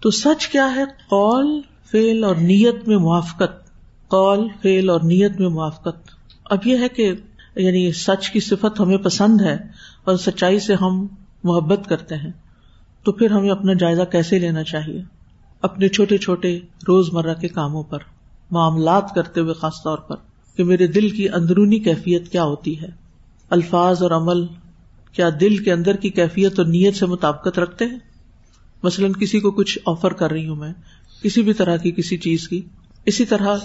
تو 0.00 0.10
سچ 0.10 0.48
کیا 0.48 0.74
ہے؟ 0.76 0.84
قول 0.84 1.60
فیل 1.90 2.24
اور 2.24 2.36
نیت 2.36 2.88
میں 2.88 2.96
موافقت۔ 2.96 3.66
قول 4.08 4.48
فیل 4.62 4.90
اور 4.90 5.00
نیت 5.00 5.40
میں 5.40 5.48
موافقت۔ 5.48 6.10
اب 6.44 6.58
یہ 6.64 6.76
ہے 6.78 6.88
کہ 6.88 7.12
یعنی 7.56 7.92
سچ 7.92 8.30
کی 8.30 8.40
صفت 8.40 8.80
ہمیں 8.80 8.96
پسند 8.96 9.40
ہے 9.40 9.54
اور 10.04 10.16
سچائی 10.16 10.58
سے 10.58 10.74
ہم 10.74 11.06
محبت 11.44 11.88
کرتے 11.88 12.14
ہیں، 12.14 12.30
تو 13.04 13.12
پھر 13.12 13.30
ہمیں 13.30 13.50
اپنا 13.50 13.72
جائزہ 13.72 14.02
کیسے 14.02 14.38
لینا 14.38 14.62
چاہیے؟ 14.62 15.02
اپنے 15.62 15.88
چھوٹے 15.88 16.18
چھوٹے 16.18 16.58
روز 16.88 17.12
مرہ 17.12 17.34
کے 17.34 17.48
کاموں 17.48 17.82
پر، 17.82 17.98
معاملات 18.50 19.14
کرتے 19.14 19.40
ہوئے 19.40 19.54
خاص 19.54 19.74
طور 19.84 19.98
پر، 19.98 20.16
کہ 20.56 20.64
میرے 20.64 20.86
دل 20.86 21.10
کی 21.10 21.28
اندرونی 21.28 21.78
کیفیت 21.78 22.28
کیا 22.28 22.44
ہوتی 22.44 22.80
ہے؟ 22.80 22.88
الفاظ 23.50 24.02
اور 24.02 24.10
عمل 24.10 24.46
کیا 25.16 25.28
دل 25.40 25.56
کے 25.56 25.72
اندر 25.72 25.96
کی 25.96 26.10
کیفیت 26.10 26.58
اور 26.58 26.66
نیت 26.66 26.96
سے 26.96 27.06
مطابقت 27.06 27.58
رکھتے 27.58 27.84
ہیں؟ 27.84 27.98
مثلاً 28.82 29.12
کسی 29.12 29.40
کو 29.40 29.50
کچھ 29.50 29.78
آفر 29.86 30.12
کر 30.12 30.30
رہی 30.30 30.48
ہوں 30.48 30.56
میں، 30.56 30.72
کسی 31.22 31.42
بھی 31.42 31.52
طرح 31.52 31.76
کی 31.76 31.90
کسی 31.90 32.16
چیز 32.16 32.48
کی، 32.48 32.62
اسی 33.04 33.24
طرح 33.24 33.56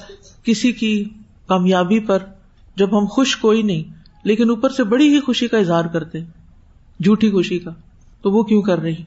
کسی 0.43 0.71
کی 0.71 1.09
کامیابی 1.47 1.99
پر 1.99 2.19
جب 2.75 2.99
ہم 2.99 3.05
خوش 3.05 3.37
کوئی 3.37 3.61
نہیں، 3.61 3.83
لیکن 4.23 4.49
اوپر 4.49 4.69
سے 4.69 4.83
بڑی 4.83 5.15
ہی 5.15 5.19
خوشی 5.19 5.47
کا 5.47 5.57
اظہار 5.57 5.85
کرتے 5.85 6.19
جھوٹی 6.99 7.31
خوشی 7.31 7.59
کا، 7.59 7.71
تو 8.21 8.31
وہ 8.31 8.43
کیوں 8.43 8.61
کر 8.61 8.79
رہی؟ 8.79 9.03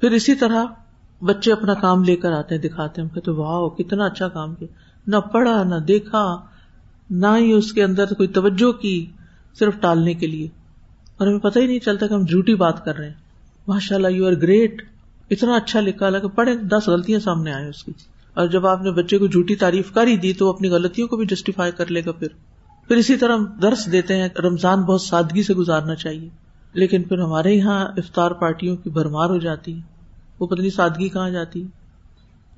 پھر 0.00 0.10
اسی 0.10 0.34
طرح 0.34 0.64
بچے 1.22 1.52
اپنا 1.52 1.74
کام 1.74 2.04
لے 2.04 2.16
کر 2.16 2.32
آتے 2.32 2.54
ہیں، 2.54 2.62
دکھاتے 2.62 3.02
ہیں 3.02 3.08
کہتے 3.08 3.30
واہ 3.30 3.68
کتنا 3.68 4.04
اچھا 4.04 4.28
کام 4.28 4.54
کیا۔ 4.54 4.68
نہ 5.06 5.16
پڑھا، 5.16 5.62
نہ 5.64 5.74
دیکھا، 5.74 6.36
نہ 7.10 7.26
ہی 7.38 7.52
اس 7.52 7.72
کے 7.72 7.84
اندر 7.84 8.14
کوئی 8.14 8.28
توجہ 8.28 8.72
کی، 8.72 9.06
صرف 9.58 9.74
ٹالنے 9.80 10.14
کے 10.14 10.26
لیے۔ 10.26 10.48
اور 11.16 11.26
ہمیں 11.26 11.38
پتہ 11.38 11.58
ہی 11.58 11.66
نہیں 11.66 11.78
چلتا 11.78 12.06
کہ 12.06 12.14
ہم 12.14 12.24
جھوٹی 12.24 12.54
بات 12.54 12.84
کر 12.84 12.96
رہے 12.96 13.06
ہیں۔ 13.06 13.14
ماشاء 13.68 13.96
اللہ 13.96 14.08
یو 14.08 14.26
آر 14.26 14.32
گریٹ 14.32 14.82
اتنا 15.30 15.54
اچھا 15.54 15.80
لکھا 15.80 16.10
لگا 16.10 16.28
پڑھے، 16.28 16.56
دس 16.56 16.88
غلطیاں 16.88 17.20
سامنے 17.20 17.52
آئے 17.52 17.68
اس 17.68 17.84
کی۔ 17.84 17.92
اور 18.34 18.46
جب 18.46 18.66
آپ 18.66 18.82
نے 18.82 18.90
بچے 18.90 19.18
کو 19.18 19.26
جھوٹی 19.26 19.56
تعریف 19.56 19.92
کر 19.92 20.06
ہی 20.06 20.16
دی 20.16 20.32
تو 20.32 20.50
اپنی 20.50 20.68
غلطیوں 20.68 21.08
کو 21.08 21.16
بھی 21.16 21.26
جسٹیفائی 21.26 21.72
کر 21.72 21.86
لے 21.86 22.02
گا 22.06 22.12
پھر۔ 22.12 22.28
پھر 22.88 22.96
اسی 22.96 23.16
طرح 23.16 23.36
درس 23.62 23.92
دیتے 23.92 24.16
ہیں، 24.16 24.28
رمضان 24.38 24.82
بہت 24.82 25.00
سادگی 25.00 25.42
سے 25.42 25.54
گزارنا 25.54 25.94
چاہیے۔ 25.94 26.28
لیکن 26.72 27.02
پھر 27.02 27.18
ہمارے 27.18 27.52
یہاں 27.52 27.84
افطار 27.84 28.30
پارٹیوں 28.30 28.76
کی 28.76 28.90
بھرمار 28.90 29.30
ہو 29.30 29.38
جاتی 29.38 29.76
ہے۔ 29.76 29.80
وہ 30.40 30.46
پتنی 30.46 30.70
سادگی 30.70 31.08
کہاں 31.08 31.30
جاتی 31.30 31.62
ہے۔ 31.62 31.66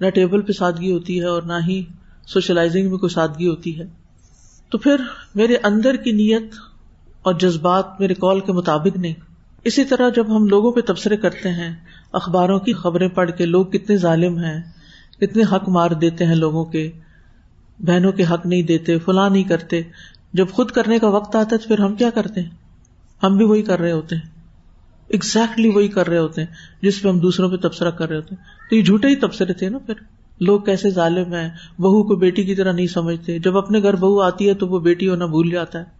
نہ 0.00 0.10
ٹیبل 0.10 0.40
پہ 0.40 0.52
سادگی 0.52 0.92
ہوتی 0.92 1.20
ہے 1.20 1.24
اور 1.24 1.42
نہ 1.42 1.52
ہی 1.68 1.84
سوشلائزنگ 2.26 2.90
میں 2.90 2.98
کوئی 2.98 3.14
سادگی 3.14 3.48
ہوتی 3.48 3.78
ہے۔ 3.78 3.86
تو 4.70 4.78
پھر 4.78 4.96
میرے 5.34 5.56
اندر 5.62 5.96
کی 5.96 6.12
نیت 6.12 6.54
اور 7.26 7.34
جذبات 7.34 8.00
میرے 8.00 8.14
کال 8.14 8.40
کے 8.40 8.52
مطابق 8.52 8.96
نہیں۔ 8.96 9.14
اسی 9.64 9.84
طرح 9.84 10.08
جب 10.08 10.36
ہم 10.36 10.46
لوگوں 10.46 10.72
پہ 10.72 10.80
تبصرے 10.80 11.16
کرتے 11.16 11.48
ہیں، 11.48 11.76
اخباروں 12.12 12.58
کی 12.58 12.72
خبریں 12.72 13.08
پڑھ 13.08 13.30
کے 13.30 13.46
لوگ 13.46 13.66
کتنے 13.66 13.96
ظالم 13.96 14.38
ہیں، 14.38 14.62
کتنے 15.20 15.42
حق 15.52 15.68
مار 15.68 15.90
دیتے 15.90 16.26
ہیں 16.26 16.34
لوگوں 16.34 16.64
کے۔ 16.64 16.90
بہنوں 17.78 18.12
کے 18.12 18.24
حق 18.24 18.46
نہیں 18.46 18.62
دیتے، 18.62 18.98
فلاں 18.98 19.30
نہیں 19.30 19.44
کرتے۔ 19.44 19.82
جب 20.32 20.46
خود 20.52 20.70
کرنے 20.70 20.98
کا 20.98 21.08
وقت 21.08 21.36
آتا 21.36 21.48
ہے 21.52 21.60
تو 21.60 21.68
پھر 21.68 21.78
ہم 21.78 21.94
کیا 21.94 22.10
کرتے 22.10 22.42
ہیں؟ 22.42 22.50
ہم 23.22 23.36
بھی 23.36 23.44
وہی 23.44 23.62
کر 23.62 23.80
رہے 23.80 23.92
ہوتے 23.92 24.16
ہیں۔ 24.16 24.22
Exactly 25.16 25.76
وہی 25.76 25.88
کر 25.88 26.08
رہے 26.08 26.18
ہوتے 26.18 26.40
ہیں، 26.40 26.54
جس 26.82 27.02
پہ 27.02 27.08
ہم 27.08 27.18
دوسروں 27.18 27.50
پہ 27.50 27.56
تبصرہ 27.56 27.90
کر 27.90 28.08
رہے 28.08 28.16
ہوتے 28.16 28.34
ہیں۔ 28.34 28.70
تو 28.70 28.76
یہ 28.76 28.82
جھوٹے 28.82 29.08
ہی 29.08 29.16
تبصرے 29.16 29.52
تھے 29.52 29.68
نا 29.68 29.78
پھر۔ 29.78 29.94
لوگ 30.40 30.60
کیسے 30.60 30.90
ظالم 30.90 31.34
ہیں، 31.34 31.48
بہو 31.78 32.02
کو 32.02 32.16
بیٹی 32.16 32.44
کی 32.44 32.54
طرح 32.54 32.72
نہیں 32.72 32.86
سمجھتے۔ 32.86 33.38
جب 33.38 33.56
اپنے 33.56 33.82
گھر 33.82 33.96
بہو 33.96 34.20
آتی 34.20 34.48
ہے 34.48 34.54
تو 34.54 34.68
وہ 34.68 34.80
بیٹی 34.80 35.08
ہونا 35.08 35.26
بھول 35.26 35.50
جاتا 35.50 35.78
ہے۔ 35.78 35.95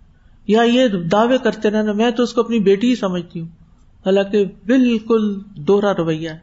یا 0.47 0.63
یہ 0.63 0.89
دعوے 0.89 1.39
کرتے 1.39 1.71
رہنا، 1.71 1.93
میں 1.93 2.11
تو 2.11 2.23
اس 2.23 2.33
کو 2.33 2.41
اپنی 2.41 2.59
بیٹی 2.59 2.91
ہی 2.91 2.97
سمجھتی 2.97 3.41
ہوں۔ 3.41 3.49
حالانکہ 4.07 4.45
بالکل 4.67 5.41
دوہرا 5.57 5.93
رویہ 5.95 6.31
ہے۔ 6.31 6.39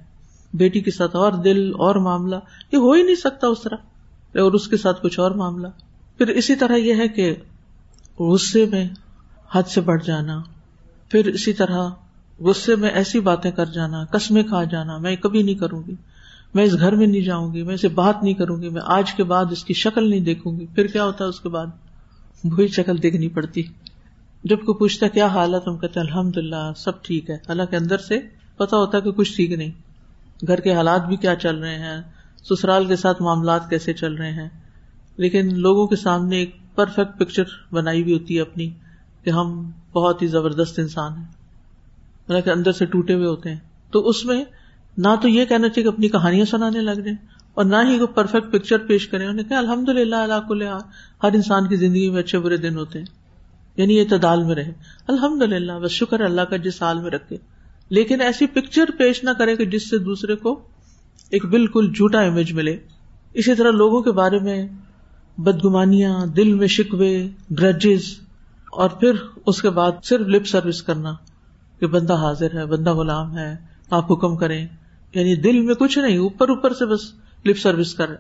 بیٹی 0.54 0.82
کے 0.82 0.91
ساتھ 0.91 1.16
اور 1.16 1.32
دل 1.32 1.72
اور 1.78 1.95
معاملہ۔ 1.95 2.36
یہ 2.72 2.78
ہو 2.78 2.91
ہی 2.91 3.04
نہیں 3.04 3.16
سکتا 3.16 3.47
اس 3.47 3.62
طرح۔ 3.64 3.76
اور 4.34 4.51
اس 4.51 4.68
کے 4.68 4.78
ساتھ 4.78 5.01
کچھ 5.04 5.20
اور 5.20 5.32
معاملہ۔ 5.32 5.68
پھر 6.18 6.28
اسی 6.28 6.56
طرح 6.56 6.76
یہ 6.76 6.93
ہے 6.93 7.08
کہ 7.08 7.36
غصے 8.20 8.66
میں 8.66 8.89
حد 9.51 9.64
سے 9.64 9.82
بڑھ 9.82 10.04
جانا، 10.04 10.41
پھر 11.10 11.28
اسی 11.28 11.54
طرح 11.54 11.89
غصے 12.39 12.76
میں 12.76 12.89
ایسی 12.89 13.20
باتیں 13.20 13.51
کر 13.51 13.66
جانا، 13.66 14.06
قسمیں 14.06 14.43
کھا 14.43 14.64
جانا، 14.64 14.97
میں 14.97 15.16
کبھی 15.16 15.43
نہیں 15.43 15.56
کروں 15.56 15.84
گی۔ 15.88 15.95
میں 16.54 16.64
اس 16.64 16.74
گھر 16.80 16.95
میں 16.95 17.08
نہیں 17.08 17.22
جاؤں 17.22 17.54
گی، 17.54 17.64
میں 17.64 17.74
اسے 17.74 17.88
بات 17.88 18.24
نہیں 18.24 18.34
کروں 18.34 18.62
گی، 18.62 18.70
میں 18.70 18.82
آج 18.86 19.14
کے 19.14 19.24
بعد 19.24 19.45
اس 19.51 19.66
کی 19.66 19.74
شکل 19.74 20.10
نہیں 20.10 20.20
دیکھوں 20.20 20.60
گی۔ 20.60 20.66
پھر 20.76 20.88
کیا 20.88 21.06
ہوتا 21.06 21.24
ہے 21.24 21.30
اس 21.30 21.39
کے 21.39 21.49
بعد؟ 21.49 21.66
وہی 22.43 22.68
شکل 22.68 23.04
دیکھنی 23.04 23.30
پڑتی۔ 23.30 23.64
جب 24.43 24.57
کوئی 24.59 24.77
پوچھتا 24.77 25.07
کیا 25.07 25.25
حال 25.25 25.53
ہے، 25.53 25.59
تم 25.59 25.77
کہتے 25.77 25.99
الحمد 25.99 26.37
للہ 26.37 26.71
سب 26.75 27.03
ٹھیک 27.03 27.29
ہے۔ 27.29 27.35
حالانکہ 27.35 27.75
اندر 27.75 27.97
سے 27.97 28.19
پتا 28.57 28.77
ہوتا 28.77 28.97
ہے 28.97 29.01
کہ 29.01 29.11
کچھ 29.11 29.35
ٹھیک 29.35 29.51
نہیں۔ 29.51 29.71
گھر 30.47 30.59
کے 30.59 30.73
حالات 30.73 31.07
بھی 31.07 31.15
کیا 31.15 31.35
چل 31.35 31.57
رہے 31.57 31.75
ہیں، 31.75 32.01
سسرال 32.43 32.85
کے 32.85 32.95
ساتھ 32.95 33.21
معاملات 33.21 33.69
کیسے 33.69 33.93
چل 33.93 34.13
رہے 34.13 34.31
ہیں۔ 34.31 34.49
لیکن 35.17 35.59
لوگوں 35.59 35.87
کے 35.87 35.95
سامنے 35.95 36.37
ایک 36.37 36.55
پرفیکٹ 36.75 37.19
پکچر 37.19 37.43
بنائی 37.71 38.01
ہوئی 38.01 38.13
ہوتی 38.13 38.35
ہے 38.35 38.41
اپنی 38.41 38.69
کہ 39.23 39.29
ہم 39.29 39.71
بہت 39.93 40.21
ہی 40.21 40.27
زبردست 40.27 40.79
انسان 40.79 41.11
ہیں۔ 41.17 41.23
حالانکہ 41.23 42.49
اندر 42.49 42.71
سے 42.71 42.85
ٹوٹے 42.85 43.13
ہوئے 43.13 43.25
ہوتے 43.25 43.49
ہیں۔ 43.49 43.59
تو 43.91 44.09
اس 44.09 44.25
میں 44.25 44.45
نہ 44.97 45.07
تو 45.21 45.27
یہ 45.27 45.45
کہنا 45.45 45.69
چاہیے 45.69 45.83
کہ 45.83 45.93
اپنی 45.93 46.09
کہانیاں 46.09 46.45
سنانے 46.45 46.81
لگ 46.81 46.91
جائیں 46.91 47.17
اور 47.53 47.65
نہ 47.65 47.75
ہی 47.75 47.97
کوئی 47.97 48.13
پرفیکٹ 48.13 48.51
پکچر 48.51 48.77
پیش 48.77 49.07
کرے 49.07 49.23
انہوں 49.23 49.35
نے 49.35 49.43
کہا 49.43 49.57
الحمد 49.57 49.89
للہ 49.89 50.15
اللہ 50.15 50.47
کو 50.47 50.53
ہر 51.23 51.33
انسان 51.33 51.67
کی 51.67 51.75
زندگی 51.75 52.09
میں 52.09 52.19
اچھے 52.19 52.39
برے 52.39 52.57
دن 52.57 52.77
ہوتے 52.77 52.99
ہیں۔ 52.99 53.22
یعنی 53.78 53.97
یہ 53.97 54.03
تعدال 54.09 54.43
میں 54.43 54.55
رہے۔ 54.55 54.74
الحمد 55.07 55.41
للہ 55.41 55.71
بس 55.71 55.91
شکر 55.91 56.19
اللہ 56.19 56.41
کا 56.41 56.57
جس 56.57 56.82
حال 56.82 56.99
میں 56.99 57.11
رکھے۔ 57.11 57.38
لیکن 57.89 58.21
ایسی 58.21 58.47
پکچر 58.47 58.86
پیش 58.97 59.24
نہ 59.24 59.30
کرے 59.30 59.55
کہ 59.55 59.65
جس 59.65 59.89
سے 59.89 59.97
دوسرے 59.97 60.36
کو 60.36 60.61
ایک 61.30 61.45
بالکل 61.45 61.93
جھوٹا 61.93 62.21
امیج 62.21 62.53
ملے۔ 62.53 62.78
اسی 63.34 63.55
طرح 63.55 63.71
لوگوں 63.71 64.01
کے 64.01 64.11
بارے 64.11 64.39
میں 64.39 64.67
بدگمانیاں، 65.38 66.26
دل 66.26 66.53
میں 66.53 66.67
شکوے 66.67 67.28
گرجز 67.59 68.19
اور 68.71 68.89
پھر 68.89 69.11
اس 69.45 69.61
کے 69.61 69.69
بعد 69.69 69.91
صرف 70.03 70.28
لپ 70.28 70.45
سروس 70.45 70.84
کرنا 70.84 71.15
کہ 71.80 71.88
بندہ 71.88 72.13
حاضر 72.13 72.53
ہے، 72.53 72.65
بندہ 72.65 72.93
غلام 72.93 73.38
ہے، 73.38 73.55
آپ 73.89 74.11
حکم 74.11 74.38
کریں۔ 74.38 74.67
یعنی 75.13 75.36
دل 75.36 75.61
میں 75.61 75.76
کچھ 75.76 75.99
نہیں، 75.99 76.17
اوپر 76.17 76.49
اوپر 76.49 76.74
سے 76.74 76.86
بس 76.86 76.99
لپ 77.45 77.57
سروس 77.57 77.95
کر 77.95 78.11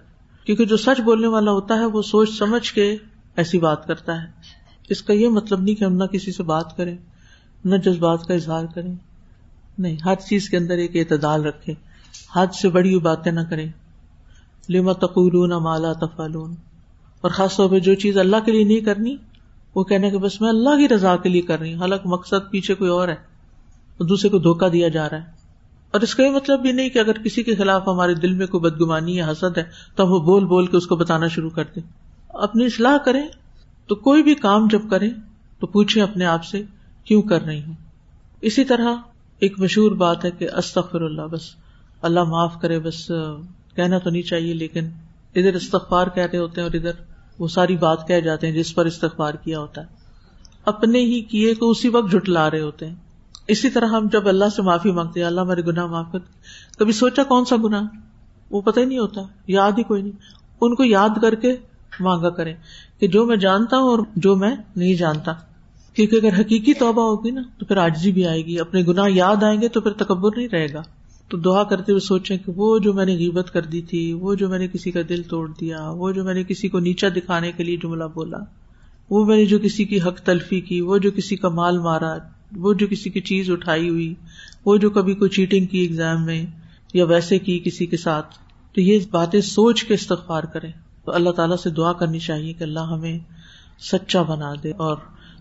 کیونکہ 0.45 0.65
جو 0.65 0.77
سچ 0.77 1.01
بولنے 1.01 1.27
والا 1.27 1.51
ہوتا 1.51 1.75
ہے، 1.75 1.85
وہ 1.85 2.01
سوچ 2.01 2.29
سمجھ 2.37 2.73
کے 2.73 2.95
ایسی 3.35 3.59
بات 3.59 3.87
کرتا 3.87 4.23
ہے۔ 4.23 4.27
اس 4.89 5.01
کا 5.01 5.13
یہ 5.13 5.29
مطلب 5.29 5.61
نہیں 5.61 5.75
کہ 5.75 5.83
ہم 5.83 5.93
نہ 5.93 6.03
کسی 6.03 6.31
سے 6.31 6.43
بات 6.43 6.77
کریں، 6.77 6.97
نہ 7.65 7.75
جذبات 7.75 8.25
کا 8.27 8.33
اظہار 8.33 8.65
کریں۔ 8.75 8.95
نہیں، 9.77 9.97
ہر 10.05 10.15
چیز 10.15 10.49
کے 10.49 10.57
اندر 10.57 10.77
ایک 10.77 10.91
اعتدال 10.95 11.45
رکھے 11.45 11.73
حد 12.35 12.47
سے 12.61 12.69
بڑی 12.69 12.99
باتیں 12.99 13.31
نہ 13.31 13.39
کریں۔ 13.49 13.71
لما 14.69 14.93
تقولون 14.93 15.49
مالا 15.49 15.93
تفالون 15.93 16.55
اور 17.21 17.31
خاص 17.31 17.55
طور 17.55 17.69
پہ 17.69 17.79
جو 17.79 17.95
چیز 17.95 18.17
اللہ 18.17 18.35
کے 18.45 18.51
لیے 18.51 18.63
نہیں 18.63 18.79
کرنی، 18.79 19.15
وہ 19.75 19.83
کہنے 19.83 20.09
کہ 20.09 20.17
بس 20.17 20.41
میں 20.41 20.49
اللہ 20.49 20.69
کی 20.69 20.89
رضا 20.89 21.17
کے 21.17 21.29
لیے 21.29 21.41
کر 21.41 21.59
رہی 21.59 21.73
ہوں۔ 21.73 21.81
حالانکہ 21.81 22.09
مقصد 22.09 22.51
پیچھے 22.51 22.73
کوئی 22.73 22.89
اور 22.89 23.07
ہے، 23.07 23.13
اور 23.13 24.05
دوسرے 24.05 24.29
کو 24.29 24.37
دھوکا 24.37 24.67
دیا 24.73 24.87
جا 24.87 25.09
رہا 25.09 25.17
ہے۔ 25.17 25.31
اور 25.91 26.01
اس 26.01 26.15
کا 26.15 26.23
یہ 26.23 26.29
مطلب 26.29 26.61
بھی 26.61 26.71
نہیں 26.71 26.89
کہ 26.89 26.99
اگر 26.99 27.13
کسی 27.13 27.43
کے 27.43 27.55
خلاف 27.55 27.87
ہمارے 27.87 28.13
دل 28.13 28.33
میں 28.33 28.47
کوئی 28.47 28.61
بدگمانی 28.61 29.15
یا 29.15 29.31
حسد 29.31 29.57
ہے، 29.57 29.63
تو 29.95 30.05
ہم 30.05 30.11
وہ 30.11 30.19
بول 30.19 30.45
بول 30.45 30.67
کے 30.67 30.77
اس 30.77 30.87
کو 30.87 30.95
بتانا 30.95 31.27
شروع 31.27 31.49
کر 31.49 31.63
دیں۔ 31.63 31.83
اپنی 32.29 32.65
اصلاح 32.65 32.97
کریں۔ 32.97 33.27
تو 33.87 33.95
کوئی 33.95 34.23
بھی 34.23 34.35
کام 34.35 34.67
جب 34.67 34.81
کریں 34.89 35.09
تو 35.59 35.67
پوچھیں 35.67 36.03
اپنے 36.03 36.25
آپ 36.25 36.45
سے، 36.45 36.63
کیوں 37.03 37.21
کر 37.21 37.41
رہی 37.41 37.63
ہوں؟ 37.63 37.73
اسی 38.41 38.63
طرح 38.63 38.95
ایک 39.39 39.59
مشہور 39.59 39.91
بات 39.91 40.25
ہے 40.25 40.31
کہ 40.31 40.47
استغفر 40.57 41.01
اللہ 41.01 41.21
بس 41.21 41.41
اللہ 42.01 42.23
معاف 42.23 42.61
کرے، 42.61 42.79
بس 42.79 43.11
کہنا 43.75 43.97
تو 43.97 44.09
نہیں 44.09 44.21
چاہیے، 44.21 44.53
لیکن 44.53 44.85
ادھر 45.35 45.53
استغفار 45.53 46.07
کہہ 46.07 46.23
رہے 46.23 46.39
ہوتے 46.39 46.61
ہیں 46.61 46.67
اور 46.67 46.75
ادھر 46.75 46.91
وہ 47.39 47.47
ساری 47.47 47.77
بات 47.77 48.07
کہہ 48.07 48.19
جاتے 48.19 48.47
ہیں 48.47 48.55
جس 48.55 48.75
پر 48.75 48.85
استغفار 48.85 49.33
کیا 49.33 49.59
ہوتا 49.59 49.81
ہے۔ 49.81 49.85
اپنے 50.65 50.99
ہی 50.99 51.21
کیے 51.21 51.53
کو 51.55 51.69
اسی 51.69 51.89
وقت 51.89 52.11
جٹلا 52.11 52.51
رہے 52.51 52.61
ہوتے 52.61 52.87
ہیں۔ 52.87 52.95
اسی 53.47 53.69
طرح 53.69 53.85
ہم 53.85 54.07
جب 54.11 54.27
اللہ 54.27 54.49
سے 54.55 54.61
معافی 54.61 54.91
مانگتے 54.91 55.19
ہیں، 55.19 55.27
اللہ 55.27 55.41
ہمارے 55.41 55.61
گناہ 55.61 55.85
معاف 55.85 56.05
کر 56.11 56.19
کبھی 56.77 56.93
سوچا 56.93 57.23
کون 57.23 57.45
سا 57.45 57.55
گنا 57.63 57.81
وہ 58.49 58.61
پتہ 58.61 58.79
ہی 58.79 58.85
نہیں 58.85 58.99
ہوتا، 58.99 59.21
یاد 59.47 59.71
ہی 59.77 59.83
کوئی 59.83 60.01
نہیں۔ 60.01 60.11
ان 60.61 60.75
کو 60.75 60.83
یاد 60.83 61.09
کر 61.21 61.35
کے 61.35 61.57
مانگا 61.99 62.29
کریں 62.29 62.55
کہ 62.99 63.07
جو 63.07 63.25
میں 63.25 63.35
جانتا 63.35 63.77
ہوں 63.77 63.83
اور 63.83 63.99
جو 64.15 64.35
میں 64.35 64.55
نہیں 64.75 64.93
جانتا۔ 64.93 65.31
کیونکہ 65.93 66.15
اگر 66.15 66.39
حقیقی 66.39 66.73
توبہ 66.73 67.01
ہوگی 67.01 67.31
نا، 67.31 67.41
تو 67.57 67.65
پھر 67.65 67.77
آجزی 67.77 68.11
بھی 68.11 68.25
آئے 68.25 68.45
گی۔ 68.45 68.59
اپنے 68.59 68.83
گناہ 68.87 69.09
یاد 69.09 69.43
آئیں 69.43 69.61
گے 69.61 69.67
تو 69.67 69.81
پھر 69.81 69.91
تکبر 69.91 70.29
نہیں 70.37 70.47
رہے 70.51 70.73
گا۔ 70.73 70.81
تو 71.29 71.37
دعا 71.37 71.63
کرتے 71.63 71.91
ہوئے 71.91 71.99
سوچیں 71.99 72.37
کہ 72.37 72.51
وہ 72.55 72.79
جو 72.79 72.93
میں 72.93 73.05
نے 73.05 73.15
غیبت 73.15 73.53
کر 73.53 73.61
دی 73.61 73.81
تھی، 73.81 74.13
وہ 74.13 74.35
جو 74.35 74.49
میں 74.49 74.59
نے 74.59 74.67
کسی 74.67 74.91
کا 74.91 74.99
دل 75.09 75.21
توڑ 75.23 75.51
دیا، 75.61 75.89
وہ 75.89 76.11
جو 76.11 76.23
میں 76.23 76.33
نے 76.33 76.43
کسی 76.43 76.69
کو 76.69 76.79
نیچا 76.79 77.07
دکھانے 77.15 77.51
کے 77.51 77.63
لیے 77.63 77.77
جملہ 77.77 78.03
بولا، 78.13 78.37
وہ 79.09 79.25
میں 79.25 79.37
نے 79.37 79.45
جو 79.45 79.59
کسی 79.59 79.85
کی 79.85 80.01
حق 80.01 80.19
تلفی 80.19 80.61
کی، 80.61 80.81
وہ 80.81 80.97
جو 80.97 81.11
کسی 81.11 81.35
کا 81.35 81.49
مال 81.49 81.79
مارا، 81.79 82.17
وہ 82.55 82.73
جو 82.73 82.87
کسی 82.87 83.09
کی 83.09 83.21
چیز 83.21 83.49
اٹھائی 83.49 83.89
ہوئی، 83.89 84.13
وہ 84.65 84.77
جو 84.77 84.89
کبھی 84.89 85.13
کوئی 85.13 85.29
چیٹنگ 85.29 85.65
کی 85.65 85.77
ایگزام 85.77 86.25
میں 86.25 86.45
یا 86.93 87.05
ویسے 87.05 87.39
کی 87.39 87.59
کسی 87.59 87.85
کے 87.85 87.97
ساتھ، 87.97 88.37
تو 88.75 88.81
یہ 88.81 88.99
باتیں 89.11 89.41
سوچ 89.41 89.83
کے 89.83 89.93
استغفار 89.93 90.43
کرے 90.43 90.67
تو 91.05 91.11
اللہ 91.11 91.29
تعالیٰ 91.29 91.57
سے 91.57 91.69
دعا 91.69 91.93
کرنی 91.93 92.19
چاہیے 92.19 92.53
کہ 92.53 92.63
اللہ 92.63 92.79
ہمیں 92.79 93.19
سچا 93.79 94.21
بنا 94.21 94.53
دے 94.63 94.71
اور 94.71 94.97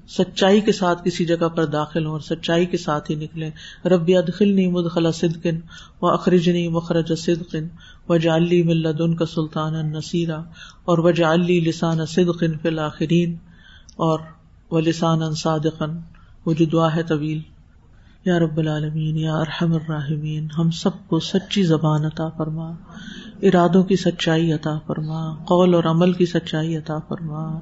سچائی 0.08 0.60
کے 0.60 0.72
ساتھ 0.72 1.04
کسی 1.04 1.24
جگہ 1.24 1.48
پر 1.48 1.64
داخل 1.64 2.04
ہوں 2.04 2.12
اور 2.12 2.20
سچائی 2.20 2.66
کے 2.66 2.78
ساتھ 2.78 3.10
ہی 3.10 3.16
نکلے 3.16 3.50
رب 3.88 4.10
ادخلنی 4.18 4.66
مدخلا 4.66 5.10
صدقن 5.10 5.60
و 6.00 6.06
اخرجنی 6.06 6.68
مخرج 6.68 7.12
صدقن 7.18 7.68
و 8.08 8.16
جالی 8.16 8.62
ملدن 8.62 9.14
کا 9.14 9.26
سلطان 9.26 9.74
نصیرہ 9.92 10.40
اور 10.84 10.98
و 10.98 11.10
جالی 11.10 11.60
لسان 11.60 12.06
صدقن 12.06 12.58
فی 12.58 12.68
الآخرین 12.68 13.36
اور 13.96 14.18
و 14.70 14.80
لسان 14.80 15.34
صادقن 15.34 15.98
وہ 16.46 16.52
جو 16.52 16.64
دعا 16.64 16.94
ہے 16.96 17.02
طویل۔ 17.02 17.40
یا 18.24 18.38
رب 18.38 18.58
العالمین، 18.58 19.18
یا 19.18 19.34
ارحم 19.34 19.74
الراحمین، 19.74 20.48
ہم 20.58 20.70
سب 20.70 20.90
کو 21.06 21.20
سچی 21.20 21.62
زبان 21.62 22.04
عطا 22.04 22.28
فرما، 22.28 22.72
ارادوں 23.42 23.82
کی 23.82 23.96
سچائی 23.96 24.52
عطا 24.52 24.78
فرما، 24.86 25.34
قول 25.34 25.74
اور 25.74 25.84
عمل 25.84 26.12
کی 26.12 26.26
سچائی 26.26 26.76
عطا 26.76 26.98
فرما۔ 27.08 27.60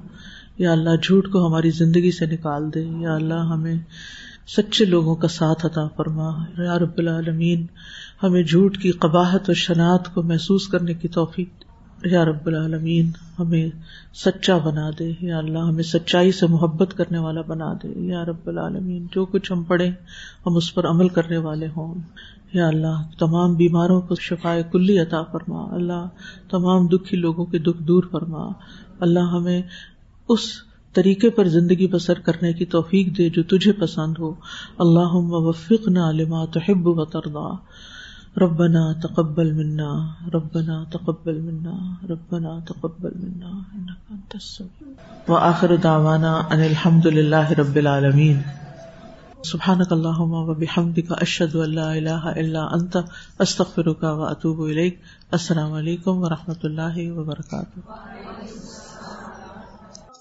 یا 0.59 0.73
اللہ، 0.73 0.91
جھوٹ 1.03 1.33
کو 1.33 1.47
ہماری 1.47 1.71
زندگی 1.71 2.11
سے 2.11 2.27
نکال 2.27 2.75
دے۔ 2.75 2.85
یا 2.85 3.15
اللہ، 3.15 3.35
ہمیں 3.35 3.75
سچے 4.57 4.85
لوگوں 4.85 5.17
کا 5.17 5.29
ساتھ 5.29 5.67
عطا 5.67 5.89
فرما۔ 5.89 6.45
یا 6.59 6.79
رب 6.79 6.99
العالمین، 6.99 7.67
ہمیں 8.23 8.43
جھوٹ 8.43 8.79
کی 8.79 8.91
قباحت 8.91 9.51
و 9.51 9.55
شناخت 9.55 10.15
کو 10.15 10.23
محسوس 10.23 10.69
کرنے 10.69 10.95
کی 10.95 11.09
توفیق 11.09 11.49
یا 12.05 12.25
رب 12.25 12.47
العالمین، 12.47 13.11
ہمیں 13.39 13.71
سچا 14.15 14.59
بنا 14.59 14.91
دے، 14.99 15.13
یا 15.21 15.39
اللہ 15.39 15.59
ہمیں 15.59 15.83
سچائی 15.83 16.33
سے 16.33 16.47
محبت 16.47 16.95
کرنے 16.97 17.19
والا 17.19 17.41
بنا 17.41 17.73
دے، 17.83 18.01
یا 18.01 18.25
رب 18.25 18.49
العالمین، 18.49 19.07
جو 19.13 19.25
کچھ 19.25 19.53
ہم 19.53 19.63
پڑھے 19.63 19.89
ہم 20.47 20.57
اس 20.57 20.75
پر 20.75 20.87
عمل 20.87 21.09
کرنے 21.09 21.37
والے 21.37 21.67
ہوں۔ 21.77 21.95
یا 22.53 22.69
اللہ، 22.69 23.03
تمام 23.19 23.55
بیماروں 23.55 24.01
کو 24.01 24.15
شفا 24.15 24.61
کلی 24.73 24.99
عطا 24.99 25.23
فرما۔ 25.23 25.75
اللہ، 25.75 26.09
تمام 26.51 26.87
دکھی 26.87 27.17
لوگوں 27.17 27.45
کے 27.45 27.59
دکھ 27.59 27.83
دور 27.83 28.03
فرما۔ 28.11 28.49
اللہ 29.01 29.21
ہمیں 29.21 29.63
اس 30.29 30.41
طریقے 30.93 31.31
پر 31.31 31.45
زندگی 31.45 31.87
بسر 31.87 32.19
کرنے 32.19 32.53
کی 32.53 32.65
توفیق 32.65 33.19
دے 33.19 33.31
جو 33.31 33.43
تجھے 33.43 33.73
پسند 33.73 34.15
ہو۔ 34.19 34.35
اللہ 34.79 35.13
وفق 35.13 35.89
نہ 35.89 35.99
علما 35.99 36.45
تحب 36.45 36.87
و 36.87 37.05
تردا 37.05 37.55
ربنا 38.39 39.01
تقبل 39.03 39.55
منا، 39.55 40.11
ربنا 40.35 40.87
تقبل 40.91 41.43
منا، 41.43 41.75
ربنا 42.11 42.63
تقبل 42.67 43.13
منا 43.23 43.51
انك 43.75 43.99
انت 44.11 44.35
السميع 44.35 44.71
واخر 45.29 45.77
دعوانا 45.77 46.53
ان 46.53 46.61
الحمد 46.61 47.07
لله 47.07 47.53
رب 47.53 47.79
العالمين. 47.79 48.43
سبحانك 49.43 49.93
اللهم 49.93 50.33
وبحمدك 50.33 51.13
اشهد 51.13 51.57
ان 51.57 51.71
لا 51.71 51.99
اله 51.99 52.33
الا 52.33 52.75
انت 52.75 53.05
استغفرك 53.43 54.03
واتوب 54.03 54.65
اليك 54.65 54.99
السلام 55.35 55.73
عليكم 55.75 56.23
ورحمه 56.23 56.61
الله 56.65 57.13
وبركاته. 57.13 57.81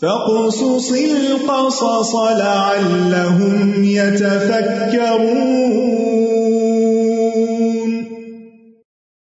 فقصص 0.02 0.92
القصص 0.92 2.16
لعلهم 2.16 3.84
يتفكرون. 3.84 5.40